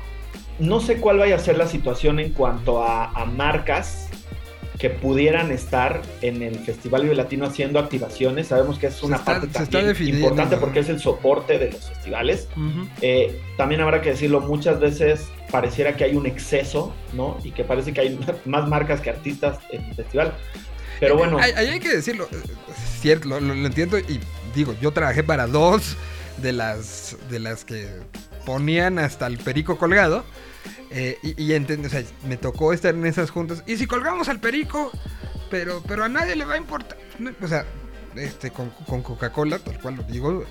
no 0.59 0.81
sé 0.81 0.97
cuál 0.99 1.19
vaya 1.19 1.37
a 1.37 1.39
ser 1.39 1.57
la 1.57 1.67
situación 1.69 2.19
en 2.19 2.33
cuanto 2.33 2.83
a, 2.83 3.07
a 3.11 3.25
marcas 3.25 4.09
que 4.79 4.91
pudieran 4.91 5.53
estar 5.53 6.03
en 6.23 6.43
el 6.43 6.59
Festival 6.59 7.03
Vive 7.03 7.15
Latino 7.15 7.47
haciendo 7.47 7.79
activaciones. 7.79 8.49
Sabemos 8.49 8.79
que 8.79 8.87
es 8.89 9.03
una 9.03 9.17
está- 9.17 9.41
parte 9.41 9.47
también 9.49 9.95
importante 10.17 10.57
porque 10.57 10.81
es 10.81 10.89
el 10.89 10.99
soporte 10.99 11.59
de 11.59 11.71
los 11.73 11.89
festivales. 11.89 12.49
Eh, 13.01 13.41
también 13.57 13.81
habrá 13.81 14.01
que 14.01 14.11
decirlo, 14.11 14.41
muchas 14.41 14.81
veces 14.81 15.29
pareciera 15.51 15.97
que 15.97 16.05
hay 16.05 16.17
un 16.17 16.27
exceso, 16.27 16.95
¿no? 17.13 17.39
Y 17.45 17.53
que 17.53 17.65
parece 17.65 17.93
que 17.93 18.01
hay 18.01 18.19
más 18.45 18.69
marcas 18.69 19.01
que 19.01 19.11
artistas 19.11 19.59
en 19.71 19.85
el 19.85 19.95
festival. 19.95 20.35
Pero 21.01 21.17
bueno, 21.17 21.39
Ahí 21.39 21.53
hay 21.69 21.81
que 21.81 21.95
decirlo. 21.97 22.29
eh, 22.33 22.37
es 22.71 23.01
cierto, 23.01 23.29
lo, 23.29 23.41
lo- 23.41 23.55
lo 23.55 23.67
entiendo. 23.67 23.99
Y 23.99 24.21
digo, 24.55 24.75
yo 24.81 24.93
trabajé 24.93 25.23
para 25.23 25.47
dos 25.47 25.97
de 26.39 26.53
las, 26.53 27.17
de 27.31 27.39
las 27.41 27.65
que 27.65 27.89
ponían 28.47 28.99
hasta 28.99 29.27
el 29.27 29.39
perico 29.39 29.77
colgado. 29.79 30.25
Eh, 30.93 31.19
y 31.23 31.31
y 31.43 31.51
enten- 31.53 31.85
o 31.85 31.89
sea, 31.89 32.03
me 32.29 32.37
tocó 32.37 32.73
estar 32.73 32.95
en 32.95 33.07
esas 33.07 33.31
juntas. 33.31 33.63
Y 33.67 33.77
si 33.77 33.87
colgamos 33.87 34.29
al 34.29 34.41
perico, 34.41 34.91
pero, 35.51 35.83
pero 35.87 36.05
a 36.05 36.09
nadie 36.09 36.37
le 36.37 36.45
va 36.45 36.55
a 36.55 36.59
importar. 36.59 36.99
O 37.43 37.49
sea, 37.49 37.67
este, 38.17 38.51
con, 38.51 38.71
con 38.87 39.03
Coca-Cola, 39.03 39.59
tal 39.59 39.81
cual 39.81 39.97
lo 39.97 40.03
digo, 40.03 40.45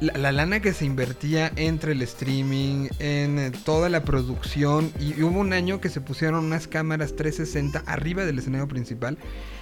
la, 0.00 0.14
la 0.14 0.32
lana 0.32 0.60
que 0.60 0.72
se 0.72 0.84
invertía 0.84 1.52
entre 1.56 1.92
el 1.92 2.02
streaming, 2.02 2.88
en 2.98 3.38
eh, 3.38 3.52
toda 3.64 3.88
la 3.88 4.02
producción, 4.04 4.92
y, 4.98 5.22
hubo 5.22 5.38
un 5.40 5.52
año 5.52 5.80
que 5.80 5.88
se 5.88 6.00
pusieron 6.00 6.44
unas 6.44 6.66
cámaras 6.68 7.14
360 7.14 7.82
arriba 7.86 8.24
del 8.24 8.38
escenario 8.38 8.68
principal, 8.68 9.18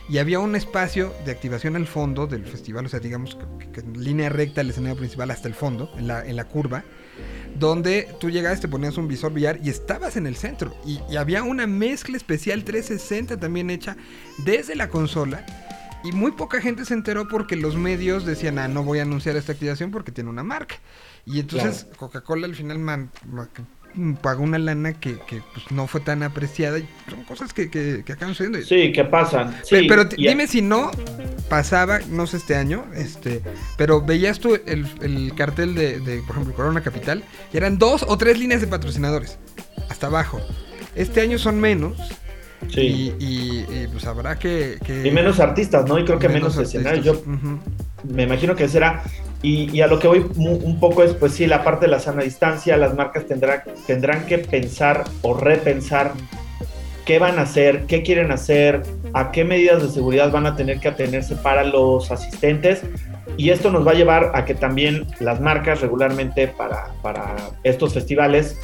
y 0.09 0.19
había 0.19 0.39
un 0.41 0.57
espacio 0.57 1.13
de 1.25 1.33
activación 1.33 1.77
al 1.77 1.87
fondo 1.87 2.27
del 2.27 2.45
festival, 2.45 2.87
o 2.87 2.89
sea, 2.89 3.01
digamos 3.01 3.37
que 3.73 3.81
en 3.81 4.03
línea 4.03 4.29
recta 4.29 4.61
el 4.61 4.71
escenario 4.71 4.97
principal 4.97 5.31
hasta 5.31 5.49
el 5.49 5.55
fondo, 5.55 5.91
en 5.97 6.07
la, 6.07 6.25
en 6.25 6.37
la 6.37 6.45
curva, 6.45 6.85
donde 7.61 8.09
tú 8.19 8.31
llegabas, 8.31 8.61
te 8.61 8.67
ponías 8.69 8.97
un 8.97 9.07
visor 9.07 9.33
VR 9.33 9.61
y 9.63 9.69
estabas 9.69 10.17
en 10.17 10.27
el 10.27 10.35
centro. 10.35 10.75
Y, 10.85 10.99
y 11.11 11.17
había 11.17 11.43
una 11.45 11.67
mezcla 11.67 12.17
especial 12.17 12.65
360 12.65 13.39
también 13.39 13.71
hecha 13.71 13.97
desde 14.39 14.75
la 14.75 14.89
consola. 14.89 15.45
Y 16.03 16.13
muy 16.13 16.33
poca 16.33 16.63
gente 16.63 16.87
se 16.87 16.95
enteró 16.95 17.29
porque 17.29 17.57
los 17.57 17.77
medios 17.77 18.25
decían, 18.25 18.59
ah, 18.59 18.69
no 18.69 18.83
voy 18.83 19.01
a 19.01 19.03
anunciar 19.03 19.37
esta 19.37 19.53
activación 19.53 19.91
porque 19.91 20.11
tiene 20.11 20.31
una 20.31 20.43
marca. 20.43 20.77
Y 21.27 21.39
entonces 21.41 21.87
Coca-Cola 21.97 22.47
al 22.47 22.55
final 22.55 22.79
man- 22.79 23.11
ma- 23.31 23.51
pagó 24.23 24.43
una 24.43 24.59
lana 24.59 24.93
que, 24.95 25.19
que, 25.27 25.43
pues, 25.53 25.71
no 25.71 25.87
fue 25.87 26.01
tan 26.01 26.23
apreciada. 26.23 26.79
Y 26.79 26.89
son 27.09 27.25
cosas 27.25 27.53
que, 27.53 27.71
que, 27.71 28.03
que 28.05 28.13
acaban 28.13 28.35
sucediendo. 28.35 28.67
Sí, 28.67 28.93
que 28.93 29.05
pasan. 29.05 29.55
Sí, 29.65 29.87
pero 29.89 30.05
dime 30.05 30.47
si 30.47 30.63
no 30.63 30.91
pasaba, 31.49 31.99
no 32.09 32.27
sé 32.27 32.37
este 32.39 32.55
año, 32.57 32.85
este, 32.95 33.43
pero 33.77 34.01
veías 34.03 34.39
tú 34.39 34.55
el, 34.67 34.87
el 35.03 35.35
cartel 35.35 35.75
de, 35.75 36.01
de, 36.01 36.19
por 36.23 36.37
ejemplo, 36.37 36.55
Corona 36.55 36.81
Capital, 36.83 37.25
y 37.53 37.57
eran 37.57 37.79
dos 37.79 38.05
o 38.07 38.17
tres 38.19 38.39
líneas 38.39 38.61
de 38.61 38.67
patrocinadores, 38.67 39.39
hasta 39.89 40.07
abajo. 40.07 40.41
Este 40.95 41.21
año 41.21 41.39
son 41.39 41.61
menos, 41.61 41.97
sí. 42.69 42.81
y, 43.19 43.25
y- 43.25 43.67
y, 43.85 43.87
pues 43.93 44.05
habrá 44.07 44.39
que, 44.39 44.79
Y 45.05 45.11
menos 45.11 45.41
artistas, 45.41 45.87
¿no? 45.87 45.99
Y 45.99 46.05
creo 46.05 46.19
que 46.19 46.29
menos, 46.29 46.57
artistas. 46.57 46.83
escenarios. 46.83 47.05
Yo 47.25 47.59
me 48.09 48.23
imagino 48.25 48.55
que 48.55 48.69
será. 48.69 49.03
Y, 49.43 49.81
a 49.81 49.87
lo 49.87 49.99
que 49.99 50.07
voy 50.07 50.27
un 50.37 50.79
poco 50.79 51.03
es, 51.03 51.15
pues 51.15 51.33
sí, 51.33 51.47
la 51.47 51.65
parte 51.65 51.87
de 51.87 51.93
la 51.93 51.99
sana 51.99 52.23
distancia, 52.23 52.77
las 52.77 52.95
marcas 52.95 53.27
tendrá, 53.27 53.65
tendrán 53.87 54.27
que 54.27 54.37
pensar 54.39 55.05
o 55.23 55.33
repensar 55.33 56.13
qué 57.07 57.19
van 57.19 57.39
a 57.39 57.43
hacer, 57.43 57.87
qué 57.87 58.03
quieren 58.03 58.33
hacer, 58.33 58.83
a 59.15 59.33
qué 59.33 59.45
medidas 59.45 59.83
de 59.83 59.89
seguridad 59.89 60.31
van 60.31 60.47
a 60.47 60.57
tener 60.57 60.79
que 60.79 60.89
atenerse 60.89 61.37
para 61.37 61.65
los 61.65 62.11
asistentes. 62.11 62.83
Y 63.39 63.49
esto 63.49 63.71
nos 63.71 63.87
va 63.87 63.93
a 63.93 63.95
llevar 63.95 64.33
a 64.35 64.45
que 64.45 64.55
también 64.55 65.07
las 65.21 65.41
marcas 65.41 65.81
regularmente 65.81 66.47
para, 66.47 66.93
para 67.03 67.37
estos 67.63 67.95
festivales 67.95 68.59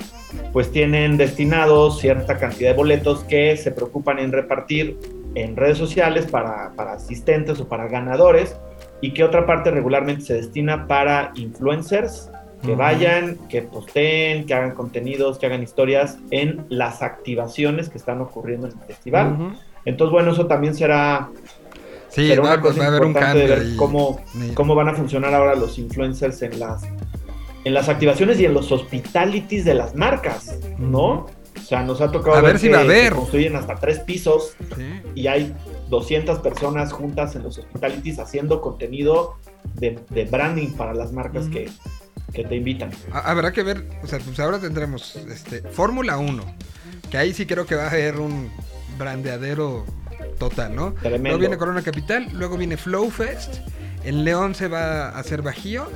pues 0.53 0.71
tienen 0.71 1.17
destinados 1.17 2.01
cierta 2.01 2.37
cantidad 2.37 2.71
de 2.71 2.77
boletos 2.77 3.25
que 3.25 3.57
se 3.57 3.71
preocupan 3.71 4.19
en 4.19 4.33
repartir 4.33 4.99
en 5.35 5.57
redes 5.57 5.79
sociales 5.79 6.27
para, 6.27 6.73
para 6.77 6.95
asistentes 6.95 7.61
o 7.61 7.69
para 7.69 7.89
ganadores 7.89 8.57
y 9.01 9.13
que 9.13 9.25
otra 9.25 9.47
parte 9.47 9.71
regularmente 9.71 10.23
se 10.23 10.35
destina 10.35 10.87
para 10.87 11.33
influencers 11.35 12.31
que 12.65 12.75
vayan, 12.75 13.37
que 13.49 13.63
posteen, 13.63 14.47
que 14.47 14.55
hagan 14.55 14.73
contenidos, 14.73 15.39
que 15.39 15.47
hagan 15.47 15.63
historias 15.63 16.19
en 16.31 16.65
las 16.69 17.03
activaciones 17.03 17.89
que 17.89 17.99
están 17.99 18.21
ocurriendo 18.21 18.67
en 18.67 18.73
el 18.73 18.87
festival. 18.87 19.57
Entonces, 19.85 20.13
bueno, 20.13 20.33
eso 20.33 20.47
también 20.47 20.75
será, 20.75 21.29
Sí, 22.09 22.29
será 22.29 22.43
va, 22.43 22.55
una 22.55 22.61
cosa 22.61 22.79
va 22.79 22.85
a 22.85 22.89
haber 22.89 23.03
un 23.03 23.09
importante 23.09 23.41
cambio 23.41 23.57
de 23.57 23.65
ver 23.65 23.77
cómo, 23.77 24.21
cómo 24.55 24.75
van 24.75 24.89
a 24.89 24.95
funcionar 24.95 25.35
ahora 25.35 25.55
los 25.55 25.79
influencers 25.79 26.43
en 26.43 26.59
las, 26.59 26.83
en 27.65 27.75
las 27.75 27.89
activaciones 27.89 28.41
y 28.41 28.47
en 28.47 28.55
los 28.55 28.73
hospitalities 28.73 29.65
de 29.65 29.75
las 29.75 29.95
marcas, 29.95 30.59
¿no? 30.79 31.27
O 31.67 31.69
sea, 31.69 31.83
nos 31.83 32.01
ha 32.01 32.13
tocado 32.13 32.37
A 32.37 32.41
ver 32.43 32.61
si 32.61 32.69
que 32.69 32.75
va 32.75 32.79
a 32.79 32.83
haber. 32.83 33.13
construyen 33.13 33.57
hasta 33.57 33.75
tres 33.75 33.99
pisos 33.99 34.53
Sí. 34.77 35.03
y 35.17 35.27
hay 35.27 35.53
200 35.91 36.39
personas 36.39 36.93
juntas 36.93 37.35
en 37.35 37.43
los 37.43 37.59
hospitalities 37.59 38.21
haciendo 38.21 38.61
contenido 38.61 39.35
de, 39.75 39.99
de 40.11 40.25
branding 40.27 40.75
para 40.75 40.95
las 40.95 41.11
marcas 41.13 41.49
que, 41.49 41.69
que 42.33 42.45
te 42.45 42.55
invitan. 42.55 42.91
Ha- 43.13 43.31
Habrá 43.33 43.53
que 43.53 43.65
ver, 43.65 43.83
o 44.05 44.07
sea, 44.07 44.21
pues 44.21 44.39
ahora 44.39 44.61
tendremos 44.61 45.17
este 45.17 45.63
Fórmula 45.63 46.19
1, 46.19 46.45
que 47.11 47.19
ahí 47.19 47.35
sí 47.35 47.47
creo 47.47 47.67
que 47.67 47.75
va 47.75 47.87
a 47.87 47.91
haber 47.91 48.21
un 48.21 48.49
brandeadero 48.97 49.85
total, 50.39 50.77
¿no? 50.77 50.93
Tremendo. 50.95 51.31
Luego 51.31 51.39
viene 51.41 51.57
Corona 51.59 51.83
Capital, 51.83 52.29
luego 52.33 52.57
viene 52.57 52.77
Flow 52.77 53.11
Fest, 53.11 53.57
en 54.05 54.23
León 54.25 54.55
se 54.55 54.69
va 54.69 55.09
a 55.09 55.19
hacer 55.19 55.43
Bajío 55.43 55.89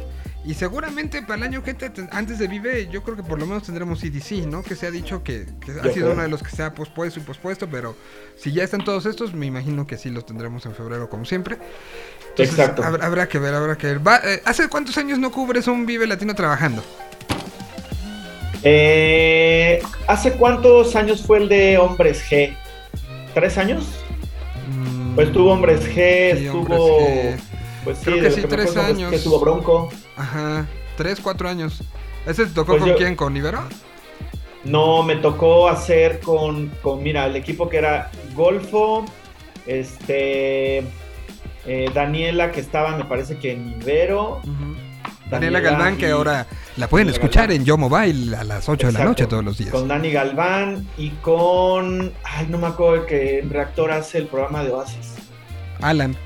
y 0.44 0.54
seguramente 0.54 1.20
para 1.22 1.34
el 1.36 1.42
año 1.42 1.62
que 1.62 1.76
antes 2.12 2.38
de 2.38 2.48
Vive, 2.48 2.88
yo 2.90 3.02
creo 3.02 3.14
que 3.16 3.22
por 3.22 3.38
lo 3.38 3.46
menos 3.46 3.62
tendremos 3.64 4.00
CDC, 4.00 4.46
¿no? 4.46 4.62
Que 4.62 4.74
se 4.74 4.86
ha 4.86 4.90
dicho 4.90 5.22
que, 5.22 5.46
que 5.64 5.72
ha 5.72 5.92
sido 5.92 6.12
uno 6.12 6.22
de 6.22 6.28
los 6.28 6.42
que 6.42 6.50
se 6.50 6.62
ha 6.62 6.72
pospuesto 6.72 7.20
y 7.20 7.22
pospuesto, 7.22 7.68
pero 7.68 7.94
si 8.36 8.50
ya 8.52 8.64
están 8.64 8.82
todos 8.82 9.04
estos, 9.06 9.34
me 9.34 9.46
imagino 9.46 9.86
que 9.86 9.98
sí 9.98 10.08
los 10.10 10.24
tendremos 10.24 10.64
en 10.64 10.74
febrero 10.74 11.10
como 11.10 11.24
siempre. 11.26 11.58
Entonces, 12.30 12.58
Exacto. 12.58 12.82
Habrá, 12.82 13.06
habrá 13.06 13.28
que 13.28 13.38
ver, 13.38 13.52
habrá 13.54 13.76
que 13.76 13.86
ver. 13.88 14.06
Va, 14.06 14.18
eh, 14.24 14.40
¿Hace 14.46 14.68
cuántos 14.68 14.96
años 14.96 15.18
no 15.18 15.30
cubres 15.30 15.66
un 15.66 15.84
Vive 15.84 16.06
Latino 16.06 16.34
trabajando? 16.34 16.82
Eh, 18.62 19.82
¿Hace 20.06 20.32
cuántos 20.32 20.94
años 20.96 21.22
fue 21.26 21.38
el 21.38 21.48
de 21.48 21.78
Hombres 21.78 22.22
G? 22.30 22.56
¿Tres 23.34 23.58
años? 23.58 23.86
Mm, 24.68 25.14
Pues 25.14 25.32
tuvo 25.32 25.52
Hombres 25.52 25.80
G, 25.86 26.36
sí, 26.38 26.46
estuvo... 26.46 26.96
Hombres 26.96 27.40
G. 27.40 27.40
Pues 27.84 27.98
sí, 27.98 28.04
Creo 28.04 28.20
que 28.20 28.30
sí, 28.30 28.42
tres 28.48 28.68
Hombres 28.70 28.76
años. 28.76 29.12
G 29.12 29.16
estuvo 29.16 29.40
Bronco. 29.40 29.88
Ajá, 30.20 30.66
tres, 30.96 31.18
cuatro 31.20 31.48
años. 31.48 31.82
¿Ese 32.26 32.44
te 32.46 32.52
tocó 32.52 32.72
Pues 32.72 32.80
con 32.82 32.90
yo- 32.90 32.96
quién? 32.96 33.16
¿Con 33.16 33.36
Ibero? 33.36 33.62
No, 34.64 35.02
me 35.02 35.16
tocó 35.16 35.68
hacer 35.68 36.20
con, 36.20 36.68
con, 36.82 37.02
mira, 37.02 37.26
el 37.26 37.36
equipo 37.36 37.68
que 37.70 37.78
era 37.78 38.10
Golfo, 38.34 39.06
este, 39.66 40.78
eh, 41.66 41.90
Daniela, 41.94 42.50
que 42.52 42.60
estaba, 42.60 42.96
me 42.96 43.04
parece 43.04 43.38
que 43.38 43.52
en 43.52 43.70
Ibero. 43.80 44.42
Daniela 45.30 45.60
Galván, 45.60 45.96
que 45.96 46.10
ahora 46.10 46.46
la 46.76 46.88
pueden 46.88 47.06
Daniela 47.06 47.24
escuchar 47.24 47.42
Galván. 47.46 47.60
en 47.60 47.64
Yo 47.64 47.78
Mobile 47.78 48.36
a 48.36 48.44
las 48.44 48.68
8 48.68 48.88
de 48.88 48.92
la 48.94 49.04
noche 49.04 49.26
todos 49.26 49.44
los 49.44 49.56
días. 49.56 49.70
Con 49.70 49.86
Dani 49.88 50.10
Galván 50.10 50.86
y 50.98 51.10
con, 51.22 52.12
ay, 52.24 52.46
no 52.50 52.58
me 52.58 52.66
acuerdo 52.66 53.06
que 53.06 53.38
en 53.38 53.48
Reactor 53.48 53.92
hace 53.92 54.18
el 54.18 54.26
programa 54.26 54.62
de 54.64 54.70
Oasis. 54.72 55.14
Alan. 55.80 56.16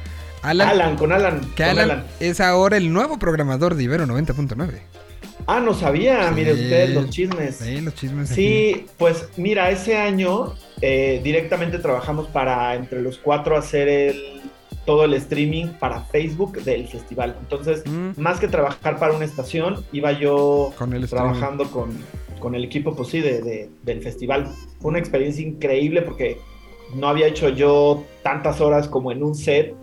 Alan, 0.44 0.68
Alan, 0.68 0.96
con 0.96 1.12
Alan. 1.12 1.40
que 1.56 1.62
con 1.62 1.64
Alan, 1.64 1.90
Alan. 1.90 2.04
es 2.20 2.40
ahora 2.40 2.76
el 2.76 2.92
nuevo 2.92 3.18
programador 3.18 3.74
de 3.74 3.82
Ibero 3.84 4.06
90.9. 4.06 4.80
Ah, 5.46 5.60
no 5.60 5.74
sabía, 5.74 6.28
Sí. 6.28 6.34
mire 6.34 6.52
usted 6.52 6.88
los 6.94 7.10
chismes. 7.10 7.56
Sí, 7.56 7.80
los 7.80 7.94
chismes. 7.94 8.30
aquí. 8.30 8.40
Sí, 8.40 8.86
pues 8.98 9.28
mira, 9.36 9.70
ese 9.70 9.96
año 9.96 10.54
eh, 10.80 11.20
directamente 11.24 11.78
trabajamos 11.78 12.28
para 12.28 12.74
entre 12.74 13.00
los 13.02 13.18
cuatro 13.18 13.56
hacer 13.56 13.88
el, 13.88 14.42
todo 14.86 15.04
el 15.04 15.14
streaming 15.14 15.68
para 15.78 16.00
Facebook 16.02 16.62
del 16.62 16.88
festival. 16.88 17.36
Entonces, 17.40 17.82
Mm. 17.86 18.20
más 18.20 18.38
que 18.40 18.48
trabajar 18.48 18.98
para 18.98 19.14
una 19.14 19.24
estación, 19.24 19.84
iba 19.92 20.12
yo 20.12 20.72
Con 20.78 20.92
el 20.92 21.04
streaming. 21.04 21.32
trabajando 21.32 21.70
con, 21.70 21.90
con 22.38 22.54
el 22.54 22.64
equipo, 22.64 22.94
pues 22.94 23.08
sí, 23.08 23.20
de, 23.20 23.40
de- 23.42 23.70
del 23.82 24.02
festival. 24.02 24.48
Fue 24.80 24.90
una 24.90 24.98
experiencia 24.98 25.42
increíble 25.46 26.02
porque 26.02 26.38
no 26.94 27.08
había 27.08 27.26
hecho 27.26 27.48
yo 27.48 28.04
tantas 28.22 28.60
horas 28.60 28.88
como 28.88 29.10
en 29.12 29.22
un 29.22 29.34
set. 29.34 29.74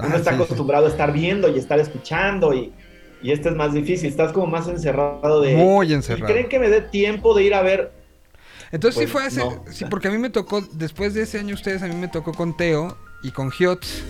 Uno 0.00 0.14
Ah, 0.14 0.18
está 0.18 0.30
sí, 0.30 0.36
sí. 0.36 0.42
acostumbrado 0.42 0.86
a 0.86 0.88
estar 0.88 1.12
viendo 1.12 1.48
y 1.48 1.58
estar 1.58 1.78
escuchando 1.80 2.52
y, 2.54 2.72
y 3.22 3.32
este 3.32 3.48
es 3.50 3.54
más 3.54 3.72
difícil. 3.72 4.08
Estás 4.08 4.32
como 4.32 4.46
más 4.46 4.68
encerrado 4.68 5.40
de... 5.40 5.54
Muy 5.56 5.90
¿Y 5.90 5.94
encerrado. 5.94 6.32
creen 6.32 6.48
que 6.48 6.58
me 6.58 6.68
dé 6.68 6.80
tiempo 6.82 7.34
de 7.34 7.42
ir 7.44 7.54
a 7.54 7.62
ver 7.62 7.92
Entonces 8.72 9.00
sí 9.04 9.12
Pues, 9.12 9.12
fue 9.12 9.42
hace. 9.44 9.56
no. 9.56 9.64
Sí, 9.70 9.84
porque 9.86 10.08
a 10.08 10.10
mí 10.10 10.18
me 10.18 10.30
tocó, 10.30 10.60
después 10.72 11.14
de 11.14 11.22
ese 11.22 11.38
año 11.38 11.54
ustedes, 11.54 11.82
a 11.82 11.88
mí 11.88 11.94
me 11.94 12.08
tocó 12.08 12.32
con 12.32 12.56
Teo 12.56 12.96
y 13.22 13.30
con 13.32 13.50
Hiots 13.58 14.02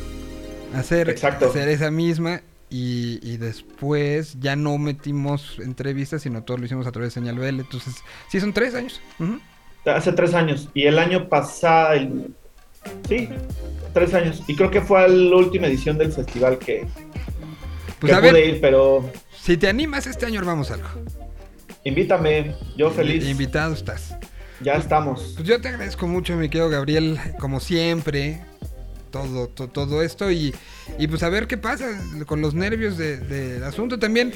hacer, 0.75 1.09
Exacto. 1.11 1.47
hacer 1.47 1.69
esa 1.69 1.91
misma. 1.91 2.43
Y, 2.73 3.19
y 3.29 3.37
después 3.37 4.37
ya 4.39 4.55
no 4.55 4.79
metimos 4.79 5.59
entrevistas, 5.59 6.23
sino 6.23 6.45
todo 6.45 6.57
lo 6.57 6.67
hicimos 6.67 6.87
a 6.87 6.93
través 6.93 7.13
de 7.13 7.21
Señal 7.21 7.37
BL. 7.37 7.59
Entonces, 7.61 7.97
sí, 8.29 8.39
son 8.39 8.53
tres 8.53 8.77
años. 8.77 9.01
Hace 9.85 10.13
tres 10.13 10.35
años. 10.35 10.69
Y 10.73 10.85
el 10.85 10.99
año 11.01 11.29
pasado, 11.29 11.95
el- 11.95 12.33
sí, 13.09 13.29
tres 13.93 14.15
años. 14.15 14.43
Y 14.47 14.57
creo 14.57 14.71
que 14.71 14.81
fue 14.81 15.03
a 15.03 15.09
la 15.09 15.37
última 15.37 15.67
edición 15.67 15.99
del 15.99 16.13
festival 16.13 16.59
que, 16.59 16.87
Pues 17.99 18.13
que 18.13 18.17
a 18.17 18.21
pude 18.21 18.33
ver, 18.33 18.49
ir, 18.55 18.61
pero 18.61 19.11
si 19.41 19.57
te 19.57 19.69
animas, 19.69 20.07
este 20.07 20.27
año 20.27 20.41
armamos 20.41 20.71
algo. 20.71 20.89
invítame, 21.85 22.55
yo 22.77 22.91
feliz. 22.91 23.27
Invitado 23.27 23.75
estás. 23.75 24.15
Ya 24.61 24.75
estamos. 24.75 25.33
Pues 25.37 25.49
yo 25.49 25.61
te 25.61 25.69
agradezco 25.69 26.07
mucho, 26.07 26.37
mi 26.37 26.49
querido 26.51 26.69
Gabriel, 26.69 27.19
como 27.39 27.61
siempre, 27.61 28.43
todo, 29.11 29.49
to- 29.49 29.69
todo 29.69 30.03
esto 30.03 30.31
y, 30.31 30.55
y 30.99 31.07
pues 31.09 31.23
a 31.23 31.29
ver 31.29 31.47
qué 31.47 31.59
pasa 31.59 31.87
con 32.27 32.41
los 32.41 32.55
nervios 32.55 32.97
de- 32.97 33.17
del 33.19 33.65
asunto. 33.65 33.99
También 33.99 34.33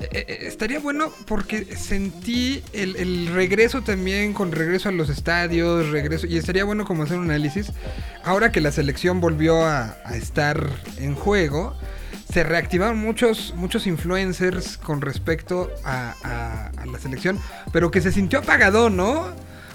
eh, 0.00 0.08
eh, 0.12 0.38
estaría 0.42 0.78
bueno 0.80 1.10
porque 1.26 1.64
sentí 1.76 2.62
el, 2.72 2.96
el 2.96 3.28
regreso 3.28 3.82
también 3.82 4.32
con 4.34 4.52
regreso 4.52 4.88
a 4.88 4.92
los 4.92 5.08
estadios, 5.08 5.88
regreso, 5.90 6.26
y 6.26 6.36
estaría 6.36 6.64
bueno 6.64 6.84
como 6.84 7.04
hacer 7.04 7.18
un 7.18 7.24
análisis. 7.30 7.72
Ahora 8.24 8.52
que 8.52 8.60
la 8.60 8.72
selección 8.72 9.20
volvió 9.20 9.64
a, 9.64 9.96
a 10.04 10.16
estar 10.16 10.68
en 10.98 11.14
juego, 11.14 11.74
se 12.32 12.42
reactivaron 12.42 12.98
muchos, 12.98 13.54
muchos 13.56 13.86
influencers 13.86 14.78
con 14.78 15.00
respecto 15.00 15.70
a, 15.84 16.14
a- 16.24 16.66
a 16.82 16.86
la 16.86 16.98
selección, 16.98 17.38
pero 17.72 17.90
que 17.90 18.00
se 18.00 18.12
sintió 18.12 18.40
apagado, 18.40 18.90
¿no? 18.90 19.32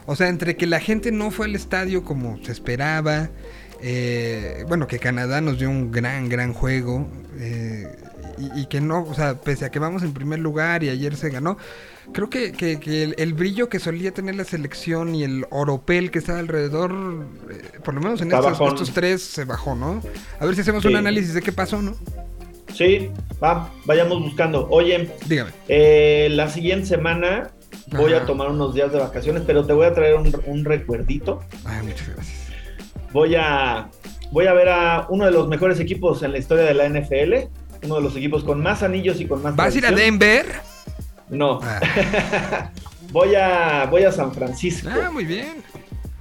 O 0.07 0.15
sea, 0.15 0.27
entre 0.29 0.57
que 0.57 0.65
la 0.65 0.79
gente 0.79 1.11
no 1.11 1.31
fue 1.31 1.45
al 1.45 1.55
estadio 1.55 2.03
como 2.03 2.43
se 2.43 2.51
esperaba. 2.51 3.29
Eh, 3.81 4.63
bueno, 4.67 4.87
que 4.87 4.99
Canadá 4.99 5.41
nos 5.41 5.57
dio 5.59 5.69
un 5.69 5.91
gran, 5.91 6.29
gran 6.29 6.53
juego. 6.53 7.07
eh, 7.39 7.87
y, 8.37 8.61
y 8.61 8.65
que 8.67 8.81
no, 8.81 9.03
o 9.03 9.13
sea, 9.13 9.35
pese 9.35 9.65
a 9.65 9.69
que 9.71 9.77
vamos 9.77 10.01
en 10.03 10.13
primer 10.13 10.39
lugar 10.39 10.83
y 10.83 10.89
ayer 10.89 11.15
se 11.15 11.29
ganó, 11.29 11.57
creo 12.13 12.29
que, 12.29 12.51
que- 12.53 12.79
que 12.79 13.03
el, 13.03 13.15
el 13.19 13.33
brillo 13.33 13.69
que 13.69 13.77
solía 13.79 14.11
tener 14.13 14.35
la 14.35 14.45
selección 14.45 15.13
y 15.13 15.23
el 15.23 15.45
oropel 15.51 16.09
que 16.11 16.19
estaba 16.19 16.39
alrededor, 16.39 16.91
eh, 17.51 17.79
por 17.83 17.93
lo 17.93 18.01
menos 18.01 18.21
en 18.21 18.31
estos, 18.31 18.93
tres 18.93 19.21
se 19.21 19.45
bajó, 19.45 19.75
¿no? 19.75 20.01
A 20.39 20.45
ver 20.45 20.55
si 20.55 20.61
hacemos 20.61 20.81
Sí. 20.81 20.87
un 20.89 20.95
análisis 20.95 21.33
de 21.35 21.41
qué 21.41 21.51
pasó, 21.51 21.81
¿no? 21.81 21.95
Sí, 22.73 23.09
va, 23.43 23.69
vayamos 23.85 24.19
buscando. 24.21 24.65
Oye, 24.71 25.11
Dígame. 25.27 25.51
eh, 25.67 26.29
la 26.31 26.49
siguiente 26.49 26.87
semana 26.87 27.51
voy 27.91 28.13
Ajá. 28.13 28.23
a 28.23 28.25
tomar 28.25 28.49
unos 28.49 28.73
días 28.73 28.91
de 28.93 28.97
vacaciones, 28.99 29.43
pero 29.45 29.65
te 29.67 29.73
voy 29.73 29.85
a 29.85 29.93
traer 29.93 30.15
un, 30.15 30.33
un 30.45 30.65
recuerdito. 30.65 31.41
Ay, 31.65 31.85
muchas 31.85 32.07
gracias. 32.15 32.40
Voy 33.13 33.35
a, 33.35 33.89
voy 34.31 34.47
a 34.47 34.53
ver 34.53 34.69
a 34.69 35.05
uno 35.09 35.25
de 35.25 35.31
los 35.31 35.47
mejores 35.47 35.79
equipos 35.79 36.23
en 36.23 36.31
la 36.31 36.37
historia 36.37 36.63
de 36.65 36.73
la 36.73 36.87
NFL, 36.87 37.49
uno 37.83 37.95
de 37.95 38.01
los 38.01 38.15
equipos 38.15 38.43
con 38.43 38.61
más 38.61 38.83
anillos 38.83 39.19
y 39.19 39.25
con 39.25 39.41
más 39.41 39.55
¿Vas 39.55 39.75
a 39.75 39.77
ir 39.77 39.85
a. 39.85 39.91
Denver? 39.91 40.45
No, 41.29 41.59
Ah, 41.63 42.71
voy 43.11 43.35
a, 43.35 43.85
voy 43.89 44.03
a 44.03 44.11
San 44.11 44.33
Francisco. 44.33 44.89
ah, 44.91 45.09
muy 45.11 45.25
bien. 45.25 45.63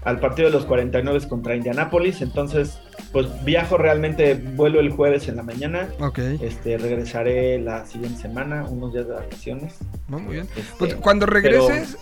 al 0.05 0.19
partido 0.19 0.49
de 0.49 0.53
los 0.55 0.65
49 0.67 1.29
contra 1.29 1.55
Indianápolis. 1.57 2.23
Entonces, 2.23 2.79
pues 3.13 3.27
viajo 3.45 3.77
realmente, 3.77 4.35
vuelo 4.35 4.81
el 4.81 4.91
jueves 4.91 5.29
en 5.29 5.37
la 5.37 5.43
mañana. 5.43 5.89
Ok, 6.01 6.19
Este, 6.41 6.79
regresaré 6.79 7.59
la 7.61 7.85
siguiente 7.87 8.21
semana, 8.23 8.65
unos 8.69 8.93
días 8.93 9.07
de 9.09 9.15
vacaciones. 9.15 9.75
no, 10.09 10.19
muy 10.21 10.35
bien. 10.35 10.49
Este, 10.57 10.73
Pues, 10.79 10.95
cuando 10.95 11.27
pero- 11.27 11.41
regreses, 11.41 11.99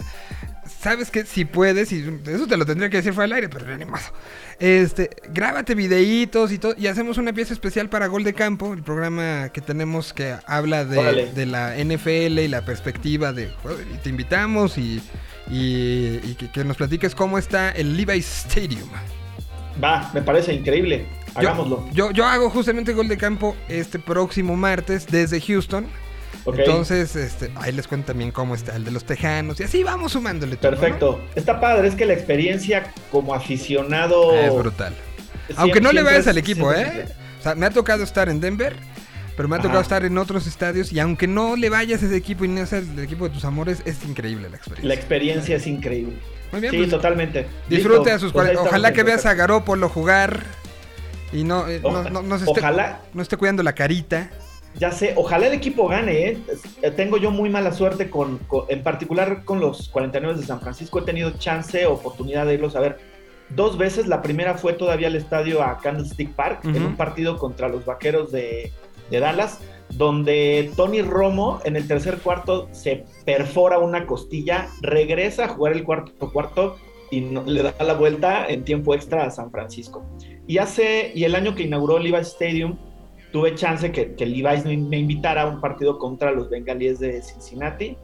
sabes 0.81 1.11
que 1.11 1.25
si 1.25 1.45
puedes, 1.45 1.93
y 1.93 2.05
eso 2.27 2.47
te 2.47 2.57
lo 2.57 2.65
tendría 2.67 2.89
que 2.91 2.99
decir 2.99 3.13
fuera 3.13 3.25
al 3.27 3.33
aire, 3.33 3.49
pero 3.49 3.77
ni 3.77 3.85
modo. 3.85 4.01
Este, 4.59 5.11
grábate 5.33 5.75
videitos 5.75 6.53
y 6.53 6.59
todo, 6.59 6.75
y 6.77 6.87
hacemos 6.87 7.19
una 7.19 7.33
pieza 7.33 7.53
especial 7.53 7.89
para 7.89 8.07
Gol 8.07 8.25
de 8.25 8.35
Campo, 8.35 8.73
el 8.75 8.83
programa 8.83 9.51
que 9.53 9.61
tenemos 9.61 10.13
que 10.13 10.35
habla 10.47 10.85
de, 10.85 11.47
la 11.47 11.75
NFL 11.77 12.39
y 12.41 12.49
la 12.49 12.65
perspectiva 12.65 13.33
de 13.33 13.49
juego, 13.63 13.79
y 13.95 13.99
te 13.99 14.09
invitamos 14.11 14.79
y, 14.79 15.03
y- 15.51 16.21
y 16.25 16.37
que, 16.39 16.51
que 16.51 16.65
nos 16.65 16.77
platiques 16.77 17.15
cómo 17.15 17.39
está 17.39 17.71
el 17.71 17.97
Levi's 17.97 18.47
Stadium. 18.47 18.89
Va, 19.83 20.11
me 20.13 20.23
parece 20.23 20.53
increíble. 20.55 21.07
Yo- 21.35 21.39
Hagámoslo. 21.41 21.89
Yo, 21.93 22.11
yo 22.11 22.25
hago 22.27 22.51
justamente 22.51 22.93
Gol 22.95 23.07
de 23.09 23.17
Campo 23.17 23.57
este 23.69 23.99
próximo 24.01 24.57
martes 24.57 25.07
desde 25.07 25.41
Houston. 25.41 25.87
Entonces, 26.57 27.15
este, 27.17 27.51
ahí 27.57 27.73
les 27.73 27.87
cuento 27.89 28.09
también 28.09 28.31
cómo 28.31 28.55
está 28.55 28.77
el 28.77 28.85
de 28.85 28.91
los 28.91 29.05
Tejanos. 29.05 29.59
Y 29.61 29.65
así 29.65 29.83
vamos 29.83 30.13
sumándole 30.13 30.57
todo. 30.57 30.71
¿no? 30.73 30.79
Perfecto. 30.79 31.21
Está 31.35 31.61
padre, 31.61 31.89
es 31.89 31.95
que 31.95 32.07
la 32.07 32.13
experiencia 32.15 32.93
como 33.11 33.35
aficionado. 33.35 34.35
Es 34.35 34.55
brutal. 34.55 34.95
siempre- 35.47 35.55
Aunque 35.63 35.81
no 35.81 35.93
le 35.93 36.03
vayas 36.03 36.27
al 36.27 36.39
equipo, 36.39 36.73
siempre 36.73 37.03
¿eh? 37.03 37.07
O 37.41 37.43
sea, 37.43 37.55
me 37.55 37.67
ha 37.67 37.71
tocado 37.71 38.03
estar 38.03 38.29
en 38.29 38.41
Denver, 38.41 38.75
pero 39.37 39.49
me 39.49 39.57
ha 39.57 39.59
Ajá. 39.59 39.69
tocado 39.69 39.81
estar 39.83 40.05
en 40.05 40.19
otros 40.19 40.47
estadios. 40.47 40.93
Y 40.93 41.01
aunque 41.01 41.27
no 41.27 41.57
le 41.57 41.71
vayas 41.71 42.03
a 42.03 42.07
ese 42.07 42.17
equipo 42.17 42.45
y 42.45 42.49
no 42.49 42.65
seas 42.67 42.85
el 42.89 42.99
equipo 42.99 43.29
de 43.29 43.35
tus 43.35 43.45
amores, 43.45 43.83
es 43.85 44.05
increíble 44.05 44.49
la 44.51 44.57
experiencia. 44.57 44.89
La 44.89 44.95
experiencia 44.95 45.57
es 45.57 45.67
increíble. 45.67 46.17
Muy 46.53 46.61
bien, 46.63 46.71
sí, 46.73 46.79
pues, 46.79 46.91
totalmente. 46.91 47.47
disfrute 47.69 48.11
a 48.11 48.19
sus 48.19 48.33
pues 48.33 48.47
ahí 48.49 48.55
40. 48.55 48.63
estamos 48.63 48.69
Ojalá 48.71 48.93
que 48.93 49.03
veas 49.03 49.27
a. 49.27 49.35
Garópolo 49.35 49.89
jugar 49.89 50.43
y 51.33 51.45
no, 51.45 51.69
eh, 51.69 51.81
no, 51.83 52.09
no- 52.11 52.23
no 52.23 52.39
se 52.39 52.45
esté, 52.47 52.61
Ojalá, 52.61 53.01
no 53.13 53.23
esté 53.23 53.37
cuidando 53.37 53.63
la 53.63 53.75
carita. 53.75 54.31
Ya 54.79 54.93
sé, 54.93 55.13
ojalá 55.17 55.49
el 55.49 55.55
equipo 55.55 55.89
gane, 55.89 56.29
¿eh? 56.29 56.39
Eh, 56.83 56.91
Tengo 56.93 57.17
yo 57.17 57.31
muy 57.31 57.51
mala 57.51 57.73
suerte 57.73 58.09
con, 58.11 58.39
con- 58.47 58.65
en 58.69 58.83
particular 58.83 59.45
con 59.45 59.61
los 59.61 59.89
49 59.89 60.39
de 60.39 60.47
San 60.47 60.61
Francisco. 60.61 61.01
He 61.01 61.03
tenido 61.03 61.33
chance, 61.39 61.85
oportunidad 61.87 62.47
de 62.47 62.55
irlos 62.55 62.77
a 62.77 62.81
ver 62.81 62.99
dos 63.51 63.77
veces. 63.77 64.07
La 64.07 64.23
primera 64.23 64.55
fue 64.55 64.75
todavía 64.75 65.09
al 65.09 65.17
estadio 65.17 65.63
a 65.63 65.79
Candlestick 65.79 66.33
Park, 66.35 66.61
en 66.65 66.85
un 66.85 66.97
partido 66.97 67.39
contra 67.39 67.69
los 67.69 67.85
Vaqueros 67.85 68.31
de, 68.31 68.73
de 69.11 69.21
Dallas, 69.21 69.59
donde 69.91 70.71
Tony 70.77 71.03
Romo 71.03 71.61
en 71.65 71.75
el 71.77 71.89
tercer 71.89 72.19
cuarto 72.19 72.69
se 72.73 73.05
perfora 73.25 73.79
una 73.79 74.07
costilla, 74.07 74.69
regresa 74.81 75.47
a 75.47 75.49
jugar 75.49 75.73
el 75.73 75.83
cuarto 75.83 76.31
cuarto 76.33 76.77
y 77.11 77.23
no- 77.23 77.43
le 77.45 77.63
da 77.63 77.75
la 77.85 77.95
vuelta 77.95 78.47
en 78.49 78.65
tiempo 78.65 78.95
extra 78.95 79.25
a 79.25 79.31
San 79.31 79.51
Francisco. 79.51 80.05
Y 80.47 80.59
hace, 80.59 81.11
y 81.15 81.25
el 81.25 81.35
año 81.35 81.55
que 81.55 81.65
inauguró 81.65 81.99
Levi's 81.99 82.29
Stadium, 82.29 82.77
tuve 83.33 83.55
chance 83.55 83.91
que, 83.93 84.15
que 84.15 84.27
Levi's 84.27 84.65
me, 84.65 84.99
invitara 84.99 85.43
a 85.43 85.47
un 85.47 85.61
partido 85.61 85.99
contra 85.99 86.33
los 86.33 86.49
bengalíes 86.49 86.99
de 86.99 87.23
Cincinnati 87.23 87.97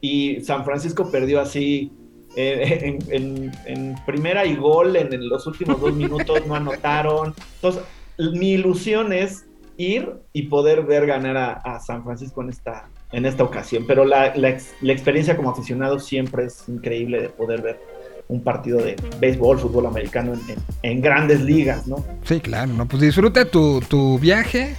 y 0.00 0.40
San 0.40 0.64
Francisco 0.64 1.10
perdió 1.10 1.40
así 1.40 1.92
eh, 2.36 2.98
en, 3.10 3.12
en- 3.12 3.52
en 3.66 3.94
primera 4.06 4.44
y 4.44 4.56
gol 4.56 4.96
en, 4.96 5.28
los 5.28 5.46
últimos 5.46 5.80
dos 5.80 5.94
minutos, 5.94 6.46
no 6.46 6.54
anotaron. 6.54 7.34
Entonces, 7.56 7.82
mi 8.18 8.52
ilusión 8.52 9.12
es 9.12 9.46
ir 9.76 10.14
y 10.32 10.42
poder 10.44 10.82
ver 10.82 11.06
ganar 11.06 11.60
a, 11.64 11.80
San 11.80 12.04
Francisco 12.04 12.42
en 12.42 12.50
esta, 12.50 12.88
en 13.10 13.26
esta 13.26 13.42
ocasión, 13.42 13.84
pero 13.86 14.04
la, 14.04 14.34
la 14.36 14.92
experiencia 14.92 15.36
como 15.36 15.50
aficionado 15.50 15.98
siempre 15.98 16.44
es 16.44 16.68
increíble 16.68 17.22
de 17.22 17.28
poder 17.30 17.62
ver 17.62 17.91
un 18.32 18.42
partido 18.42 18.78
de 18.78 18.96
béisbol, 19.20 19.58
fútbol 19.58 19.86
americano 19.86 20.32
en, 20.34 20.40
en- 20.50 20.58
en 20.82 21.00
grandes 21.00 21.40
ligas, 21.42 21.86
¿no? 21.86 22.04
Sí, 22.24 22.40
claro, 22.40 22.72
¿no? 22.72 22.86
Pues 22.88 23.02
disfruta 23.02 23.44
tu, 23.44 23.80
tu 23.82 24.18
viaje. 24.18 24.74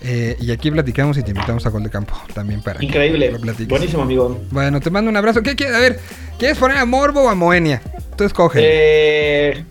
eh, 0.00 0.36
y 0.40 0.50
aquí 0.52 0.70
platicamos 0.70 1.16
y 1.18 1.22
te 1.22 1.30
invitamos 1.32 1.64
a 1.66 1.70
Gol 1.70 1.82
de 1.82 1.90
Campo 1.90 2.14
también 2.34 2.62
para 2.62 2.82
Increíble. 2.84 3.34
Buenísimo, 3.68 4.02
amigo. 4.02 4.38
Bueno, 4.50 4.80
te 4.80 4.90
mando 4.90 5.10
un 5.10 5.16
abrazo. 5.16 5.42
¿Qué 5.42 5.56
quieres? 5.56 5.74
A 5.76 5.80
ver, 5.80 6.00
¿quieres 6.38 6.56
poner 6.58 6.76
a 6.78 6.84
Morbo 6.84 7.22
o 7.22 7.28
a 7.28 7.34
Moenia? 7.34 7.82
Tú 8.16 8.24
escoge. 8.24 8.60
Eh, 8.62 9.64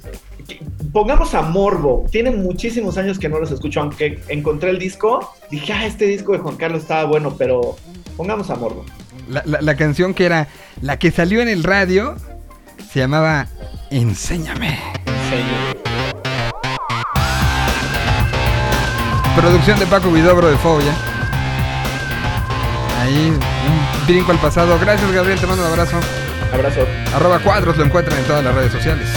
pongamos 0.91 1.33
a 1.33 1.41
Morbo. 1.43 2.05
Tiene 2.11 2.31
muchísimos 2.31 2.97
años 2.97 3.19
que 3.19 3.29
no 3.29 3.39
los 3.39 3.51
escucho, 3.51 3.81
aunque 3.81 4.19
encontré 4.29 4.69
el 4.69 4.79
disco. 4.79 5.33
Dije, 5.51 5.73
ah, 5.73 5.85
este 5.85 6.05
disco 6.05 6.33
de 6.33 6.39
Juan 6.39 6.55
Carlos 6.57 6.81
estaba 6.81 7.05
bueno, 7.05 7.35
pero 7.37 7.75
pongamos 8.15 8.49
a 8.49 8.55
Morbo. 8.55 8.85
La, 9.29 9.43
la- 9.45 9.61
la 9.61 9.75
canción 9.75 10.13
que 10.13 10.25
era 10.25 10.47
la 10.81 10.97
que 10.99 11.11
salió 11.11 11.41
en 11.41 11.49
el 11.49 11.63
radio 11.63 12.15
se 12.91 12.99
llamaba 12.99 13.47
Enséñame. 13.89 14.79
Producción 19.35 19.79
de 19.79 19.85
Paco 19.85 20.11
Vidobro 20.11 20.47
de 20.49 20.57
Fobia. 20.57 20.93
Ahí, 23.01 23.29
un 23.29 24.07
brinco 24.07 24.31
al 24.31 24.39
pasado. 24.39 24.77
Gracias, 24.79 25.11
Gabriel. 25.11 25.39
Te 25.39 25.47
mando 25.47 25.63
un 25.63 25.71
abrazo. 25.71 25.97
Abrazo. 26.53 26.81
Arroba 27.15 27.39
cuadros 27.39 27.77
lo 27.77 27.85
encuentran 27.85 28.17
en 28.17 28.25
todas 28.25 28.43
las 28.43 28.55
redes 28.55 28.71
sociales. 28.71 29.07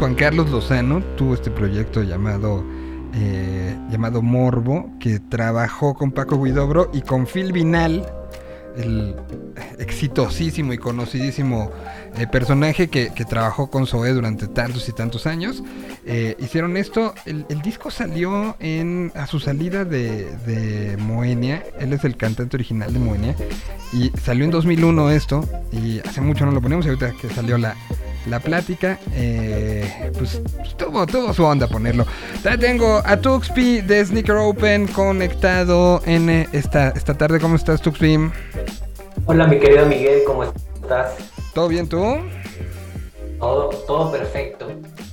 Juan 0.00 0.14
Carlos 0.14 0.48
Lozano, 0.48 1.02
tuvo 1.18 1.34
este 1.34 1.50
proyecto 1.50 2.02
llamado 2.02 2.64
eh, 3.12 3.76
llamado 3.90 4.22
Morbo, 4.22 4.90
que 4.98 5.20
trabajó 5.20 5.92
con 5.92 6.12
Paco 6.12 6.42
Guidobro 6.42 6.90
y 6.94 7.02
con 7.02 7.26
Phil 7.26 7.52
Vinal, 7.52 8.10
el 8.78 9.14
exitosísimo 9.78 10.72
y 10.72 10.78
conocidísimo 10.78 11.70
eh, 12.16 12.26
personaje 12.26 12.88
que, 12.88 13.10
trabajó 13.28 13.68
con 13.70 13.86
Zoé 13.86 14.14
durante 14.14 14.48
tantos 14.48 14.88
y 14.88 14.92
tantos 14.92 15.26
años. 15.26 15.62
Eh, 16.06 16.34
hicieron 16.38 16.78
esto, 16.78 17.12
el, 17.26 17.44
el 17.50 17.60
disco 17.60 17.90
salió 17.90 18.56
en, 18.58 19.12
a 19.14 19.26
su 19.26 19.38
salida 19.38 19.84
de, 19.84 20.34
de 20.46 20.96
Moenia, 20.96 21.62
él 21.78 21.92
es 21.92 22.04
el 22.04 22.16
cantante 22.16 22.56
original 22.56 22.90
de 22.90 22.98
Moenia, 23.00 23.36
y 23.92 24.10
salió 24.18 24.46
en 24.46 24.50
2001 24.50 25.10
esto, 25.10 25.46
y 25.72 25.98
hace 26.00 26.22
mucho 26.22 26.46
no 26.46 26.52
lo 26.52 26.62
ponemos, 26.62 26.86
y 26.86 26.88
ahorita 26.88 27.12
que 27.20 27.28
salió 27.28 27.58
la, 27.58 27.76
la 28.30 28.40
plática, 28.40 28.98
eh, 29.12 30.10
pues 30.16 30.40
tuvo, 30.76 31.06
tuvo 31.06 31.34
su 31.34 31.44
onda 31.44 31.66
ponerlo. 31.66 32.06
Ya 32.44 32.56
tengo 32.56 33.02
a 33.04 33.16
Tuxpi 33.16 33.80
de 33.80 34.04
Sneaker 34.04 34.36
Open 34.36 34.86
conectado 34.86 36.00
en 36.06 36.30
eh, 36.30 36.48
esta, 36.52 36.90
esta 36.90 37.14
tarde. 37.14 37.40
¿Cómo 37.40 37.56
estás, 37.56 37.82
Tuxpi? 37.82 38.30
Hola 39.26 39.46
mi 39.46 39.58
querido 39.58 39.84
Miguel, 39.86 40.22
¿cómo 40.24 40.44
estás? 40.44 41.14
¿Todo 41.52 41.68
bien 41.68 41.88
tú? 41.88 42.18
Todo, 43.38 43.68
todo 43.86 44.12
perfecto. 44.12 44.70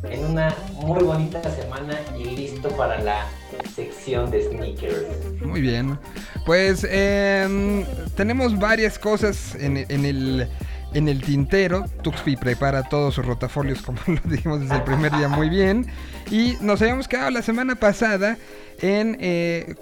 En 0.09 0.25
una 0.25 0.55
muy 0.73 1.03
bonita 1.03 1.41
semana 1.55 1.99
y 2.17 2.23
listo 2.23 2.69
para 2.69 3.01
la 3.01 3.25
sección 3.75 4.29
de 4.29 4.47
sneakers. 4.47 5.41
Muy 5.41 5.61
bien. 5.61 5.97
Pues 6.45 6.85
em, 6.89 7.83
tenemos 8.15 8.57
varias 8.59 8.99
cosas 8.99 9.55
en, 9.55 9.77
en 9.89 10.05
el 10.05 10.47
en 10.93 11.07
el 11.07 11.21
tintero. 11.21 11.85
Tuxpi 12.03 12.35
prepara 12.37 12.83
todos 12.83 13.15
sus 13.15 13.25
rotafolios, 13.25 13.81
como 13.85 13.99
lo 14.07 14.19
dijimos 14.25 14.61
desde 14.61 14.75
el 14.75 14.83
primer 14.83 15.11
día, 15.15 15.27
muy 15.27 15.49
bien. 15.49 15.87
Y 16.31 16.55
nos 16.61 16.81
habíamos 16.81 17.07
quedado 17.07 17.29
la 17.31 17.41
semana 17.41 17.75
pasada 17.75 18.37
en. 18.81 19.17
eh, 19.19 19.75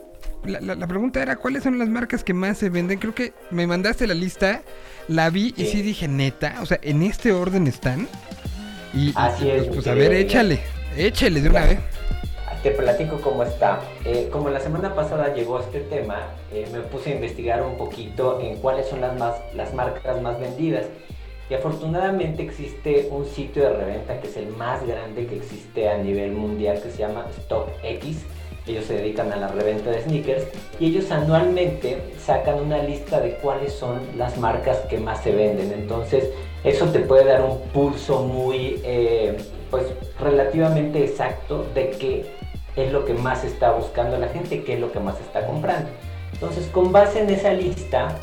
la, 0.45 0.61
la- 0.61 0.75
la 0.75 0.87
pregunta 0.87 1.21
era: 1.21 1.35
¿cuáles 1.37 1.63
son 1.63 1.79
las 1.79 1.89
marcas 1.89 2.23
que 2.23 2.33
más 2.33 2.57
se 2.59 2.69
venden? 2.69 2.99
Creo 2.99 3.15
que 3.15 3.33
me 3.51 3.65
mandaste 3.65 4.05
la 4.07 4.13
lista, 4.13 4.61
la 5.07 5.29
vi 5.31 5.53
y 5.57 5.65
Sí. 5.65 5.71
sí 5.71 5.81
dije, 5.81 6.07
neta. 6.07 6.57
O 6.61 6.65
sea, 6.67 6.79
en 6.83 7.01
este 7.01 7.31
orden 7.31 7.65
están. 7.67 8.07
Y, 8.93 9.11
Así 9.15 9.49
es, 9.49 9.63
Pues, 9.63 9.75
pues, 9.75 9.87
a 9.87 9.93
ver, 9.95 10.13
échale. 10.13 10.59
Échale 10.95 11.41
de 11.41 11.49
una 11.49 11.65
vez. 11.65 11.79
Te 12.65 12.71
platico 12.71 13.17
cómo 13.21 13.43
está. 13.43 13.79
Eh, 14.05 14.27
como 14.31 14.49
la 14.49 14.59
semana 14.59 14.95
pasada 14.95 15.31
llegó 15.35 15.59
este 15.59 15.81
tema, 15.81 16.29
eh, 16.51 16.65
me 16.73 16.79
puse 16.79 17.11
a 17.11 17.13
investigar 17.13 17.61
un 17.61 17.77
poquito 17.77 18.39
en 18.41 18.55
cuáles 18.55 18.87
son 18.87 19.01
las, 19.01 19.15
más, 19.19 19.35
las 19.53 19.71
marcas 19.75 20.19
más 20.19 20.39
vendidas. 20.39 20.87
Y 21.47 21.53
afortunadamente 21.53 22.41
existe 22.41 23.07
un 23.11 23.27
sitio 23.27 23.61
de 23.61 23.69
reventa 23.73 24.19
que 24.19 24.29
es 24.29 24.37
el 24.37 24.47
más 24.47 24.83
grande 24.83 25.27
que 25.27 25.35
existe 25.35 25.87
a 25.87 25.99
nivel 25.99 26.31
mundial 26.31 26.81
que 26.81 26.89
se 26.89 26.97
llama 26.97 27.27
StockX. 27.41 28.25
Ellos 28.65 28.85
se 28.85 28.95
dedican 28.95 29.31
a 29.31 29.35
la 29.35 29.49
reventa 29.49 29.91
de 29.91 30.01
sneakers 30.01 30.47
y 30.79 30.87
ellos 30.87 31.11
anualmente 31.11 32.01
sacan 32.17 32.59
una 32.59 32.79
lista 32.79 33.19
de 33.19 33.35
cuáles 33.35 33.73
son 33.73 33.99
las 34.17 34.39
marcas 34.39 34.79
que 34.89 34.97
más 34.97 35.21
se 35.21 35.33
venden. 35.33 35.71
Entonces 35.71 36.31
eso 36.63 36.87
te 36.87 37.01
puede 37.01 37.25
dar 37.25 37.43
un 37.43 37.59
pulso 37.71 38.23
muy, 38.23 38.81
eh, 38.83 39.37
pues 39.69 39.85
relativamente 40.19 41.03
exacto 41.03 41.63
de 41.75 41.91
qué 41.91 42.44
es 42.75 42.91
lo 42.91 43.05
que 43.05 43.13
más 43.13 43.43
está 43.43 43.71
buscando 43.71 44.17
la 44.17 44.27
gente, 44.27 44.63
qué 44.63 44.73
es 44.75 44.79
lo 44.79 44.91
que 44.91 44.99
más 44.99 45.19
está 45.19 45.45
comprando. 45.45 45.89
Entonces 46.33 46.67
con 46.67 46.91
base 46.91 47.21
en 47.21 47.29
esa 47.29 47.53
lista 47.53 48.15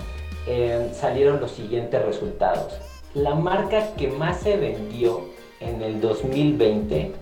eh, 0.47 0.91
salieron 0.93 1.41
los 1.41 1.53
siguientes 1.53 2.05
resultados. 2.05 2.75
La 3.15 3.35
marca 3.35 3.95
que 3.97 4.09
más 4.09 4.41
se 4.41 4.57
vendió 4.57 5.23
en 5.61 5.83
el 5.83 6.01
2020 6.01 7.13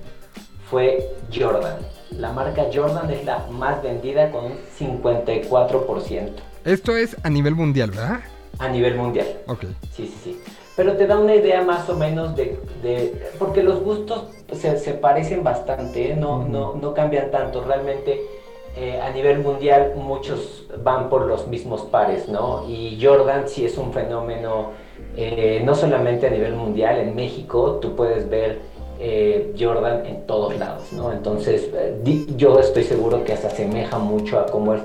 fue 0.68 1.08
Jordan. 1.34 1.78
La 2.10 2.32
marca 2.32 2.66
Jordan 2.72 3.10
es 3.10 3.24
la 3.24 3.46
más 3.50 3.82
vendida 3.82 4.30
con 4.30 4.46
un 4.46 4.58
54% 4.78 6.30
Esto 6.64 6.96
es 6.96 7.16
a 7.22 7.30
nivel 7.30 7.54
mundial, 7.54 7.90
¿verdad? 7.90 8.20
a 8.58 8.68
nivel 8.68 8.94
mundial. 8.94 9.26
Ok. 9.46 9.64
Sí, 9.94 10.06
sí, 10.06 10.14
sí. 10.22 10.40
Pero 10.76 10.96
te 10.96 11.06
da 11.06 11.18
una 11.18 11.34
idea 11.34 11.62
más 11.62 11.88
o 11.88 11.94
menos 11.96 12.34
de... 12.36 12.58
de- 12.82 13.30
porque 13.38 13.62
los 13.62 13.80
gustos 13.82 14.24
se, 14.52 14.78
se 14.78 14.92
parecen 14.94 15.42
bastante, 15.44 16.12
¿eh? 16.12 16.16
no, 16.16 16.44
no, 16.44 16.74
no 16.74 16.94
cambian 16.94 17.30
tanto. 17.30 17.62
Realmente 17.62 18.20
eh, 18.76 19.00
a 19.00 19.10
nivel 19.10 19.40
mundial 19.40 19.92
muchos 19.96 20.66
van 20.82 21.08
por 21.10 21.26
los 21.26 21.48
mismos 21.48 21.82
pares, 21.82 22.28
¿no? 22.28 22.64
Y 22.68 22.98
Jordan 23.02 23.48
sí 23.48 23.64
es 23.64 23.76
un 23.78 23.92
fenómeno, 23.92 24.70
eh, 25.16 25.60
no 25.64 25.74
solamente 25.74 26.28
a 26.28 26.30
nivel 26.30 26.54
mundial, 26.54 26.98
en 26.98 27.14
México 27.14 27.78
tú 27.82 27.96
puedes 27.96 28.30
ver 28.30 28.58
eh, 29.00 29.54
Jordan 29.58 30.06
en 30.06 30.26
todos 30.26 30.56
lados, 30.56 30.92
¿no? 30.92 31.12
Entonces 31.12 31.68
eh, 31.74 32.26
yo 32.36 32.58
estoy 32.60 32.84
seguro 32.84 33.24
que 33.24 33.36
se 33.36 33.48
asemeja 33.48 33.98
mucho 33.98 34.38
a 34.38 34.46
cómo 34.46 34.74
es 34.74 34.82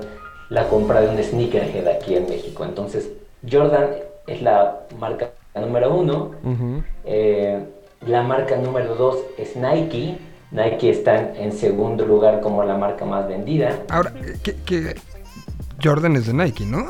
la 0.48 0.68
compra 0.68 1.00
de 1.00 1.08
un 1.08 1.22
sneakerhead 1.22 1.86
aquí 1.88 2.16
en 2.16 2.28
México. 2.28 2.64
Entonces 2.64 3.10
Jordan 3.50 3.90
es 4.26 4.42
la 4.42 4.80
marca 4.98 5.30
número 5.60 5.94
uno. 5.94 6.32
Eh, 7.04 7.64
la 8.06 8.22
marca 8.22 8.56
número 8.56 8.94
dos 8.94 9.18
es 9.38 9.56
Nike. 9.56 10.18
Nike 10.50 10.90
está 10.90 11.34
en, 11.34 11.52
segundo 11.52 12.04
lugar 12.04 12.40
como 12.40 12.62
la 12.62 12.76
marca 12.76 13.04
más 13.04 13.26
vendida. 13.26 13.80
Ahora, 13.90 14.12
Jordan 15.82 16.16
es 16.16 16.26
de 16.26 16.32
Nike, 16.32 16.64
¿no? 16.64 16.86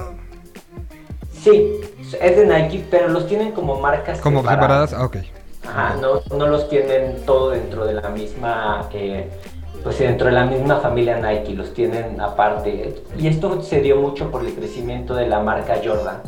Sí, 1.33 1.81
es 2.21 2.37
de 2.37 2.47
Nike, 2.47 2.85
pero 2.91 3.09
los 3.09 3.27
tienen 3.27 3.53
como 3.53 3.81
marcas 3.81 4.21
Como 4.21 4.43
separadas. 4.43 4.93
Ah, 4.93 5.05
ok. 5.05 5.19
Ajá, 5.67 5.97
no, 6.01 6.21
no 6.37 6.47
los 6.47 6.69
tienen 6.69 7.25
todo 7.25 7.51
dentro 7.51 7.87
de 7.87 7.95
la 7.95 8.09
misma, 8.11 8.89
eh, 8.93 9.29
pues 9.83 9.99
dentro 9.99 10.27
de 10.27 10.33
la 10.33 10.45
misma 10.45 10.79
familia 10.81 11.19
Nike, 11.19 11.55
los 11.55 11.73
tienen 11.75 12.21
aparte. 12.21 13.03
Y 13.19 13.27
esto 13.27 13.63
se 13.63 13.81
dio 13.81 13.97
mucho 13.97 14.31
por 14.31 14.45
el 14.45 14.53
crecimiento 14.55 15.15
de 15.15 15.29
la 15.29 15.41
marca 15.41 15.81
Jordan. 15.85 16.21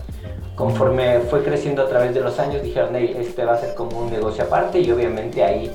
Conforme 0.59 1.21
fue 1.21 1.45
creciendo 1.45 1.83
a 1.83 1.89
través 1.89 2.13
de 2.13 2.21
los 2.21 2.37
años, 2.41 2.61
dijeron, 2.63 2.95
"Ey, 2.97 3.17
este 3.19 3.45
va 3.45 3.53
a 3.55 3.59
ser 3.59 3.75
como 3.77 3.97
un 4.01 4.11
negocio 4.11 4.43
aparte 4.43 4.81
y 4.81 4.91
obviamente 4.91 5.45
ahí 5.45 5.71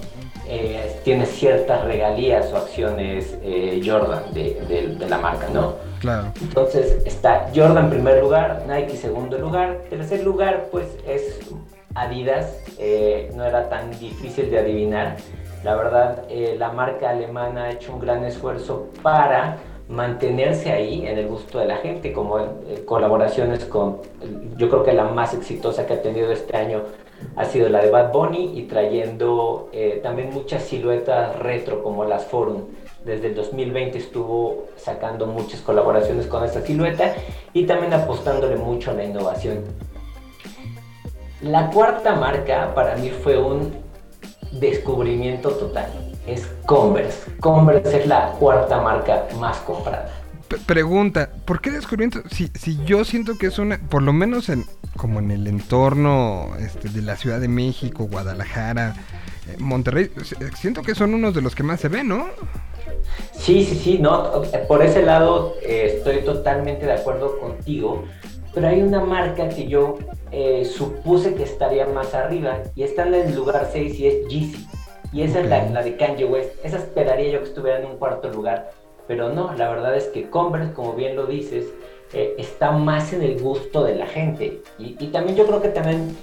eh, 0.45 0.99
tiene 1.05 1.25
ciertas 1.25 1.85
regalías 1.85 2.51
o 2.51 2.57
acciones 2.57 3.37
eh, 3.43 3.81
Jordan 3.83 4.23
de, 4.33 4.61
de- 4.67 4.87
de 4.99 5.09
la 5.09 5.17
marca, 5.17 5.47
¿no? 5.53 5.75
Claro. 6.01 6.33
Entonces 6.41 7.01
está 7.05 7.49
Jordan 7.55 7.85
en 7.85 7.89
primer 7.91 8.21
lugar, 8.21 8.63
Nike 8.67 8.97
segundo 8.97 9.37
lugar, 9.37 9.77
tercer 9.89 10.21
lugar 10.25 10.65
pues 10.69 10.87
es 11.07 11.39
Adidas, 11.95 12.57
eh, 12.77 13.31
no 13.35 13.45
era 13.45 13.69
tan 13.69 13.91
difícil 13.99 14.49
de 14.51 14.59
adivinar. 14.59 15.15
La 15.63 15.75
verdad, 15.75 16.23
eh, 16.29 16.55
la 16.59 16.71
marca 16.73 17.11
alemana 17.11 17.65
ha 17.65 17.71
hecho 17.71 17.93
un 17.93 17.99
gran 17.99 18.25
esfuerzo 18.25 18.87
para 19.01 19.57
mantenerse 19.93 20.71
ahí 20.71 21.05
en 21.05 21.19
el 21.19 21.27
gusto 21.27 21.59
de 21.59 21.65
la 21.65 21.77
gente, 21.77 22.11
como 22.11 22.39
eh, 22.39 22.83
colaboraciones 22.85 23.63
con, 23.65 23.99
yo 24.57 24.67
creo 24.69 24.83
que 24.83 24.93
la 24.93 25.05
más 25.05 25.33
exitosa 25.35 25.85
que 25.85 25.93
ha 25.93 26.01
tenido 26.01 26.31
este 26.31 26.57
año 26.57 26.81
ha 27.35 27.45
sido 27.45 27.69
la 27.69 27.81
de 27.81 27.91
Bad 27.91 28.11
Bunny 28.11 28.57
y 28.57 28.63
trayendo 28.63 29.69
eh, 29.71 29.99
también 30.01 30.31
muchas 30.33 30.63
siluetas 30.63 31.37
retro 31.39 31.83
como 31.83 32.05
las 32.05 32.25
Forum. 32.25 32.63
Desde 33.05 33.27
el 33.27 33.35
2020 33.35 33.97
estuvo 33.97 34.65
sacando 34.77 35.27
muchas 35.27 35.61
colaboraciones 35.61 36.25
con 36.25 36.43
esta 36.43 36.61
silueta 36.61 37.13
y 37.53 37.65
también 37.65 37.93
apostándole 37.93 38.55
mucho 38.55 38.91
a 38.91 38.93
la 38.95 39.03
innovación. 39.03 39.63
La 41.41 41.69
cuarta 41.69 42.15
marca 42.15 42.73
para 42.73 42.95
mí 42.95 43.09
fue 43.09 43.37
un 43.37 43.73
descubrimiento 44.53 45.49
total. 45.51 46.12
Es 46.27 46.47
Converse. 46.65 47.19
Converse 47.39 48.01
es 48.01 48.07
la 48.07 48.31
cuarta 48.39 48.81
marca 48.81 49.27
más 49.39 49.57
comprada. 49.57 50.09
P- 50.47 50.57
pregunta, 50.65 51.29
¿por 51.45 51.61
qué 51.61 51.71
descubrimiento? 51.71 52.21
Si, 52.29 52.49
si 52.53 52.77
yo 52.85 53.03
siento 53.03 53.37
que 53.37 53.47
es 53.47 53.59
una, 53.59 53.77
por 53.77 54.01
lo 54.01 54.13
menos 54.13 54.49
en, 54.49 54.65
como 54.97 55.19
en 55.19 55.31
el 55.31 55.47
entorno 55.47 56.51
este, 56.59 56.89
de 56.89 57.01
la 57.01 57.15
Ciudad 57.17 57.39
de 57.39 57.47
México, 57.47 58.05
Guadalajara, 58.09 58.95
eh, 59.49 59.55
Monterrey, 59.59 60.11
siento 60.55 60.81
que 60.81 60.95
son 60.95 61.13
unos 61.13 61.33
de 61.33 61.41
los 61.41 61.55
que 61.55 61.63
más 61.63 61.79
se 61.81 61.89
ven, 61.89 62.07
¿no? 62.07 62.27
Sí, 63.33 63.65
sí, 63.65 63.75
sí, 63.81 63.97
no, 63.99 64.43
por 64.67 64.81
ese 64.83 65.01
lado 65.03 65.55
eh, 65.61 65.95
estoy 65.97 66.21
totalmente 66.23 66.85
de 66.85 66.93
acuerdo 66.93 67.37
contigo, 67.39 68.05
pero 68.53 68.67
hay 68.67 68.81
una 68.81 69.03
marca 69.03 69.49
que 69.49 69.67
yo 69.67 69.97
eh, 70.31 70.63
supuse 70.65 71.33
que 71.35 71.43
estaría 71.43 71.85
más 71.87 72.13
arriba 72.13 72.59
y 72.75 72.83
está 72.83 73.05
en 73.07 73.13
el 73.15 73.35
lugar 73.35 73.69
6 73.71 73.99
y 73.99 74.07
es 74.07 74.27
Yeezy. 74.29 74.67
Y 75.13 75.21
esa 75.21 75.41
es 75.41 75.49
la, 75.49 75.63
la 75.69 75.83
de 75.83 75.95
Kanye 75.95 76.25
West. 76.25 76.49
Esa 76.63 76.77
esperaría 76.77 77.29
yo 77.31 77.39
que 77.39 77.45
estuviera 77.49 77.79
en 77.79 77.85
un 77.85 77.97
cuarto 77.97 78.29
lugar, 78.29 78.71
pero 79.07 79.29
no, 79.29 79.53
la 79.53 79.69
verdad 79.69 79.95
es 79.95 80.05
que 80.05 80.29
Converse, 80.29 80.73
como 80.73 80.93
bien 80.93 81.15
lo 81.15 81.25
dices, 81.27 81.65
eh, 82.13 82.33
está 82.37 82.71
más 82.71 83.13
en 83.13 83.21
el 83.21 83.39
gusto 83.39 83.83
de 83.83 83.95
la 83.95 84.07
gente. 84.07 84.61
Y, 84.79 84.95
y 84.99 85.07
también 85.07 85.37
yo 85.37 85.45
creo 85.45 85.61
que 85.61 85.69
también 85.69 86.17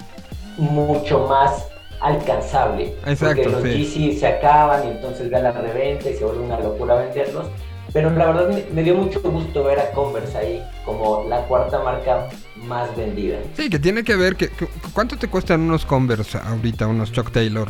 mucho 0.59 1.27
más 1.29 1.69
alcanzable. 2.01 2.95
Exacto, 3.07 3.43
porque 3.51 3.51
los 3.77 3.89
sí. 3.89 4.19
Se 4.19 4.27
acaban 4.27 4.87
y 4.87 4.91
entonces 4.91 5.31
ve 5.31 5.41
la 5.41 5.53
reventa 5.53 6.11
y 6.11 6.15
se 6.15 6.25
vuelve 6.25 6.43
una 6.45 6.59
locura 6.61 6.97
venderlos. 6.97 7.47
Pero 7.93 8.11
la 8.11 8.27
verdad 8.27 8.49
me, 8.51 8.65
me 8.73 8.83
dio 8.85 8.95
mucho 8.95 9.21
gusto 9.21 9.65
ver 9.65 9.81
a 9.81 9.91
Converse 9.91 10.39
ahí 10.39 10.63
como 10.85 11.25
la 11.29 11.41
cuarta 11.47 11.81
marca 11.83 12.29
más 12.57 12.97
vendida. 12.97 13.39
Sí, 13.55 13.69
que 13.69 13.79
tiene 13.81 14.05
que 14.05 14.15
ver 14.15 14.37
que, 14.37 14.49
que- 14.49 14.69
¿cuánto 14.93 15.17
te 15.17 15.29
cuestan 15.29 15.63
unos 15.63 15.85
Converse 15.85 16.39
ahorita, 16.39 16.87
unos 16.87 17.11
Chuck 17.11 17.33
Taylor 17.33 17.69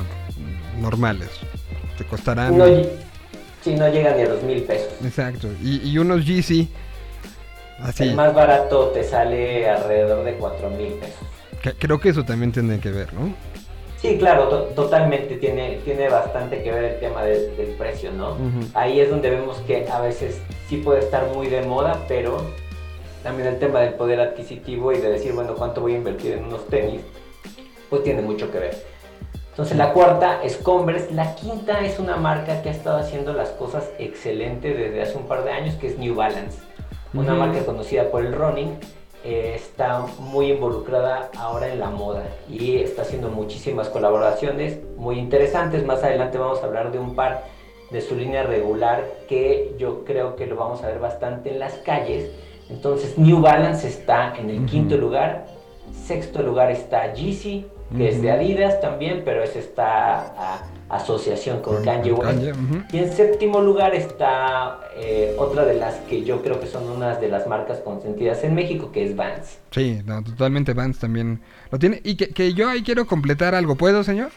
normales? 0.80 1.28
Te 1.98 2.04
costarán... 2.04 2.56
No, 2.56 2.64
sí, 3.62 3.74
no 3.74 3.88
llega 3.88 4.14
ni 4.14 4.22
a 4.22 4.28
los 4.28 4.42
mil 4.42 4.62
pesos. 4.62 4.88
Exacto. 5.04 5.48
Y, 5.62 5.88
y 5.90 5.98
unos 5.98 6.24
Yeezy, 6.26 6.68
así, 7.82 8.04
El 8.04 8.14
más 8.14 8.34
barato 8.34 8.86
te 8.88 9.04
sale 9.04 9.68
alrededor 9.68 10.24
de 10.24 10.34
cuatro 10.34 10.70
mil 10.70 10.92
pesos. 10.94 11.18
que- 11.62 11.74
creo 11.74 12.00
que 12.00 12.08
eso 12.08 12.24
también 12.24 12.52
tiene 12.52 12.80
que 12.80 12.90
ver, 12.90 13.12
¿no? 13.14 13.34
Sí, 14.00 14.16
claro, 14.18 14.48
to- 14.48 14.64
totalmente 14.74 15.36
tiene, 15.36 15.78
tiene 15.84 16.08
bastante 16.08 16.62
que 16.62 16.72
ver 16.72 16.84
el 16.84 17.00
tema 17.00 17.22
de- 17.22 17.50
del 17.54 17.74
precio, 17.74 18.10
¿no? 18.12 18.36
Ahí 18.72 18.98
es 18.98 19.10
donde 19.10 19.28
vemos 19.28 19.58
que 19.66 19.86
a 19.90 20.00
veces 20.00 20.40
sí 20.70 20.78
puede 20.78 21.00
estar 21.00 21.26
muy 21.34 21.48
de 21.48 21.60
moda, 21.62 22.02
pero 22.08 22.46
también 23.22 23.48
el 23.48 23.58
tema 23.58 23.80
del 23.80 23.92
poder 23.94 24.18
adquisitivo 24.20 24.90
y 24.94 24.98
de 24.98 25.10
decir, 25.10 25.34
bueno, 25.34 25.54
¿cuánto 25.54 25.82
voy 25.82 25.92
a 25.92 25.96
invertir 25.98 26.32
en 26.32 26.44
unos 26.44 26.66
tenis? 26.68 27.02
Pues 27.90 28.02
tiene 28.02 28.22
mucho 28.22 28.50
que 28.50 28.58
ver. 28.58 28.86
Entonces 29.60 29.76
la 29.76 29.92
cuarta 29.92 30.42
es 30.42 30.56
Converse, 30.56 31.12
la 31.12 31.34
quinta 31.34 31.84
es 31.84 31.98
una 31.98 32.16
marca 32.16 32.62
que 32.62 32.70
ha 32.70 32.72
estado 32.72 32.96
haciendo 32.96 33.34
las 33.34 33.50
cosas 33.50 33.90
excelente 33.98 34.72
desde 34.72 35.02
hace 35.02 35.18
un 35.18 35.24
par 35.24 35.44
de 35.44 35.50
años, 35.50 35.74
que 35.74 35.88
es 35.88 35.98
New 35.98 36.14
Balance. 36.14 36.58
Una 37.12 37.34
marca 37.34 37.62
conocida 37.66 38.10
por 38.10 38.24
el 38.24 38.32
running, 38.32 38.78
eh, 39.22 39.52
está 39.56 40.06
muy 40.18 40.52
involucrada 40.52 41.28
ahora 41.36 41.70
en 41.70 41.78
la 41.78 41.90
moda 41.90 42.22
y 42.48 42.78
está 42.78 43.02
haciendo 43.02 43.28
muchísimas 43.28 43.90
colaboraciones 43.90 44.78
muy 44.96 45.18
interesantes. 45.18 45.84
Más 45.84 46.02
adelante 46.02 46.38
vamos 46.38 46.62
a 46.62 46.64
hablar 46.64 46.90
de 46.90 46.98
un 46.98 47.14
par 47.14 47.44
de 47.90 48.00
su 48.00 48.16
línea 48.16 48.44
regular 48.44 49.04
que 49.28 49.74
yo 49.78 50.06
creo 50.06 50.36
que 50.36 50.46
lo 50.46 50.56
vamos 50.56 50.82
a 50.82 50.86
ver 50.86 51.00
bastante 51.00 51.50
en 51.50 51.58
las 51.58 51.74
calles. 51.74 52.30
Entonces 52.70 53.18
New 53.18 53.42
Balance 53.42 53.86
está 53.86 54.34
en 54.38 54.48
el 54.48 54.64
quinto 54.64 54.96
lugar, 54.96 55.44
sexto 55.92 56.40
lugar 56.40 56.70
está 56.70 57.12
Yeezy, 57.12 57.66
que 57.96 58.08
es 58.08 58.22
de. 58.22 58.30
Adidas 58.30 58.80
también, 58.80 59.22
pero 59.24 59.42
ese 59.42 59.58
está 59.58 60.18
a 60.18 60.62
asociación 60.90 61.62
con, 61.62 61.84
Kanye 61.84 62.12
West. 62.12 62.42
Y 62.92 62.98
en 62.98 63.12
séptimo 63.12 63.60
lugar 63.60 63.94
está 63.94 64.80
eh, 64.96 65.34
otra 65.38 65.64
de 65.64 65.74
las 65.74 65.94
que 66.08 66.24
yo 66.24 66.42
creo 66.42 66.60
que 66.60 66.66
son 66.66 66.88
unas 66.88 67.20
de 67.20 67.28
las 67.28 67.46
marcas 67.46 67.78
consentidas 67.78 68.42
en 68.42 68.54
México, 68.54 68.90
que 68.92 69.06
es 69.06 69.16
Vans. 69.16 69.58
Sí, 69.70 70.00
no, 70.04 70.22
totalmente 70.22 70.74
Vans 70.74 70.98
también 70.98 71.40
lo 71.70 71.78
tiene. 71.78 72.00
Y 72.04 72.16
que, 72.16 72.30
que 72.30 72.54
yo 72.54 72.68
ahí 72.68 72.82
quiero 72.82 73.06
completar 73.06 73.54
algo, 73.54 73.76
¿puedo, 73.76 74.02
señor? 74.02 74.30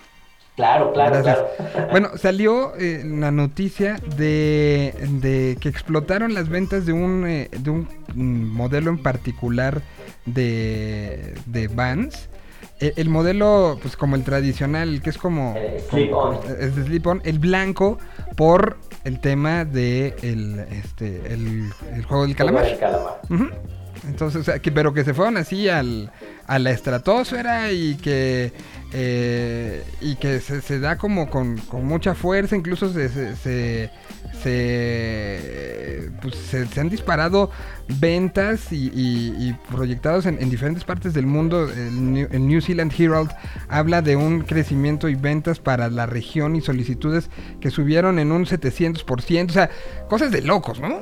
Claro, 0.56 0.94
claro, 0.94 1.24
Gracias. 1.24 1.40
claro. 1.72 1.88
Bueno, 1.92 2.10
salió 2.16 2.76
eh, 2.76 3.02
la 3.04 3.32
noticia 3.32 4.00
de, 4.16 4.94
de 5.22 5.58
que 5.60 5.70
explotaron 5.70 6.36
las 6.36 6.50
ventas 6.50 6.86
de 6.86 6.94
un, 6.94 7.26
eh, 7.26 7.50
de 7.52 7.72
un 7.72 7.88
modelo 8.16 8.92
en 8.92 9.00
particular 9.00 9.82
de, 10.28 11.34
de 11.48 11.68
Vans. 11.68 12.30
El, 12.88 12.94
el 12.98 13.10
modelo, 13.10 13.78
pues 13.82 13.96
como 13.96 14.16
el 14.16 14.24
tradicional, 14.24 15.02
que 15.02 15.10
es 15.10 15.18
como... 15.18 15.56
Slip-on. 15.90 16.40
Es 16.60 16.76
de 16.76 16.84
slip-on, 16.84 17.22
el 17.24 17.40
blanco 17.40 17.98
por 18.36 18.78
el 19.04 19.20
tema 19.20 19.66
de 19.66 20.16
el, 20.22 20.60
este, 20.72 21.34
el, 21.34 21.72
el 21.94 22.06
juego 22.06 22.26
del 22.26 22.36
calamar. 22.36 22.66
El 22.66 22.78
calamar. 22.78 23.22
Entonces, 24.08 24.42
o 24.42 24.44
sea, 24.44 24.60
que, 24.60 24.72
pero 24.72 24.94
que 24.94 25.04
se 25.04 25.14
fueron 25.14 25.38
así 25.38 25.70
al, 25.70 26.12
a 26.46 26.60
la 26.60 26.72
estratosfera 26.72 27.72
y 27.72 27.96
que 27.96 28.52
eh, 28.92 29.84
y 30.02 30.16
que 30.16 30.42
se, 30.42 30.62
se 30.62 30.80
da 30.80 30.98
como 30.98 31.30
con, 31.30 31.58
con 31.58 31.86
mucha 31.86 32.14
fuerza, 32.14 32.56
incluso 32.56 32.92
se 32.92 33.08
se, 33.08 33.36
se, 33.38 33.92
se, 34.44 36.10
pues, 36.22 36.36
se- 36.36 36.66
se 36.68 36.80
han 36.80 36.90
disparado 36.90 37.50
ventas 38.00 38.72
y, 38.72 38.88
y- 38.94 39.36
y 39.50 39.54
proyectados 39.76 40.26
en, 40.26 40.42
en 40.42 40.50
diferentes 40.50 40.84
partes 40.84 41.14
del 41.14 41.26
mundo. 41.26 41.70
El 41.70 42.14
New, 42.14 42.28
el 42.32 42.48
New 42.48 42.62
Zealand 42.62 42.94
Herald 42.98 43.32
habla 43.70 44.02
de 44.02 44.16
un 44.16 44.42
crecimiento 44.42 45.10
y 45.10 45.16
ventas 45.16 45.60
para 45.60 45.90
la 45.90 46.06
región 46.06 46.56
y 46.56 46.62
solicitudes 46.62 47.30
que 47.60 47.70
subieron 47.70 48.20
en 48.20 48.32
un 48.32 48.46
700%, 48.46 49.50
o 49.50 49.54
sea, 49.54 49.70
cosas 50.10 50.32
de 50.32 50.42
locos, 50.42 50.80
¿no? 50.80 51.00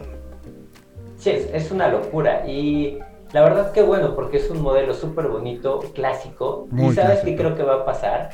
Sí, 1.18 1.30
es, 1.32 1.48
es 1.54 1.72
una 1.72 1.88
locura. 1.88 2.48
Y 2.48 2.98
la 3.34 3.42
verdad 3.44 3.72
que 3.72 3.82
bueno, 3.84 4.16
porque 4.16 4.38
es 4.38 4.50
un 4.50 4.62
modelo 4.62 4.94
súper 4.94 5.28
bonito, 5.28 5.80
clásico. 5.94 6.68
Muy 6.72 6.94
y 6.94 6.96
sabes 6.96 7.20
qué 7.20 7.36
creo 7.36 7.56
que 7.56 7.64
va 7.64 7.76
a 7.76 7.86
pasar. 7.86 8.32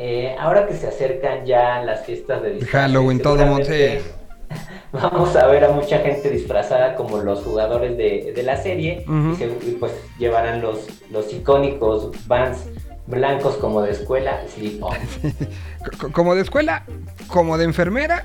Eh, 0.00 0.36
ahora 0.38 0.64
que 0.68 0.74
se 0.74 0.86
acercan 0.86 1.44
ya 1.44 1.82
las 1.82 2.06
fiestas 2.06 2.40
de 2.42 2.64
Halloween, 2.66 3.20
todo 3.20 3.44
mundo, 3.44 3.64
seguramente 3.64 4.17
Vamos 4.92 5.36
a 5.36 5.46
ver 5.46 5.64
a 5.64 5.70
mucha 5.70 5.98
gente 5.98 6.30
disfrazada 6.30 6.94
como 6.94 7.18
los 7.18 7.42
jugadores 7.44 7.96
de, 7.96 8.32
de 8.34 8.42
la 8.42 8.56
serie 8.56 9.04
y, 9.06 9.36
se- 9.36 9.46
y 9.66 9.76
pues 9.78 9.92
llevarán 10.18 10.62
los, 10.62 10.86
los 11.10 11.32
icónicos 11.32 12.10
Vans 12.26 12.64
blancos 13.06 13.56
como 13.56 13.82
de 13.82 13.92
escuela, 13.92 14.40
slip 14.48 14.82
on. 14.82 14.94
C- 15.22 16.12
como 16.12 16.34
de 16.34 16.42
escuela, 16.42 16.84
como 17.26 17.58
de 17.58 17.64
enfermera 17.64 18.24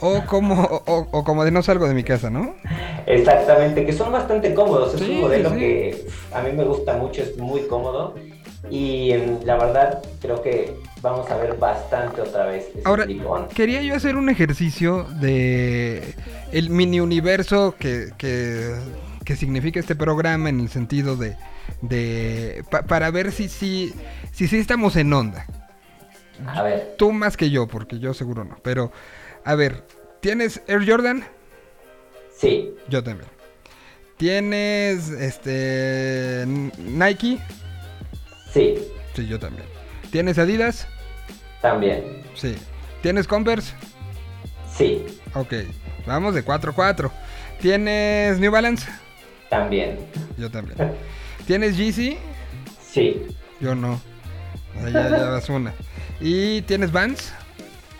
o 0.00 0.22
como 0.26 0.62
o, 0.64 1.06
o 1.10 1.24
como 1.24 1.44
de 1.44 1.50
no 1.50 1.62
salgo 1.62 1.88
de 1.88 1.94
mi 1.94 2.04
casa, 2.04 2.28
¿no? 2.30 2.54
Exactamente, 3.06 3.84
que 3.86 3.92
son 3.92 4.12
bastante 4.12 4.52
cómodos. 4.54 4.94
Es 4.94 5.00
Sí, 5.00 5.10
un 5.12 5.20
modelo 5.22 5.50
sí. 5.50 5.56
que 5.56 6.06
a 6.32 6.42
mí 6.42 6.52
me 6.52 6.64
gusta 6.64 6.94
mucho, 6.96 7.22
es 7.22 7.36
muy 7.38 7.62
cómodo. 7.62 8.14
Y 8.70 9.12
la 9.44 9.56
verdad, 9.58 10.02
creo 10.20 10.42
que 10.42 10.74
vamos 11.02 11.30
a 11.30 11.36
ver 11.36 11.56
bastante 11.58 12.22
otra 12.22 12.46
vez 12.46 12.68
Ahora, 12.84 13.06
quería 13.54 13.82
yo 13.82 13.94
hacer 13.94 14.16
un 14.16 14.28
ejercicio 14.30 15.04
de 15.20 16.14
el 16.50 16.70
mini 16.70 17.00
universo 17.00 17.74
que, 17.78 18.08
que, 18.16 18.74
que 19.24 19.36
significa 19.36 19.80
este 19.80 19.94
programa 19.94 20.48
en 20.48 20.60
el 20.60 20.70
sentido 20.70 21.14
de, 21.16 21.36
de 21.82 22.64
pa- 22.70 22.82
para 22.82 23.10
ver 23.10 23.32
si 23.32 23.48
sí 23.48 23.92
si, 24.32 24.48
si, 24.48 24.56
estamos 24.58 24.96
en 24.96 25.12
onda. 25.12 25.46
A 26.46 26.62
ver, 26.62 26.94
Tú 26.98 27.12
más 27.12 27.36
que 27.36 27.50
yo, 27.50 27.66
porque 27.68 27.98
yo 27.98 28.12
seguro 28.14 28.44
no. 28.44 28.56
Pero, 28.62 28.90
a 29.44 29.54
ver, 29.54 29.84
¿tienes 30.20 30.62
Air 30.66 30.88
Jordan? 30.88 31.24
sí, 32.36 32.70
Yo 32.88 33.04
también. 33.04 33.28
¿Tienes 34.16 35.10
este 35.10 36.44
Nike? 36.78 37.38
Sí, 38.54 38.76
Sí, 39.14 39.26
yo 39.26 39.38
también. 39.38 39.66
¿Tienes 40.10 40.38
Adidas? 40.38 40.86
también, 41.60 42.22
Sí. 42.34 42.56
¿Tienes 43.02 43.26
Converse? 43.26 43.72
sí, 44.74 45.04
Ok. 45.34 45.52
Vamos 46.06 46.34
de 46.34 46.44
4-4. 46.44 47.10
¿Tienes 47.60 48.38
New 48.38 48.50
Balance? 48.52 48.86
también, 49.50 49.98
Yo 50.38 50.50
también. 50.50 50.76
¿Tienes 51.46 51.76
Yeezy? 51.76 52.16
sí, 52.80 53.22
Yo 53.60 53.74
no. 53.74 54.00
Ahí 54.84 54.92
ya, 54.92 55.08
ya 55.10 55.24
vas 55.30 55.48
una. 55.48 55.72
¿Y 56.20 56.62
tienes 56.62 56.90
Vans? 56.92 57.32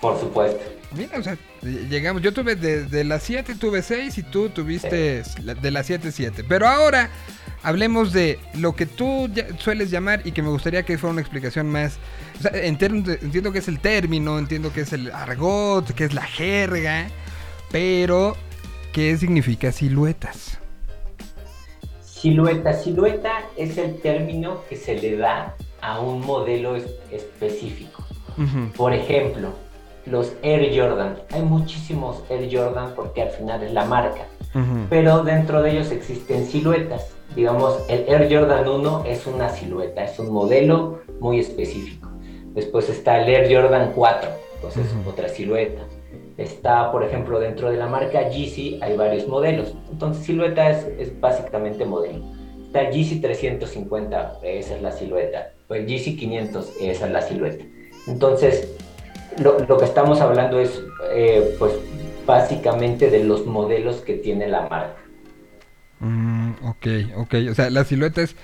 por 0.01 0.19
supuesto. 0.21 0.61
Mira, 0.97 1.19
o 1.19 1.23
sea, 1.23 1.37
llegamos. 1.63 2.21
Yo 2.23 2.33
tuve 2.35 2.55
de, 2.57 2.85
de 2.85 3.05
las 3.05 3.23
7 3.23 3.55
tuve 3.57 3.83
6 3.83 4.19
y 4.19 4.23
tú 4.23 4.49
tuviste 4.51 5.23
la- 5.43 5.55
de 5.55 5.71
las 5.71 5.87
7 5.87 6.13
7. 6.13 6.45
Pero 6.45 6.69
ahora 6.69 7.11
hablemos 7.65 8.13
de 8.13 8.39
lo 8.55 8.77
que 8.77 8.87
tú 8.87 9.29
sueles 9.59 9.91
llamar 9.91 10.21
y 10.25 10.33
que 10.33 10.43
me 10.43 10.49
gustaría 10.51 10.85
que 10.85 10.97
fuera 10.99 11.13
una 11.13 11.21
explicación 11.23 11.69
más. 11.71 11.99
O 12.39 12.43
sea, 12.43 12.53
entiendo 12.63 13.53
que 13.53 13.59
es 13.59 13.69
el 13.69 13.81
término, 13.81 14.39
entiendo 14.39 14.73
que 14.73 14.83
es 14.83 14.93
el 14.93 15.11
argot, 15.11 15.91
que 15.95 16.05
es 16.05 16.15
la 16.15 16.23
jerga, 16.23 17.09
pero 17.73 18.37
¿qué 18.93 19.17
significa 19.17 19.73
siluetas? 19.73 20.59
Silueta. 22.01 22.73
Silueta 22.73 23.33
es 23.57 23.77
el 23.79 24.01
término 24.01 24.63
que 24.69 24.77
se 24.77 24.95
le 24.97 25.17
da 25.17 25.55
a 25.81 26.01
un 26.01 26.21
modelo 26.25 26.77
es- 26.77 26.87
específico. 27.11 28.05
Por 28.77 28.93
ejemplo, 28.93 29.51
los 30.07 30.33
Air 30.43 30.73
Jordan. 30.77 31.19
Hay 31.31 31.43
muchísimos 31.43 32.23
Air 32.31 32.49
Jordan 32.51 32.93
porque 32.97 33.23
al 33.23 33.31
final 33.31 33.63
es 33.63 33.73
la 33.73 33.85
marca. 33.85 34.27
pero 34.89 35.25
dentro 35.25 35.63
de 35.63 35.73
ellos 35.73 35.91
existen 35.91 36.47
siluetas. 36.47 37.09
Digamos, 37.35 37.83
el 37.89 38.09
Air 38.09 38.29
Jordan 38.31 38.69
1 38.69 39.05
es 39.07 39.27
una 39.27 39.49
silueta, 39.49 40.05
es 40.05 40.19
un 40.19 40.33
modelo 40.33 41.01
muy 41.21 41.41
específico. 41.41 42.11
Después 42.55 42.89
está 42.89 43.21
el 43.21 43.29
Air 43.29 43.53
Jordan 43.53 43.93
4, 43.95 44.31
pues 44.61 44.77
es 44.77 44.87
otra 45.07 45.29
silueta. 45.29 45.83
Está, 46.37 46.91
por 46.91 47.05
ejemplo, 47.05 47.39
dentro 47.39 47.71
de 47.71 47.77
la 47.77 47.87
marca 47.87 48.29
Yeezy 48.29 48.79
hay 48.83 48.97
varios 48.97 49.27
modelos. 49.29 49.75
Entonces, 49.91 50.25
silueta 50.25 50.71
es, 50.71 50.87
es 50.99 51.21
básicamente 51.21 51.85
modelo. 51.85 52.25
Está 52.67 52.83
el 52.83 52.93
Yeezy 52.93 53.21
350, 53.21 54.41
esa 54.43 54.77
es 54.77 54.83
la 54.83 54.91
silueta. 54.91 55.53
O 55.69 55.75
el 55.75 55.87
Yeezy 55.87 56.17
500, 56.17 56.73
esa 56.81 57.07
es 57.07 57.13
la 57.13 57.23
silueta. 57.23 57.65
Entonces, 58.07 58.77
lo, 59.39 59.59
lo 59.61 59.79
que 59.79 59.85
estamos 59.85 60.21
hablando 60.21 60.59
es, 60.59 60.83
eh, 61.13 61.55
pues, 61.59 61.73
básicamente 62.27 63.11
de 63.11 63.25
los 63.25 63.47
modelos 63.47 63.97
que 63.97 64.15
tiene 64.15 64.49
la 64.49 64.63
marca. 64.69 64.97
Mm, 66.01 66.34
ok, 66.63 66.87
ok. 67.17 67.35
O 67.51 67.55
sea, 67.55 67.71
la 67.71 67.85
silueta 67.85 68.23
es. 68.23 68.37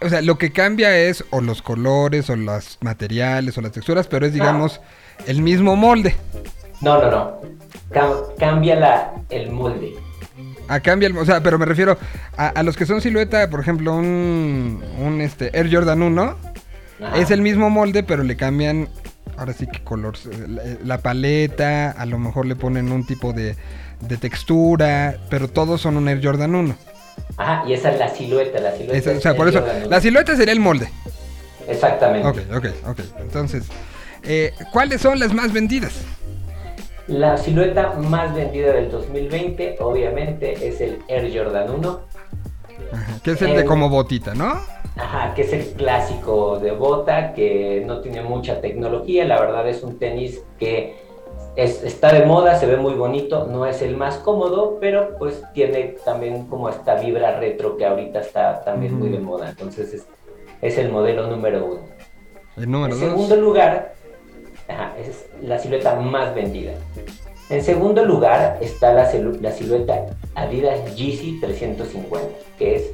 O 0.00 0.08
sea, 0.08 0.20
lo 0.20 0.36
que 0.36 0.50
cambia 0.52 0.96
es 0.98 1.24
o 1.30 1.40
los 1.40 1.62
colores, 1.62 2.28
o 2.30 2.36
los 2.36 2.78
materiales, 2.80 3.56
o 3.56 3.60
las 3.60 3.72
texturas, 3.72 4.08
pero 4.08 4.26
es, 4.26 4.32
digamos, 4.32 4.80
el 5.26 5.42
mismo 5.42 5.76
molde. 5.76 6.16
No, 6.80 7.00
no, 7.00 7.10
no. 7.10 7.40
Cam- 7.90 8.34
cambia 8.38 8.74
la, 8.76 9.12
el 9.30 9.50
molde. 9.52 9.94
Ah, 10.68 10.80
cambia 10.80 11.06
el. 11.08 11.16
O 11.16 11.24
sea, 11.24 11.40
pero 11.42 11.58
me 11.58 11.66
refiero 11.66 11.96
a, 12.36 12.48
a 12.48 12.62
los 12.64 12.76
que 12.76 12.86
son 12.86 13.00
silueta, 13.00 13.48
por 13.48 13.60
ejemplo, 13.60 13.94
un, 13.94 14.82
un 14.98 15.20
este, 15.20 15.56
Air 15.56 15.72
Jordan 15.72 16.02
1. 16.02 16.22
Ajá. 17.04 17.16
Es 17.16 17.30
el 17.30 17.40
mismo 17.42 17.70
molde, 17.70 18.02
pero 18.02 18.22
le 18.24 18.36
cambian. 18.36 18.88
Ahora 19.36 19.52
sí 19.52 19.66
que 19.66 19.82
color. 19.84 20.14
La, 20.48 20.62
la 20.84 20.98
paleta, 20.98 21.90
a 21.92 22.06
lo 22.06 22.18
mejor 22.18 22.46
le 22.46 22.54
ponen 22.56 22.90
un 22.92 23.06
tipo 23.06 23.32
de, 23.32 23.56
de 24.00 24.16
textura, 24.16 25.16
pero 25.30 25.48
todos 25.48 25.80
son 25.80 25.96
un 25.96 26.08
Air 26.08 26.20
Jordan 26.22 26.54
1. 26.54 26.74
Ajá, 27.36 27.64
y 27.68 27.72
esa 27.72 27.90
es 27.92 27.98
la 27.98 28.08
silueta, 28.08 28.60
la 28.60 28.72
silueta. 28.72 28.96
Esa- 28.98 29.18
o 29.18 29.20
sea, 29.20 29.34
por 29.36 29.48
eso, 29.48 29.64
la 29.88 30.00
silueta 30.00 30.36
sería 30.36 30.52
el 30.52 30.60
molde. 30.60 30.88
Exactamente. 31.68 32.28
Ok, 32.28 32.38
ok, 32.56 32.66
ok. 32.90 33.00
Entonces, 33.20 33.64
eh, 34.22 34.52
¿cuáles 34.72 35.00
son 35.00 35.18
las 35.18 35.32
más 35.32 35.52
vendidas? 35.52 35.92
La 37.08 37.36
silueta 37.36 37.94
más 37.94 38.34
vendida 38.34 38.72
del 38.72 38.90
2020, 38.90 39.76
obviamente, 39.80 40.68
es 40.68 40.80
el 40.80 40.98
Air 41.08 41.30
Jordan 41.34 41.70
1. 41.70 42.00
Ajá, 42.92 43.18
que 43.22 43.32
es 43.32 43.42
el 43.42 43.56
de 43.56 43.64
como 43.64 43.88
botita, 43.88 44.34
¿no? 44.34 44.60
Ajá, 44.96 45.32
que 45.34 45.42
es 45.42 45.52
el 45.52 45.64
clásico 45.72 46.58
de 46.58 46.70
bota, 46.72 47.32
que 47.32 47.82
no 47.86 48.00
tiene 48.00 48.20
mucha 48.22 48.60
tecnología. 48.60 49.24
La 49.24 49.40
verdad 49.40 49.66
es 49.68 49.82
un 49.82 49.98
tenis 49.98 50.40
que 50.58 51.01
es- 51.56 51.82
está 51.82 52.12
de 52.12 52.24
moda, 52.24 52.58
se 52.58 52.66
ve 52.66 52.76
muy 52.76 52.94
bonito, 52.94 53.46
no 53.46 53.66
es 53.66 53.82
el 53.82 53.96
más 53.96 54.16
cómodo, 54.18 54.78
pero 54.80 55.16
pues 55.18 55.42
tiene 55.52 55.96
también 56.04 56.46
como 56.46 56.68
esta 56.68 56.94
vibra 56.96 57.38
retro 57.38 57.76
que 57.76 57.84
ahorita 57.86 58.20
está 58.20 58.62
también 58.64 58.98
muy 58.98 59.08
de 59.10 59.18
moda. 59.18 59.50
Entonces 59.50 59.92
es, 59.94 60.06
es 60.62 60.78
el 60.78 60.90
modelo 60.90 61.26
número 61.26 61.64
uno. 61.66 61.80
El 62.56 62.70
número 62.70 62.94
en 62.94 63.00
2. 63.00 63.10
segundo 63.10 63.36
lugar, 63.36 63.94
ajá, 64.68 64.94
es 64.98 65.26
la 65.42 65.58
silueta 65.58 65.94
más 65.96 66.34
vendida. 66.34 66.72
En 67.50 67.62
segundo 67.62 68.02
lugar 68.04 68.56
está 68.62 68.94
la, 68.94 69.10
la 69.40 69.50
silueta 69.52 70.06
Adidas 70.34 70.94
Yeezy 70.96 71.38
350, 71.40 72.28
que 72.58 72.76
es 72.76 72.90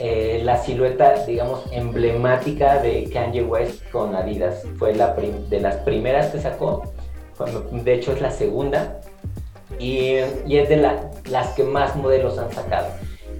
eh, 0.00 0.40
la 0.42 0.56
silueta, 0.56 1.24
digamos, 1.24 1.62
emblemática 1.70 2.78
de 2.78 3.08
Kanye 3.12 3.44
West 3.44 3.88
con 3.92 4.16
Adidas. 4.16 4.64
Fue 4.78 4.92
la 4.94 5.14
de 5.14 5.60
las 5.60 5.76
primeras 5.76 6.30
que 6.32 6.40
sacó, 6.40 6.82
de 7.44 7.94
hecho 7.94 8.12
es 8.12 8.20
la 8.20 8.30
segunda, 8.30 9.00
y, 9.78 10.16
y 10.46 10.56
es 10.58 10.68
de 10.68 10.76
la- 10.76 11.10
las 11.30 11.48
que 11.48 11.64
más 11.64 11.96
modelos 11.96 12.38
han 12.38 12.52
sacado. 12.52 12.88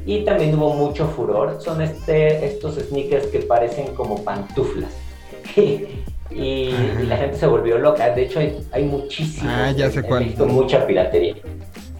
Y 0.04 0.24
también 0.24 0.54
hubo 0.56 0.74
mucho 0.74 1.06
furor, 1.06 1.58
son 1.60 1.80
este, 1.80 2.44
estos 2.44 2.74
sneakers 2.76 3.26
que 3.26 3.40
parecen 3.40 3.94
como 3.94 4.24
pantuflas. 4.24 4.90
y, 5.56 5.86
y 6.34 7.06
la 7.06 7.16
gente 7.16 7.36
se 7.36 7.46
volvió 7.46 7.78
loca. 7.78 8.10
De 8.10 8.22
hecho, 8.22 8.40
hay, 8.40 8.58
hay 8.72 8.84
muchísimos. 8.84 9.52
Ah, 9.54 9.70
ya 9.70 9.90
sé 9.90 10.02
cuál. 10.02 10.34
Mucha 10.48 10.86
piratería. 10.86 11.36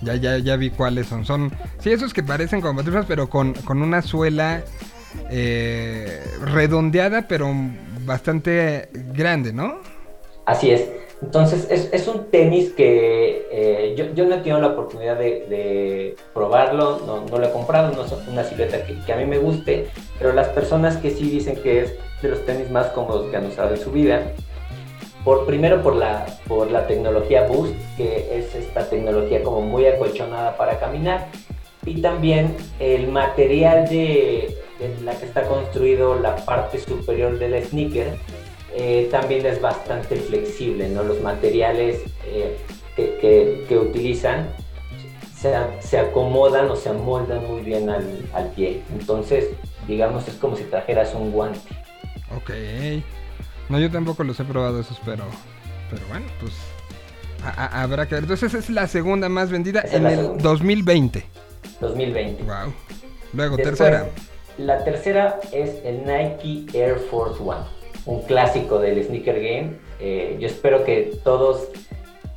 Ya, 0.00 0.16
ya, 0.16 0.38
ya 0.38 0.56
vi 0.56 0.70
cuáles 0.70 1.06
son. 1.06 1.24
Son, 1.24 1.52
sí, 1.78 1.92
esos 1.92 2.12
que 2.12 2.22
parecen 2.24 2.60
como 2.60 2.76
pantuflas, 2.76 3.06
pero 3.06 3.28
con, 3.28 3.52
con 3.54 3.80
una 3.82 4.02
suela 4.02 4.62
eh, 5.30 6.24
redondeada, 6.40 7.28
pero 7.28 7.48
bastante 8.04 8.88
grande, 9.14 9.52
¿no? 9.52 9.76
Así 10.46 10.70
es. 10.72 10.88
Entonces, 11.22 11.68
es, 11.70 11.88
es 11.92 12.08
un 12.08 12.30
tenis 12.30 12.72
que 12.72 13.46
eh, 13.50 13.94
yo, 13.96 14.06
yo 14.12 14.26
no 14.26 14.34
he 14.34 14.38
tenido 14.38 14.60
la 14.60 14.68
oportunidad 14.68 15.16
de, 15.16 16.16
probarlo, 16.34 17.00
no, 17.06 17.24
no 17.24 17.38
lo 17.38 17.46
he 17.46 17.52
comprado, 17.52 17.92
no 17.92 18.04
es 18.04 18.12
una 18.28 18.42
silueta 18.42 18.84
que, 18.84 18.98
que 18.98 19.12
a 19.12 19.16
mí 19.16 19.24
me 19.24 19.38
guste, 19.38 19.86
pero 20.18 20.32
las 20.32 20.48
personas 20.48 20.96
que 20.96 21.10
sí 21.10 21.30
dicen 21.30 21.56
que 21.62 21.82
es 21.82 21.94
de 22.20 22.28
los 22.28 22.44
tenis 22.44 22.70
más 22.70 22.88
cómodos 22.88 23.30
que 23.30 23.36
han 23.36 23.46
usado 23.46 23.74
en 23.74 23.80
su 23.80 23.92
vida, 23.92 24.32
por, 25.24 25.46
primero 25.46 25.80
por 25.80 25.94
la, 25.94 26.26
por 26.48 26.70
la 26.70 26.88
tecnología 26.88 27.46
Boost, 27.46 27.74
que 27.96 28.38
es 28.38 28.54
esta 28.56 28.88
tecnología 28.88 29.42
como 29.44 29.60
muy 29.60 29.86
acolchonada 29.86 30.56
para 30.56 30.80
caminar, 30.80 31.28
y 31.84 32.00
también 32.02 32.56
el 32.80 33.08
material 33.08 33.88
de, 33.88 34.56
de 34.80 35.04
la 35.04 35.14
que 35.14 35.26
está 35.26 35.42
construido 35.42 36.18
la 36.18 36.36
parte 36.36 36.78
superior 36.78 37.38
del 37.38 37.62
sneaker, 37.64 38.16
eh, 38.74 39.08
también 39.10 39.44
es 39.46 39.60
bastante 39.60 40.16
flexible, 40.16 40.88
¿no? 40.88 41.02
Los 41.02 41.20
materiales 41.20 42.00
eh, 42.26 42.56
que, 42.96 43.16
que- 43.20 43.64
que 43.68 43.78
utilizan 43.78 44.48
se, 45.36 45.52
se 45.80 45.98
acomodan 45.98 46.70
o 46.70 46.76
se 46.76 46.88
amoldan 46.90 47.46
muy 47.46 47.62
bien 47.62 47.90
al, 47.90 48.28
al 48.32 48.48
pie. 48.52 48.82
Entonces, 48.92 49.48
digamos, 49.88 50.26
es 50.28 50.34
como 50.34 50.56
si 50.56 50.64
trajeras 50.64 51.14
un 51.14 51.32
guante. 51.32 51.60
Ok. 52.36 52.50
No, 53.68 53.78
yo 53.78 53.90
tampoco 53.90 54.22
los 54.24 54.38
he 54.40 54.44
probado 54.44 54.80
esos, 54.80 54.98
pero, 55.04 55.24
pero 55.90 56.02
bueno, 56.08 56.26
pues 56.40 56.52
a- 57.44 57.64
a- 57.64 57.82
habrá 57.82 58.06
que 58.06 58.14
ver. 58.14 58.24
Entonces 58.24 58.54
es 58.54 58.70
la 58.70 58.86
segunda 58.86 59.28
más 59.28 59.50
vendida 59.50 59.80
Esa 59.80 59.96
en 59.96 60.06
el 60.06 60.16
segunda. 60.16 60.42
2020. 60.44 61.24
2020. 61.80 62.42
Wow. 62.44 62.72
Luego, 63.32 63.56
Después, 63.56 63.78
tercera. 63.78 64.08
La 64.58 64.84
tercera 64.84 65.40
es 65.50 65.70
el 65.84 66.04
Nike 66.04 66.66
Air 66.78 66.98
Force 67.10 67.42
One, 67.42 67.64
un 68.06 68.22
clásico 68.22 68.78
del 68.78 69.02
sneaker 69.02 69.36
game. 69.36 69.72
Eh, 70.00 70.36
yo 70.40 70.46
espero 70.46 70.84
que 70.84 71.12
todos 71.22 71.68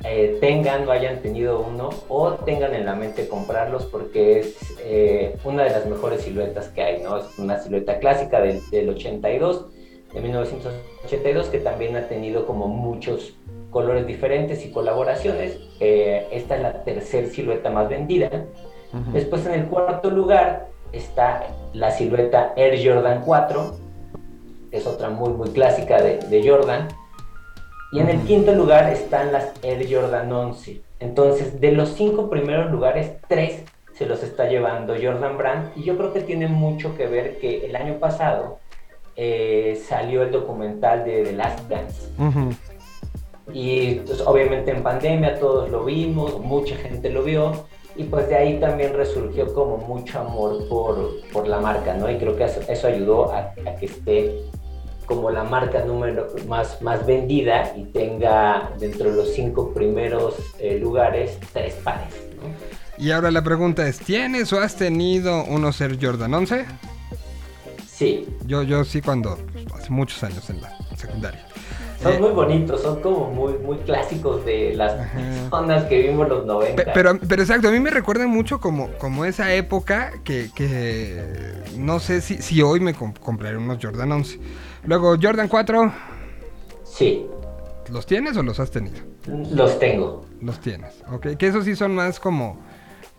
eh, 0.04 0.36
tengan 0.40 0.86
o 0.86 0.92
hayan 0.92 1.20
tenido 1.20 1.60
uno 1.60 1.90
o 2.08 2.32
tengan 2.32 2.74
en 2.74 2.86
la 2.86 2.94
mente 2.94 3.28
comprarlos 3.28 3.86
porque 3.86 4.40
es 4.40 4.56
eh, 4.80 5.36
una 5.44 5.64
de 5.64 5.70
las 5.70 5.86
mejores 5.86 6.22
siluetas 6.22 6.68
que 6.68 6.82
hay, 6.82 7.02
¿no? 7.02 7.18
Es 7.18 7.38
una 7.38 7.58
silueta 7.58 7.98
clásica 7.98 8.40
del, 8.40 8.60
del 8.70 8.90
82, 8.90 9.66
de 10.14 10.20
1982, 10.20 11.48
que 11.48 11.58
también 11.58 11.96
ha 11.96 12.08
tenido 12.08 12.46
como 12.46 12.68
muchos 12.68 13.34
colores 13.70 14.06
diferentes 14.06 14.64
y 14.64 14.70
colaboraciones. 14.70 15.58
Esta 15.80 16.56
es 16.56 16.62
la 16.62 16.84
tercera 16.84 17.28
silueta 17.28 17.70
más 17.70 17.88
vendida. 17.88 18.30
Después 19.12 19.44
en 19.44 19.52
el 19.52 19.66
cuarto 19.66 20.10
lugar 20.10 20.68
está 20.92 21.48
la 21.74 21.90
silueta 21.90 22.54
Air 22.56 22.80
Jordan 22.82 23.22
4, 23.26 23.85
que 24.70 24.78
es 24.78 24.86
otra 24.86 25.10
muy 25.10 25.30
muy 25.30 25.50
clásica 25.50 26.00
de, 26.00 26.18
de 26.18 26.48
Jordan. 26.48 26.88
Y 27.92 28.00
en 28.00 28.08
el 28.08 28.20
quinto 28.22 28.52
lugar 28.52 28.92
están 28.92 29.32
las 29.32 29.52
Air 29.62 29.86
Jordan 29.88 30.30
11. 30.32 30.82
Entonces, 30.98 31.60
de 31.60 31.72
los 31.72 31.90
cinco 31.90 32.28
primeros 32.28 32.70
lugares, 32.70 33.12
tres 33.28 33.62
se 33.92 34.06
los 34.06 34.22
está 34.22 34.48
llevando 34.48 34.94
Jordan 34.94 35.38
Brand. 35.38 35.72
Y 35.76 35.84
yo 35.84 35.96
creo 35.96 36.12
que 36.12 36.20
tiene 36.20 36.48
mucho 36.48 36.96
que 36.96 37.06
ver 37.06 37.38
que 37.38 37.66
el 37.66 37.76
año 37.76 37.94
pasado 37.98 38.58
eh, 39.14 39.80
salió 39.88 40.22
el 40.22 40.30
documental 40.30 41.04
de 41.04 41.24
The 41.24 41.32
Last 41.32 41.68
Dance. 41.68 42.08
Y 43.52 43.94
pues, 44.00 44.20
obviamente 44.20 44.70
en 44.72 44.82
pandemia 44.82 45.38
todos 45.38 45.70
lo 45.70 45.84
vimos, 45.84 46.38
mucha 46.40 46.76
gente 46.76 47.08
lo 47.10 47.22
vio, 47.22 47.64
y 47.94 48.04
pues 48.04 48.28
de 48.28 48.36
ahí 48.36 48.60
también 48.60 48.92
resurgió 48.92 49.54
como 49.54 49.78
mucho 49.78 50.20
amor 50.20 50.68
por, 50.68 51.12
por 51.32 51.46
la 51.46 51.60
marca, 51.60 51.94
¿no? 51.94 52.10
Y 52.10 52.18
creo 52.18 52.36
que 52.36 52.44
eso, 52.44 52.60
eso 52.68 52.88
ayudó 52.88 53.32
a, 53.32 53.54
a 53.64 53.76
que 53.78 53.86
esté 53.86 54.42
como 55.06 55.30
la 55.30 55.44
marca 55.44 55.84
número 55.84 56.26
más, 56.48 56.82
más 56.82 57.06
vendida 57.06 57.72
y 57.76 57.84
tenga 57.84 58.70
dentro 58.78 59.10
de 59.10 59.16
los 59.16 59.32
cinco 59.34 59.72
primeros 59.72 60.34
eh, 60.58 60.78
lugares 60.80 61.38
tres 61.52 61.74
pares, 61.74 62.12
¿no? 62.42 63.02
Y 63.02 63.10
ahora 63.10 63.30
la 63.30 63.42
pregunta 63.42 63.86
es, 63.86 63.98
¿tienes 63.98 64.52
o 64.52 64.60
has 64.60 64.76
tenido 64.76 65.44
unos 65.44 65.80
Air 65.80 65.98
Jordan 66.00 66.32
11? 66.34 66.64
Sí, 67.86 68.28
Yo, 68.46 68.62
yo 68.62 68.84
sí 68.84 69.00
cuando, 69.00 69.38
hace 69.74 69.90
muchos 69.90 70.22
años 70.22 70.48
en 70.50 70.60
la 70.60 70.76
secundaria. 70.96 71.46
son 72.02 72.12
Eh, 72.12 72.18
muy 72.20 72.30
bonitos, 72.30 72.82
son 72.82 73.00
como 73.00 73.30
muy, 73.30 73.54
muy 73.58 73.78
clásicos 73.78 74.44
de 74.44 74.74
las 74.74 74.92
Ajá. 74.94 75.18
personas 75.18 75.84
que 75.84 76.02
vimos 76.08 76.28
los 76.28 76.44
90. 76.46 76.84
Pe- 76.84 76.90
Pero, 76.92 77.18
pero 77.26 77.42
exacto, 77.42 77.68
a 77.68 77.70
mí 77.70 77.80
me 77.80 77.90
recuerdan 77.90 78.28
mucho 78.30 78.60
como, 78.60 78.90
como 78.98 79.24
esa 79.24 79.52
época 79.54 80.12
que, 80.24 80.50
que 80.54 81.22
no 81.78 81.98
sé 82.00 82.20
si, 82.20 82.42
si 82.42 82.60
hoy 82.62 82.80
me 82.80 82.94
comp- 82.94 83.18
compraré 83.18 83.56
unos 83.56 83.78
Jordan 83.82 84.12
11. 84.12 84.38
Luego, 84.86 85.16
Jordan 85.20 85.48
4, 85.48 85.92
Sí, 86.84 87.26
¿los 87.90 88.06
tienes 88.06 88.36
o 88.36 88.42
los 88.42 88.60
has 88.60 88.70
tenido? 88.70 88.98
los 89.26 89.78
tengo. 89.80 90.24
Los 90.40 90.60
tienes, 90.60 91.02
ok. 91.10 91.36
Que 91.36 91.48
esos 91.48 91.64
sí 91.64 91.74
son 91.74 91.94
más 91.94 92.20
como, 92.20 92.58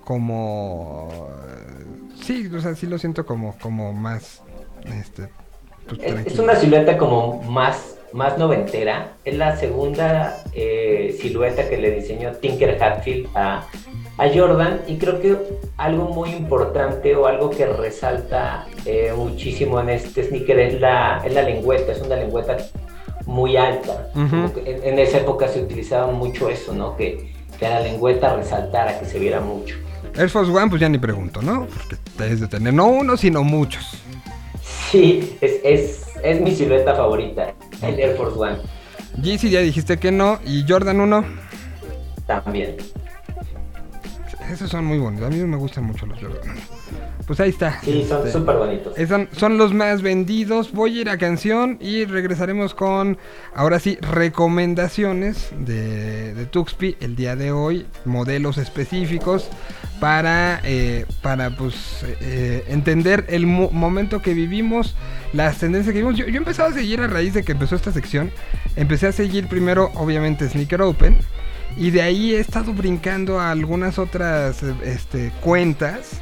como, 0.05 1.09
eh, 1.45 2.13
sí, 2.23 2.47
o 2.47 2.61
sea, 2.61 2.73
sí 2.75 2.87
lo 2.87 2.97
siento 2.97 3.25
como, 3.25 3.57
como 3.59 3.91
más, 3.91 4.41
este, 4.85 5.27
pues, 5.87 5.99
Es, 6.01 6.39
una 6.39 6.55
silueta 6.55 6.97
como 6.97 7.41
más, 7.43 7.97
más 8.13 8.37
noventera. 8.37 9.13
Es 9.25 9.35
la 9.35 9.57
segunda 9.57 10.41
eh, 10.53 11.17
silueta 11.19 11.67
que 11.67 11.77
le 11.77 11.91
diseñó 11.91 12.31
Tinker 12.33 12.81
Hatfield 12.81 13.27
a, 13.35 13.67
a 14.17 14.27
Jordan. 14.33 14.81
Y 14.87 14.97
creo 14.97 15.21
que 15.21 15.37
algo 15.77 16.05
muy 16.05 16.29
importante 16.31 17.15
o 17.15 17.27
algo 17.27 17.49
que 17.49 17.65
resalta 17.65 18.67
eh, 18.85 19.13
muchísimo 19.15 19.79
en 19.79 19.89
este 19.89 20.23
sneaker 20.23 20.59
es 20.59 20.81
la, 20.81 21.21
es 21.25 21.33
la 21.33 21.43
lengüeta. 21.43 21.91
Es 21.91 22.01
una 22.01 22.15
lengüeta 22.15 22.57
muy 23.25 23.57
alta. 23.57 24.09
En, 24.15 24.83
en 24.83 24.99
esa 24.99 25.17
época 25.17 25.47
se 25.47 25.61
utilizaba 25.61 26.11
mucho 26.11 26.49
eso, 26.49 26.73
¿no? 26.73 26.95
Que, 26.95 27.33
que 27.59 27.67
la 27.67 27.79
lengüeta 27.81 28.35
resaltara, 28.35 28.99
que 28.99 29.05
se 29.05 29.19
viera 29.19 29.39
mucho. 29.39 29.75
Air 30.15 30.29
Force 30.29 30.51
One, 30.51 30.69
pues 30.69 30.81
ya 30.81 30.89
ni 30.89 30.97
pregunto, 30.97 31.41
¿no? 31.41 31.67
Porque 31.67 31.97
debes 32.17 32.39
de 32.39 32.47
tener 32.47 32.73
no 32.73 32.87
uno, 32.87 33.17
sino 33.17 33.43
muchos. 33.43 34.01
Sí, 34.89 35.37
es, 35.41 35.59
es, 35.63 36.05
es 36.23 36.41
mi 36.41 36.55
silueta 36.55 36.95
favorita, 36.95 37.53
el 37.81 37.99
Air 37.99 38.15
Force 38.15 38.39
One 38.39 38.57
Yeezy 39.21 39.49
ya 39.49 39.61
dijiste 39.61 39.97
que 39.97 40.11
no, 40.11 40.39
y 40.45 40.63
Jordan 40.67 41.01
1, 41.01 41.25
también. 42.25 42.77
Esos 44.51 44.69
son 44.69 44.85
muy 44.85 44.97
bonitos. 44.97 45.27
A 45.27 45.29
mí 45.29 45.37
me 45.43 45.57
gustan 45.57 45.83
mucho 45.85 46.05
los 46.05 46.19
Jordan. 46.19 46.55
Pues 47.25 47.39
ahí 47.41 47.49
está. 47.49 47.81
Sí, 47.81 48.05
son 48.07 48.19
Este, 48.19 48.31
súper 48.39 48.55
bonitos. 48.55 48.97
Esos 48.97 49.27
son 49.33 49.57
los 49.57 49.73
más 49.73 50.01
vendidos. 50.01 50.71
Voy 50.71 50.97
a 50.97 51.01
ir 51.01 51.09
a 51.09 51.17
canción 51.17 51.77
y 51.81 52.05
regresaremos 52.05 52.73
con, 52.73 53.17
ahora 53.53 53.79
sí, 53.79 53.97
recomendaciones 54.01 55.49
de, 55.59 56.33
de 56.33 56.45
Tuxpi 56.45 56.95
el 57.01 57.15
día 57.15 57.35
de 57.35 57.51
hoy. 57.51 57.85
Modelos 58.05 58.57
específicos 58.57 59.49
para, 59.99 60.61
eh, 60.63 61.05
para 61.21 61.49
pues, 61.55 62.05
eh, 62.21 62.63
entender 62.69 63.25
el 63.27 63.45
mo- 63.45 63.71
momento 63.71 64.21
que 64.21 64.33
vivimos, 64.33 64.95
las 65.33 65.57
tendencias 65.57 65.91
que 65.93 65.99
vivimos. 65.99 66.17
Yo, 66.17 66.27
yo 66.27 66.37
empezado 66.37 66.69
a 66.69 66.73
seguir 66.73 67.01
a 67.01 67.07
raíz 67.07 67.33
de 67.33 67.43
que 67.43 67.51
empezó 67.51 67.75
esta 67.75 67.91
sección. 67.91 68.31
Empecé 68.77 69.07
a 69.07 69.11
seguir 69.11 69.47
primero, 69.47 69.91
obviamente, 69.95 70.47
Sneaker 70.47 70.81
Open. 70.81 71.17
Y 71.77 71.91
de 71.91 72.01
ahí 72.01 72.33
he 72.35 72.39
estado 72.39 72.73
brincando 72.73 73.39
a 73.39 73.51
algunas 73.51 73.99
otras 73.99 74.63
este, 74.83 75.31
cuentas. 75.41 76.19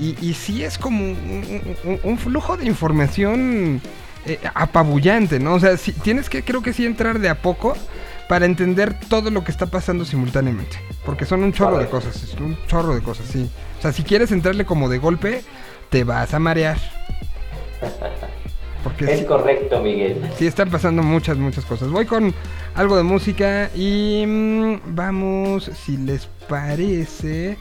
Y, 0.00 0.16
y 0.20 0.34
sí 0.34 0.64
es 0.64 0.78
como 0.78 1.04
un, 1.04 1.74
un- 1.84 2.00
un 2.02 2.18
flujo 2.18 2.56
de 2.56 2.66
información 2.66 3.80
eh, 4.26 4.40
apabullante, 4.54 5.38
¿no? 5.38 5.54
O 5.54 5.60
sea, 5.60 5.76
sí- 5.76 5.92
tienes 5.92 6.28
que, 6.28 6.42
creo 6.42 6.60
que 6.60 6.72
sí 6.72 6.84
entrar 6.84 7.20
de 7.20 7.28
a 7.28 7.40
poco 7.40 7.74
para 8.28 8.46
entender 8.46 8.98
todo 9.08 9.30
lo 9.30 9.44
que 9.44 9.52
está 9.52 9.66
pasando 9.66 10.04
simultáneamente. 10.04 10.76
Porque 11.04 11.24
son 11.24 11.44
un 11.44 11.52
chorro 11.52 11.78
de 11.78 11.86
cosas, 11.86 12.20
es 12.24 12.34
un 12.34 12.58
chorro 12.66 12.92
de 12.96 13.02
cosas, 13.02 13.26
sí. 13.30 13.48
O 13.78 13.82
sea, 13.82 13.92
si 13.92 14.02
quieres 14.02 14.32
entrarle 14.32 14.64
como 14.66 14.88
de 14.88 14.98
golpe, 14.98 15.44
te 15.90 16.02
vas 16.02 16.34
a 16.34 16.40
marear. 16.40 16.78
Porque 18.86 19.04
Es 19.12 19.18
sí, 19.20 19.24
correcto, 19.26 19.80
Miguel. 19.82 20.30
Sí, 20.38 20.46
están 20.46 20.70
pasando 20.70 21.02
muchas, 21.02 21.36
muchas 21.38 21.64
cosas. 21.64 21.88
Voy 21.90 22.06
con 22.06 22.32
algo 22.76 22.96
de 22.96 23.02
música 23.02 23.68
y 23.74 24.22
mm, 24.24 24.94
vamos, 24.94 25.68
si 25.84 25.96
les 25.96 26.28
parece, 26.48 27.56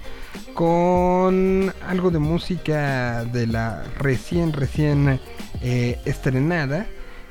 con 0.53 1.73
algo 1.87 2.11
de 2.11 2.19
música 2.19 3.23
de 3.25 3.47
la 3.47 3.83
recién, 3.97 4.53
recién 4.53 5.19
eh, 5.63 5.97
estrenada. 6.05 6.85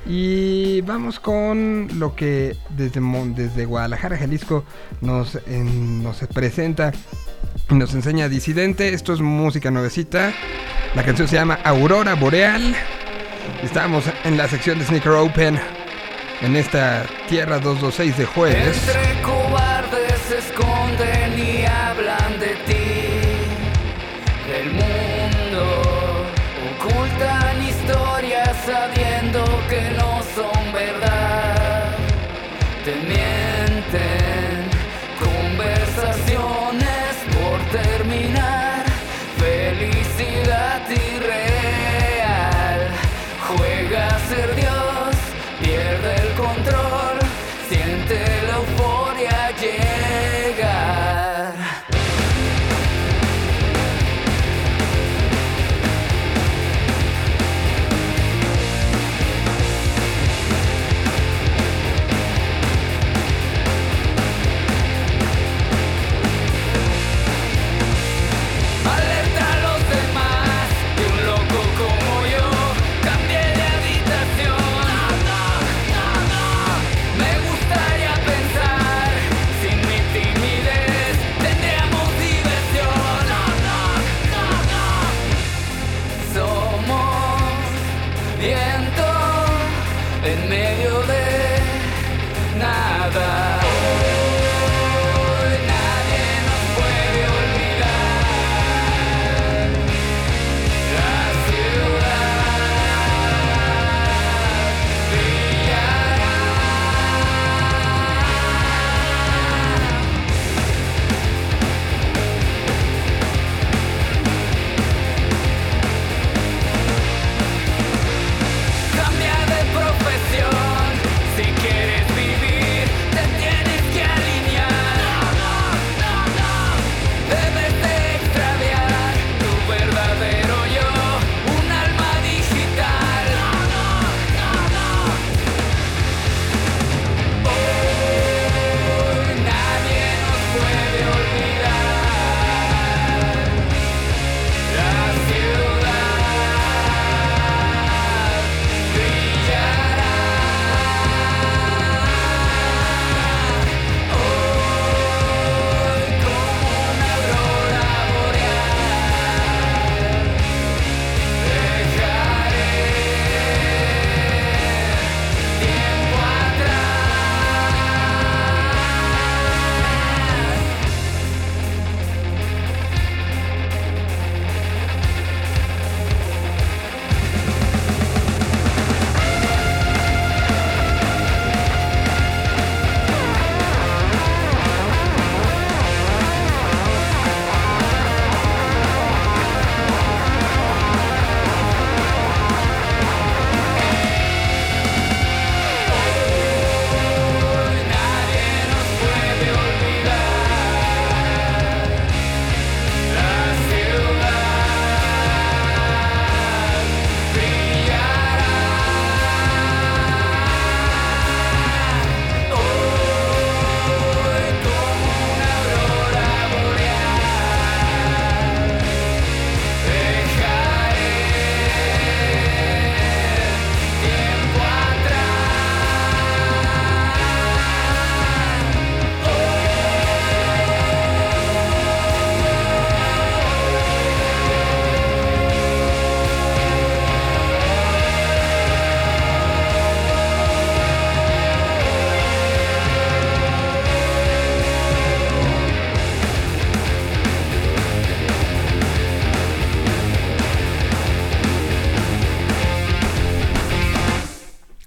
Y 0.05 0.81
vamos 0.81 1.19
con 1.21 1.87
lo 1.97 2.15
que 2.15 2.57
desde, 2.77 2.99
desde 3.33 3.65
Guadalajara, 3.65 4.17
Jalisco, 4.17 4.65
nos, 4.99 5.39
en- 5.47 6.03
nos 6.03 6.17
presenta 6.33 6.91
y 7.71 7.75
nos 7.75 7.93
enseña 7.93 8.27
Disidente. 8.27 8.89
Esto 8.93 9.13
es 9.13 9.21
música 9.21 9.71
nuevecita. 9.71 10.33
La 10.95 11.03
canción 11.03 11.27
se 11.29 11.35
llama 11.37 11.59
Aurora 11.63 12.13
Boreal. 12.15 12.75
Estamos 13.63 14.05
en 14.23 14.37
la 14.37 14.47
sección 14.47 14.79
de 14.79 14.85
Sneaker 14.85 15.11
Open 15.13 15.59
en 16.41 16.55
esta 16.55 17.05
tierra 17.27 17.59
226 17.59 18.17
de 18.17 18.25
jueves. 18.25 18.81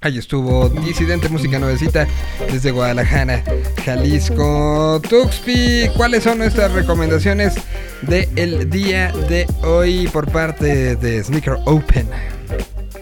Ahí 0.08 0.16
estuvo 0.16 0.70
Disidente 0.70 1.28
Música 1.28 1.58
Nuevecita 1.58 2.06
desde 2.50 2.70
Guadalajara, 2.70 3.44
Jalisco. 3.84 5.02
Tuxpi, 5.06 5.90
¿cuáles 5.98 6.22
son 6.22 6.38
nuestras 6.38 6.72
recomendaciones 6.72 7.56
del 8.00 8.70
día 8.70 9.12
de 9.28 9.46
hoy 9.62 10.08
por 10.08 10.32
parte 10.32 10.96
de 10.96 11.22
Sneaker 11.22 11.58
Open? 11.66 12.08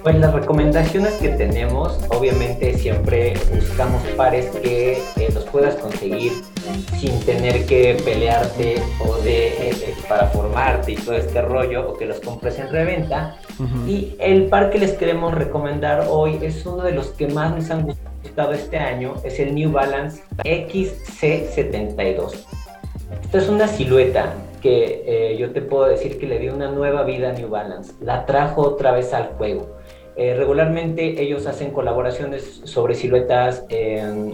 Pues 0.02 0.18
las 0.18 0.34
recomendaciones 0.34 1.12
que 1.14 1.28
tenemos, 1.28 1.96
obviamente 2.08 2.76
siempre 2.76 3.34
buscamos 3.54 4.02
pares 4.16 4.46
que 4.60 4.94
eh, 4.94 5.30
los 5.32 5.44
puedas 5.44 5.76
conseguir 5.76 6.32
sin 6.98 7.20
tener 7.20 7.66
que 7.66 8.00
pelearte 8.04 8.82
o 8.98 9.16
de, 9.18 9.70
eh, 9.70 9.94
para 10.08 10.26
formarte 10.26 10.90
y 10.90 10.96
todo 10.96 11.14
este 11.14 11.40
rollo 11.40 11.88
o 11.88 11.96
que 11.96 12.06
los 12.06 12.18
compres 12.18 12.58
en 12.58 12.68
reventa. 12.68 13.36
Y 13.86 14.16
el 14.18 14.46
par 14.46 14.70
que 14.70 14.78
les 14.78 14.92
queremos 14.92 15.34
recomendar 15.34 16.06
hoy 16.10 16.38
es 16.42 16.64
uno 16.66 16.82
de 16.82 16.92
los 16.92 17.08
que 17.08 17.28
más 17.28 17.54
nos 17.54 17.70
han 17.70 17.86
gustado 18.22 18.52
este 18.52 18.76
año, 18.76 19.14
es 19.24 19.40
el 19.40 19.54
New 19.54 19.72
Balance 19.72 20.22
XC72. 20.44 22.44
Esta 23.22 23.38
es 23.38 23.48
una 23.48 23.68
silueta 23.68 24.34
que 24.60 25.04
eh, 25.06 25.36
yo 25.38 25.52
te 25.52 25.62
puedo 25.62 25.86
decir 25.86 26.18
que 26.18 26.26
le 26.26 26.38
dio 26.38 26.54
una 26.54 26.70
nueva 26.70 27.04
vida 27.04 27.30
a 27.30 27.32
New 27.32 27.48
Balance, 27.48 27.92
la 28.00 28.26
trajo 28.26 28.62
otra 28.62 28.92
vez 28.92 29.14
al 29.14 29.28
juego. 29.38 29.76
Eh, 30.16 30.34
regularmente 30.34 31.22
ellos 31.22 31.46
hacen 31.46 31.70
colaboraciones 31.70 32.62
sobre 32.64 32.94
siluetas 32.94 33.64
eh, 33.68 34.32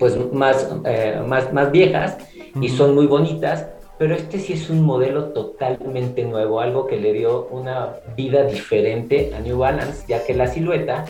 pues 0.00 0.16
más, 0.32 0.66
eh, 0.84 1.22
más, 1.24 1.52
más 1.52 1.70
viejas 1.70 2.16
y 2.60 2.70
son 2.70 2.94
muy 2.94 3.06
bonitas, 3.06 3.68
pero 4.00 4.14
este 4.14 4.38
sí 4.38 4.54
es 4.54 4.70
un 4.70 4.80
modelo 4.80 5.24
totalmente 5.24 6.24
nuevo, 6.24 6.60
algo 6.60 6.86
que 6.86 6.96
le 6.96 7.12
dio 7.12 7.48
una 7.48 7.96
vida 8.16 8.44
diferente 8.44 9.30
a 9.36 9.40
New 9.40 9.58
Balance, 9.58 10.06
ya 10.08 10.24
que 10.24 10.32
la 10.32 10.46
silueta 10.46 11.04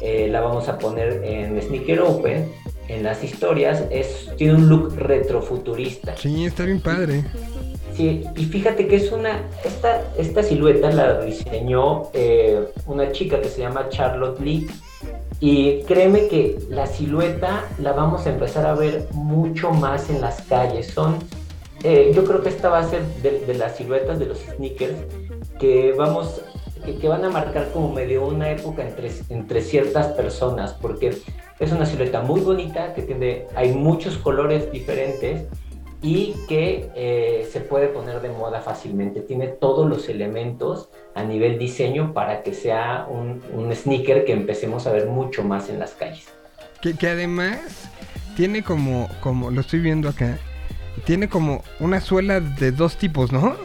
eh, 0.00 0.28
la 0.30 0.42
vamos 0.42 0.68
a 0.68 0.78
poner 0.78 1.24
en 1.24 1.60
Sneaker 1.60 1.98
Open, 2.02 2.48
en 2.86 3.02
las 3.02 3.24
historias, 3.24 3.82
es, 3.90 4.30
tiene 4.36 4.54
un 4.54 4.68
look 4.68 4.94
retrofuturista. 4.94 6.16
Sí, 6.16 6.44
está 6.44 6.62
bien 6.62 6.78
padre. 6.78 7.24
Sí, 7.96 8.22
y 8.36 8.44
fíjate 8.44 8.86
que 8.86 8.94
es 8.94 9.10
una, 9.10 9.42
esta, 9.64 10.04
esta 10.16 10.44
silueta 10.44 10.92
la 10.92 11.22
diseñó 11.22 12.10
eh, 12.14 12.64
una 12.86 13.10
chica 13.10 13.40
que 13.40 13.48
se 13.48 13.62
llama 13.62 13.88
Charlotte 13.88 14.38
Lee. 14.38 14.68
Y 15.40 15.82
créeme 15.82 16.28
que 16.28 16.58
la 16.70 16.86
silueta 16.86 17.64
la 17.80 17.92
vamos 17.92 18.24
a 18.24 18.30
empezar 18.30 18.66
a 18.66 18.74
ver 18.76 19.08
mucho 19.14 19.72
más 19.72 20.08
en 20.10 20.20
las 20.20 20.42
calles. 20.42 20.86
Son, 20.86 21.18
eh, 21.84 22.12
yo 22.14 22.24
creo 22.24 22.42
que 22.42 22.48
esta 22.48 22.68
va 22.68 22.78
a 22.78 22.88
ser 22.88 23.04
de, 23.22 23.40
de 23.40 23.54
las 23.54 23.76
siluetas 23.76 24.18
de 24.18 24.26
los 24.26 24.38
sneakers 24.38 24.96
que 25.58 25.92
vamos, 25.92 26.42
que, 26.84 26.96
que 26.96 27.08
van 27.08 27.24
a 27.24 27.30
marcar 27.30 27.70
como 27.72 27.92
medio 27.92 28.26
una 28.26 28.50
época 28.50 28.86
entre, 28.86 29.10
entre 29.28 29.60
ciertas 29.62 30.08
personas, 30.08 30.74
porque 30.74 31.16
es 31.58 31.72
una 31.72 31.86
silueta 31.86 32.22
muy 32.22 32.40
bonita, 32.40 32.94
que 32.94 33.02
tiene, 33.02 33.46
hay 33.54 33.72
muchos 33.72 34.18
colores 34.18 34.70
diferentes 34.72 35.46
y 36.02 36.34
que 36.48 36.90
eh, 36.94 37.48
se 37.50 37.60
puede 37.60 37.88
poner 37.88 38.20
de 38.20 38.28
moda 38.28 38.60
fácilmente. 38.60 39.20
Tiene 39.20 39.48
todos 39.48 39.88
los 39.88 40.08
elementos 40.08 40.90
a 41.14 41.24
nivel 41.24 41.58
diseño 41.58 42.12
para 42.12 42.42
que 42.42 42.52
sea 42.52 43.06
un, 43.08 43.42
un 43.52 43.74
sneaker 43.74 44.24
que 44.24 44.32
empecemos 44.32 44.86
a 44.86 44.92
ver 44.92 45.06
mucho 45.06 45.42
más 45.42 45.68
en 45.70 45.78
las 45.78 45.92
calles. 45.92 46.28
Que, 46.80 46.94
que 46.94 47.08
además 47.08 47.90
tiene 48.36 48.62
como, 48.62 49.08
como, 49.20 49.50
lo 49.50 49.62
estoy 49.62 49.80
viendo 49.80 50.10
acá, 50.10 50.38
tiene 51.06 51.28
como 51.28 51.62
una 51.80 52.00
suela 52.02 52.40
de 52.40 52.72
dos 52.72 52.96
tipos, 52.98 53.32
¿no? 53.32 53.56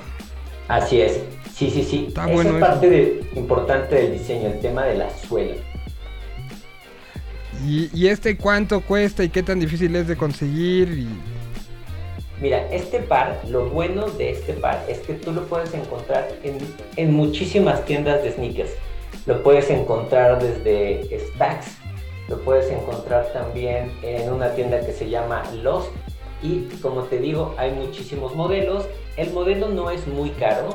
Así 0.70 1.02
es. 1.02 1.20
Sí, 1.54 1.70
sí, 1.70 1.84
sí. 1.84 2.06
Está 2.08 2.24
Esa 2.26 2.34
bueno 2.34 2.56
es 2.56 2.62
parte 2.64 2.90
de- 2.90 3.24
importante 3.36 3.96
del 3.96 4.14
diseño, 4.14 4.48
el 4.48 4.60
tema 4.62 4.86
de 4.86 4.96
la 4.98 5.10
suela. 5.10 5.56
Y, 7.68 7.90
y 7.94 8.08
este 8.08 8.38
cuánto 8.38 8.82
cuesta 8.82 9.24
y 9.24 9.30
qué 9.30 9.44
tan 9.44 9.60
difícil 9.60 9.96
es 9.96 10.08
de 10.08 10.16
conseguir. 10.16 10.90
Y... 10.90 11.08
Mira, 12.42 12.66
este 12.72 13.00
par, 13.00 13.40
lo 13.50 13.70
bueno 13.70 14.08
de 14.10 14.32
este 14.32 14.54
par 14.54 14.84
es 14.88 15.00
que 15.00 15.14
tú 15.14 15.32
lo 15.32 15.46
puedes 15.46 15.74
encontrar 15.74 16.28
en, 16.44 16.58
en 16.96 17.14
muchísimas 17.14 17.86
tiendas 17.86 18.24
de 18.24 18.32
sneakers. 18.32 18.72
Lo 19.28 19.44
puedes 19.44 19.70
encontrar 19.70 20.42
desde 20.42 21.20
Stacks, 21.36 21.68
lo 22.30 22.40
puedes 22.42 22.72
encontrar 22.72 23.32
también 23.34 23.92
en 24.02 24.32
una 24.32 24.56
tienda 24.56 24.80
que 24.84 24.94
se 24.94 25.10
llama 25.10 25.44
Lost. 25.62 25.90
Y 26.44 26.62
como 26.82 27.04
te 27.04 27.20
digo, 27.20 27.54
hay 27.58 27.72
muchísimos 27.72 28.36
modelos. 28.36 28.86
El 29.18 29.32
modelo 29.32 29.70
no 29.70 29.92
es 29.92 30.08
muy 30.08 30.32
caro, 30.32 30.70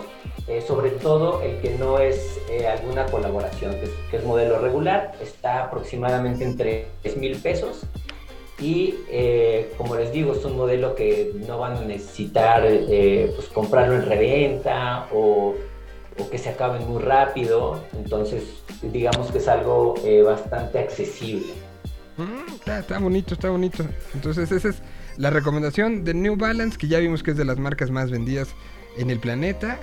eh, 0.46 0.62
sobre 0.66 0.90
todo 0.90 1.42
el 1.42 1.60
que 1.60 1.70
no 1.78 1.98
es 1.98 2.40
eh, 2.50 2.66
alguna 2.66 3.06
colaboración, 3.06 3.72
que 3.72 3.84
es, 3.84 3.90
que 4.10 4.16
es 4.18 4.24
modelo 4.24 4.60
regular, 4.60 5.12
está 5.20 5.64
aproximadamente 5.64 6.44
entre 6.44 6.86
3 7.02 7.16
mil 7.16 7.36
pesos. 7.36 7.86
Y 8.58 8.94
eh, 9.10 9.74
como 9.76 9.96
les 9.96 10.12
digo, 10.12 10.32
es 10.32 10.44
un 10.44 10.56
modelo 10.56 10.94
que 10.94 11.32
no 11.46 11.58
van 11.58 11.76
a 11.76 11.80
necesitar 11.82 12.62
eh, 12.64 13.30
pues 13.34 13.48
comprarlo 13.48 13.96
en 13.96 14.06
reventa 14.06 15.08
o, 15.12 15.54
o 16.18 16.30
que 16.30 16.38
se 16.38 16.50
acaben 16.50 16.88
muy 16.88 17.02
rápido. 17.02 17.80
Entonces, 17.94 18.44
digamos 18.82 19.30
que 19.30 19.38
es 19.38 19.48
algo 19.48 19.94
eh, 20.04 20.22
bastante 20.22 20.78
accesible. 20.78 21.52
Mm, 22.16 22.54
está, 22.54 22.78
está 22.78 22.98
bonito, 22.98 23.34
está 23.34 23.50
bonito. 23.50 23.84
Entonces 24.14 24.50
esa 24.50 24.68
es 24.68 24.76
la 25.18 25.30
recomendación 25.30 26.04
de 26.04 26.14
New 26.14 26.36
Balance, 26.36 26.78
que 26.78 26.88
ya 26.88 26.98
vimos 26.98 27.22
que 27.22 27.32
es 27.32 27.36
de 27.36 27.44
las 27.44 27.58
marcas 27.58 27.90
más 27.90 28.10
vendidas 28.10 28.54
en 28.98 29.10
el 29.10 29.18
planeta. 29.18 29.78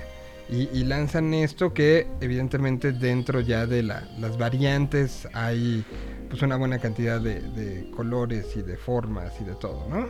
Y, 0.50 0.84
lanzan 0.84 1.34
esto 1.34 1.74
que 1.74 2.06
evidentemente 2.22 2.92
dentro 2.92 3.40
ya 3.40 3.66
de 3.66 3.82
la- 3.82 4.08
las 4.20 4.38
variantes 4.38 5.28
hay 5.34 5.84
pues 6.30 6.42
una 6.42 6.58
buena 6.58 6.80
cantidad 6.80 7.20
de, 7.22 7.90
colores 7.96 8.56
y 8.56 8.62
de 8.62 8.76
formas 8.76 9.34
y 9.40 9.46
de 9.46 9.56
todo, 9.56 9.88
¿no? 9.90 10.10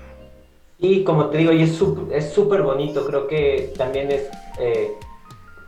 Y 0.79 1.03
como 1.03 1.27
te 1.27 1.37
digo, 1.37 1.53
y 1.53 1.61
es 1.61 1.79
sup- 1.79 2.11
es 2.11 2.31
súper 2.33 2.63
bonito, 2.63 3.05
creo 3.05 3.27
que 3.27 3.73
también 3.77 4.11
es 4.11 4.23
eh, 4.59 4.91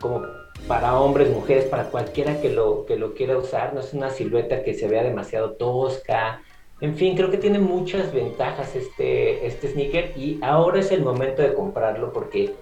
como 0.01 0.23
para 0.67 0.99
hombres, 0.99 1.29
mujeres, 1.29 1.65
para 1.65 1.85
cualquiera 1.89 2.41
que 2.41 2.49
lo, 2.49 2.85
que 2.85 2.97
lo 2.97 3.13
quiera 3.13 3.37
usar, 3.37 3.73
no 3.73 3.81
es 3.81 3.93
una 3.93 4.09
silueta 4.09 4.63
que 4.63 4.73
se 4.73 4.87
vea 4.87 5.03
demasiado 5.03 5.51
tosca. 5.53 6.41
En 6.81 6.95
fin, 6.95 7.15
creo 7.15 7.31
que 7.31 7.37
tiene 7.37 7.59
muchas 7.59 8.13
ventajas 8.13 8.75
este, 8.75 9.45
este 9.47 9.71
sneaker 9.71 10.13
y 10.17 10.39
ahora 10.41 10.79
es 10.81 10.91
el 10.91 11.01
momento 11.03 11.41
de 11.41 11.53
comprarlo 11.53 12.11
porque 12.11 12.53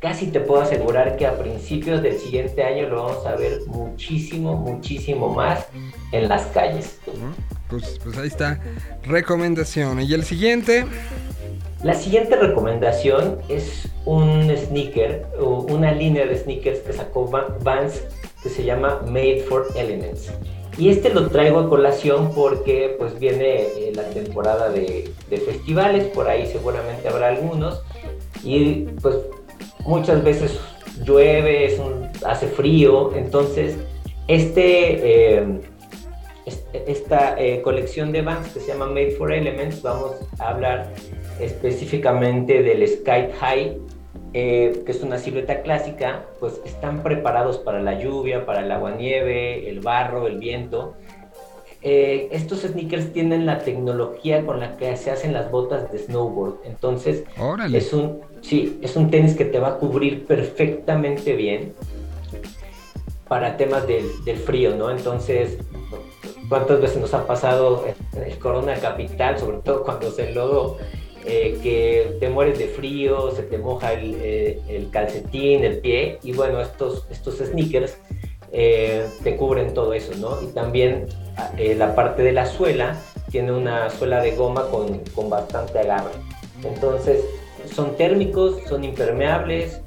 casi 0.00 0.26
te 0.32 0.40
puedo 0.40 0.62
asegurar 0.62 1.16
que 1.16 1.26
a 1.26 1.38
principios 1.38 2.02
del 2.02 2.18
siguiente 2.18 2.64
año 2.64 2.88
lo 2.88 3.04
vamos 3.04 3.24
a 3.24 3.36
ver 3.36 3.60
muchísimo, 3.68 4.54
muchísimo 4.56 5.28
más 5.28 5.66
en 6.10 6.28
las 6.28 6.42
calles. 6.46 6.98
Pues, 7.70 8.00
pues 8.02 8.18
ahí 8.18 8.26
está, 8.26 8.60
recomendación. 9.04 10.00
Y 10.00 10.12
el 10.12 10.24
siguiente, 10.24 10.84
La 11.84 11.94
siguiente 11.94 12.34
recomendación 12.36 13.38
es 13.48 13.88
un 14.04 14.52
sneaker, 14.56 15.24
o 15.40 15.62
una 15.70 15.92
línea 15.92 16.26
de 16.26 16.36
sneakers 16.36 16.80
que 16.80 16.92
sacó 16.92 17.30
Va- 17.30 17.56
Vans 17.62 18.02
que 18.42 18.48
se 18.48 18.64
llama 18.64 19.00
Made 19.06 19.44
for 19.48 19.66
Elements. 19.76 20.30
Y 20.78 20.88
este 20.88 21.10
lo 21.10 21.28
traigo 21.28 21.58
a 21.60 21.68
colación 21.68 22.32
porque 22.34 22.94
pues 22.98 23.18
viene 23.18 23.62
eh, 23.62 23.92
la 23.94 24.04
temporada 24.04 24.70
de, 24.70 25.10
festivales, 25.28 26.04
por 26.06 26.28
ahí 26.28 26.46
seguramente 26.46 27.08
habrá 27.08 27.28
algunos. 27.28 27.82
Y 28.42 28.86
pues 29.02 29.16
muchas 29.84 30.24
veces 30.24 30.58
llueve, 31.04 31.78
hace 32.26 32.46
frío, 32.46 33.12
entonces 33.14 33.76
este... 34.28 35.36
est- 36.46 36.66
esta 36.86 37.36
eh, 37.38 37.60
colección 37.62 38.10
de 38.10 38.22
Vans 38.22 38.48
que 38.48 38.58
se 38.60 38.68
llama 38.68 38.86
Made 38.86 39.12
for 39.12 39.32
Elements, 39.32 39.82
vamos 39.82 40.12
a 40.40 40.48
hablar 40.48 40.92
específicamente 41.38 42.62
del 42.62 42.86
Sky 42.88 43.28
High, 43.38 43.78
eh, 44.34 44.82
que 44.86 44.92
es 44.92 45.02
una 45.02 45.18
silueta 45.18 45.62
clásica, 45.62 46.24
pues 46.40 46.60
están 46.64 47.02
preparados 47.02 47.58
para 47.58 47.80
la 47.82 47.98
lluvia, 47.98 48.46
para 48.46 48.60
el 48.64 48.72
agua-nieve, 48.72 49.68
el 49.68 49.80
barro, 49.80 50.26
el 50.26 50.38
viento. 50.38 50.94
Eh, 51.82 52.28
estos 52.30 52.60
sneakers 52.60 53.12
tienen 53.12 53.44
la 53.44 53.58
tecnología 53.58 54.46
con 54.46 54.60
la 54.60 54.76
que 54.76 54.96
se 54.96 55.10
hacen 55.10 55.32
las 55.32 55.50
botas 55.50 55.90
de 55.90 55.98
snowboard, 55.98 56.60
entonces 56.64 57.24
órale. 57.36 57.76
es 57.76 57.92
un, 57.92 58.20
sí, 58.40 58.78
es 58.82 58.94
un 58.94 59.10
tenis 59.10 59.34
que 59.34 59.44
te 59.44 59.58
va 59.58 59.68
a 59.68 59.76
cubrir 59.78 60.24
perfectamente 60.24 61.34
bien 61.34 61.72
para 63.26 63.56
temas 63.56 63.86
del, 63.88 64.06
del 64.24 64.36
frío, 64.36 64.76
¿no? 64.76 64.90
Entonces, 64.90 65.58
¿cuántas 66.48 66.80
veces 66.80 67.00
nos 67.00 67.12
ha 67.14 67.26
pasado 67.26 67.84
en 68.14 68.22
el 68.22 68.38
Corona 68.38 68.74
Capital, 68.74 69.38
sobre 69.38 69.58
todo 69.58 69.82
cuando 69.82 70.10
se 70.12 70.28
enlodó, 70.28 70.78
eh, 71.24 71.58
que 71.62 72.16
te 72.20 72.28
mueres 72.28 72.58
de 72.58 72.68
frío, 72.68 73.30
se 73.30 73.42
te 73.42 73.58
moja 73.58 73.92
el, 73.92 74.16
eh, 74.20 74.60
el 74.68 74.90
calcetín, 74.90 75.64
el 75.64 75.78
pie, 75.78 76.18
y 76.22 76.32
bueno, 76.32 76.60
estos, 76.60 77.06
estos 77.10 77.38
sneakers 77.38 77.96
eh, 78.52 79.06
te 79.22 79.36
cubren 79.36 79.72
todo 79.74 79.94
eso, 79.94 80.12
¿no? 80.18 80.42
Y 80.42 80.52
también 80.52 81.06
eh, 81.56 81.74
la 81.74 81.94
parte 81.94 82.22
de 82.22 82.32
la 82.32 82.46
suela 82.46 82.96
tiene 83.30 83.52
una 83.52 83.88
suela 83.90 84.20
de 84.20 84.36
goma 84.36 84.68
con, 84.68 84.98
con 85.14 85.30
bastante 85.30 85.78
agarre. 85.78 86.12
Entonces, 86.64 87.24
son 87.72 87.96
térmicos, 87.96 88.56
son 88.68 88.84
impermeables, 88.84 89.80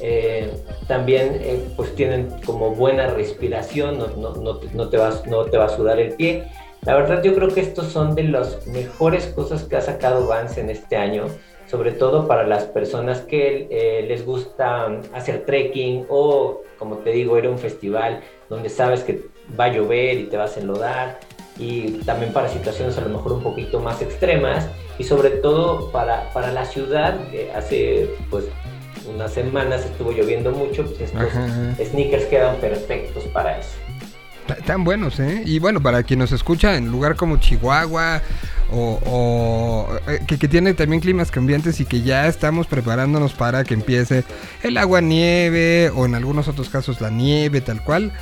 eh, 0.00 0.50
también 0.86 1.40
eh, 1.40 1.64
pues 1.76 1.94
tienen 1.94 2.28
como 2.44 2.74
buena 2.74 3.08
respiración, 3.08 3.98
no, 3.98 4.08
no, 4.08 4.34
no, 4.34 4.60
no 4.72 4.88
te 4.88 4.96
vas, 4.96 5.26
no 5.26 5.44
te 5.44 5.56
va 5.56 5.66
a 5.66 5.68
sudar 5.68 5.98
el 5.98 6.14
pie 6.14 6.44
La 6.82 6.94
verdad 6.94 7.22
yo 7.22 7.34
creo 7.34 7.48
que 7.48 7.60
estos 7.60 7.88
son 7.88 8.14
de 8.14 8.24
las 8.24 8.66
mejores 8.66 9.26
cosas 9.26 9.64
que 9.64 9.76
ha 9.76 9.80
sacado 9.82 10.26
Vans 10.26 10.56
en 10.56 10.70
este 10.70 10.96
año, 10.96 11.26
sobre 11.66 11.92
todo 11.92 12.26
para 12.26 12.46
las 12.46 12.64
personas 12.64 13.20
que 13.20 13.68
eh, 13.70 14.06
les 14.08 14.24
gusta 14.24 15.00
hacer 15.12 15.44
trekking 15.44 16.06
o, 16.08 16.62
como 16.78 16.98
te 16.98 17.10
digo, 17.10 17.38
ir 17.38 17.46
a 17.46 17.50
un 17.50 17.58
festival 17.58 18.22
donde 18.48 18.70
sabes 18.70 19.04
que 19.04 19.26
va 19.58 19.64
a 19.64 19.72
llover 19.72 20.18
y 20.18 20.24
te 20.24 20.36
vas 20.36 20.56
a 20.56 20.60
enlodar 20.60 21.20
y 21.58 21.98
también 22.04 22.32
para 22.32 22.48
situaciones 22.48 22.96
a 22.96 23.02
lo 23.02 23.10
mejor 23.10 23.32
un 23.32 23.42
poquito 23.42 23.80
más 23.80 24.00
extremas 24.00 24.66
y 24.98 25.04
sobre 25.04 25.30
todo 25.30 25.92
para, 25.92 26.32
para 26.32 26.50
la 26.50 26.64
ciudad, 26.64 27.14
que 27.30 27.52
hace 27.52 28.08
pues 28.30 28.46
unas 29.06 29.32
semanas 29.32 29.84
estuvo 29.84 30.12
lloviendo 30.12 30.50
mucho, 30.52 30.84
pues 30.84 31.00
estos 31.02 31.20
Ajá. 31.20 31.74
sneakers 31.84 32.24
quedan 32.24 32.56
perfectos 32.56 33.24
para 33.24 33.58
eso. 33.58 33.76
Tan 34.56 34.84
buenos, 34.84 35.18
¿eh? 35.20 35.42
Y 35.46 35.58
bueno, 35.58 35.80
para 35.82 36.02
quien 36.02 36.18
nos 36.20 36.32
escucha 36.32 36.76
en 36.76 36.90
lugar 36.90 37.16
como 37.16 37.38
Chihuahua 37.38 38.20
o, 38.72 39.88
eh, 40.08 40.20
que, 40.26 40.38
que 40.38 40.48
tiene 40.48 40.74
también 40.74 41.00
climas 41.00 41.30
cambiantes 41.30 41.80
y 41.80 41.84
que 41.84 42.02
ya 42.02 42.26
estamos 42.28 42.66
preparándonos 42.66 43.32
para 43.32 43.64
que 43.64 43.74
empiece 43.74 44.24
el 44.62 44.76
agua 44.76 45.00
nieve 45.00 45.90
o 45.94 46.06
en 46.06 46.14
algunos 46.14 46.48
otros 46.48 46.68
casos 46.68 47.00
la 47.00 47.10
nieve 47.10 47.60
tal 47.60 47.82
cual. 47.84 48.12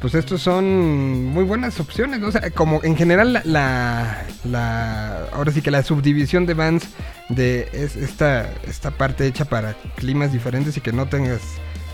Pues 0.00 0.14
estos 0.14 0.42
son 0.42 1.24
muy 1.24 1.44
buenas 1.44 1.80
opciones, 1.80 2.20
¿no? 2.20 2.28
O 2.28 2.32
sea, 2.32 2.50
como 2.50 2.82
en 2.84 2.94
general 2.94 3.32
la, 3.32 3.42
la, 3.46 4.24
la- 4.44 5.24
ahora 5.32 5.50
sí 5.50 5.62
que 5.62 5.70
la 5.70 5.82
subdivisión 5.82 6.44
de 6.44 6.52
Vans 6.52 6.84
de 7.30 7.68
es- 7.72 7.96
esta, 7.96 8.50
esta 8.68 8.90
parte 8.90 9.26
hecha 9.26 9.46
para 9.46 9.74
climas 9.96 10.30
diferentes 10.30 10.76
y 10.76 10.82
que 10.82 10.92
no 10.92 11.06
tengas, 11.06 11.40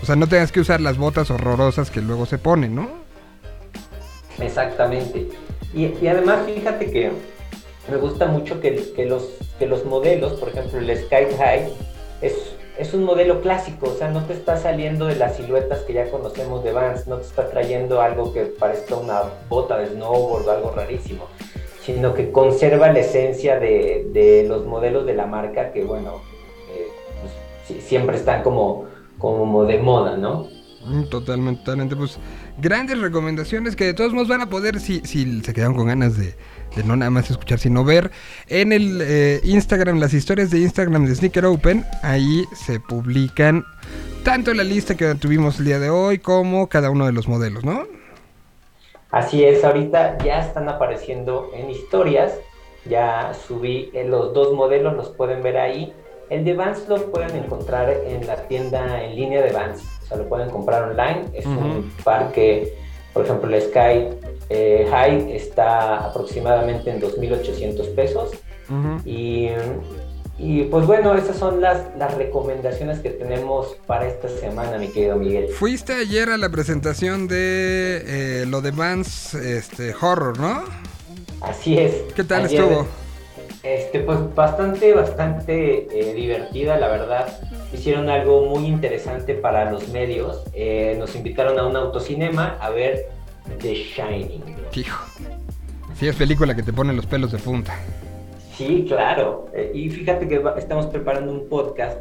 o 0.03 0.05
sea, 0.05 0.17
no 0.17 0.27
tengas 0.27 0.51
que 0.51 0.59
usar 0.59 0.81
las 0.81 0.97
botas 0.97 1.31
horrorosas 1.31 1.89
que 1.89 2.01
luego 2.01 2.25
se 2.25 2.37
ponen, 2.37 2.75
¿no? 2.75 3.00
Exactamente. 4.41 5.29
Y, 5.73 6.07
además, 6.07 6.45
fíjate 6.45 6.91
que 6.91 7.11
me 7.89 7.97
gusta 7.97 8.27
mucho 8.27 8.59
que, 8.59 8.71
los, 9.07 9.23
que 9.57 9.67
los 9.67 9.85
modelos, 9.85 10.33
por 10.33 10.49
ejemplo, 10.49 10.79
el 10.79 10.97
Sky 10.97 11.35
High, 11.37 11.69
es, 12.21 12.33
es 12.77 12.93
un 12.93 13.03
modelo 13.03 13.41
clásico, 13.41 13.89
o 13.89 13.93
sea, 13.93 14.09
no 14.09 14.25
te 14.25 14.33
está 14.33 14.57
saliendo 14.57 15.05
de 15.05 15.15
las 15.15 15.37
siluetas 15.37 15.79
que 15.81 15.93
ya 15.93 16.09
conocemos 16.09 16.63
de 16.63 16.73
Vans, 16.73 17.07
no 17.07 17.17
te 17.17 17.27
está 17.27 17.49
trayendo 17.49 18.01
algo 18.01 18.33
que 18.33 18.45
parezca 18.45 18.95
una 18.95 19.21
bota 19.49 19.77
de 19.77 19.87
snowboard 19.87 20.47
o 20.47 20.51
algo 20.51 20.71
rarísimo, 20.71 21.25
sino 21.81 22.13
que 22.13 22.31
conserva 22.31 22.91
la 22.91 22.99
esencia 22.99 23.59
de, 23.59 24.07
de 24.11 24.45
los 24.47 24.65
modelos 24.65 25.05
de 25.05 25.15
la 25.15 25.25
marca 25.25 25.71
que, 25.71 25.83
bueno, 25.83 26.21
eh, 26.73 26.87
pues, 27.67 27.83
siempre 27.83 28.17
están 28.17 28.43
como, 28.43 28.85
como 29.17 29.63
de 29.65 29.77
moda, 29.77 30.17
¿no? 30.17 30.47
Mm, 30.85 31.03
Totalmente, 31.03 31.59
totalmente. 31.59 31.95
Pues 31.95 32.17
grandes 32.57 32.99
recomendaciones 32.99 33.75
que 33.75 33.85
de 33.85 33.93
todos 33.93 34.13
modos 34.13 34.27
van 34.27 34.41
a 34.41 34.49
poder, 34.49 34.79
si, 34.79 35.01
si 35.01 35.41
se 35.41 35.53
quedaron 35.53 35.75
con 35.75 35.87
ganas 35.87 36.17
de, 36.17 36.35
no 36.85 36.95
nada 36.95 37.11
más 37.11 37.29
escuchar, 37.29 37.59
sino 37.59 37.83
ver 37.83 38.11
en 38.47 38.71
el 38.71 39.01
eh, 39.01 39.41
Instagram, 39.43 39.99
las 39.99 40.13
historias 40.13 40.51
de 40.51 40.59
Instagram 40.59 41.05
de 41.05 41.15
Sneaker 41.15 41.45
Open. 41.45 41.85
Ahí 42.03 42.45
se 42.55 42.79
publican 42.79 43.65
tanto 44.23 44.53
la 44.53 44.63
lista 44.63 44.95
que 44.95 45.13
tuvimos 45.15 45.59
el 45.59 45.65
día 45.65 45.79
de 45.79 45.89
hoy 45.89 46.19
como 46.19 46.67
cada 46.67 46.89
uno 46.89 47.05
de 47.05 47.11
los 47.11 47.27
modelos, 47.27 47.63
¿no? 47.63 47.87
Así 49.11 49.43
es, 49.43 49.63
ahorita 49.63 50.17
ya 50.23 50.39
están 50.39 50.69
apareciendo 50.69 51.51
en 51.53 51.69
historias. 51.69 52.33
Ya 52.85 53.33
subí 53.33 53.91
eh, 53.93 54.05
los 54.05 54.33
dos 54.33 54.53
modelos, 54.53 54.95
los 54.95 55.09
pueden 55.09 55.43
ver 55.43 55.57
ahí. 55.57 55.93
El 56.29 56.45
de 56.45 56.53
Vans 56.53 56.87
lo 56.87 57.11
pueden 57.11 57.35
encontrar 57.35 57.89
en 57.89 58.25
la 58.25 58.47
tienda 58.47 59.03
en 59.03 59.15
línea 59.15 59.41
de 59.41 59.51
Vans. 59.51 59.83
Sea, 60.11 60.17
lo 60.17 60.29
pueden 60.29 60.49
comprar 60.49 60.83
online. 60.83 61.25
Es 61.33 61.45
un 61.45 61.91
par 62.03 62.31
que, 62.31 62.75
por 63.13 63.25
ejemplo, 63.25 63.55
el 63.55 63.61
Sky 63.61 64.09
eh, 64.49 64.87
High 64.89 65.33
está 65.33 66.05
aproximadamente 66.05 66.91
en 66.91 67.01
2.800 67.01 67.95
pesos. 67.95 68.31
Y, 69.05 69.49
y, 70.37 70.63
pues 70.63 70.87
bueno, 70.87 71.13
esas 71.15 71.35
son 71.35 71.59
las, 71.59 71.77
las 71.97 72.13
recomendaciones 72.15 72.99
que 72.99 73.09
tenemos 73.09 73.75
para 73.85 74.07
esta 74.07 74.29
semana, 74.29 74.77
mi 74.77 74.87
querido 74.87 75.17
Miguel. 75.17 75.49
Fuiste 75.49 75.93
ayer 75.93 76.29
a 76.29 76.37
la 76.37 76.49
presentación 76.49 77.27
de 77.27 78.41
eh, 78.41 78.45
lo 78.45 78.61
de 78.61 78.71
Vans 78.71 79.33
este, 79.33 79.93
Horror, 79.93 80.39
¿no? 80.39 80.63
Así 81.41 81.77
es. 81.77 81.93
¿Qué 82.15 82.23
tal 82.23 82.45
Ayer, 82.45 82.61
estuvo? 82.61 82.87
Este, 83.63 83.99
pues 83.99 84.17
bastante, 84.33 84.93
bastante 84.93 85.87
eh, 85.91 86.13
divertida, 86.13 86.77
la 86.77 86.87
verdad. 86.87 87.27
Hicieron 87.71 88.09
algo 88.09 88.45
muy 88.45 88.65
interesante 88.65 89.35
para 89.35 89.71
los 89.71 89.87
medios. 89.89 90.43
Eh, 90.53 90.95
nos 90.97 91.15
invitaron 91.15 91.59
a 91.59 91.67
un 91.67 91.75
autocinema 91.75 92.57
a 92.59 92.69
ver 92.71 93.09
The 93.59 93.73
Shining. 93.75 94.43
Hijo. 94.73 95.05
Sí, 95.95 96.07
es 96.07 96.15
película 96.15 96.55
que 96.55 96.63
te 96.63 96.73
pone 96.73 96.93
los 96.93 97.05
pelos 97.05 97.31
de 97.31 97.37
punta. 97.37 97.77
Sí, 98.57 98.85
claro. 98.87 99.47
Eh, 99.53 99.71
y 99.75 99.89
fíjate 99.89 100.27
que 100.27 100.39
va- 100.39 100.57
estamos 100.57 100.87
preparando 100.87 101.31
un 101.31 101.47
podcast 101.47 101.99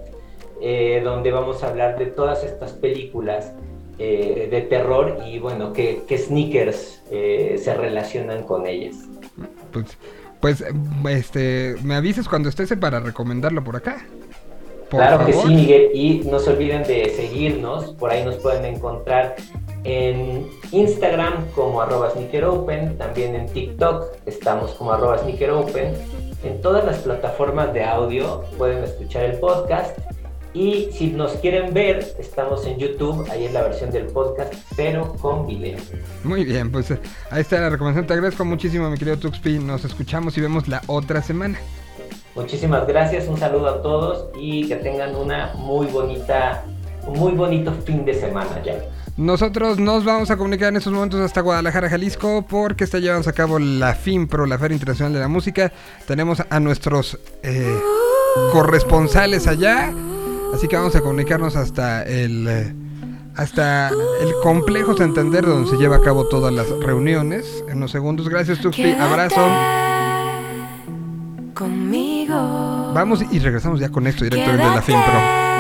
eh, 0.63 1.01
donde 1.05 1.31
vamos 1.31 1.63
a 1.63 1.69
hablar 1.69 1.99
de 1.99 2.07
todas 2.07 2.43
estas 2.43 2.73
películas 2.73 3.53
eh, 3.99 4.49
de 4.51 4.63
terror 4.63 5.19
y 5.27 5.39
bueno, 5.39 5.73
qué, 5.75 6.03
qué 6.09 6.17
sneakers 6.17 7.03
eh, 7.11 7.61
se 7.63 7.75
relacionan 7.75 8.45
con 8.45 8.67
ellas. 8.67 8.97
Pues, 9.73 9.97
pues, 10.41 10.65
este, 11.09 11.77
me 11.83 11.95
avisas 11.95 12.29
cuando 12.29 12.49
estés 12.49 12.75
para 12.81 13.01
recomendarlo 13.01 13.63
por 13.63 13.77
acá. 13.77 14.07
Por 14.91 15.01
claro 15.01 15.25
que 15.25 15.33
sí, 15.33 15.49
Miguel. 15.49 15.91
Y 15.95 16.19
no 16.31 16.39
se 16.41 16.51
olviden 16.51 16.83
de 16.83 17.11
seguirnos. 17.11 17.93
Por 17.93 18.11
ahí 18.11 18.25
nos 18.25 18.37
pueden 18.37 18.65
encontrar 18.65 19.37
en 19.85 20.49
Instagram 20.73 21.47
como 21.55 21.81
arroba 21.81 22.11
sneakeropen. 22.11 22.99
También 22.99 23.37
en 23.37 23.47
TikTok 23.47 24.17
estamos 24.27 24.73
como 24.73 24.93
arroba 24.93 25.19
sneakeropen. 25.19 25.95
En 26.43 26.61
todas 26.61 26.85
las 26.85 26.99
plataformas 26.99 27.73
de 27.73 27.85
audio 27.85 28.43
pueden 28.59 28.83
escuchar 28.83 29.25
el 29.25 29.39
podcast. 29.39 29.97
Y 30.53 30.89
si 30.93 31.09
nos 31.09 31.33
quieren 31.35 31.73
ver, 31.73 32.15
estamos 32.19 32.67
en 32.67 32.79
YouTube. 32.79 33.29
Ahí 33.31 33.45
es 33.45 33.53
la 33.53 33.63
versión 33.63 33.91
del 33.91 34.07
podcast, 34.07 34.53
pero 34.77 35.15
con 35.15 35.47
video. 35.47 35.79
Muy 36.25 36.45
bien, 36.45 36.73
pues 36.73 36.91
ahí 37.31 37.41
está 37.41 37.61
la 37.61 37.71
recomendación. 37.71 38.07
Te 38.07 38.15
agradezco 38.15 38.45
muchísimo, 38.45 38.91
mi 38.91 38.99
querido 38.99 39.19
Tuxpi. 39.19 39.59
Nos 39.59 39.85
escuchamos 39.85 40.37
y 40.39 40.41
vemos 40.41 40.67
la 40.67 40.83
otra 40.89 41.23
semana. 41.23 41.59
Muchísimas 42.35 42.87
gracias, 42.87 43.29
un 43.29 43.37
saludo 43.39 43.69
a 43.69 43.83
todos 43.83 44.27
y 44.39 44.67
que 44.69 44.77
tengan 44.77 45.15
una 45.17 45.53
muy 45.55 45.87
bonita, 45.87 46.65
un 47.07 47.19
muy 47.19 47.33
bonito 47.33 47.73
fin 47.85 48.05
de 48.05 48.15
semana 48.15 48.63
ya. 48.65 48.75
Nosotros 49.17 49.79
nos 49.79 50.05
vamos 50.05 50.31
a 50.31 50.37
comunicar 50.37 50.71
en 50.71 50.77
estos 50.77 50.93
momentos 50.93 51.21
hasta 51.21 51.43
Guadalajara, 51.43 51.91
Jalisco, 51.91 52.47
porque 52.49 52.85
está 52.85 52.99
llevándose 52.99 53.31
a 53.31 53.35
cabo 53.35 53.59
la 53.59 53.95
FIMPRO, 53.95 54.47
la 54.47 54.59
Feria 54.59 54.75
Internacional 54.77 55.13
de 55.13 55.21
la 55.21 55.29
Música. 55.29 55.73
Tenemos 56.07 56.43
a 56.49 56.61
nuestros 56.61 57.19
eh, 57.43 57.79
corresponsales 58.53 59.47
allá, 59.47 59.93
así 60.55 60.69
que 60.69 60.77
vamos 60.77 60.95
a 60.97 61.01
comunicarnos 61.01 61.57
hasta 61.57 62.03
el 62.03 62.47
eh, 62.49 62.75
hasta 63.37 63.89
el 63.89 64.33
complejo 64.43 64.97
Santander, 64.97 65.47
donde 65.47 65.71
se 65.71 65.77
lleva 65.77 65.97
a 65.97 66.01
cabo 66.01 66.27
todas 66.29 66.53
las 66.53 66.69
reuniones. 66.69 67.65
En 67.69 67.79
unos 67.79 67.91
segundos, 67.91 68.29
gracias 68.29 68.61
Tuxpi, 68.61 68.93
abrazo. 68.93 69.41
Conmigo. 71.55 72.93
Vamos 72.95 73.25
y 73.31 73.39
regresamos 73.39 73.81
ya 73.81 73.89
con 73.89 74.07
esto 74.07 74.25
directamente 74.25 74.65
de 74.65 74.75
la 74.75 74.83
FIMPRO. 74.83 75.51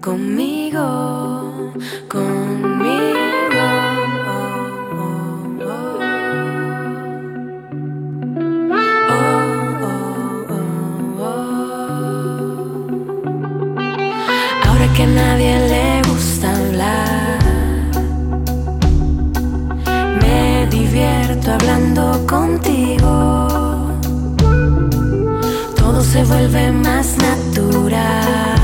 Conmigo. 0.00 1.72
Conmigo. 2.08 2.35
Hablando 21.56 22.26
contigo. 22.26 23.48
Todo 25.74 26.02
se 26.02 26.22
vuelve 26.24 26.70
más 26.72 27.16
natural. 27.16 28.55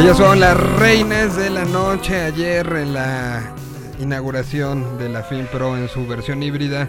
Ellas 0.00 0.16
son 0.16 0.40
las 0.40 0.56
reinas 0.78 1.36
de 1.36 1.50
la 1.50 1.64
noche 1.66 2.20
ayer 2.20 2.66
en 2.74 2.94
la 2.94 3.54
inauguración 3.98 4.98
de 4.98 5.08
la 5.10 5.22
FinPro 5.22 5.76
en 5.76 5.88
su 5.88 6.06
versión 6.06 6.42
híbrida 6.42 6.88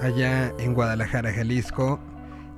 allá 0.00 0.52
en 0.58 0.74
Guadalajara, 0.74 1.32
Jalisco. 1.32 2.00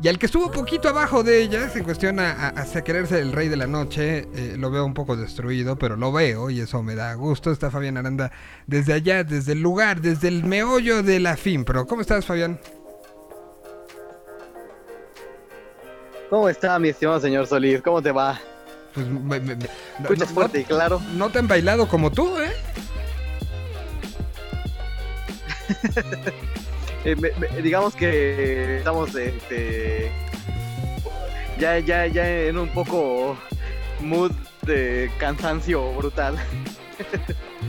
Y 0.02 0.08
al 0.08 0.18
que 0.18 0.26
estuvo 0.26 0.50
poquito 0.50 0.88
abajo 0.88 1.22
de 1.22 1.42
ellas 1.42 1.76
en 1.76 1.84
cuestión 1.84 2.18
a, 2.18 2.32
a- 2.32 2.48
hacia 2.48 2.82
quererse 2.82 3.20
el 3.20 3.32
rey 3.32 3.48
de 3.48 3.56
la 3.56 3.66
noche, 3.66 4.26
eh, 4.34 4.56
lo 4.58 4.70
veo 4.70 4.84
un 4.84 4.94
poco 4.94 5.16
destruido, 5.16 5.76
pero 5.76 5.96
lo 5.96 6.10
veo 6.12 6.50
y 6.50 6.60
eso 6.60 6.82
me 6.82 6.94
da 6.94 7.12
gusto. 7.14 7.52
Está 7.52 7.70
Fabián 7.70 7.96
Aranda 7.98 8.32
desde 8.66 8.94
allá, 8.94 9.22
desde 9.22 9.52
el 9.52 9.60
lugar, 9.60 10.00
desde 10.00 10.28
el 10.28 10.44
meollo 10.44 11.02
de 11.02 11.20
la 11.20 11.36
FinPro. 11.36 11.86
¿Cómo 11.86 12.00
estás, 12.00 12.24
Fabián? 12.24 12.58
¿Cómo 16.30 16.48
está, 16.48 16.78
mi 16.78 16.88
estimado 16.88 17.20
señor 17.20 17.46
Solís? 17.46 17.82
¿Cómo 17.82 18.00
te 18.02 18.10
va? 18.10 18.40
Pues 18.94 19.06
me- 19.06 19.40
me- 19.40 19.52
Escuchas 20.01 20.28
no- 20.28 20.35
fuerte 20.35 20.60
y 20.60 20.64
claro. 20.64 21.01
no 21.14 21.31
te 21.31 21.39
han 21.39 21.48
bailado 21.48 21.89
como 21.89 22.10
tú, 22.10 22.36
¿eh? 22.39 22.52
Eh, 27.05 27.16
digamos 27.64 27.97
que 27.97 28.77
estamos 28.78 29.12
este, 29.16 30.12
ya, 31.59 31.81
ya, 31.81 32.06
ya 32.06 32.28
en 32.28 32.56
un 32.59 32.69
poco 32.69 33.36
mood 34.01 34.31
de 34.64 35.10
cansancio 35.19 35.93
brutal. 35.94 36.36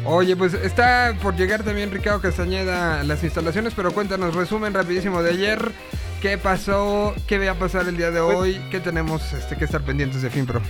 Oye, 0.05 0.35
pues 0.35 0.53
está 0.53 1.17
por 1.19 1.35
llegar 1.35 1.63
también 1.63 1.89
Ricardo 1.89 2.21
Castañeda 2.21 2.99
a 2.99 3.03
las 3.03 3.23
instalaciones, 3.23 3.73
pero 3.75 3.91
cuéntanos, 3.91 4.35
resumen 4.35 4.71
rapidísimo 4.71 5.23
de 5.23 5.31
ayer, 5.31 5.71
qué 6.21 6.37
pasó, 6.37 7.15
qué 7.25 7.39
va 7.43 7.53
a 7.53 7.55
pasar 7.59 7.87
el 7.87 7.97
día 7.97 8.11
de 8.11 8.21
Pues- 8.21 8.35
hoy, 8.37 8.61
qué 8.69 8.79
tenemos 8.79 9.33
este, 9.33 9.55
que 9.57 9.65
estar 9.65 9.81
pendientes 9.81 10.21
de 10.21 10.29
FinPro. 10.29 10.61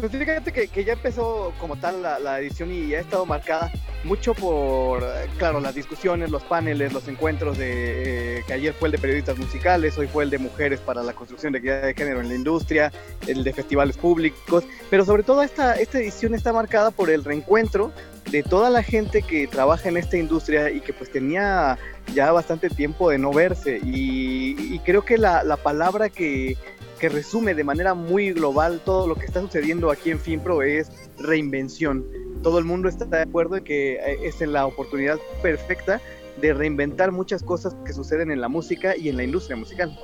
Pues 0.00 0.12
fíjate 0.12 0.50
que, 0.50 0.68
que 0.68 0.82
ya 0.82 0.94
empezó 0.94 1.52
como 1.60 1.76
tal 1.76 2.02
la, 2.02 2.18
la 2.18 2.40
edición 2.40 2.72
y 2.72 2.94
ha 2.94 3.00
estado 3.00 3.26
marcada 3.26 3.70
mucho 4.02 4.32
por, 4.32 5.04
claro, 5.36 5.60
las 5.60 5.74
discusiones, 5.74 6.30
los 6.30 6.42
paneles, 6.42 6.94
los 6.94 7.06
encuentros 7.06 7.58
de 7.58 8.38
eh, 8.38 8.44
que 8.46 8.54
ayer 8.54 8.72
fue 8.72 8.88
el 8.88 8.92
de 8.92 8.98
periodistas 8.98 9.36
musicales, 9.36 9.98
hoy 9.98 10.06
fue 10.06 10.24
el 10.24 10.30
de 10.30 10.38
mujeres 10.38 10.80
para 10.80 11.02
la 11.02 11.12
construcción 11.12 11.52
de 11.52 11.58
equidad 11.58 11.82
de 11.82 11.92
género 11.92 12.20
en 12.20 12.28
la 12.28 12.34
industria, 12.34 12.90
el 13.26 13.44
de 13.44 13.52
festivales 13.52 13.98
públicos, 13.98 14.64
pero 14.88 15.04
sobre 15.04 15.22
todo 15.22 15.42
esta, 15.42 15.74
esta 15.74 15.98
edición 15.98 16.34
está 16.34 16.50
marcada 16.50 16.90
por 16.90 17.10
el 17.10 17.22
reencuentro 17.22 17.92
de 18.30 18.42
toda 18.42 18.70
la 18.70 18.82
gente 18.82 19.20
que 19.20 19.48
trabaja 19.48 19.90
en 19.90 19.98
esta 19.98 20.16
industria 20.16 20.70
y 20.70 20.80
que 20.80 20.94
pues 20.94 21.10
tenía 21.12 21.78
ya 22.14 22.32
bastante 22.32 22.70
tiempo 22.70 23.10
de 23.10 23.18
no 23.18 23.32
verse. 23.32 23.80
Y, 23.84 24.74
y 24.74 24.78
creo 24.78 25.04
que 25.04 25.18
la, 25.18 25.44
la 25.44 25.56
palabra 25.56 26.08
que, 26.08 26.56
que 27.00 27.08
resume 27.08 27.54
de 27.54 27.64
manera 27.64 27.94
muy 27.94 28.32
global 28.32 28.80
todo 28.84 29.06
lo 29.08 29.14
que 29.16 29.26
está 29.26 29.40
sucediendo 29.40 29.90
aquí 29.90 30.10
en 30.10 30.20
FinPro 30.20 30.62
es 30.62 30.90
reinvención. 31.18 32.04
Todo 32.42 32.58
el 32.58 32.64
mundo 32.64 32.88
está 32.88 33.04
de 33.06 33.22
acuerdo 33.22 33.56
en 33.56 33.64
que 33.64 33.94
eh, 33.94 34.18
es 34.22 34.40
la 34.42 34.66
oportunidad 34.66 35.18
perfecta 35.42 36.00
de 36.40 36.54
reinventar 36.54 37.12
muchas 37.12 37.42
cosas 37.42 37.74
que 37.84 37.92
suceden 37.92 38.30
en 38.30 38.40
la 38.40 38.48
música 38.48 38.96
y 38.96 39.08
en 39.08 39.16
la 39.16 39.24
industria 39.24 39.56
musical. 39.56 39.98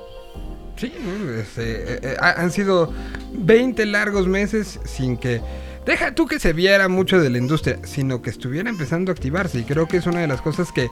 Sí. 0.75 0.91
Este, 1.39 1.93
eh, 1.93 1.99
eh, 2.03 2.17
ha- 2.19 2.41
han 2.41 2.51
sido 2.51 2.91
20 3.33 3.85
largos 3.85 4.27
meses 4.27 4.79
sin 4.85 5.17
que... 5.17 5.41
Deja 5.85 6.13
tú 6.13 6.25
que 6.27 6.37
se 6.39 6.51
viera 6.51 6.89
mucho 6.89 7.19
de 7.21 7.29
la 7.29 7.37
industria, 7.37 7.79
sino 7.85 8.21
que 8.21 8.29
estuviera 8.29 8.69
empezando 8.69 9.09
a 9.11 9.13
activarse. 9.13 9.59
Y 9.59 9.63
creo 9.63 9.87
que 9.87 9.97
es 9.97 10.05
una 10.05 10.19
de 10.19 10.27
las 10.27 10.41
cosas 10.41 10.71
que, 10.73 10.89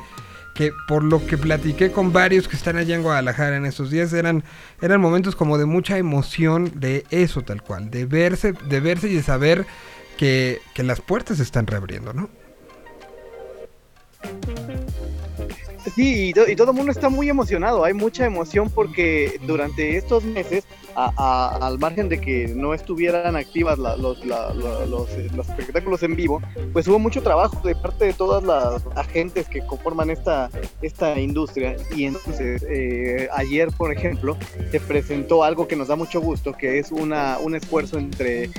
que 0.55 0.71
por 0.87 1.03
lo 1.03 1.23
que 1.27 1.37
platiqué 1.37 1.91
con 1.91 2.13
varios 2.13 2.47
que 2.47 2.55
están 2.55 2.77
allá 2.77 2.95
en 2.95 3.03
Guadalajara 3.03 3.57
en 3.57 3.65
estos 3.65 3.91
días, 3.91 4.13
eran, 4.13 4.43
eran 4.81 5.01
momentos 5.01 5.35
como 5.35 5.57
de 5.57 5.65
mucha 5.65 5.97
emoción 5.97 6.71
de 6.75 7.05
eso 7.11 7.41
tal 7.41 7.61
cual, 7.61 7.91
de 7.91 8.05
verse, 8.05 8.53
de 8.53 8.79
verse 8.79 9.09
y 9.09 9.15
de 9.15 9.21
saber 9.21 9.67
que, 10.17 10.61
que 10.73 10.83
las 10.83 11.01
puertas 11.01 11.37
se 11.37 11.43
están 11.43 11.67
reabriendo, 11.67 12.13
¿no? 12.13 12.29
Sí, 15.95 16.29
y, 16.29 16.33
to- 16.33 16.49
y 16.49 16.57
todo 16.57 16.71
el 16.71 16.77
mundo 16.77 16.91
está 16.91 17.07
muy 17.07 17.29
emocionado, 17.29 17.85
hay 17.85 17.93
mucha 17.93 18.25
emoción 18.25 18.69
porque 18.69 19.39
durante 19.47 19.95
estos 19.95 20.25
meses, 20.25 20.65
a- 20.93 21.57
al 21.65 21.79
margen 21.79 22.09
de 22.09 22.19
que 22.19 22.49
no 22.53 22.73
estuvieran 22.73 23.35
activas 23.37 23.79
la- 23.79 23.95
eh, 25.17 25.29
los 25.31 25.49
espectáculos 25.49 26.03
en 26.03 26.15
vivo, 26.17 26.41
pues 26.73 26.85
hubo 26.89 26.99
mucho 26.99 27.21
trabajo 27.21 27.65
de 27.65 27.75
parte 27.75 28.05
de 28.05 28.13
todas 28.13 28.43
las 28.43 28.85
agentes 28.97 29.47
que 29.47 29.65
conforman 29.65 30.09
esta, 30.09 30.49
industria. 31.17 31.77
Y 31.95 32.05
entonces 32.05 32.65
eh, 32.69 33.29
ayer, 33.33 33.69
por 33.77 33.91
ejemplo, 33.93 34.37
se 34.71 34.79
presentó 34.81 35.43
algo 35.45 35.65
que 35.67 35.75
nos 35.77 35.87
da 35.87 35.95
mucho 35.95 36.19
gusto, 36.19 36.51
que 36.53 36.77
es 36.79 36.91
una, 36.91 37.37
un 37.39 37.55
esfuerzo 37.55 37.97
entre, 37.97 38.49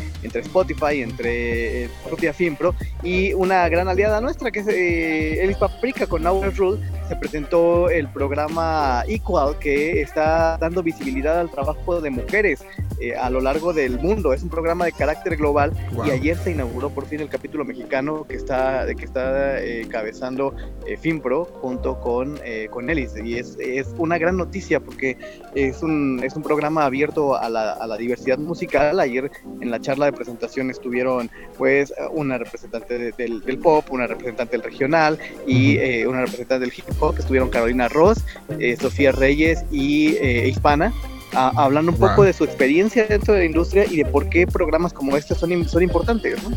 Spotify, 0.40 1.02
entre 1.02 1.84
eh, 1.84 1.90
propia 2.08 2.32
FinPro 2.32 2.74
y 3.02 3.32
una 3.34 3.68
gran 3.68 3.88
aliada 3.88 4.20
nuestra 4.20 4.50
que 4.50 4.60
es 4.60 4.68
eh, 4.68 5.42
Elis 5.44 5.56
Paprika 5.58 6.06
con 6.06 6.22
Now 6.22 6.42
Rule 6.56 6.80
se 7.08 7.16
presentó 7.16 7.88
el 7.90 8.08
programa 8.08 9.04
Equal 9.06 9.58
que 9.58 10.00
está 10.00 10.56
dando 10.58 10.82
visibilidad 10.82 11.40
al 11.40 11.50
trabajo 11.50 12.00
de 12.00 12.10
mujeres 12.10 12.64
eh, 13.00 13.14
a 13.14 13.30
lo 13.30 13.40
largo 13.40 13.72
del 13.72 13.98
mundo. 13.98 14.32
Es 14.32 14.42
un 14.42 14.48
programa 14.48 14.84
de 14.86 14.92
carácter 14.92 15.36
global 15.36 15.72
Wow. 15.92 16.06
y 16.06 16.10
ayer 16.10 16.36
se 16.36 16.50
inauguró 16.50 16.90
por 16.90 17.06
fin 17.06 17.20
el 17.20 17.28
capítulo 17.28 17.64
mexicano 17.64 18.24
que 18.28 18.34
está 18.36 18.86
que 18.96 19.04
está 19.04 19.60
eh, 19.62 19.82
encabezando 19.82 20.54
eh, 20.86 20.96
FinPro 20.96 21.44
junto 21.44 21.98
con, 22.00 22.38
eh, 22.44 22.68
con 22.70 22.90
Elis 22.90 23.12
y 23.22 23.38
es, 23.38 23.56
es 23.60 23.86
una 23.98 24.18
gran 24.18 24.36
noticia 24.36 24.80
porque 24.80 25.16
es 25.54 25.82
un, 25.82 26.20
es 26.22 26.34
un 26.36 26.42
programa 26.42 26.84
abierto 26.84 27.36
a 27.36 27.48
la, 27.48 27.72
a 27.72 27.86
la 27.86 27.96
diversidad 27.96 28.38
musical. 28.38 29.00
Ayer 29.00 29.30
en 29.60 29.70
la 29.70 29.80
charla 29.80 30.06
de 30.06 30.12
presentación 30.12 30.70
estuvieron 30.70 31.30
pues 31.56 31.92
una 32.10 32.38
representante 32.38 32.98
de- 32.98 33.12
del, 33.12 33.40
del 33.42 33.58
pop, 33.58 33.84
una 33.90 34.06
representante 34.06 34.52
del 34.56 34.62
regional 34.62 35.18
y 35.46 35.76
eh, 35.78 36.06
una 36.06 36.20
representante 36.22 36.64
del 36.66 36.72
hip 36.76 36.84
hop. 37.00 37.16
Estuvieron 37.18 37.48
Carolina 37.50 37.88
Ross, 37.88 38.18
eh, 38.58 38.76
Sofía 38.80 39.12
Reyes 39.12 39.64
y 39.70 40.16
eh, 40.16 40.48
Hispana. 40.48 40.92
a- 41.34 41.52
hablando 41.64 41.92
un 41.92 41.98
Wow. 41.98 42.10
poco 42.10 42.22
de 42.24 42.32
su 42.32 42.44
experiencia 42.44 43.04
dentro 43.06 43.34
de 43.34 43.40
la 43.40 43.44
industria 43.46 43.84
y 43.84 43.96
de 43.98 44.06
por 44.06 44.30
qué 44.30 44.46
programas 44.46 44.92
como 44.94 45.16
este 45.18 45.34
son, 45.34 45.68
son 45.68 45.82
importantes. 45.82 46.38
¿no? 46.42 46.50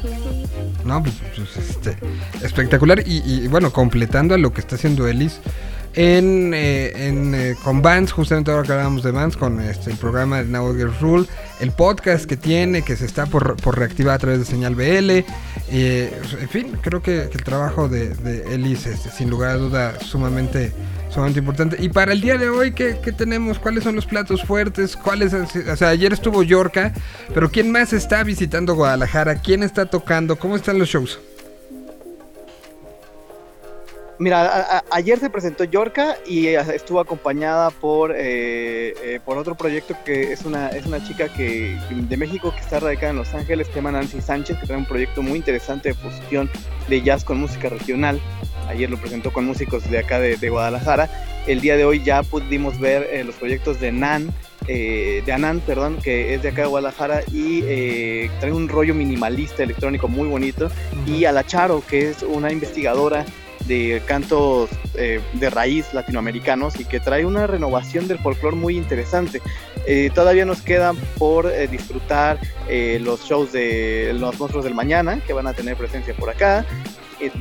No, 0.86 1.03
pues, 1.03 1.16
pues, 1.36 1.70
este, 1.70 1.98
espectacular. 2.45 3.03
Y, 3.06 3.18
y, 3.26 3.48
bueno, 3.49 3.74
completando 3.74 4.36
a 4.36 4.38
lo 4.38 4.53
que 4.53 4.61
está 4.61 4.76
haciendo 4.76 5.07
Ellis, 5.10 5.41
en, 5.99 6.53
eh, 6.53 7.07
en, 7.07 7.35
eh, 7.35 7.55
con 7.61 7.81
Vans, 7.81 8.13
justamente 8.13 8.49
ahora 8.51 8.63
que 8.63 8.71
hablábamos 8.71 9.03
de 9.03 9.11
Vans, 9.11 9.35
con 9.35 9.59
este, 9.59 9.91
el 9.91 9.97
programa 9.97 10.38
de 10.38 10.45
Now 10.45 10.73
Girls 10.73 11.01
Rule, 11.01 11.27
el 11.59 11.73
podcast 11.73 12.23
que 12.23 12.38
tiene, 12.38 12.84
que 12.84 12.95
se 12.95 13.05
está 13.05 13.26
por, 13.26 13.57
por 13.57 13.77
reactivar 13.77 14.15
a 14.15 14.17
través 14.17 14.39
de 14.39 14.45
señal 14.45 14.76
BL. 14.76 15.26
eh, 15.71 16.21
en 16.39 16.47
fin, 16.47 16.77
creo 16.81 17.01
que, 17.01 17.23
el 17.23 17.43
trabajo 17.43 17.89
de, 17.89 18.15
de 18.15 18.55
Ellis 18.55 18.85
es 18.85 19.01
sin 19.13 19.30
lugar 19.30 19.49
a 19.49 19.55
duda 19.55 19.99
sumamente, 19.99 20.71
sumamente 21.09 21.39
importante. 21.39 21.76
Y 21.81 21.89
para 21.89 22.13
el 22.13 22.21
día 22.21 22.38
de 22.38 22.47
hoy, 22.47 22.71
¿qué, 22.71 22.99
qué 23.03 23.11
tenemos? 23.11 23.59
¿Cuáles 23.59 23.84
son 23.84 23.97
los 23.97 24.05
platos 24.05 24.41
fuertes? 24.45 24.95
¿Cuáles 24.95 25.34
O 25.34 25.76
sea, 25.76 25.89
ayer 25.89 26.13
estuvo 26.13 26.43
Yorka, 26.43 26.93
pero 27.34 27.51
¿quién 27.51 27.73
más 27.73 27.91
está 27.91 28.23
visitando 28.23 28.73
Guadalajara? 28.73 29.35
¿Quién 29.35 29.63
está 29.63 29.85
tocando? 29.85 30.38
¿Cómo 30.38 30.55
están 30.55 30.80
los 30.80 30.88
shows? 30.88 31.19
Mira, 34.21 34.41
a- 34.41 34.77
a- 34.79 34.83
ayer 34.91 35.17
se 35.17 35.29
presentó 35.29 35.63
Yorka 35.63 36.17
y 36.27 36.47
estuvo 36.47 36.99
acompañada 36.99 37.69
por, 37.69 38.11
eh, 38.13 38.93
eh, 39.01 39.19
por 39.23 39.37
otro 39.37 39.55
proyecto 39.55 39.95
que 40.05 40.33
es 40.33 40.43
una, 40.43 40.67
es 40.69 40.85
una 40.85 41.01
chica 41.01 41.29
que 41.29 41.77
de 41.89 42.17
México 42.17 42.51
que 42.53 42.59
está 42.59 42.81
radicada 42.81 43.11
en 43.11 43.15
Los 43.17 43.33
Ángeles, 43.33 43.67
que 43.67 43.73
se 43.73 43.79
llama 43.79 43.93
Nancy 43.93 44.19
Sánchez, 44.19 44.57
que 44.59 44.67
trae 44.67 44.77
un 44.77 44.85
proyecto 44.85 45.21
muy 45.21 45.37
interesante 45.37 45.89
de 45.89 45.95
fusión 45.95 46.49
de 46.89 47.01
jazz 47.01 47.23
con 47.23 47.39
música 47.39 47.69
regional. 47.69 48.19
Ayer 48.67 48.89
lo 48.89 48.97
presentó 48.97 49.31
con 49.31 49.45
músicos 49.45 49.89
de 49.89 49.99
acá 49.99 50.19
de, 50.19 50.35
de 50.35 50.49
Guadalajara. 50.49 51.09
El 51.47 51.61
día 51.61 51.77
de 51.77 51.85
hoy 51.85 52.03
ya 52.03 52.21
pudimos 52.21 52.77
ver 52.77 53.07
eh, 53.11 53.23
los 53.23 53.35
proyectos 53.35 53.79
de 53.79 53.93
Nan, 53.93 54.33
eh, 54.67 55.23
de 55.25 55.31
Anand, 55.31 55.61
perdón, 55.61 55.97
que 56.03 56.33
es 56.35 56.43
de 56.43 56.49
acá 56.49 56.63
de 56.63 56.67
Guadalajara 56.67 57.21
y 57.31 57.63
eh, 57.65 58.29
trae 58.41 58.51
un 58.51 58.67
rollo 58.67 58.93
minimalista 58.93 59.63
electrónico 59.63 60.09
muy 60.09 60.27
bonito. 60.27 60.69
Y 61.07 61.23
a 61.23 61.31
la 61.31 61.45
Charo, 61.45 61.81
que 61.89 62.09
es 62.09 62.21
una 62.21 62.51
investigadora 62.51 63.25
de 63.69 64.01
cantos 64.05 64.69
eh, 64.95 65.21
de 65.33 65.49
raíz 65.49 65.93
latinoamericanos 65.93 66.77
y 66.77 66.83
que 66.83 66.99
trae 66.99 67.25
una 67.25 67.47
renovación 67.47 68.09
del 68.09 68.19
folclore 68.19 68.57
muy 68.57 68.75
interesante. 68.75 69.41
Eh, 69.85 70.11
todavía 70.13 70.45
nos 70.45 70.61
quedan 70.61 70.95
por 71.17 71.47
eh, 71.47 71.67
disfrutar 71.67 72.39
eh, 72.67 72.99
los 73.01 73.21
shows 73.21 73.51
de 73.51 74.11
Los 74.13 74.39
Monstruos 74.39 74.65
del 74.65 74.75
Mañana, 74.75 75.21
que 75.25 75.33
van 75.33 75.47
a 75.47 75.53
tener 75.53 75.77
presencia 75.77 76.13
por 76.13 76.29
acá. 76.29 76.65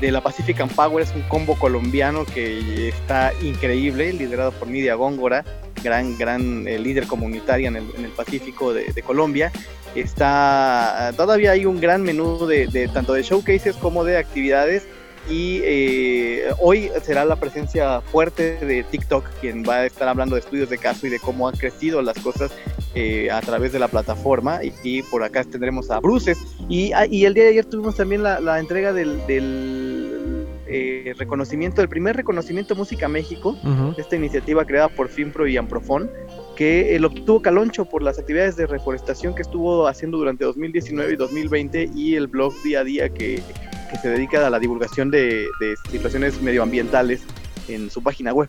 De 0.01 0.11
la 0.11 0.21
Pacific 0.21 0.61
and 0.61 0.75
Power 0.75 1.05
es 1.05 1.15
un 1.15 1.23
combo 1.23 1.57
colombiano 1.57 2.25
que 2.25 2.89
está 2.89 3.33
increíble, 3.43 4.13
liderado 4.13 4.51
por 4.51 4.67
Nidia 4.67 4.97
Góngora, 4.97 5.45
gran, 5.85 6.19
gran 6.19 6.65
líder 6.65 7.07
comunitaria 7.07 7.69
en 7.69 7.77
el, 7.77 7.85
en 7.97 8.05
el 8.07 8.11
Pacífico 8.11 8.75
de, 8.75 9.03
Colombia. 9.03 9.53
Está, 9.95 11.13
todavía 11.17 11.53
hay 11.53 11.65
un 11.65 11.81
gran 11.81 12.03
menú 12.03 12.45
de 12.47 12.91
tanto 12.93 13.13
de 13.13 13.23
showcases 13.23 13.77
como 13.77 14.03
de 14.03 14.17
actividades 14.17 14.89
y 15.29 15.61
eh, 15.63 16.49
hoy 16.61 16.91
será 17.03 17.25
la 17.25 17.37
presencia 17.37 18.01
fuerte 18.01 18.57
de 18.65 18.83
TikTok, 18.85 19.25
quien 19.41 19.63
va 19.63 19.77
a 19.77 19.87
estar 19.87 20.09
hablando 20.09 20.35
de 20.35 20.41
estudios 20.41 20.71
de 20.71 20.79
caso 20.79 21.07
y 21.07 21.11
de 21.11 21.19
cómo 21.19 21.49
han 21.49 21.57
crecido 21.57 22.01
las 22.03 22.19
cosas 22.19 22.51
eh, 22.95 23.31
a 23.31 23.41
través 23.41 23.73
de 23.73 23.79
la 23.79 23.89
plataforma. 23.89 24.65
Y, 24.65 24.73
y 24.83 25.03
por 25.03 25.23
acá 25.23 25.45
tendremos 25.45 25.91
a 25.91 26.01
Bruces. 26.01 26.39
Y, 26.69 26.93
ah, 26.93 27.07
y 27.07 27.25
el 27.25 27.35
día 27.35 27.45
de 27.45 27.51
ayer 27.51 27.65
tuvimos 27.65 27.97
también 27.97 28.23
la, 28.23 28.41
la 28.41 28.59
entrega 28.59 28.93
del, 28.93 29.27
del 29.27 30.47
eh, 30.71 31.15
reconocimiento, 31.17 31.81
el 31.81 31.89
primer 31.89 32.15
reconocimiento 32.17 32.75
Música 32.77 33.09
México, 33.09 33.57
esta 33.97 34.17
iniciativa 34.17 34.67
creada 34.67 34.89
por 34.89 35.09
Finpro 35.09 35.47
y 35.47 35.57
Amprofon, 35.57 36.11
que 36.57 36.95
lo 37.01 37.09
obtuvo 37.09 37.41
Caloncho 37.41 37.87
por 37.87 38.03
las 38.03 38.19
actividades 38.19 38.57
de 38.57 38.67
reforestación 38.67 39.35
que 39.35 39.41
estuvo 39.41 39.87
haciendo 39.87 40.19
durante 40.19 40.45
2019 40.45 41.15
y 41.15 41.17
2020 41.17 41.91
y 41.95 42.17
el 42.17 42.27
blog 42.27 42.53
día 42.63 42.81
a 42.81 42.85
día 42.85 43.09
que, 43.09 43.43
que 43.89 43.97
se 43.99 44.09
dedica 44.09 44.47
a 44.47 44.51
la 44.51 44.59
divulgación 44.59 45.11
de, 45.11 45.47
de 45.61 45.75
situaciones 45.91 46.41
medioambientales 46.43 47.23
en 47.69 47.91
su 47.91 48.03
página 48.03 48.33
web. 48.33 48.49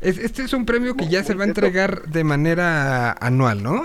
Es- 0.00 0.18
este 0.18 0.42
es 0.42 0.52
un 0.52 0.66
premio 0.66 0.94
que 0.94 1.08
ya 1.08 1.24
se 1.24 1.34
va 1.34 1.44
a 1.44 1.46
entregar 1.48 2.02
de 2.08 2.24
manera 2.24 3.12
anual, 3.12 3.62
¿no? 3.62 3.82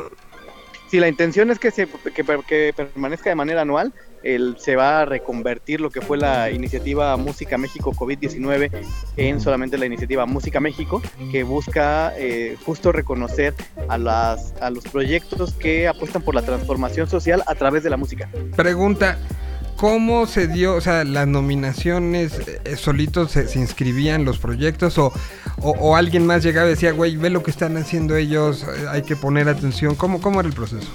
Si 0.89 0.99
la 0.99 1.07
intención 1.07 1.49
es 1.51 1.57
que, 1.59 1.71
se, 1.71 1.87
que 2.13 2.73
permanezca 2.75 3.29
de 3.29 3.35
manera 3.35 3.61
anual, 3.61 3.93
el, 4.23 4.57
se 4.59 4.75
va 4.75 5.01
a 5.01 5.05
reconvertir 5.05 5.79
lo 5.79 5.89
que 5.89 6.01
fue 6.01 6.17
la 6.17 6.51
iniciativa 6.51 7.15
Música 7.15 7.57
México 7.57 7.93
COVID-19 7.93 8.69
en 9.15 9.39
solamente 9.39 9.77
la 9.77 9.85
iniciativa 9.85 10.25
Música 10.25 10.59
México, 10.59 11.01
que 11.31 11.43
busca 11.43 12.11
eh, 12.17 12.57
justo 12.65 12.91
reconocer 12.91 13.53
a, 13.87 13.97
las, 13.97 14.53
a 14.59 14.69
los 14.69 14.83
proyectos 14.83 15.53
que 15.53 15.87
apuestan 15.87 16.23
por 16.23 16.35
la 16.35 16.41
transformación 16.41 17.07
social 17.09 17.41
a 17.47 17.55
través 17.55 17.83
de 17.83 17.89
la 17.89 17.95
música. 17.97 18.29
Pregunta, 18.57 19.17
¿cómo 19.81 20.27
se 20.27 20.47
dio, 20.47 20.75
o 20.75 20.81
sea, 20.81 21.03
las 21.03 21.27
nominaciones 21.27 22.39
eh, 22.65 22.75
solitos 22.75 23.31
se, 23.31 23.57
inscribían 23.57 24.25
los 24.25 24.37
proyectos 24.37 24.99
o, 24.99 25.11
o, 25.59 25.71
o 25.71 25.95
alguien 25.95 26.27
más 26.27 26.43
llegaba 26.43 26.67
y 26.67 26.69
decía, 26.69 26.91
güey, 26.91 27.17
ve 27.17 27.31
lo 27.31 27.41
que 27.41 27.49
están 27.49 27.75
haciendo 27.77 28.15
ellos, 28.15 28.61
eh, 28.61 28.85
hay 28.91 29.01
que 29.01 29.15
poner 29.15 29.49
atención? 29.49 29.95
¿Cómo, 29.95 30.21
cómo 30.21 30.39
era 30.39 30.47
el 30.47 30.53
proceso? 30.53 30.87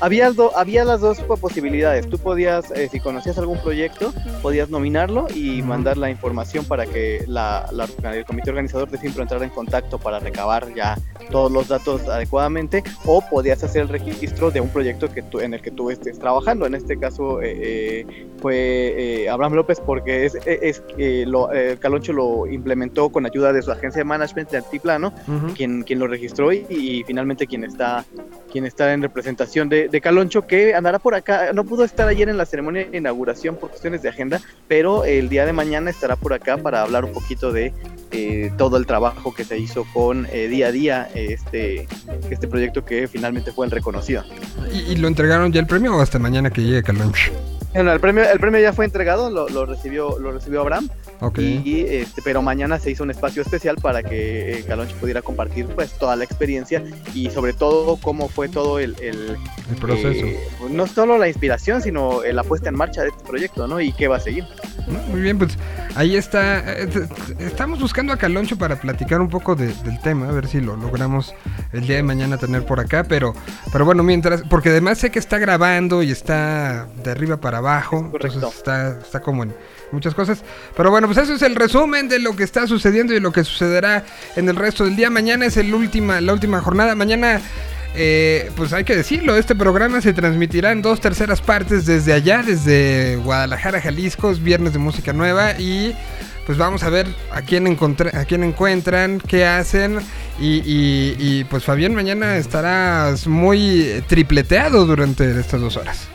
Había, 0.00 0.30
do- 0.32 0.56
había 0.56 0.84
las 0.84 1.00
dos 1.00 1.18
posibilidades. 1.40 2.08
Tú 2.08 2.18
podías, 2.18 2.70
eh, 2.70 2.88
si 2.90 3.00
conocías 3.00 3.36
algún 3.38 3.58
proyecto, 3.58 4.12
podías 4.40 4.70
nominarlo 4.70 5.26
y 5.34 5.60
mandar 5.62 5.96
la 5.98 6.08
información 6.10 6.64
para 6.64 6.86
que 6.86 7.24
la, 7.26 7.68
la- 7.72 8.14
el 8.16 8.24
comité 8.24 8.50
organizador 8.50 8.88
de 8.90 8.96
Finpro 8.98 9.22
entrara 9.22 9.44
en 9.44 9.50
contacto 9.50 9.98
para 9.98 10.18
recabar 10.18 10.72
ya 10.74 10.96
todos 11.30 11.52
los 11.52 11.68
datos 11.68 12.08
adecuadamente, 12.08 12.82
o 13.04 13.20
podías 13.28 13.62
hacer 13.62 13.82
el 13.82 13.88
registro 13.88 14.50
de 14.50 14.60
un 14.60 14.68
proyecto 14.70 15.12
que 15.12 15.22
tú, 15.22 15.38
en 15.40 15.52
el 15.54 15.60
que 15.60 15.70
tú 15.70 15.90
estés 15.90 16.18
trabajando. 16.18 16.66
En 16.66 16.74
este 16.74 16.98
caso 16.98 17.42
eh, 17.42 17.56
eh, 18.06 18.26
fue 18.40 18.54
eh, 19.24 19.28
Abraham 19.28 19.52
López 19.54 19.80
porque 19.84 20.24
es, 20.24 20.34
es, 20.46 20.82
eh, 20.96 21.24
lo, 21.26 21.52
eh, 21.52 21.76
Caloncho 21.78 22.12
lo 22.14 22.46
implementó 22.46 23.10
con 23.10 23.26
ayuda 23.26 23.52
de 23.52 23.60
su 23.62 23.70
agencia 23.70 24.00
de 24.00 24.04
management 24.04 24.50
de 24.50 24.56
Altiplano 24.58 25.12
quien, 25.54 25.82
quien 25.82 25.98
lo 25.98 26.06
registró 26.06 26.52
y, 26.52 26.64
y 26.70 27.04
finalmente 27.06 27.46
quien 27.46 27.64
está, 27.64 28.04
quien 28.50 28.64
está 28.64 28.92
en 28.94 29.02
representación 29.02 29.68
de, 29.68 29.88
de 29.90 30.00
Caloncho, 30.00 30.46
que 30.46 30.74
andará 30.74 30.98
por 30.98 31.14
acá. 31.14 31.52
No 31.52 31.64
pudo 31.64 31.84
estar 31.84 32.08
ayer 32.08 32.28
en 32.28 32.36
la 32.36 32.46
ceremonia 32.46 32.86
de 32.86 32.98
inauguración 32.98 33.56
por 33.56 33.70
cuestiones 33.70 34.02
de 34.02 34.08
agenda, 34.08 34.40
pero 34.68 35.04
el 35.04 35.28
día 35.28 35.46
de 35.46 35.52
mañana 35.52 35.90
estará 35.90 36.16
por 36.16 36.32
acá 36.32 36.56
para 36.58 36.82
hablar 36.82 37.04
un 37.04 37.12
poquito 37.12 37.52
de 37.52 37.72
eh, 38.12 38.52
todo 38.56 38.76
el 38.76 38.86
trabajo 38.86 39.34
que 39.34 39.44
se 39.44 39.58
hizo 39.58 39.84
con 39.92 40.26
eh, 40.32 40.48
día 40.48 40.68
a 40.68 40.72
día 40.72 41.08
este, 41.14 41.86
este 42.30 42.48
proyecto 42.48 42.84
que 42.84 43.08
finalmente 43.08 43.52
fue 43.52 43.66
el 43.66 43.72
reconocido. 43.72 44.24
¿Y, 44.72 44.92
y 44.92 44.96
lo 44.96 45.08
entregaron 45.08 45.52
ya 45.52 45.60
el 45.60 45.66
premio 45.66 45.96
o 45.96 46.00
hasta 46.00 46.18
mañana 46.18 46.50
que 46.50 46.62
llegue 46.62 46.82
Caloncho? 46.82 47.32
Bueno, 47.72 47.92
el 47.92 48.00
premio, 48.00 48.28
el 48.28 48.40
premio 48.40 48.60
ya 48.60 48.72
fue 48.72 48.84
entregado, 48.84 49.30
lo, 49.30 49.48
lo 49.48 49.64
recibió, 49.64 50.18
lo 50.18 50.32
recibió 50.32 50.60
Abraham, 50.60 50.88
Ok. 51.20 51.38
y 51.38 51.84
este, 51.88 52.22
pero 52.22 52.40
mañana 52.42 52.78
se 52.78 52.90
hizo 52.90 53.02
un 53.02 53.10
espacio 53.10 53.42
especial 53.42 53.76
para 53.76 54.02
que 54.02 54.58
eh, 54.60 54.64
Caloncho 54.66 54.96
pudiera 54.96 55.20
compartir 55.22 55.66
pues 55.66 55.90
toda 55.98 56.16
la 56.16 56.24
experiencia 56.24 56.82
y 57.14 57.30
sobre 57.30 57.52
todo 57.52 57.96
cómo 57.96 58.28
fue 58.28 58.48
todo 58.48 58.78
el, 58.78 58.96
el, 59.00 59.36
el 59.70 59.76
proceso. 59.78 60.24
eh, 60.26 60.40
no 60.70 60.86
solo 60.86 61.18
la 61.18 61.28
inspiración, 61.28 61.82
sino 61.82 62.22
eh, 62.24 62.32
la 62.32 62.42
puesta 62.42 62.68
en 62.70 62.76
marcha 62.76 63.02
de 63.02 63.08
este 63.08 63.22
proyecto, 63.24 63.66
¿no? 63.68 63.80
Y 63.80 63.92
qué 63.92 64.08
va 64.08 64.16
a 64.16 64.20
seguir. 64.20 64.44
Muy 65.10 65.20
bien, 65.20 65.38
pues 65.38 65.56
ahí 65.94 66.16
está. 66.16 66.60
eh, 66.74 66.88
Estamos 67.38 67.80
buscando 67.80 68.12
a 68.12 68.16
Caloncho 68.16 68.56
para 68.56 68.80
platicar 68.80 69.20
un 69.20 69.28
poco 69.28 69.54
de- 69.54 69.74
del 69.74 70.00
tema, 70.00 70.28
a 70.28 70.32
ver 70.32 70.46
si 70.48 70.60
lo 70.60 70.76
logramos 70.76 71.34
el 71.72 71.82
día 71.86 71.96
de 71.96 72.02
mañana 72.02 72.38
tener 72.38 72.64
por 72.64 72.80
acá, 72.80 73.04
pero, 73.04 73.34
pero 73.72 73.84
bueno, 73.84 74.02
mientras, 74.02 74.42
porque 74.48 74.70
además 74.70 74.98
sé 74.98 75.10
que 75.10 75.18
está 75.18 75.38
grabando 75.38 76.02
y 76.02 76.10
está 76.10 76.88
de 77.04 77.10
arriba 77.10 77.36
para 77.36 77.58
abajo, 77.58 78.10
correcto. 78.10 78.34
entonces 78.34 78.58
está, 78.58 78.98
está 79.00 79.20
como 79.20 79.42
en 79.44 79.54
muchas 79.92 80.14
cosas. 80.14 80.42
Pero 80.76 80.90
bueno, 80.90 81.06
pues 81.06 81.18
eso 81.18 81.34
es 81.34 81.42
el 81.42 81.54
resumen 81.56 82.08
de 82.08 82.18
lo 82.18 82.36
que 82.36 82.44
está 82.44 82.66
sucediendo 82.66 83.14
y 83.14 83.20
lo 83.20 83.32
que 83.32 83.44
sucederá 83.44 84.04
en 84.36 84.48
el 84.48 84.56
resto 84.56 84.84
del 84.84 84.96
día. 84.96 85.10
Mañana 85.10 85.46
es 85.46 85.56
el 85.56 85.72
última, 85.74 86.20
la 86.20 86.32
última 86.32 86.60
jornada. 86.60 86.94
Mañana 86.94 87.40
eh, 87.94 88.50
pues 88.56 88.72
hay 88.72 88.84
que 88.84 88.94
decirlo, 88.94 89.36
este 89.36 89.54
programa 89.56 90.00
se 90.00 90.12
transmitirá 90.12 90.70
en 90.72 90.80
dos 90.82 91.00
terceras 91.00 91.40
partes 91.40 91.86
desde 91.86 92.12
allá, 92.12 92.42
desde 92.46 93.16
Guadalajara, 93.16 93.80
Jalisco, 93.80 94.30
es 94.30 94.40
viernes 94.42 94.72
de 94.72 94.78
música 94.78 95.12
nueva 95.12 95.58
y 95.58 95.94
pues 96.46 96.56
vamos 96.56 96.82
a 96.84 96.88
ver 96.88 97.06
a 97.32 97.42
quién, 97.42 97.66
encontré- 97.66 98.14
a 98.14 98.24
quién 98.24 98.42
encuentran, 98.44 99.20
qué 99.20 99.44
hacen 99.44 99.98
y, 100.40 100.58
y- 100.64 101.16
y, 101.18 101.44
pues 101.44 101.64
Fabián 101.64 101.94
mañana 101.94 102.36
estarás 102.36 103.26
muy 103.26 104.02
tripleteado 104.08 104.86
durante 104.86 105.38
estas 105.38 105.60
dos 105.60 105.76
horas. 105.76 106.06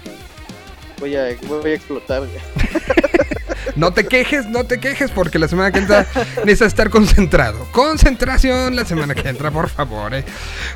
Voy 1.00 1.16
a, 1.16 1.26
voy 1.48 1.72
a 1.72 1.76
explotar. 1.76 2.24
No 3.76 3.92
te 3.92 4.06
quejes, 4.06 4.48
no 4.48 4.64
te 4.64 4.80
quejes 4.80 5.12
porque 5.12 5.40
la 5.40 5.48
semana 5.48 5.72
que 5.72 5.80
entra 5.80 6.06
necesitas 6.46 6.68
estar 6.68 6.90
concentrado. 6.90 7.68
Concentración 7.72 8.76
la 8.76 8.86
semana 8.86 9.16
que 9.16 9.28
entra, 9.28 9.52
por 9.52 9.70
favor. 9.70 10.14
eh. 10.14 10.24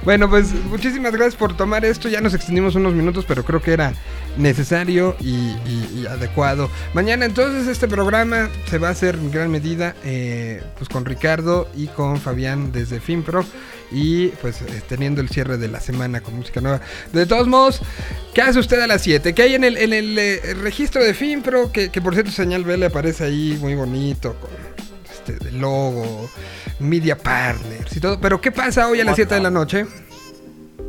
Bueno, 0.03 0.29
pues 0.29 0.53
muchísimas 0.53 1.11
gracias 1.11 1.35
por 1.35 1.55
tomar 1.55 1.85
esto. 1.85 2.09
Ya 2.09 2.21
nos 2.21 2.33
extendimos 2.33 2.75
unos 2.75 2.93
minutos, 2.93 3.25
pero 3.27 3.43
creo 3.43 3.61
que 3.61 3.73
era 3.73 3.93
necesario 4.37 5.15
y, 5.19 6.05
adecuado. 6.07 6.69
Mañana 6.93 7.25
entonces 7.25 7.67
este 7.67 7.87
programa 7.87 8.49
se 8.69 8.77
va 8.77 8.89
a 8.89 8.91
hacer 8.91 9.15
en 9.15 9.31
gran 9.31 9.51
medida 9.51 9.95
eh, 10.03 10.63
pues 10.77 10.89
con 10.89 11.05
Ricardo 11.05 11.67
y 11.75 11.87
con 11.87 12.17
Fabián 12.17 12.71
desde 12.71 12.99
FinPro 12.99 13.45
y 13.91 14.27
pues 14.41 14.61
eh, 14.61 14.81
teniendo 14.87 15.21
el 15.21 15.29
cierre 15.29 15.57
de 15.57 15.67
la 15.67 15.79
semana 15.79 16.21
con 16.21 16.35
música 16.35 16.61
nueva. 16.61 16.81
De 17.13 17.25
todos 17.25 17.47
modos, 17.47 17.81
¿qué 18.33 18.41
hace 18.41 18.59
usted 18.59 18.79
a 18.81 18.87
las 18.87 19.01
7? 19.01 19.33
¿Qué 19.33 19.41
hay 19.41 19.55
en 19.55 19.63
el, 19.63 19.77
en 19.77 19.93
el 19.93 20.17
eh, 20.17 20.53
registro 20.61 21.03
de 21.03 21.13
FinPro? 21.13 21.71
Que, 21.71 21.89
que 21.89 22.01
por 22.01 22.13
cierto 22.13 22.31
señal 22.31 22.63
B 22.63 22.77
le 22.77 22.87
aparece 22.87 23.25
ahí 23.25 23.57
muy 23.59 23.75
bonito 23.75 24.35
con 24.39 24.49
este, 25.11 25.51
logo, 25.51 26.29
media 26.79 27.17
partners 27.17 27.95
y 27.95 27.99
todo. 27.99 28.19
Pero 28.19 28.39
¿qué 28.41 28.51
pasa 28.51 28.87
hoy 28.87 29.01
a 29.01 29.05
las 29.05 29.15
7 29.15 29.35
de 29.35 29.41
la 29.41 29.51
noche? 29.51 29.85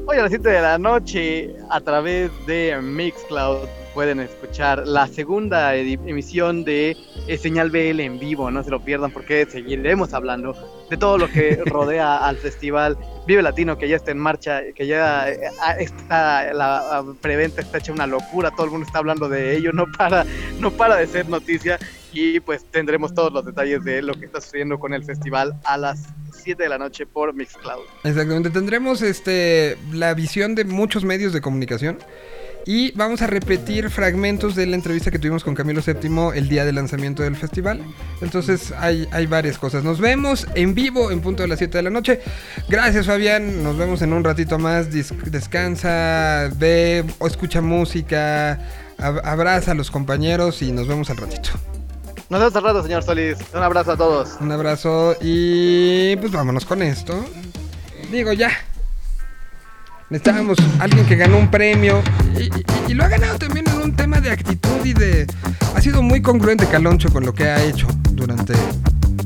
Hoy 0.06 0.16
a 0.16 0.22
las 0.22 0.30
7 0.30 0.48
de 0.48 0.60
la 0.60 0.78
noche, 0.78 1.54
a 1.70 1.80
través 1.80 2.30
de 2.46 2.78
Mixcloud, 2.82 3.68
pueden 3.94 4.20
escuchar 4.20 4.86
la 4.86 5.06
segunda 5.06 5.74
emisión 5.74 6.64
de 6.64 6.96
eh, 7.26 7.38
Señal 7.38 7.70
BL 7.70 8.00
en 8.00 8.18
vivo. 8.18 8.50
No 8.50 8.62
se 8.62 8.70
lo 8.70 8.84
pierdan 8.84 9.10
porque 9.10 9.46
seguiremos 9.46 10.14
hablando 10.14 10.54
de 10.88 10.96
todo 10.96 11.18
lo 11.18 11.28
que 11.28 11.56
rodea 11.66 12.18
al 12.18 12.36
festival 12.36 12.96
Vive 13.26 13.42
Latino, 13.42 13.78
que 13.78 13.88
ya 13.88 13.96
está 13.96 14.10
en 14.10 14.18
marcha, 14.18 14.62
que 14.74 14.86
ya 14.86 15.28
eh, 15.28 15.38
está, 15.78 16.52
la 16.52 17.04
preventa 17.20 17.60
está 17.60 17.78
hecha 17.78 17.92
una 17.92 18.06
locura. 18.06 18.50
Todo 18.50 18.64
el 18.64 18.72
mundo 18.72 18.86
está 18.86 18.98
hablando 18.98 19.28
de 19.28 19.56
ello, 19.56 19.72
no 19.72 19.86
para, 19.96 20.24
no 20.58 20.70
para 20.70 20.96
de 20.96 21.06
ser 21.06 21.28
noticia. 21.28 21.78
Y 22.12 22.40
pues 22.40 22.64
tendremos 22.64 23.14
todos 23.14 23.32
los 23.32 23.44
detalles 23.44 23.84
de 23.84 24.02
lo 24.02 24.14
que 24.14 24.26
está 24.26 24.40
sucediendo 24.40 24.80
con 24.80 24.94
el 24.94 25.04
festival 25.04 25.54
a 25.64 25.76
las 25.76 26.08
7 26.32 26.60
de 26.60 26.68
la 26.68 26.78
noche 26.78 27.06
por 27.06 27.32
Mixcloud. 27.34 27.84
Exactamente, 28.02 28.50
tendremos 28.50 29.02
este 29.02 29.78
la 29.92 30.14
visión 30.14 30.54
de 30.54 30.64
muchos 30.64 31.04
medios 31.04 31.32
de 31.32 31.40
comunicación 31.40 31.98
y 32.66 32.92
vamos 32.92 33.22
a 33.22 33.26
repetir 33.26 33.90
fragmentos 33.90 34.54
de 34.54 34.66
la 34.66 34.76
entrevista 34.76 35.10
que 35.10 35.18
tuvimos 35.18 35.42
con 35.44 35.54
Camilo 35.54 35.80
VII 35.84 36.30
el 36.38 36.48
día 36.48 36.64
del 36.64 36.74
lanzamiento 36.76 37.22
del 37.22 37.36
festival. 37.36 37.82
Entonces 38.20 38.72
hay, 38.78 39.08
hay 39.12 39.26
varias 39.26 39.58
cosas. 39.58 39.82
Nos 39.84 40.00
vemos 40.00 40.46
en 40.54 40.74
vivo 40.74 41.10
en 41.10 41.20
punto 41.20 41.42
de 41.42 41.48
las 41.48 41.58
7 41.58 41.78
de 41.78 41.82
la 41.82 41.90
noche. 41.90 42.20
Gracias 42.68 43.06
Fabián, 43.06 43.62
nos 43.62 43.76
vemos 43.76 44.02
en 44.02 44.12
un 44.12 44.22
ratito 44.24 44.58
más. 44.58 44.90
Dis- 44.90 45.14
descansa, 45.24 46.50
ve 46.56 47.04
o 47.18 47.26
escucha 47.26 47.60
música, 47.60 48.58
ab- 48.98 49.20
abraza 49.24 49.72
a 49.72 49.74
los 49.74 49.90
compañeros 49.90 50.62
y 50.62 50.72
nos 50.72 50.86
vemos 50.86 51.10
al 51.10 51.16
ratito. 51.16 51.50
Nos 52.28 52.40
vemos 52.40 52.54
al 52.56 52.62
rato, 52.62 52.82
señor 52.82 53.02
Solís. 53.02 53.38
Un 53.54 53.62
abrazo 53.62 53.92
a 53.92 53.96
todos. 53.96 54.36
Un 54.40 54.52
abrazo 54.52 55.16
y 55.20 56.14
pues 56.16 56.30
vámonos 56.30 56.64
con 56.64 56.82
esto. 56.82 57.24
Digo, 58.12 58.32
ya. 58.32 58.50
Necesitábamos 60.10 60.58
alguien 60.80 61.06
que 61.06 61.14
ganó 61.16 61.38
un 61.38 61.48
premio 61.50 62.02
y, 62.36 62.42
y- 62.44 62.64
y 62.88 62.94
lo 62.94 63.04
ha 63.04 63.08
ganado 63.08 63.38
también 63.38 63.64
en 63.68 63.80
un 63.80 63.94
tema 63.94 64.20
de 64.20 64.30
actitud 64.32 64.84
y 64.84 64.92
de... 64.92 65.26
Ha 65.76 65.80
sido 65.80 66.02
muy 66.02 66.20
congruente 66.20 66.66
Caloncho 66.66 67.10
con 67.12 67.24
lo 67.24 67.32
que 67.32 67.44
ha 67.44 67.62
hecho 67.62 67.86
durante 68.10 68.54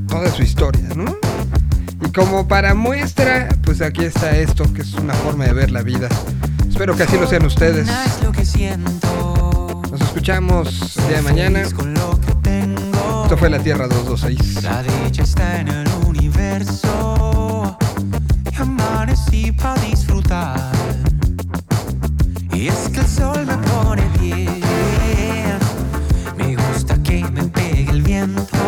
toda 0.08 0.30
su 0.30 0.42
historia, 0.42 0.86
¿no? 0.94 1.16
Y 2.06 2.10
como 2.12 2.46
para 2.46 2.74
muestra, 2.74 3.48
pues 3.64 3.80
aquí 3.80 4.04
está 4.04 4.36
esto, 4.36 4.70
que 4.74 4.82
es 4.82 4.92
una 4.94 5.14
forma 5.14 5.46
de 5.46 5.54
ver 5.54 5.70
la 5.70 5.80
vida. 5.82 6.08
Espero 6.68 6.94
que 6.94 7.04
así 7.04 7.16
lo 7.16 7.26
sean 7.26 7.46
ustedes. 7.46 7.86
Nos 9.90 10.00
escuchamos 10.02 10.96
el 10.98 11.08
día 11.08 11.16
de 11.16 11.22
mañana. 11.22 11.62
Esto 11.62 13.38
fue 13.38 13.48
La 13.48 13.58
Tierra 13.60 13.88
226. 13.88 14.62
La 14.64 14.82
dicha 14.82 15.22
está 15.22 15.60
en 15.60 15.68
el 15.68 15.88
universo. 16.06 17.78
Y 18.52 18.56
amanecí 18.60 19.50
para 19.52 19.80
disfrutar. 19.80 20.73
Y 22.64 22.68
es 22.68 22.88
que 22.88 23.00
el 23.00 23.06
sol 23.06 23.44
me 23.44 23.58
pone 23.58 24.08
bien. 24.18 24.58
Me 26.38 26.56
gusta 26.56 26.96
que 27.02 27.22
me 27.30 27.44
pegue 27.44 27.90
el 27.90 28.00
viento. 28.00 28.63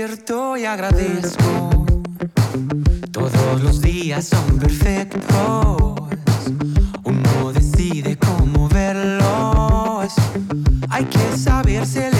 y 0.00 0.64
agradezco. 0.64 1.84
Todos 3.10 3.60
los 3.64 3.80
días 3.80 4.28
son 4.28 4.58
perfectos. 4.60 5.96
Uno 7.02 7.52
decide 7.52 8.16
cómo 8.16 8.68
verlos. 8.68 10.12
Hay 10.88 11.04
que 11.06 11.36
saberse 11.36 12.12